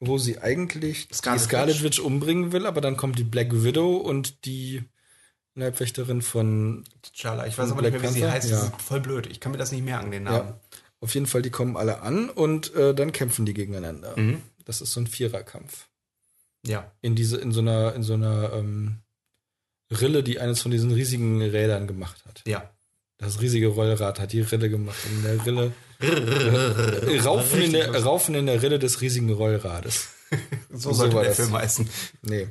wo 0.00 0.18
sie 0.18 0.38
eigentlich 0.38 1.08
Scarlet 1.12 1.40
die 1.40 1.44
Scarlet 1.44 1.82
Witch. 1.82 2.00
Umbringen 2.00 2.52
will, 2.52 2.66
aber 2.66 2.80
dann 2.80 2.96
kommt 2.96 3.18
die 3.18 3.24
Black 3.24 3.48
Widow 3.52 3.96
und 3.96 4.44
die 4.44 4.82
Leibwächterin 5.54 6.20
von 6.20 6.84
T'Challa. 7.02 7.46
Ich 7.46 7.56
weiß 7.56 7.70
aber 7.70 7.80
nicht 7.80 7.92
mehr, 7.92 8.02
wie 8.02 8.08
sie 8.08 8.30
heißt. 8.30 8.50
Ja. 8.50 8.56
Das 8.56 8.68
ist 8.68 8.82
voll 8.82 9.00
blöd. 9.00 9.26
Ich 9.26 9.40
kann 9.40 9.52
mir 9.52 9.58
das 9.58 9.72
nicht 9.72 9.84
merken, 9.84 10.10
den 10.10 10.24
Namen. 10.24 10.48
Ja. 10.48 10.60
Auf 11.00 11.14
jeden 11.14 11.26
Fall, 11.26 11.42
die 11.42 11.50
kommen 11.50 11.76
alle 11.76 12.00
an 12.02 12.30
und 12.30 12.74
äh, 12.74 12.94
dann 12.94 13.12
kämpfen 13.12 13.44
die 13.46 13.54
gegeneinander. 13.54 14.14
Mhm. 14.18 14.42
Das 14.64 14.80
ist 14.80 14.92
so 14.92 15.00
ein 15.00 15.06
Viererkampf. 15.06 15.88
Ja. 16.64 16.90
In 17.00 17.14
diese, 17.14 17.36
in 17.36 17.52
so 17.52 17.60
einer, 17.60 17.94
in 17.94 18.02
so 18.02 18.14
einer 18.14 18.52
ähm, 18.54 18.98
Rille, 19.90 20.22
die 20.22 20.40
eines 20.40 20.62
von 20.62 20.70
diesen 20.70 20.90
riesigen 20.90 21.40
Rädern 21.42 21.86
gemacht 21.86 22.24
hat. 22.26 22.42
Ja. 22.46 22.70
Das 23.18 23.40
riesige 23.40 23.68
Rollrad 23.68 24.18
hat 24.20 24.32
die 24.32 24.40
Rille 24.40 24.68
gemacht. 24.68 24.96
In 25.10 25.22
der 25.22 25.46
Rille. 25.46 25.72
äh, 26.00 27.18
raufen, 27.24 27.62
in 27.62 27.72
der, 27.72 28.02
raufen 28.02 28.34
in 28.34 28.46
der 28.46 28.60
Rille 28.62 28.78
des 28.78 29.00
riesigen 29.00 29.32
Rollrades. 29.32 30.08
So, 30.70 30.90
So 30.90 30.92
sollte 30.94 31.14
war 31.14 31.22
der 31.22 31.30
das. 31.30 31.36
Film 31.40 31.52
heißen. 31.52 31.88
Nee. 32.22 32.48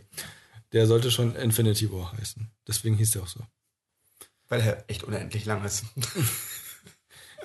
Der 0.72 0.88
sollte 0.88 1.12
schon 1.12 1.36
Infinity 1.36 1.92
War 1.92 2.14
heißen. 2.18 2.50
Deswegen 2.66 2.96
hieß 2.96 3.12
der 3.12 3.22
auch 3.24 3.28
so. 3.28 3.42
Weil 4.48 4.62
er 4.62 4.84
echt 4.88 5.04
unendlich 5.04 5.44
lang 5.46 5.64
ist. 5.66 5.84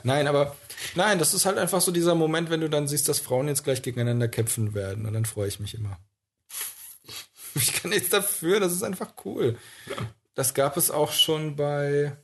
Nein, 0.02 0.26
aber 0.26 0.56
nein, 0.94 1.18
das 1.18 1.34
ist 1.34 1.46
halt 1.46 1.58
einfach 1.58 1.80
so 1.80 1.92
dieser 1.92 2.14
Moment, 2.14 2.50
wenn 2.50 2.60
du 2.60 2.70
dann 2.70 2.88
siehst, 2.88 3.08
dass 3.08 3.18
Frauen 3.18 3.48
jetzt 3.48 3.64
gleich 3.64 3.82
gegeneinander 3.82 4.28
kämpfen 4.28 4.74
werden. 4.74 5.06
Und 5.06 5.12
dann 5.12 5.24
freue 5.24 5.48
ich 5.48 5.60
mich 5.60 5.74
immer. 5.74 5.98
Ich 7.56 7.72
kann 7.72 7.90
nichts 7.90 8.10
dafür, 8.10 8.60
das 8.60 8.72
ist 8.72 8.84
einfach 8.84 9.12
cool. 9.24 9.58
Das 10.34 10.54
gab 10.54 10.76
es 10.76 10.92
auch 10.92 11.10
schon 11.10 11.56
bei 11.56 12.16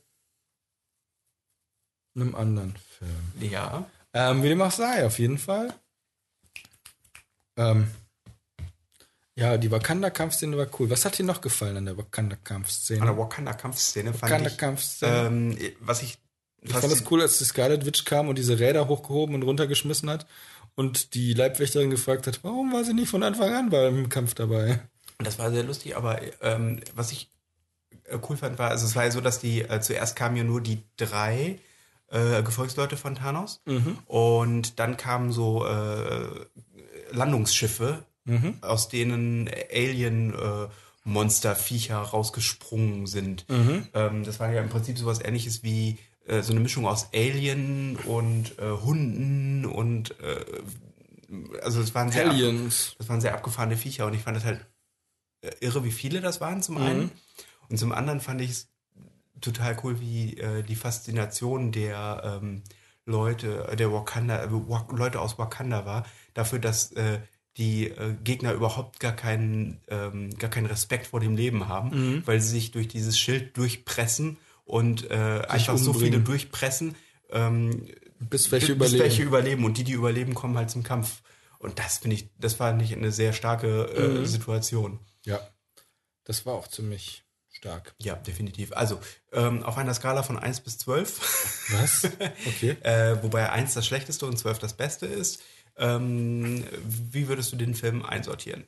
einem 2.15 2.33
anderen 2.33 2.77
Film. 2.97 3.51
Ja. 3.51 3.85
Ähm, 4.13 4.41
wie 4.41 4.47
dem 4.47 4.61
auch 4.61 4.71
sei, 4.71 5.05
auf 5.05 5.19
jeden 5.19 5.37
Fall. 5.37 5.73
Ähm, 7.57 7.91
ja, 9.35 9.57
die 9.57 9.69
Wakanda-Kampfszene 9.69 10.57
war 10.57 10.67
cool. 10.79 10.89
Was 10.89 11.05
hat 11.05 11.17
dir 11.17 11.25
noch 11.25 11.41
gefallen 11.41 11.77
an 11.77 11.85
der 11.85 11.93
An 11.93 11.99
Wakanda-Kampfszene? 11.99 13.05
der 13.05 13.17
Wakanda-Kampfszene 13.17 14.13
fand 14.13 14.23
ich, 14.23 14.31
Wakanda-Kampfszene. 14.31 15.27
ähm, 15.27 15.57
was 15.79 16.01
ich, 16.01 16.17
Ich 16.61 16.71
fand 16.71 16.91
das 16.91 17.03
cool, 17.11 17.21
als 17.21 17.37
die 17.37 17.45
Scarlet 17.45 17.85
Witch 17.85 18.03
kam 18.05 18.27
und 18.27 18.37
diese 18.37 18.59
Räder 18.59 18.87
hochgehoben 18.87 19.35
und 19.35 19.43
runtergeschmissen 19.43 20.09
hat 20.09 20.25
und 20.75 21.13
die 21.13 21.33
Leibwächterin 21.33 21.89
gefragt 21.89 22.27
hat, 22.27 22.39
warum 22.43 22.73
war 22.73 22.83
sie 22.83 22.93
nicht 22.93 23.09
von 23.09 23.23
Anfang 23.23 23.53
an 23.53 23.69
beim 23.69 24.09
Kampf 24.09 24.33
dabei? 24.33 24.79
Das 25.19 25.39
war 25.39 25.51
sehr 25.51 25.63
lustig, 25.63 25.95
aber 25.95 26.19
ähm, 26.41 26.81
was 26.95 27.11
ich 27.11 27.29
äh, 28.05 28.17
cool 28.29 28.37
fand, 28.37 28.59
war, 28.59 28.69
also 28.69 28.85
es 28.85 28.95
war 28.95 29.05
ja 29.05 29.11
so, 29.11 29.21
dass 29.21 29.39
die 29.39 29.61
äh, 29.61 29.81
zuerst 29.81 30.15
kamen 30.15 30.35
ja 30.35 30.43
nur 30.43 30.61
die 30.61 30.83
drei 30.97 31.59
äh, 32.09 32.43
Gefolgsleute 32.43 32.97
von 32.97 33.15
Thanos 33.15 33.61
und 34.05 34.79
dann 34.79 34.97
kamen 34.97 35.31
so 35.31 35.65
äh, 35.65 36.27
Landungsschiffe, 37.11 38.03
aus 38.61 38.89
denen 38.89 39.49
Alien 39.73 40.33
äh, 40.33 40.67
Monster, 41.05 41.55
Viecher 41.55 41.99
rausgesprungen 41.99 43.07
sind. 43.07 43.45
Ähm, 43.93 44.25
das 44.25 44.39
war 44.41 44.51
ja 44.51 44.61
im 44.61 44.67
Prinzip 44.67 44.97
sowas 44.97 45.21
ähnliches 45.23 45.63
wie 45.63 45.97
äh, 46.27 46.41
so 46.43 46.51
eine 46.51 46.59
Mischung 46.59 46.85
aus 46.85 47.07
Alien 47.13 47.95
und 48.05 48.59
äh, 48.59 48.69
Hunden 48.69 49.65
und 49.65 50.11
äh, 50.19 50.45
also 51.61 51.81
es 51.81 51.95
waren 51.95 52.11
sehr 52.11 52.29
Aliens. 52.29 52.95
das 52.97 53.09
waren 53.09 53.21
sehr 53.21 53.33
abgefahrene 53.33 53.77
Viecher 53.77 54.05
und 54.05 54.13
ich 54.13 54.21
fand 54.21 54.37
es 54.37 54.45
halt 54.45 54.65
äh, 55.41 55.51
irre, 55.61 55.83
wie 55.83 55.91
viele 55.91 56.21
das 56.21 56.41
waren 56.41 56.61
zum 56.61 56.77
einen. 56.77 57.11
Und 57.69 57.77
zum 57.77 57.91
anderen 57.91 58.21
fand 58.21 58.41
ich 58.41 58.51
es 58.51 58.69
total 59.41 59.77
cool, 59.83 59.99
wie 59.99 60.37
äh, 60.37 60.63
die 60.63 60.75
Faszination 60.75 61.71
der 61.71 62.39
ähm, 62.41 62.63
Leute, 63.05 63.67
äh, 63.69 63.75
der 63.75 63.91
Wakanda, 63.91 64.47
Wak 64.49 64.91
Leute 64.91 65.19
aus 65.19 65.37
Wakanda 65.37 65.85
war, 65.85 66.05
dafür, 66.33 66.59
dass 66.59 66.93
die 67.57 67.87
äh, 67.87 68.15
Gegner 68.23 68.53
überhaupt 68.53 68.99
gar 68.99 69.13
keinen, 69.13 69.81
ähm, 69.87 70.29
gar 70.37 70.49
keinen 70.49 70.67
Respekt 70.67 71.07
vor 71.07 71.19
dem 71.19 71.35
Leben 71.35 71.67
haben, 71.67 72.21
weil 72.25 72.39
sie 72.39 72.49
sich 72.49 72.71
durch 72.71 72.87
dieses 72.87 73.17
Schild 73.17 73.57
durchpressen 73.57 74.37
und 74.67 75.09
äh, 75.09 75.41
einfach 75.47 75.77
so 75.77 75.91
umbringen. 75.91 76.13
viele 76.13 76.23
durchpressen, 76.23 76.95
ähm, 77.31 77.87
Bis 78.19 78.51
welche 78.51 78.67
bis 78.67 78.75
überleben. 78.75 78.99
welche 79.03 79.23
überleben 79.23 79.65
und 79.65 79.77
die, 79.77 79.83
die 79.83 79.93
überleben, 79.93 80.33
kommen 80.35 80.57
halt 80.57 80.69
zum 80.69 80.83
Kampf. 80.83 81.21
Und 81.59 81.79
das 81.79 81.97
finde 81.99 82.15
ich, 82.15 82.29
das 82.37 82.59
war 82.59 82.73
nicht 82.73 82.93
eine 82.93 83.11
sehr 83.11 83.33
starke 83.33 83.85
äh, 83.95 84.19
Mhm. 84.19 84.25
Situation. 84.25 84.99
Ja. 85.25 85.39
Das 86.23 86.45
war 86.45 86.53
auch 86.53 86.67
ziemlich 86.67 87.23
stark. 87.49 87.95
Ja, 87.97 88.15
definitiv. 88.15 88.71
Also, 88.73 88.99
ähm, 89.31 89.63
auf 89.63 89.77
einer 89.77 89.93
Skala 89.93 90.21
von 90.23 90.37
1 90.37 90.59
bis 90.61 90.77
12, 90.79 91.65
Was? 91.71 92.03
Okay. 92.47 92.71
äh, 92.81 93.21
wobei 93.23 93.49
1 93.51 93.73
das 93.73 93.87
schlechteste 93.87 94.25
und 94.27 94.37
12 94.37 94.59
das 94.59 94.73
beste 94.75 95.05
ist, 95.07 95.41
ähm, 95.77 96.63
wie 97.11 97.27
würdest 97.27 97.51
du 97.53 97.55
den 97.55 97.73
Film 97.75 98.03
einsortieren? 98.05 98.67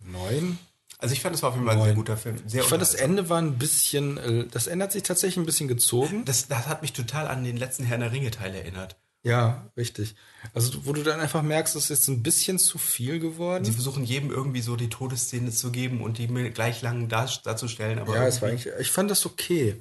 Neun. 0.00 0.58
Also 0.98 1.12
ich 1.12 1.20
fand, 1.20 1.34
es 1.34 1.42
war 1.42 1.50
auf 1.50 1.56
jeden 1.56 1.66
Fall 1.66 1.76
ein 1.76 1.82
sehr 1.84 1.94
guter 1.94 2.16
Film. 2.16 2.36
Sehr 2.46 2.62
Ich 2.62 2.68
fand, 2.68 2.80
das. 2.80 2.94
Ende 2.94 3.28
war 3.28 3.38
ein 3.38 3.58
bisschen, 3.58 4.16
äh, 4.16 4.46
das 4.46 4.66
Ende 4.66 4.84
hat 4.84 4.92
sich 4.92 5.02
tatsächlich 5.02 5.36
ein 5.36 5.44
bisschen 5.46 5.68
gezogen. 5.68 6.24
das, 6.24 6.48
das 6.48 6.66
hat 6.66 6.80
mich 6.82 6.92
total 6.94 7.28
an 7.28 7.44
den 7.44 7.56
letzten 7.58 7.84
Herrn 7.84 8.00
der 8.00 8.12
Ringe-Teil 8.12 8.54
erinnert. 8.54 8.96
Ja, 9.22 9.70
richtig. 9.76 10.14
Also, 10.54 10.86
wo 10.86 10.92
du 10.92 11.02
dann 11.02 11.18
einfach 11.20 11.42
merkst, 11.42 11.74
das 11.74 11.84
ist 11.84 11.88
jetzt 11.90 12.08
ein 12.08 12.22
bisschen 12.22 12.58
zu 12.60 12.78
viel 12.78 13.14
Sie 13.14 13.20
geworden. 13.20 13.64
versuchen 13.64 14.04
jedem 14.04 14.30
irgendwie 14.30 14.60
so 14.60 14.76
die 14.76 14.88
Todesszene 14.88 15.50
zu 15.50 15.72
geben 15.72 16.00
und 16.00 16.18
die 16.18 16.28
mir 16.28 16.48
gleich 16.50 16.80
lang 16.80 17.08
dar, 17.08 17.28
darzustellen. 17.42 17.98
Aber 17.98 18.14
Ja, 18.14 18.26
es 18.26 18.40
war 18.40 18.48
eigentlich, 18.50 18.72
ich 18.78 18.90
fand 18.92 19.10
das 19.10 19.26
okay. 19.26 19.76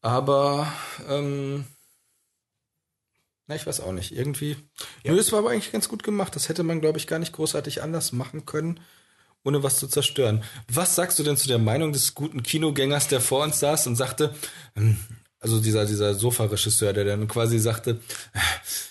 Aber, 0.00 0.72
ähm, 1.08 1.64
na, 3.48 3.56
ich 3.56 3.66
weiß 3.66 3.80
auch 3.80 3.92
nicht. 3.92 4.12
Irgendwie, 4.12 4.56
Ja. 5.02 5.12
nö, 5.12 5.18
es 5.18 5.32
war 5.32 5.40
aber 5.40 5.50
eigentlich 5.50 5.72
ganz 5.72 5.88
gut 5.88 6.02
gemacht. 6.04 6.36
Das 6.36 6.48
hätte 6.48 6.62
man, 6.62 6.80
glaube 6.80 6.98
ich, 6.98 7.06
gar 7.06 7.18
nicht 7.18 7.32
großartig 7.32 7.82
anders 7.82 8.12
machen 8.12 8.46
können, 8.46 8.80
ohne 9.46 9.62
was 9.62 9.76
zu 9.76 9.86
zerstören. 9.86 10.42
Was 10.68 10.96
sagst 10.96 11.18
du 11.18 11.22
denn 11.22 11.36
zu 11.36 11.46
der 11.46 11.58
Meinung 11.58 11.92
des 11.92 12.14
guten 12.14 12.42
Kinogängers, 12.42 13.08
der 13.08 13.20
vor 13.20 13.44
uns 13.44 13.60
saß 13.60 13.86
und 13.86 13.96
sagte, 13.96 14.34
ähm, 14.76 14.98
also 15.38 15.60
dieser, 15.60 15.86
dieser 15.86 16.14
Sofa-Regisseur, 16.14 16.92
der 16.92 17.04
dann 17.04 17.28
quasi 17.28 17.60
sagte, 17.60 18.00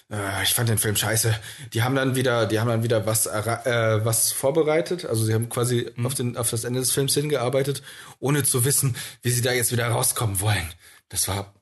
äh, 0.10 0.44
ich 0.44 0.54
fand 0.54 0.70
den 0.70 0.78
Film 0.78 0.96
scheiße. 0.96 1.36
Die 1.74 1.84
haben 1.84 1.96
dann 1.96 2.16
wieder, 2.16 2.46
die 2.46 2.60
haben 2.60 2.70
dann 2.70 2.84
wieder 2.84 3.06
was, 3.06 3.26
äh, 3.26 4.06
was 4.06 4.32
vorbereitet. 4.32 5.06
Also 5.06 5.26
sie 5.26 5.34
haben 5.34 5.50
quasi 5.50 5.92
auf, 6.02 6.14
den, 6.14 6.38
auf 6.38 6.50
das 6.50 6.64
Ende 6.64 6.80
des 6.80 6.92
Films 6.92 7.14
hingearbeitet, 7.14 7.84
ohne 8.20 8.44
zu 8.44 8.64
wissen, 8.64 8.96
wie 9.22 9.32
sie 9.32 9.42
da 9.42 9.52
jetzt 9.52 9.74
wieder 9.74 9.88
rauskommen 9.88 10.40
wollen. 10.40 10.70
Das 11.10 11.28
war 11.28 11.54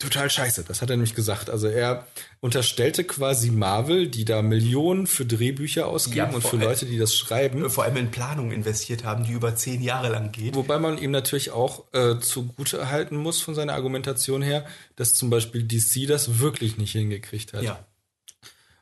total 0.00 0.28
scheiße. 0.28 0.64
Das 0.66 0.82
hat 0.82 0.90
er 0.90 0.96
nämlich 0.96 1.14
gesagt. 1.14 1.48
Also 1.48 1.68
er 1.68 2.06
unterstellte 2.40 3.04
quasi 3.04 3.50
Marvel, 3.50 4.08
die 4.08 4.24
da 4.24 4.42
Millionen 4.42 5.06
für 5.06 5.24
Drehbücher 5.24 5.86
ausgeben 5.86 6.16
Ja, 6.16 6.30
und 6.30 6.42
für 6.42 6.56
Leute, 6.56 6.86
die 6.86 6.98
das 6.98 7.14
schreiben. 7.14 7.70
vor 7.70 7.84
allem 7.84 7.96
in 7.98 8.10
Planung 8.10 8.50
investiert 8.50 9.04
haben, 9.04 9.24
die 9.24 9.32
über 9.32 9.54
zehn 9.54 9.82
Jahre 9.82 10.08
lang 10.08 10.32
geht. 10.32 10.56
Wobei 10.56 10.78
man 10.78 10.98
ihm 10.98 11.12
natürlich 11.12 11.52
auch 11.52 11.84
äh, 11.92 12.18
zugute 12.18 12.90
halten 12.90 13.16
muss 13.16 13.40
von 13.40 13.54
seiner 13.54 13.74
Argumentation 13.74 14.42
her, 14.42 14.64
dass 14.96 15.14
zum 15.14 15.30
Beispiel 15.30 15.62
DC 15.62 16.08
das 16.08 16.40
wirklich 16.40 16.78
nicht 16.78 16.92
hingekriegt 16.92 17.52
hat. 17.52 17.62
Ja. 17.62 17.78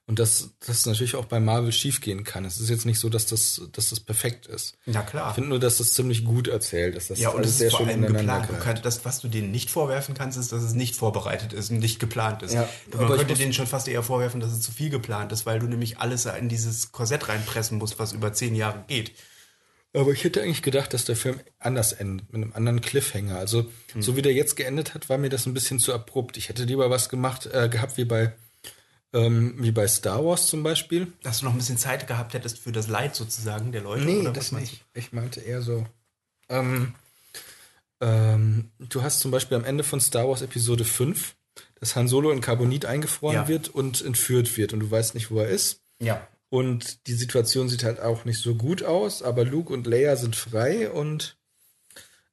Und 0.08 0.18
dass 0.18 0.52
das 0.66 0.86
natürlich 0.86 1.16
auch 1.16 1.26
bei 1.26 1.38
Marvel 1.38 1.70
schiefgehen 1.70 2.24
kann. 2.24 2.46
Es 2.46 2.58
ist 2.58 2.70
jetzt 2.70 2.86
nicht 2.86 2.98
so, 2.98 3.10
dass 3.10 3.26
das, 3.26 3.60
dass 3.72 3.90
das 3.90 4.00
perfekt 4.00 4.46
ist. 4.46 4.74
Na 4.86 5.02
klar. 5.02 5.28
Ich 5.28 5.34
finde 5.34 5.50
nur, 5.50 5.58
dass 5.60 5.76
das 5.76 5.92
ziemlich 5.92 6.24
gut 6.24 6.48
erzählt 6.48 6.94
ist. 6.94 7.10
Das 7.10 7.20
Ja, 7.20 7.28
und 7.28 7.44
es 7.44 7.60
ist 7.60 7.76
vor 7.76 7.86
allem 7.86 8.00
geplant. 8.00 8.48
Kannst, 8.58 8.86
das, 8.86 9.04
was 9.04 9.20
du 9.20 9.28
denen 9.28 9.50
nicht 9.50 9.68
vorwerfen 9.68 10.14
kannst, 10.14 10.38
ist, 10.38 10.50
dass 10.50 10.62
es 10.62 10.72
nicht 10.72 10.96
vorbereitet 10.96 11.52
ist 11.52 11.70
und 11.70 11.78
nicht 11.78 12.00
geplant 12.00 12.42
ist. 12.42 12.54
Ja, 12.54 12.66
Man 12.90 13.04
aber 13.04 13.16
könnte 13.18 13.34
denen 13.34 13.52
schon 13.52 13.66
fast 13.66 13.86
eher 13.86 14.02
vorwerfen, 14.02 14.40
dass 14.40 14.50
es 14.52 14.62
zu 14.62 14.72
viel 14.72 14.88
geplant 14.88 15.30
ist, 15.30 15.44
weil 15.44 15.58
du 15.58 15.66
nämlich 15.66 15.98
alles 15.98 16.24
in 16.24 16.48
dieses 16.48 16.90
Korsett 16.90 17.28
reinpressen 17.28 17.76
musst, 17.76 17.98
was 17.98 18.14
über 18.14 18.32
zehn 18.32 18.54
Jahre 18.54 18.84
geht. 18.88 19.12
Aber 19.92 20.12
ich 20.12 20.24
hätte 20.24 20.42
eigentlich 20.42 20.62
gedacht, 20.62 20.94
dass 20.94 21.04
der 21.04 21.16
Film 21.16 21.40
anders 21.58 21.92
endet, 21.92 22.32
mit 22.32 22.42
einem 22.42 22.52
anderen 22.54 22.80
Cliffhanger. 22.80 23.36
Also, 23.38 23.66
Hm. 23.92 24.02
so 24.02 24.16
wie 24.16 24.22
der 24.22 24.32
jetzt 24.32 24.56
geendet 24.56 24.94
hat, 24.94 25.08
war 25.10 25.18
mir 25.18 25.28
das 25.30 25.44
ein 25.44 25.54
bisschen 25.54 25.78
zu 25.80 25.92
abrupt. 25.92 26.36
Ich 26.38 26.48
hätte 26.48 26.64
lieber 26.64 26.88
was 26.88 27.08
gemacht, 27.08 27.46
äh, 27.46 27.68
gehabt 27.68 27.96
wie 27.96 28.04
bei, 28.04 28.32
ähm, 29.12 29.54
wie 29.58 29.70
bei 29.72 29.86
Star 29.88 30.24
Wars 30.24 30.46
zum 30.46 30.62
Beispiel. 30.62 31.12
Dass 31.22 31.40
du 31.40 31.46
noch 31.46 31.52
ein 31.52 31.58
bisschen 31.58 31.78
Zeit 31.78 32.06
gehabt 32.06 32.34
hättest 32.34 32.58
für 32.58 32.72
das 32.72 32.88
Leid 32.88 33.14
sozusagen 33.14 33.72
der 33.72 33.82
Leute. 33.82 34.04
Nee, 34.04 34.20
oder 34.20 34.32
das 34.32 34.52
nicht. 34.52 34.84
Ich 34.94 35.12
meinte 35.12 35.40
eher 35.40 35.62
so. 35.62 35.86
Ähm, 36.48 36.94
ähm, 38.00 38.70
du 38.78 39.02
hast 39.02 39.20
zum 39.20 39.30
Beispiel 39.30 39.56
am 39.56 39.64
Ende 39.64 39.84
von 39.84 40.00
Star 40.00 40.28
Wars 40.28 40.42
Episode 40.42 40.84
5, 40.84 41.34
dass 41.80 41.96
Han 41.96 42.08
Solo 42.08 42.30
in 42.30 42.40
Carbonit 42.40 42.84
eingefroren 42.86 43.34
Ja. 43.36 43.48
wird 43.48 43.68
und 43.68 44.02
entführt 44.02 44.56
wird 44.56 44.72
und 44.72 44.80
du 44.80 44.90
weißt 44.90 45.14
nicht, 45.14 45.30
wo 45.30 45.40
er 45.40 45.48
ist. 45.48 45.80
Ja. 46.00 46.26
Und 46.50 47.06
die 47.08 47.14
Situation 47.14 47.68
sieht 47.68 47.84
halt 47.84 48.00
auch 48.00 48.24
nicht 48.24 48.38
so 48.40 48.54
gut 48.54 48.82
aus, 48.82 49.22
aber 49.22 49.44
Luke 49.44 49.72
und 49.72 49.86
Leia 49.86 50.16
sind 50.16 50.34
frei 50.36 50.90
und 50.90 51.36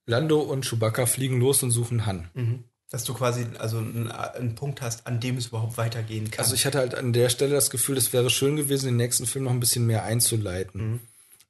Lando 0.05 0.39
und 0.39 0.65
Chewbacca 0.65 1.05
fliegen 1.05 1.39
los 1.39 1.63
und 1.63 1.71
suchen 1.71 2.05
Han. 2.05 2.29
Mhm. 2.33 2.63
Dass 2.95 3.03
du 3.03 3.13
quasi 3.13 3.45
also 3.59 3.79
einen, 3.79 4.09
einen 4.09 4.55
Punkt 4.55 4.81
hast, 4.81 5.05
an 5.05 5.19
dem 5.19 5.35
es 5.35 5.47
überhaupt 5.47 5.77
weitergehen 5.77 6.31
kann. 6.31 6.41
Also 6.41 6.55
ich 6.55 6.65
hatte 6.65 6.77
halt 6.77 6.95
an 6.95 7.11
der 7.11 7.27
Stelle 7.27 7.53
das 7.53 7.69
Gefühl, 7.69 7.97
es 7.97 8.13
wäre 8.13 8.29
schön 8.29 8.55
gewesen, 8.55 8.85
den 8.85 8.95
nächsten 8.95 9.25
Film 9.25 9.43
noch 9.43 9.51
ein 9.51 9.59
bisschen 9.59 9.85
mehr 9.85 10.05
einzuleiten. 10.05 10.91
Mhm. 10.91 10.99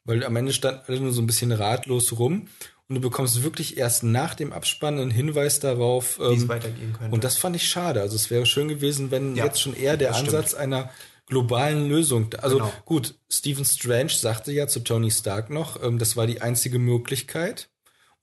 Weil 0.05 0.23
am 0.23 0.35
Ende 0.35 0.53
standen 0.53 0.81
alle 0.87 0.99
nur 1.01 1.13
so 1.13 1.21
ein 1.21 1.27
bisschen 1.27 1.51
ratlos 1.51 2.17
rum 2.17 2.47
und 2.87 2.95
du 2.95 2.99
bekommst 2.99 3.43
wirklich 3.43 3.77
erst 3.77 4.01
nach 4.01 4.33
dem 4.33 4.53
Abspann 4.53 4.97
einen 4.97 5.11
Hinweis 5.11 5.59
darauf. 5.59 6.17
wie 6.17 6.33
es 6.33 6.41
ähm, 6.41 6.49
weitergehen 6.49 6.93
könnte. 6.93 7.13
und 7.13 7.23
das 7.23 7.37
fand 7.37 7.55
ich 7.55 7.69
schade. 7.69 8.01
Also 8.01 8.15
es 8.15 8.31
wäre 8.31 8.47
schön 8.47 8.67
gewesen, 8.67 9.11
wenn 9.11 9.35
Ja, 9.35 9.45
jetzt 9.45 9.61
schon 9.61 9.75
eher 9.75 9.97
der 9.97 10.07
das 10.09 10.17
stimmt. 10.21 10.33
Ansatz 10.33 10.55
einer 10.55 10.89
globalen 11.27 11.87
Lösung. 11.87 12.33
Also 12.41 12.57
Genau. 12.57 12.73
gut, 12.85 13.13
Stephen 13.29 13.65
Strange 13.65 14.09
sagte 14.09 14.51
ja 14.51 14.67
zu 14.67 14.79
Tony 14.79 15.11
Stark 15.11 15.51
noch, 15.51 15.83
ähm, 15.83 15.99
das 15.99 16.17
war 16.17 16.25
die 16.25 16.41
einzige 16.41 16.79
Möglichkeit. 16.79 17.69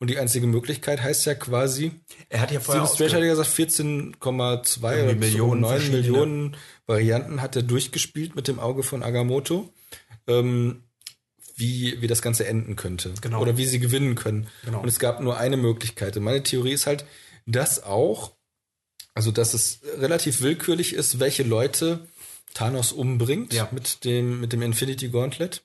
Und 0.03 0.09
die 0.09 0.19
einzige 0.19 0.49
Möglichkeit 0.49 1.01
heißt 1.01 1.27
ja 1.27 1.35
quasi, 1.37 1.93
er 2.29 2.41
hat 2.41 2.51
ja 2.51 2.59
vorher 2.59 2.85
Strange 2.89 3.13
hat 3.13 3.21
ja 3.23 3.29
gesagt, 3.29 3.51
14,2 3.51 4.97
Irgendwie 4.97 5.05
oder 5.05 5.15
Millionen 5.15 5.61
9 5.61 5.71
verschiedene. 5.71 6.01
Millionen 6.03 6.57
Varianten 6.87 7.41
hat 7.41 7.55
er 7.55 7.63
durchgespielt 7.63 8.35
mit 8.35 8.49
dem 8.49 8.59
Auge 8.59 8.83
von 8.83 9.05
Agamotto, 9.05 9.73
ähm, 10.27 10.83
wie, 11.55 12.03
wie 12.03 12.09
das 12.09 12.21
Ganze 12.21 12.49
enden 12.49 12.75
könnte. 12.75 13.15
Genau. 13.21 13.41
Oder 13.41 13.57
wie 13.57 13.65
sie 13.65 13.79
gewinnen 13.79 14.17
können. 14.17 14.49
Genau. 14.65 14.81
Und 14.81 14.89
es 14.89 14.99
gab 14.99 15.21
nur 15.21 15.37
eine 15.39 15.57
Möglichkeit. 15.57 16.17
Und 16.17 16.25
meine 16.25 16.43
Theorie 16.43 16.73
ist 16.73 16.89
halt, 16.89 17.05
dass 17.47 17.85
auch, 17.85 18.33
also 19.15 19.31
dass 19.31 19.55
es 19.55 19.83
relativ 20.01 20.41
willkürlich 20.41 20.95
ist, 20.95 21.21
welche 21.21 21.45
Leute 21.45 22.09
Thanos 22.55 22.91
umbringt 22.91 23.55
Ja. 23.55 23.69
mit 23.71 24.05
dem, 24.05 24.41
mit 24.41 24.53
dem 24.53 24.63
Infinity 24.63 25.11
Gauntlet. 25.11 25.63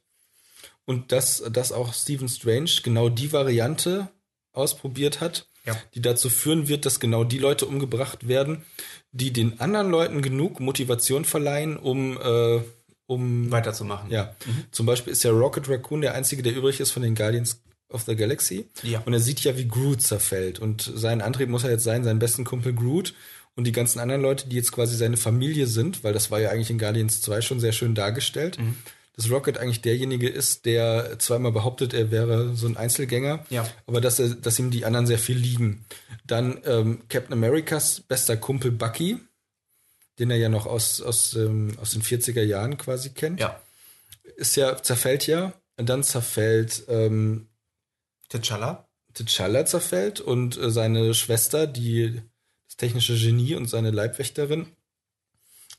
Und 0.86 1.12
dass, 1.12 1.44
dass 1.52 1.72
auch 1.72 1.92
Stephen 1.96 2.30
Strange 2.30 2.70
genau 2.84 3.10
die 3.10 3.34
Variante 3.34 4.10
ausprobiert 4.58 5.22
hat, 5.22 5.48
Ja. 5.66 5.76
die 5.96 6.02
dazu 6.02 6.30
führen 6.30 6.68
wird, 6.68 6.86
dass 6.86 7.00
genau 7.00 7.24
die 7.24 7.38
Leute 7.40 7.66
umgebracht 7.66 8.28
werden, 8.28 8.64
die 9.12 9.32
den 9.32 9.60
anderen 9.60 9.90
Leuten 9.90 10.22
genug 10.22 10.60
Motivation 10.60 11.24
verleihen, 11.26 11.78
um, 11.78 12.18
äh, 12.22 12.60
um 13.06 13.52
weiterzumachen. 13.52 14.10
ja. 14.12 14.36
Zum 14.72 14.86
Beispiel 14.86 15.14
ist 15.14 15.24
ja 15.24 15.32
Rocket 15.32 15.70
Raccoon 15.70 16.02
der 16.02 16.14
einzige, 16.14 16.44
der 16.44 16.56
übrig 16.56 16.80
ist 16.80 16.92
von 16.92 17.04
den 17.04 17.16
Guardians 17.16 17.62
of 17.90 18.02
the 18.04 18.16
Galaxy. 18.18 18.66
Ja. 18.84 19.02
Und 19.06 19.14
er 19.14 19.20
sieht 19.22 19.40
ja, 19.42 19.58
wie 19.58 19.68
Groot 19.68 20.02
zerfällt. 20.02 20.60
Und 20.60 20.92
sein 20.94 21.22
Antrieb 21.22 21.48
muss 21.50 21.64
ja 21.64 21.70
jetzt 21.70 21.86
sein, 21.86 22.04
seinen 22.04 22.20
besten 22.20 22.44
Kumpel 22.44 22.74
Groot 22.74 23.14
und 23.56 23.64
die 23.66 23.72
ganzen 23.72 24.00
anderen 24.00 24.22
Leute, 24.22 24.50
die 24.50 24.58
jetzt 24.58 24.74
quasi 24.74 24.98
seine 24.98 25.16
Familie 25.18 25.68
sind, 25.68 26.04
weil 26.04 26.14
das 26.14 26.30
war 26.30 26.40
ja 26.42 26.50
eigentlich 26.50 26.70
in 26.70 26.80
Guardians 26.80 27.22
2 27.22 27.40
schon 27.42 27.60
sehr 27.62 27.72
schön 27.72 27.96
dargestellt, 27.96 28.60
Mhm. 28.60 28.76
Dass 29.18 29.30
Rocket 29.32 29.58
eigentlich 29.58 29.82
derjenige 29.82 30.30
ist, 30.30 30.66
der 30.66 31.18
zweimal 31.20 31.52
behauptet, 31.52 31.94
er 31.94 32.12
wäre 32.12 32.56
so 32.56 32.68
ein 32.68 32.78
Einzelgänger, 32.78 33.46
Ja. 33.50 33.68
aber 33.88 34.00
dass, 34.00 34.20
er, 34.20 34.30
dass 34.30 34.58
ihm 34.60 34.72
die 34.72 34.86
anderen 34.86 35.08
sehr 35.08 35.20
viel 35.20 35.36
liegen. 35.38 35.86
Dann 36.26 36.62
ähm, 36.66 37.02
Captain 37.10 37.34
Americas 37.34 38.00
bester 38.02 38.38
Kumpel 38.38 38.72
Bucky, 38.72 39.18
den 40.20 40.30
er 40.32 40.38
ja 40.38 40.50
noch 40.50 40.66
aus, 40.68 41.02
aus, 41.02 41.34
ähm, 41.36 41.76
aus 41.82 41.92
den 41.92 42.04
40er 42.04 42.44
Jahren 42.44 42.78
quasi 42.78 43.10
kennt 43.10 43.40
Ja. 43.40 43.60
ist 44.36 44.56
ja, 44.56 44.82
zerfällt 44.82 45.26
ja. 45.28 45.54
Und 45.78 45.90
dann 45.90 46.04
zerfällt 46.04 46.84
ähm, 46.88 47.48
T'Challa. 48.32 48.86
T'Challa 49.16 49.66
zerfällt 49.66 50.20
und 50.22 50.58
äh, 50.58 50.70
seine 50.72 51.14
Schwester, 51.14 51.66
die 51.68 52.22
das 52.68 52.78
technische 52.78 53.16
Genie 53.16 53.56
und 53.56 53.68
seine 53.68 53.92
Leibwächterin. 53.92 54.68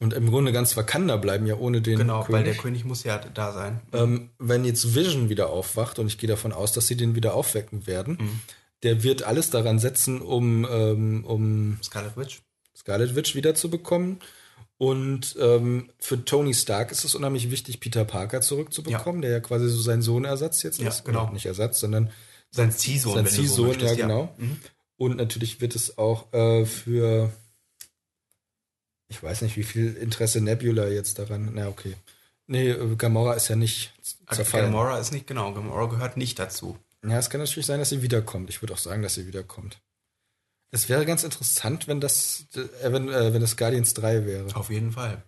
Und 0.00 0.14
im 0.14 0.30
Grunde 0.30 0.52
ganz 0.52 0.76
Wakanda 0.76 1.16
bleiben 1.16 1.46
ja 1.46 1.56
ohne 1.56 1.80
den 1.82 1.98
Genau, 1.98 2.20
weil 2.28 2.44
der 2.44 2.52
König. 2.54 2.58
König 2.62 2.84
muss 2.84 3.02
ja 3.02 3.18
da 3.18 3.52
sein. 3.52 3.80
Ähm, 3.92 4.30
wenn 4.38 4.64
jetzt 4.64 4.94
Vision 4.94 5.28
wieder 5.28 5.50
aufwacht, 5.50 5.98
und 5.98 6.06
ich 6.06 6.18
gehe 6.18 6.28
davon 6.28 6.52
aus, 6.52 6.72
dass 6.72 6.86
sie 6.86 6.96
den 6.96 7.16
wieder 7.16 7.34
aufwecken 7.34 7.86
werden, 7.88 8.16
Mhm. 8.20 8.40
der 8.84 9.02
wird 9.02 9.24
alles 9.24 9.50
daran 9.50 9.78
setzen, 9.80 10.20
um, 10.20 10.64
ähm, 10.70 11.24
um 11.24 11.78
Scarlet 11.82 12.16
Witch. 12.16 12.42
Scarlet 12.76 13.16
Witch 13.16 13.34
wiederzubekommen. 13.34 14.20
Und 14.76 15.34
ähm, 15.40 15.90
für 15.98 16.24
Tony 16.24 16.54
Stark 16.54 16.92
ist 16.92 17.02
es 17.04 17.16
unheimlich 17.16 17.50
wichtig, 17.50 17.80
Peter 17.80 18.04
Parker 18.04 18.40
zurückzubekommen, 18.40 19.22
der 19.22 19.32
ja 19.32 19.40
quasi 19.40 19.68
so 19.68 19.80
sein 19.80 20.02
Sohnersatz 20.02 20.62
jetzt 20.62 20.78
Ja, 20.78 20.88
ist. 20.90 21.04
genau. 21.04 21.28
Nicht 21.32 21.46
Ersatz, 21.46 21.80
sondern 21.80 22.10
Sein 22.52 22.70
Ziehsohn, 22.70 23.14
sein 23.14 23.26
so 23.26 23.30
Ziehsohn, 23.42 23.66
möchtest, 23.66 23.96
ja, 23.96 24.06
genau. 24.06 24.32
Mhm. 24.36 24.58
Und 24.96 25.16
natürlich 25.16 25.60
wird 25.60 25.74
es 25.74 25.98
auch 25.98 26.32
äh, 26.32 26.64
für, 26.64 27.32
ich 29.08 29.22
weiß 29.22 29.42
nicht, 29.42 29.56
wie 29.56 29.62
viel 29.64 29.94
Interesse 29.96 30.40
Nebula 30.40 30.88
jetzt 30.88 31.18
daran, 31.18 31.50
na 31.54 31.68
okay. 31.68 31.94
Nee, 32.46 32.70
äh, 32.70 32.96
Gamora 32.96 33.34
ist 33.34 33.48
ja 33.48 33.56
nicht 33.56 33.92
zerfallen. 34.30 34.66
Gamora 34.72 34.98
ist 34.98 35.12
nicht, 35.12 35.26
genau, 35.26 35.52
Gamora 35.52 35.86
gehört 35.86 36.16
nicht 36.16 36.38
dazu. 36.38 36.78
Ja, 37.06 37.18
es 37.18 37.30
kann 37.30 37.40
natürlich 37.40 37.66
sein, 37.66 37.78
dass 37.78 37.90
sie 37.90 38.02
wiederkommt. 38.02 38.50
Ich 38.50 38.62
würde 38.62 38.74
auch 38.74 38.78
sagen, 38.78 39.02
dass 39.02 39.14
sie 39.14 39.26
wiederkommt. 39.26 39.78
Es 40.70 40.88
wäre 40.88 41.06
ganz 41.06 41.24
interessant, 41.24 41.88
wenn 41.88 42.00
das, 42.00 42.46
äh, 42.54 42.92
wenn, 42.92 43.08
äh, 43.08 43.32
wenn 43.32 43.40
das 43.40 43.56
Guardians 43.56 43.94
3 43.94 44.26
wäre. 44.26 44.54
Auf 44.54 44.70
jeden 44.70 44.92
Fall. 44.92 45.22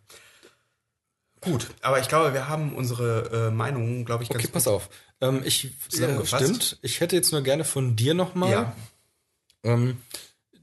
Gut, 1.40 1.68
aber 1.80 1.98
ich 2.00 2.08
glaube, 2.08 2.34
wir 2.34 2.48
haben 2.48 2.74
unsere 2.74 3.46
äh, 3.48 3.50
Meinungen, 3.50 4.04
glaube 4.04 4.24
ich, 4.24 4.28
ganz 4.28 4.44
Okay, 4.44 4.52
pass 4.52 4.68
auf. 4.68 4.90
Ähm, 5.22 5.40
ich, 5.44 5.70
Zusammengefasst. 5.88 6.44
stimmt. 6.44 6.78
Ich 6.82 7.00
hätte 7.00 7.16
jetzt 7.16 7.32
nur 7.32 7.42
gerne 7.42 7.64
von 7.64 7.96
dir 7.96 8.12
nochmal 8.12 8.50
Ja. 8.52 8.76
ähm, 9.62 9.96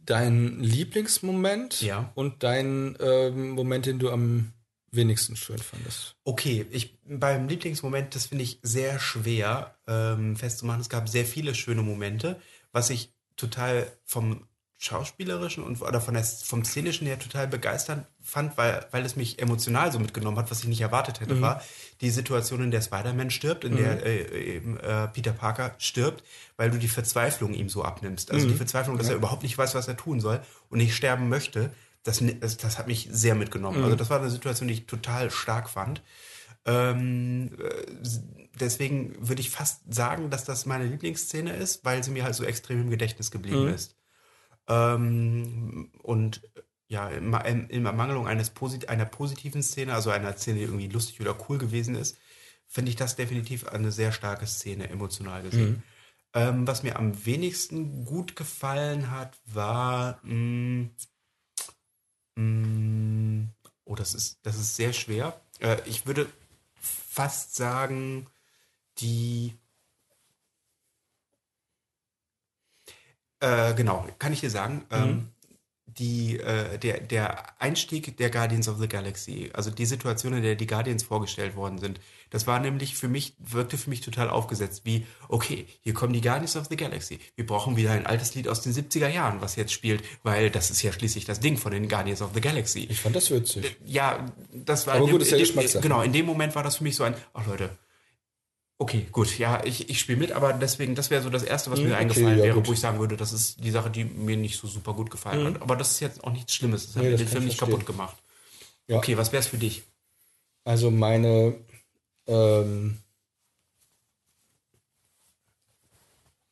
deinen 0.10 0.62
Lieblingsmoment 0.64 1.82
Ja. 1.82 2.12
und 2.16 2.44
deinen 2.44 2.98
ähm, 3.00 3.52
Moment, 3.52 3.86
den 3.86 4.00
du 4.00 4.10
am 4.10 4.54
wenigsten 4.92 5.36
schön 5.36 5.60
fandest. 5.60 6.16
Okay, 6.24 6.66
ich 6.72 6.98
beim 7.06 7.48
Lieblingsmoment, 7.48 8.16
das 8.16 8.28
finde 8.28 8.44
ich 8.44 8.60
sehr 8.64 9.00
schwer 9.00 9.78
ähm, 9.88 10.36
festzumachen. 10.36 10.82
Es 10.82 10.90
gab 10.90 11.08
sehr 11.10 11.26
viele 11.26 11.54
schöne 11.54 11.82
Momente, 11.84 12.42
was 12.72 12.90
ich 12.90 13.14
total 13.36 13.92
vom 14.06 14.48
schauspielerischen 14.80 15.64
und 15.64 15.82
oder 15.82 16.00
von 16.00 16.14
der, 16.14 16.24
vom 16.24 16.64
szenischen 16.64 17.08
her 17.08 17.18
total 17.18 17.48
begeisternd 17.48 18.06
fand, 18.22 18.58
weil, 18.58 18.86
weil 18.92 19.04
es 19.06 19.16
mich 19.16 19.40
emotional 19.40 19.92
so 19.92 19.98
mitgenommen 19.98 20.38
hat, 20.38 20.52
was 20.52 20.60
ich 20.60 20.68
nicht 20.68 20.82
erwartet 20.82 21.20
hätte, 21.20 21.42
war 21.42 21.64
die 22.02 22.12
Situation, 22.12 22.62
in 22.62 22.70
der 22.70 22.82
Spider-Man 22.82 23.32
stirbt, 23.32 23.64
in 23.64 23.76
der 23.76 24.06
äh, 24.06 24.56
eben 24.56 24.78
äh, 24.78 25.08
Peter 25.08 25.32
Parker 25.32 25.74
stirbt, 25.80 26.24
weil 26.58 26.70
du 26.70 26.78
die 26.78 26.88
Verzweiflung 26.90 27.56
ihm 27.56 27.70
so 27.70 27.84
abnimmst. 27.84 28.30
Also 28.32 28.46
die 28.48 28.54
Verzweiflung, 28.58 28.98
dass 28.98 29.10
er 29.10 29.16
überhaupt 29.16 29.44
nicht 29.44 29.58
weiß, 29.58 29.74
was 29.74 29.88
er 29.88 29.98
tun 29.98 30.20
soll 30.20 30.42
und 30.70 30.78
nicht 30.78 30.96
sterben 30.96 31.28
möchte, 31.28 31.72
das, 32.04 32.24
das, 32.40 32.58
das 32.58 32.78
hat 32.78 32.88
mich 32.88 33.10
sehr 33.12 33.34
mitgenommen. 33.36 33.84
Also 33.84 33.96
das 33.96 34.10
war 34.12 34.20
eine 34.20 34.30
Situation, 34.30 34.68
die 34.68 34.76
ich 34.76 34.86
total 34.86 35.32
stark 35.32 35.70
fand. 35.70 36.04
Ähm, 36.66 37.52
äh, 37.60 37.86
deswegen 38.60 39.16
würde 39.28 39.42
ich 39.42 39.50
fast 39.50 39.82
sagen, 39.92 40.30
dass 40.30 40.44
das 40.44 40.66
meine 40.66 40.86
Lieblingsszene 40.86 41.54
ist, 41.56 41.84
weil 41.84 42.04
sie 42.04 42.12
mir 42.12 42.24
halt 42.24 42.36
so 42.36 42.44
extrem 42.44 42.82
im 42.82 42.90
Gedächtnis 42.90 43.32
geblieben 43.32 43.68
ist. 43.74 43.97
Ähm, 44.68 45.92
und 46.04 46.42
ja, 46.90 47.10
in 47.10 47.86
Ermangelung 47.86 48.28
eines 48.28 48.50
posit 48.50 48.90
einer 48.90 49.06
positiven 49.06 49.62
Szene, 49.62 49.94
also 49.94 50.10
einer 50.10 50.36
Szene, 50.38 50.60
die 50.60 50.64
irgendwie 50.66 50.88
lustig 50.88 51.20
oder 51.22 51.36
cool 51.50 51.58
gewesen 51.58 51.96
ist, 51.96 52.18
finde 52.66 52.90
ich 52.90 52.96
das 52.96 53.16
definitiv 53.16 53.68
eine 53.68 53.92
sehr 53.92 54.12
starke 54.12 54.46
Szene, 54.48 54.90
emotional 54.90 55.44
gesehen. 55.44 55.84
Ähm, 56.34 56.68
was 56.68 56.84
mir 56.84 56.98
am 56.98 57.26
wenigsten 57.26 58.06
gut 58.06 58.36
gefallen 58.36 59.10
hat, 59.12 59.38
war. 59.46 60.20
Mh, 60.24 60.90
mh, 62.36 63.48
oh, 63.86 63.96
das 63.96 64.14
ist, 64.14 64.40
das 64.44 64.58
ist 64.58 64.76
sehr 64.76 64.94
schwer. 64.94 65.40
Äh, 65.60 65.78
ich 65.86 66.06
würde 66.06 66.28
fast 66.80 67.56
sagen, 67.56 68.28
die. 69.00 69.54
Äh, 73.40 73.74
genau, 73.76 74.06
kann 74.20 74.34
ich 74.34 74.40
dir 74.42 74.50
sagen. 74.50 74.84
Ähm, 74.92 75.30
die, 76.00 76.40
äh, 76.40 76.78
der, 76.78 77.00
der 77.00 77.44
Einstieg 77.60 78.18
der 78.18 78.30
Guardians 78.30 78.68
of 78.68 78.78
the 78.78 78.88
Galaxy, 78.88 79.50
also 79.54 79.72
die 79.72 79.86
Situation, 79.88 80.34
in 80.34 80.44
der 80.44 80.54
die 80.56 80.68
Guardians 80.68 81.02
vorgestellt 81.02 81.56
worden 81.56 81.80
sind, 81.80 82.00
das 82.30 82.46
war 82.46 82.60
nämlich 82.60 82.94
für 82.96 83.08
mich, 83.08 83.34
wirkte 83.40 83.78
für 83.80 83.90
mich 83.90 84.02
total 84.02 84.30
aufgesetzt, 84.30 84.82
wie, 84.84 85.08
okay, 85.28 85.66
hier 85.82 85.94
kommen 85.96 86.14
die 86.14 86.22
Guardians 86.22 86.56
of 86.56 86.68
the 86.70 86.76
Galaxy. 86.76 87.20
Wir 87.36 87.48
brauchen 87.48 87.78
wieder 87.78 87.92
ein 87.94 88.06
altes 88.06 88.36
Lied 88.36 88.48
aus 88.48 88.62
den 88.62 88.74
70er 88.74 89.08
Jahren, 89.08 89.42
was 89.42 89.56
jetzt 89.56 89.72
spielt, 89.74 90.04
weil 90.22 90.52
das 90.52 90.70
ist 90.70 90.84
ja 90.84 90.92
schließlich 90.92 91.26
das 91.26 91.40
Ding 91.40 91.58
von 91.58 91.72
den 91.72 91.88
Guardians 91.90 92.22
of 92.22 92.30
the 92.36 92.42
Galaxy. 92.42 92.86
Ich 92.90 93.00
fand 93.02 93.16
das 93.16 93.32
witzig. 93.32 93.78
Ja, 93.84 94.24
das 94.54 94.86
war. 94.86 94.96
Aber 94.96 95.06
gut, 95.06 95.14
dem- 95.16 95.22
ist 95.22 95.32
ja 95.32 95.38
Geschmackssache. 95.38 95.82
Genau, 95.82 96.02
in 96.04 96.14
dem 96.14 96.28
Moment 96.28 96.54
war 96.54 96.62
das 96.64 96.78
für 96.78 96.84
mich 96.84 96.96
so 96.96 97.06
ein, 97.06 97.16
ach 97.34 97.48
Leute, 97.48 97.70
okay, 98.80 99.08
gut, 99.12 99.38
ja, 99.40 99.64
ich, 99.66 99.90
ich 99.90 100.00
spiele 100.00 100.20
mit, 100.20 100.32
aber 100.32 100.54
deswegen, 100.54 100.96
das 100.96 101.10
wäre 101.10 101.22
so 101.22 101.30
das 101.30 101.44
Erste, 101.44 101.72
was 101.72 101.80
Hm, 101.80 101.88
mir 101.88 101.94
okay, 101.96 102.00
eingefallen 102.02 102.38
ja, 102.40 102.44
wäre, 102.46 102.56
gut. 102.56 102.68
wo 102.68 102.74
ich 102.74 102.80
sagen 102.80 103.00
würde, 103.00 103.18
das 103.18 103.34
ist 103.34 103.64
die 103.64 103.72
Sache, 103.72 103.90
die 103.90 104.04
mir 104.06 104.38
nicht 104.38 104.58
so 104.60 104.68
super 104.68 104.94
gut 104.94 105.10
gefallen 105.12 105.46
hat. 105.46 105.62
Aber 105.62 105.76
das 105.76 105.92
ist 105.92 106.00
jetzt 106.00 106.24
auch 106.24 106.32
nichts 106.32 106.54
Schlimmes. 106.54 106.88
Das 106.88 106.96
hat 106.96 107.04
Hm. 107.04 107.12
Nee, 107.12 107.12
mir 107.12 107.18
den 107.18 107.28
Film 107.28 107.44
ich 107.44 107.50
nicht 107.50 107.58
verstehen. 107.58 107.80
kaputt 107.80 107.88
gemacht. 107.88 108.18
Ja. 108.88 108.98
Okay, 108.98 109.18
was 109.18 109.32
wäre 109.32 109.42
es 109.42 109.48
für 109.48 109.58
dich? 109.58 109.84
Also 110.64 110.92
meine 110.92 111.56
ähm, 112.28 112.98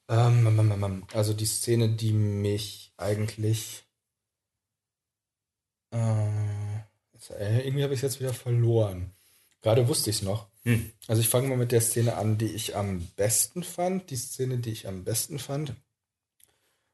ähm, 0.08 0.48
ähm, 0.48 0.72
ähm, 0.84 1.04
also 1.14 1.34
die 1.34 1.46
Szene, 1.46 1.90
die 1.90 2.12
mich 2.14 2.94
eigentlich 2.98 3.84
äh, 5.92 6.78
äh, 7.40 7.68
irgendwie 7.68 7.84
habe 7.84 7.94
ich 7.94 8.00
es 8.00 8.04
jetzt 8.04 8.20
wieder 8.20 8.34
verloren. 8.34 9.12
Gerade 9.62 9.88
wusste 9.88 10.10
ich 10.10 10.18
es 10.18 10.22
noch. 10.22 10.48
Hm. 10.66 10.92
Also 11.08 11.22
ich 11.22 11.30
fange 11.30 11.48
mal 11.48 11.58
mit 11.58 11.72
der 11.72 11.82
Szene 11.82 12.16
an, 12.18 12.38
die 12.38 12.48
ich 12.48 12.76
am 12.76 13.08
besten 13.16 13.64
fand. 13.64 14.10
Die 14.10 14.16
Szene, 14.18 14.58
die 14.58 14.72
ich 14.72 14.88
am 14.88 15.04
besten 15.04 15.40
fand, 15.40 15.74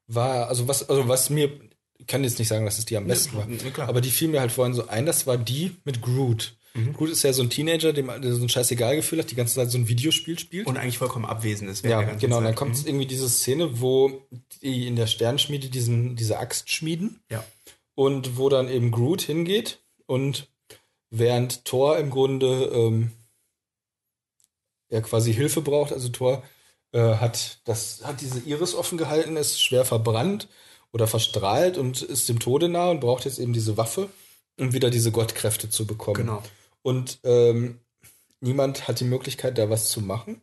war, 0.06 0.48
also 0.48 0.68
was, 0.68 0.88
also 0.88 1.08
was 1.08 1.30
mir, 1.30 1.50
ich 1.98 2.06
kann 2.06 2.24
jetzt 2.24 2.38
nicht 2.38 2.48
sagen, 2.48 2.64
dass 2.64 2.78
es 2.78 2.84
die 2.84 2.96
am 2.96 3.06
besten 3.06 3.36
war, 3.36 3.46
klar. 3.72 3.88
aber 3.88 4.00
die 4.00 4.10
fiel 4.10 4.28
mir 4.28 4.40
halt 4.40 4.52
vorhin 4.52 4.74
so 4.74 4.88
ein, 4.88 5.06
das 5.06 5.26
war 5.26 5.38
die 5.38 5.76
mit 5.84 6.02
Groot. 6.02 6.56
Mhm. 6.74 6.94
Groot 6.94 7.10
ist 7.10 7.22
ja 7.22 7.32
so 7.32 7.42
ein 7.42 7.50
Teenager, 7.50 7.92
dem 7.92 8.06
der 8.08 8.32
so 8.34 8.42
ein 8.42 8.48
Scheißegal-Gefühl 8.48 9.18
hat, 9.20 9.30
die 9.30 9.34
ganze 9.34 9.54
Zeit 9.54 9.70
so 9.70 9.78
ein 9.78 9.88
Videospiel 9.88 10.38
spielt. 10.38 10.66
Und 10.66 10.76
eigentlich 10.78 10.98
vollkommen 10.98 11.24
abwesend 11.26 11.70
ist. 11.70 11.84
ja, 11.84 12.00
genau, 12.02 12.38
und 12.38 12.44
dann 12.44 12.54
kommt 12.54 12.78
Mhm. 12.80 12.86
irgendwie 12.86 13.06
diese 13.06 13.28
Szene, 13.28 13.80
wo 13.80 14.22
die 14.62 14.86
in 14.86 14.96
der 14.96 15.06
Sternschmiede 15.06 15.68
diesen, 15.68 16.16
diese 16.16 16.38
Axt 16.38 16.70
schmieden 16.70 17.20
Ja. 17.30 17.44
und 17.94 18.36
wo 18.38 18.48
dann 18.48 18.68
eben 18.68 18.90
Groot 18.90 19.20
hingeht 19.22 19.80
und 20.06 20.48
während 21.10 21.64
Thor 21.66 21.98
im 21.98 22.08
Grunde 22.10 22.70
ähm, 22.74 23.12
ja 24.92 25.00
quasi 25.00 25.34
Hilfe 25.34 25.60
braucht, 25.62 25.92
also 25.92 26.08
Thor 26.10 26.42
äh, 26.92 27.14
hat 27.16 27.58
das 27.64 28.02
hat 28.04 28.20
diese 28.20 28.38
Iris 28.40 28.74
offen 28.76 28.98
gehalten, 28.98 29.36
ist 29.36 29.60
schwer 29.60 29.84
verbrannt 29.84 30.46
oder 30.92 31.06
verstrahlt 31.08 31.78
und 31.78 32.02
ist 32.02 32.28
dem 32.28 32.38
Tode 32.38 32.68
nah 32.68 32.90
und 32.90 33.00
braucht 33.00 33.24
jetzt 33.24 33.38
eben 33.40 33.52
diese 33.52 33.76
Waffe, 33.76 34.08
um 34.60 34.72
wieder 34.72 34.90
diese 34.90 35.10
Gottkräfte 35.10 35.68
zu 35.70 35.86
bekommen. 35.86 36.18
Genau. 36.18 36.42
Und 36.82 37.18
ähm, 37.24 37.80
niemand 38.40 38.86
hat 38.86 39.00
die 39.00 39.04
Möglichkeit, 39.04 39.56
da 39.58 39.70
was 39.70 39.88
zu 39.88 40.00
machen. 40.00 40.40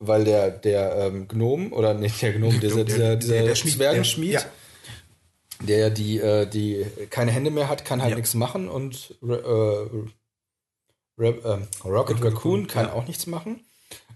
Weil 0.00 0.24
der, 0.24 0.50
der 0.50 0.96
ähm, 0.96 1.28
Gnom, 1.28 1.72
oder 1.72 1.94
nicht 1.94 2.20
der 2.20 2.32
Gnom, 2.34 2.60
dieser, 2.60 2.84
Der- 2.84 2.84
dieser, 2.84 2.98
der- 2.98 3.16
dieser 3.16 3.42
der 3.44 3.54
Schmied, 3.54 3.74
Zwergenschmied, 3.74 4.32
der- 4.34 4.40
ja. 4.42 4.48
der 5.66 5.90
die, 5.90 6.18
äh, 6.18 6.46
die 6.46 6.84
keine 7.10 7.30
Hände 7.30 7.50
mehr 7.50 7.68
hat, 7.68 7.84
kann 7.84 8.02
halt 8.02 8.10
Ja. 8.10 8.16
nichts 8.16 8.34
machen 8.34 8.68
und 8.68 9.14
äh, 9.22 9.26
Ra- 11.18 11.54
ähm, 11.54 11.68
Rocket 11.84 12.16
Raccoon, 12.16 12.32
Raccoon 12.34 12.66
kann 12.66 12.86
ja. 12.86 12.92
auch 12.92 13.06
nichts 13.06 13.26
machen. 13.26 13.60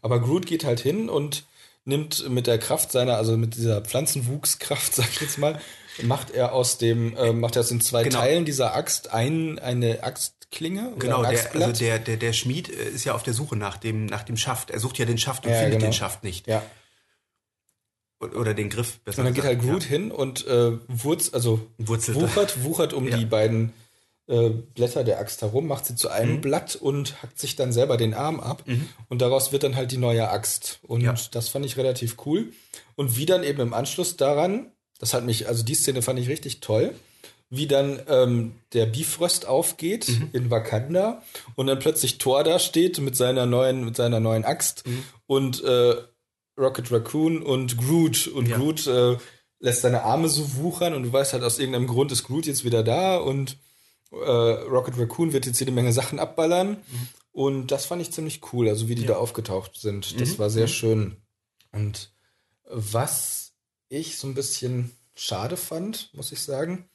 Aber 0.03 0.21
Groot 0.21 0.47
geht 0.47 0.65
halt 0.65 0.81
hin 0.81 1.09
und 1.09 1.45
nimmt 1.85 2.29
mit 2.29 2.47
der 2.47 2.59
Kraft 2.59 2.93
seiner, 2.93 3.17
also 3.17 3.37
mit 3.37 3.57
dieser 3.57 3.81
Pflanzenwuchskraft, 3.83 4.95
sag 4.97 5.09
ich 5.11 5.21
jetzt 5.21 5.39
mal, 5.39 5.61
macht 6.03 6.31
er 6.31 6.53
aus 6.53 6.79
dem, 6.79 7.17
äh, 7.17 7.33
macht 7.33 7.57
er 7.57 7.61
aus 7.61 7.69
den 7.69 7.81
zwei 7.81 8.03
Genau. 8.05 8.19
Teilen 8.21 8.45
dieser 8.45 8.75
Axt 8.75 9.11
ein, 9.13 9.59
eine 9.59 10.03
Axtklinge 10.05 10.91
oder 10.91 10.99
Genau, 10.99 11.23
ein 11.23 11.35
der, 11.35 11.55
also 11.67 11.73
der, 11.85 11.99
der, 11.99 12.17
der 12.17 12.33
Schmied 12.33 12.69
äh, 12.69 12.89
ist 12.91 13.05
ja 13.05 13.15
auf 13.15 13.23
der 13.23 13.35
Suche 13.35 13.57
nach 13.57 13.77
dem, 13.79 14.07
nach 14.07 14.23
dem 14.23 14.37
Schaft. 14.37 14.71
Er 14.71 14.79
sucht 14.81 14.99
ja 14.99 15.05
den 15.07 15.19
Schaft 15.19 15.45
und 15.47 15.53
Ja, 15.53 15.59
findet 15.59 15.79
genau. 15.79 15.91
den 15.91 15.93
Schaft 15.95 16.23
nicht. 16.25 16.47
ja. 16.47 16.63
Oder 18.21 18.53
den 18.53 18.69
Griff, 18.69 18.99
besser 19.05 19.21
Und 19.21 19.27
dann 19.27 19.35
geht 19.35 19.45
halt 19.45 19.61
gesagt. 19.61 19.79
Groot 19.79 19.85
hin 19.89 20.11
und 20.11 20.45
äh, 20.49 20.73
wurz, 20.89 21.33
also 21.33 21.61
Wurzelt. 21.79 22.21
wuchert, 22.21 22.65
wuchert 22.65 22.93
um 22.93 23.07
Ja. 23.07 23.17
die 23.17 23.25
beiden 23.25 23.73
äh, 24.29 24.51
Blätter 24.51 25.05
der 25.05 25.19
Axt 25.19 25.43
herum, 25.43 25.67
macht 25.67 25.87
sie 25.87 25.97
zu 25.97 26.09
einem 26.11 26.37
Mhm. 26.37 26.41
Blatt 26.43 26.77
und 26.77 27.23
hackt 27.23 27.39
sich 27.39 27.57
dann 27.57 27.73
selber 27.73 27.97
den 27.97 28.15
Arm 28.15 28.41
ab. 28.41 28.63
Und 29.09 29.23
daraus 29.23 29.53
wird 29.53 29.63
dann 29.63 29.75
halt 29.77 29.91
die 29.91 29.97
neue 29.97 30.29
Axt. 30.31 30.81
Und 30.87 31.01
Ja. 31.01 31.15
das 31.33 31.49
fand 31.49 31.65
ich 31.65 31.77
relativ 31.77 32.17
cool. 32.27 32.53
Und 32.95 33.17
wie 33.17 33.27
dann 33.27 33.43
eben 33.43 33.61
im 33.61 33.75
Anschluss 33.75 34.17
daran, 34.17 34.71
das 34.99 35.15
hat 35.15 35.25
mich, 35.25 35.49
also 35.49 35.63
die 35.65 35.75
Szene 35.75 36.03
fand 36.03 36.19
ich 36.19 36.29
richtig 36.29 36.61
toll, 36.61 36.95
wie 37.51 37.67
dann 37.67 38.01
ähm, 38.09 38.57
der 38.75 38.85
Bifrost 38.85 39.47
aufgeht 39.47 40.09
Mhm. 40.09 40.29
in 40.35 40.51
Wakanda 40.51 41.23
und 41.57 41.67
dann 41.67 41.79
plötzlich 41.79 42.19
Thor 42.19 42.45
da 42.45 42.59
steht 42.59 42.99
mit 43.01 43.17
seiner 43.17 43.47
neuen, 43.47 43.85
mit 43.85 43.97
seiner 43.97 44.21
neuen 44.21 44.45
Axt 44.45 44.87
Mhm. 44.87 45.05
und 45.27 45.65
äh, 45.65 45.95
Rocket 46.59 46.93
Raccoon 46.93 47.41
und 47.43 47.79
Groot 47.79 48.27
und 48.27 48.49
Ja. 48.49 48.57
Groot 48.59 48.87
äh, 48.89 49.17
lässt 49.61 49.81
seine 49.83 50.03
Arme 50.03 50.29
so 50.29 50.57
wuchern 50.57 50.93
und 50.93 51.05
du 51.05 51.13
weißt 51.13 51.33
halt 51.33 51.43
aus 51.45 51.59
irgendeinem 51.59 51.87
Grund 51.87 52.13
ist 52.13 52.25
Groot 52.25 52.45
jetzt 52.47 52.65
wieder 52.65 52.83
da 52.83 53.17
und 53.17 53.57
Rocket 54.11 54.99
Raccoon 54.99 55.33
wird 55.33 55.47
jetzt 55.47 55.61
jede 55.61 55.73
Menge 55.73 55.93
Sachen 55.93 56.19
abballern 56.19 56.79
und 57.33 57.69
das 57.69 57.85
fand 57.87 58.01
ich 58.03 58.11
ziemlich 58.13 58.41
cool, 58.53 58.69
also 58.69 58.89
wie 58.89 58.95
die 58.95 59.05
da 59.07 59.17
aufgetaucht 59.17 59.73
sind. 59.81 60.21
Das 60.21 60.39
war 60.39 60.51
sehr 60.51 60.67
schön. 60.69 61.17
Und 61.73 62.11
was 62.65 63.53
ich 63.89 64.17
so 64.19 64.27
ein 64.27 64.35
bisschen 64.35 64.91
schade 65.15 65.57
fand, 65.57 66.11
muss 66.15 66.33
ich 66.33 66.41
sagen, 66.41 66.89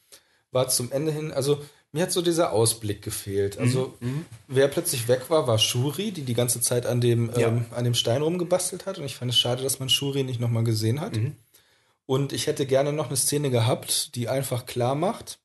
war 0.50 0.68
zum 0.68 0.90
Ende 0.92 1.12
hin, 1.12 1.30
also 1.32 1.62
mir 1.92 2.02
hat 2.02 2.12
so 2.12 2.22
dieser 2.22 2.52
Ausblick 2.52 3.02
gefehlt. 3.02 3.56
Also 3.58 3.94
wer 4.48 4.66
plötzlich 4.66 5.06
weg 5.06 5.30
war, 5.30 5.46
war 5.46 5.58
Shuri, 5.58 6.10
die 6.10 6.22
die 6.22 6.34
ganze 6.34 6.60
Zeit 6.60 6.86
an 6.86 7.00
dem, 7.00 7.30
Ja. 7.36 7.48
ähm, 7.48 7.66
an 7.70 7.84
dem 7.84 7.94
Stein 7.94 8.20
rumgebastelt 8.22 8.86
hat. 8.86 8.98
Und 8.98 9.04
ich 9.04 9.14
fand 9.14 9.30
es 9.30 9.38
schade, 9.38 9.62
dass 9.62 9.78
man 9.78 9.88
Shuri 9.88 10.24
nicht 10.24 10.40
nochmal 10.40 10.64
gesehen 10.64 11.00
hat. 11.00 11.16
Und 12.06 12.32
ich 12.32 12.48
hätte 12.48 12.66
gerne 12.66 12.92
noch 12.92 13.06
eine 13.06 13.16
Szene 13.16 13.50
gehabt, 13.50 14.16
die 14.16 14.28
einfach 14.28 14.66
klar 14.66 14.96
macht, 14.96 15.38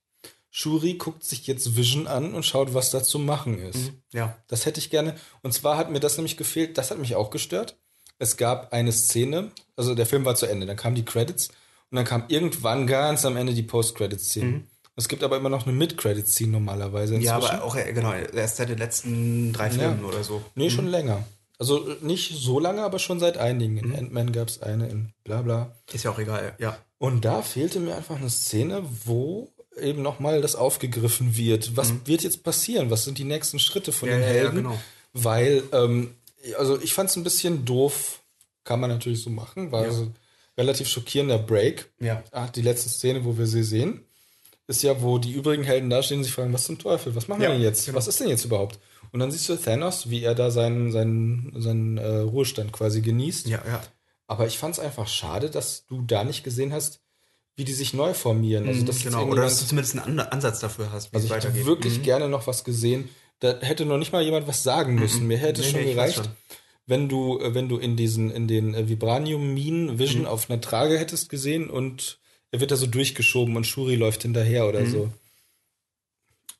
Shuri 0.52 0.96
guckt 0.96 1.24
sich 1.24 1.46
jetzt 1.48 1.76
Vision 1.76 2.08
an 2.08 2.34
und 2.34 2.44
schaut, 2.46 2.74
was 2.74 2.90
da 2.92 3.04
zu 3.04 3.20
machen 3.20 3.60
ist. 3.60 3.92
Ja. 4.12 4.36
Das 4.48 4.66
hätte 4.66 4.80
ich 4.80 4.90
gerne. 4.90 5.16
Und 5.44 5.54
zwar 5.54 5.78
hat 5.78 5.92
mir 5.92 6.00
das 6.00 6.18
nämlich 6.18 6.38
gefehlt, 6.38 6.78
das 6.78 6.90
hat 6.92 6.98
mich 6.98 7.16
auch 7.16 7.30
gestört. 7.30 7.78
Es 8.18 8.36
gab 8.36 8.74
eine 8.74 8.92
Szene, 8.92 9.52
also 9.76 9.96
der 9.96 10.06
Film 10.06 10.26
war 10.26 10.36
zu 10.36 10.46
Ende, 10.46 10.66
dann 10.66 10.76
kamen 10.76 10.96
die 10.96 11.06
Credits 11.06 11.50
und 11.92 11.96
dann 11.96 12.06
kam 12.06 12.26
irgendwann 12.28 12.86
ganz 12.88 13.24
am 13.26 13.38
Ende 13.38 13.54
die 13.54 13.64
Post-Credit-Szene. 13.64 14.64
Es 14.96 15.08
gibt 15.08 15.24
aber 15.24 15.38
immer 15.38 15.48
noch 15.50 15.66
eine 15.66 15.76
Mid-Credit-Szene 15.78 16.52
normalerweise 16.52 17.14
Mhm. 17.16 17.22
Ja, 17.22 17.36
inzwischen. 17.38 17.56
aber 17.56 17.64
auch, 17.64 17.76
genau, 17.78 18.12
erst 18.14 18.58
seit 18.58 18.68
den 18.70 18.78
letzten 18.80 19.54
drei 19.54 19.70
Filmen 19.70 20.04
oder 20.04 20.24
so. 20.24 20.42
Nee, 20.56 20.70
schon 20.70 20.88
länger. 20.88 21.24
Also 21.58 21.88
äh, 21.90 21.96
nicht 22.02 22.36
so 22.38 22.60
lange, 22.60 22.82
aber 22.84 23.00
schon 23.00 23.20
seit 23.20 23.38
einigen. 23.38 23.78
In 23.78 23.96
Ant-Man 23.96 24.32
gab 24.34 24.50
es 24.50 24.62
eine, 24.62 24.90
in 24.90 25.14
bla 25.24 25.42
bla. 25.42 25.76
Ist 25.94 26.04
ja 26.04 26.12
auch 26.12 26.20
egal, 26.20 26.54
ja. 26.60 26.78
Und 26.98 27.24
da 27.24 27.42
fehlte 27.42 27.80
mir 27.80 27.96
einfach 27.96 28.18
eine 28.18 28.30
Szene, 28.30 28.84
wo 29.06 29.50
eben 29.82 30.02
nochmal 30.02 30.42
das 30.42 30.56
aufgegriffen 30.56 31.36
wird. 31.38 31.76
Was 31.78 31.94
wird 32.06 32.24
jetzt 32.24 32.44
passieren? 32.44 32.90
Was 32.90 33.04
sind 33.06 33.18
die 33.18 33.24
nächsten 33.24 33.60
Schritte 33.60 33.92
von 33.92 34.10
Mhm. 34.10 34.14
Ja, 34.16 34.20
den 34.20 34.28
ja, 34.28 34.34
ja, 34.36 34.42
Helden? 34.44 34.56
genau. 34.58 34.80
Weil, 35.14 35.64
ähm, 35.72 36.16
also 36.58 36.80
ich 36.82 36.94
fand 36.94 37.10
es 37.10 37.16
ein 37.16 37.24
bisschen 37.24 37.66
doof, 37.66 38.22
kann 38.64 38.80
man 38.80 38.90
natürlich 38.90 39.22
so 39.24 39.30
machen, 39.30 39.72
war 39.72 39.86
Ja. 39.86 39.92
so 39.92 40.04
ein 40.04 40.16
relativ 40.58 40.88
schockierender 40.88 41.40
Break. 41.40 41.90
Ja. 42.00 42.24
Ach, 42.32 42.50
die 42.50 42.62
letzte 42.62 42.90
Szene, 42.90 43.26
wo 43.26 43.38
wir 43.38 43.48
sie 43.48 43.64
sehen, 43.64 44.02
ist 44.68 44.84
ja, 44.84 45.02
wo 45.02 45.18
die 45.18 45.32
übrigen 45.32 45.64
Helden 45.64 45.90
dastehen 45.90 46.20
und 46.20 46.24
sich 46.26 46.34
fragen, 46.34 46.54
was 46.54 46.66
zum 46.66 46.78
Teufel, 46.78 47.16
was 47.16 47.28
machen 47.28 47.42
wir 47.42 47.50
denn 47.50 47.62
jetzt? 47.62 47.86
genau. 47.88 47.98
Was 47.98 48.08
ist 48.08 48.20
denn 48.20 48.28
jetzt 48.30 48.46
überhaupt? 48.46 48.78
Und 49.12 49.20
dann 49.20 49.32
siehst 49.32 49.50
du 49.50 49.56
Thanos, 49.56 50.12
wie 50.12 50.22
er 50.24 50.36
da 50.36 50.52
seinen, 50.52 50.92
seinen, 50.92 51.60
seinen 51.60 51.98
äh, 51.98 52.18
Ruhestand 52.18 52.72
quasi 52.72 53.02
genießt. 53.02 53.48
Ja, 53.48 53.64
ja. 53.66 53.82
Aber 54.28 54.46
ich 54.46 54.60
fand 54.60 54.76
es 54.76 54.80
einfach 54.80 55.08
schade, 55.08 55.50
dass 55.50 55.88
du 55.88 56.04
da 56.04 56.24
nicht 56.24 56.44
gesehen 56.44 56.72
hast, 56.72 57.00
wie 57.60 57.66
die 57.66 57.74
sich 57.74 57.94
neu 57.94 58.14
formieren. 58.16 58.68
Also, 58.68 58.84
das 58.86 58.98
ist 58.98 59.04
genau. 59.04 59.26
Oder 59.28 59.44
dass 59.44 59.60
du 59.60 59.66
zumindest 59.68 60.00
einen 60.00 60.20
An- 60.20 60.28
Ansatz 60.30 60.60
dafür 60.60 60.92
hast, 60.92 61.12
wie 61.12 61.18
also 61.18 61.26
es 61.28 61.32
ich 61.32 61.36
hätte 61.38 61.48
weitergeht. 61.50 61.66
wirklich 61.68 62.02
gerne 62.02 62.28
noch 62.28 62.48
was 62.48 62.64
gesehen. 62.64 63.10
Da 63.40 63.60
hätte 63.60 63.86
noch 63.86 63.98
nicht 63.98 64.12
mal 64.12 64.24
jemand 64.24 64.48
was 64.48 64.64
sagen 64.64 64.96
müssen. 64.96 65.28
Mir 65.28 65.38
hätte 65.38 65.62
es 65.62 65.68
Nee, 65.68 65.72
schon 65.74 65.82
nee, 65.84 65.94
gereicht, 65.94 66.16
schon. 66.16 66.28
wenn 66.88 67.08
du, 67.08 67.40
äh, 67.40 67.54
wenn 67.54 67.70
du 67.70 67.78
in 67.78 67.96
diesen, 67.96 68.32
in 68.32 68.48
den 68.48 68.74
äh, 68.74 68.90
Vibranium-Minen 68.90 69.86
Mhm. 69.94 70.00
Vision 70.00 70.26
auf 70.26 70.50
einer 70.50 70.60
Trage 70.60 70.98
hättest 70.98 71.30
gesehen 71.30 71.70
und 71.70 72.20
er 72.52 72.60
wird 72.62 72.72
da 72.72 72.76
so 72.76 72.88
durchgeschoben 72.88 73.56
und 73.56 73.68
Shuri 73.68 73.96
läuft 73.96 74.24
hinterher 74.24 74.68
oder 74.68 74.82
Mhm. 74.82 74.90
so. 74.92 75.10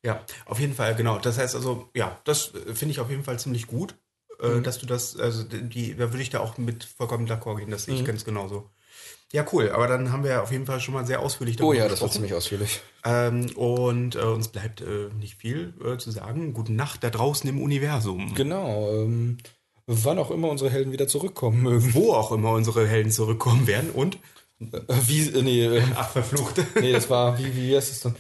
Ja, 0.04 0.24
auf 0.46 0.60
jeden 0.60 0.74
Fall, 0.74 0.96
genau. 0.96 1.20
Das 1.20 1.38
heißt 1.38 1.56
also, 1.56 1.90
ja, 1.96 2.20
das 2.24 2.54
äh, 2.56 2.74
finde 2.74 2.92
ich 2.94 3.00
auf 3.00 3.10
jeden 3.10 3.24
Fall 3.24 3.40
ziemlich 3.40 3.68
gut, 3.68 3.96
Mhm. 4.42 4.64
dass 4.64 4.80
du 4.80 4.86
das, 4.86 5.18
also 5.18 5.44
die, 5.44 5.96
da 5.96 6.12
würde 6.14 6.22
ich 6.22 6.30
da 6.30 6.40
auch 6.40 6.58
mit 6.58 6.86
vollkommen 6.86 7.28
d'accord 7.28 7.58
gehen, 7.58 7.72
das 7.72 7.84
sehe 7.84 7.94
Mhm. 7.96 8.00
ich 8.02 8.06
ganz 8.06 8.24
genauso. 8.24 8.70
Ja, 9.32 9.46
cool, 9.54 9.70
aber 9.72 9.88
dann 9.88 10.12
haben 10.12 10.24
wir 10.24 10.42
auf 10.42 10.52
jeden 10.52 10.66
Fall 10.66 10.80
schon 10.80 10.96
mal 10.96 11.06
sehr 11.06 11.20
ausführlich 11.20 11.56
Oh 11.58 11.66
darüber 11.72 11.76
ja, 11.76 11.84
das 11.84 12.02
war 12.02 12.08
gesprochen. 12.08 12.14
ziemlich 12.14 12.34
ausführlich. 12.34 12.82
Ähm, 13.06 13.46
und 13.56 14.16
äh, 14.16 14.20
uns 14.22 14.48
bleibt 14.48 14.82
äh, 14.82 15.10
nicht 15.20 15.36
viel 15.36 15.74
äh, 15.86 15.98
zu 15.98 16.10
sagen. 16.10 16.54
Gute 16.54 16.74
Nacht 16.74 17.04
da 17.04 17.12
draußen 17.12 17.48
im 17.48 17.62
Universum. 17.62 18.34
Genau. 18.34 18.90
Ähm, 18.92 19.38
wann 19.86 20.18
auch 20.18 20.32
immer 20.32 20.50
unsere 20.50 20.72
Helden 20.72 20.92
wieder 20.92 21.08
zurückkommen 21.08 21.62
mögen. 21.62 21.94
Wo 21.94 22.14
auch 22.14 22.32
immer 22.32 22.52
unsere 22.54 22.88
Helden 22.88 23.12
zurückkommen 23.12 23.68
werden 23.68 23.92
und 23.92 24.18
Äh, 24.62 24.80
Wie, 25.06 25.30
äh, 25.30 25.42
nee, 25.44 25.66
äh, 25.66 25.84
ach 25.96 26.10
verflucht. 26.10 26.56
nee, 26.82 26.92
das 26.92 27.10
war, 27.10 27.38
wie, 27.38 27.56
wie 27.56 27.76
heißt 27.78 27.92
es 27.92 28.02
denn? 28.02 28.16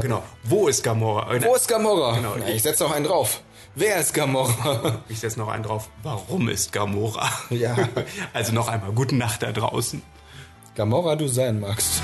genau. 0.00 0.22
Wo 0.44 0.68
ist 0.68 0.82
Gamora? 0.82 1.28
Wo 1.42 1.54
ist 1.54 1.68
Gamora? 1.68 2.14
Genau. 2.16 2.34
Na, 2.38 2.48
ich 2.48 2.62
setze 2.62 2.84
noch 2.84 2.92
einen 2.92 3.04
drauf. 3.04 3.42
Wer 3.78 4.00
ist 4.00 4.12
Gamora? 4.12 5.02
Ich 5.08 5.20
setze 5.20 5.38
noch 5.38 5.46
einen 5.46 5.62
drauf. 5.62 5.88
Warum 6.02 6.48
ist 6.48 6.72
Gamora? 6.72 7.30
Ja. 7.50 7.76
Also 8.32 8.52
noch 8.52 8.66
einmal 8.66 8.90
gute 8.90 9.14
Nacht 9.14 9.44
da 9.44 9.52
draußen. 9.52 10.02
Gamora, 10.74 11.14
du 11.14 11.28
sein 11.28 11.60
magst. 11.60 12.02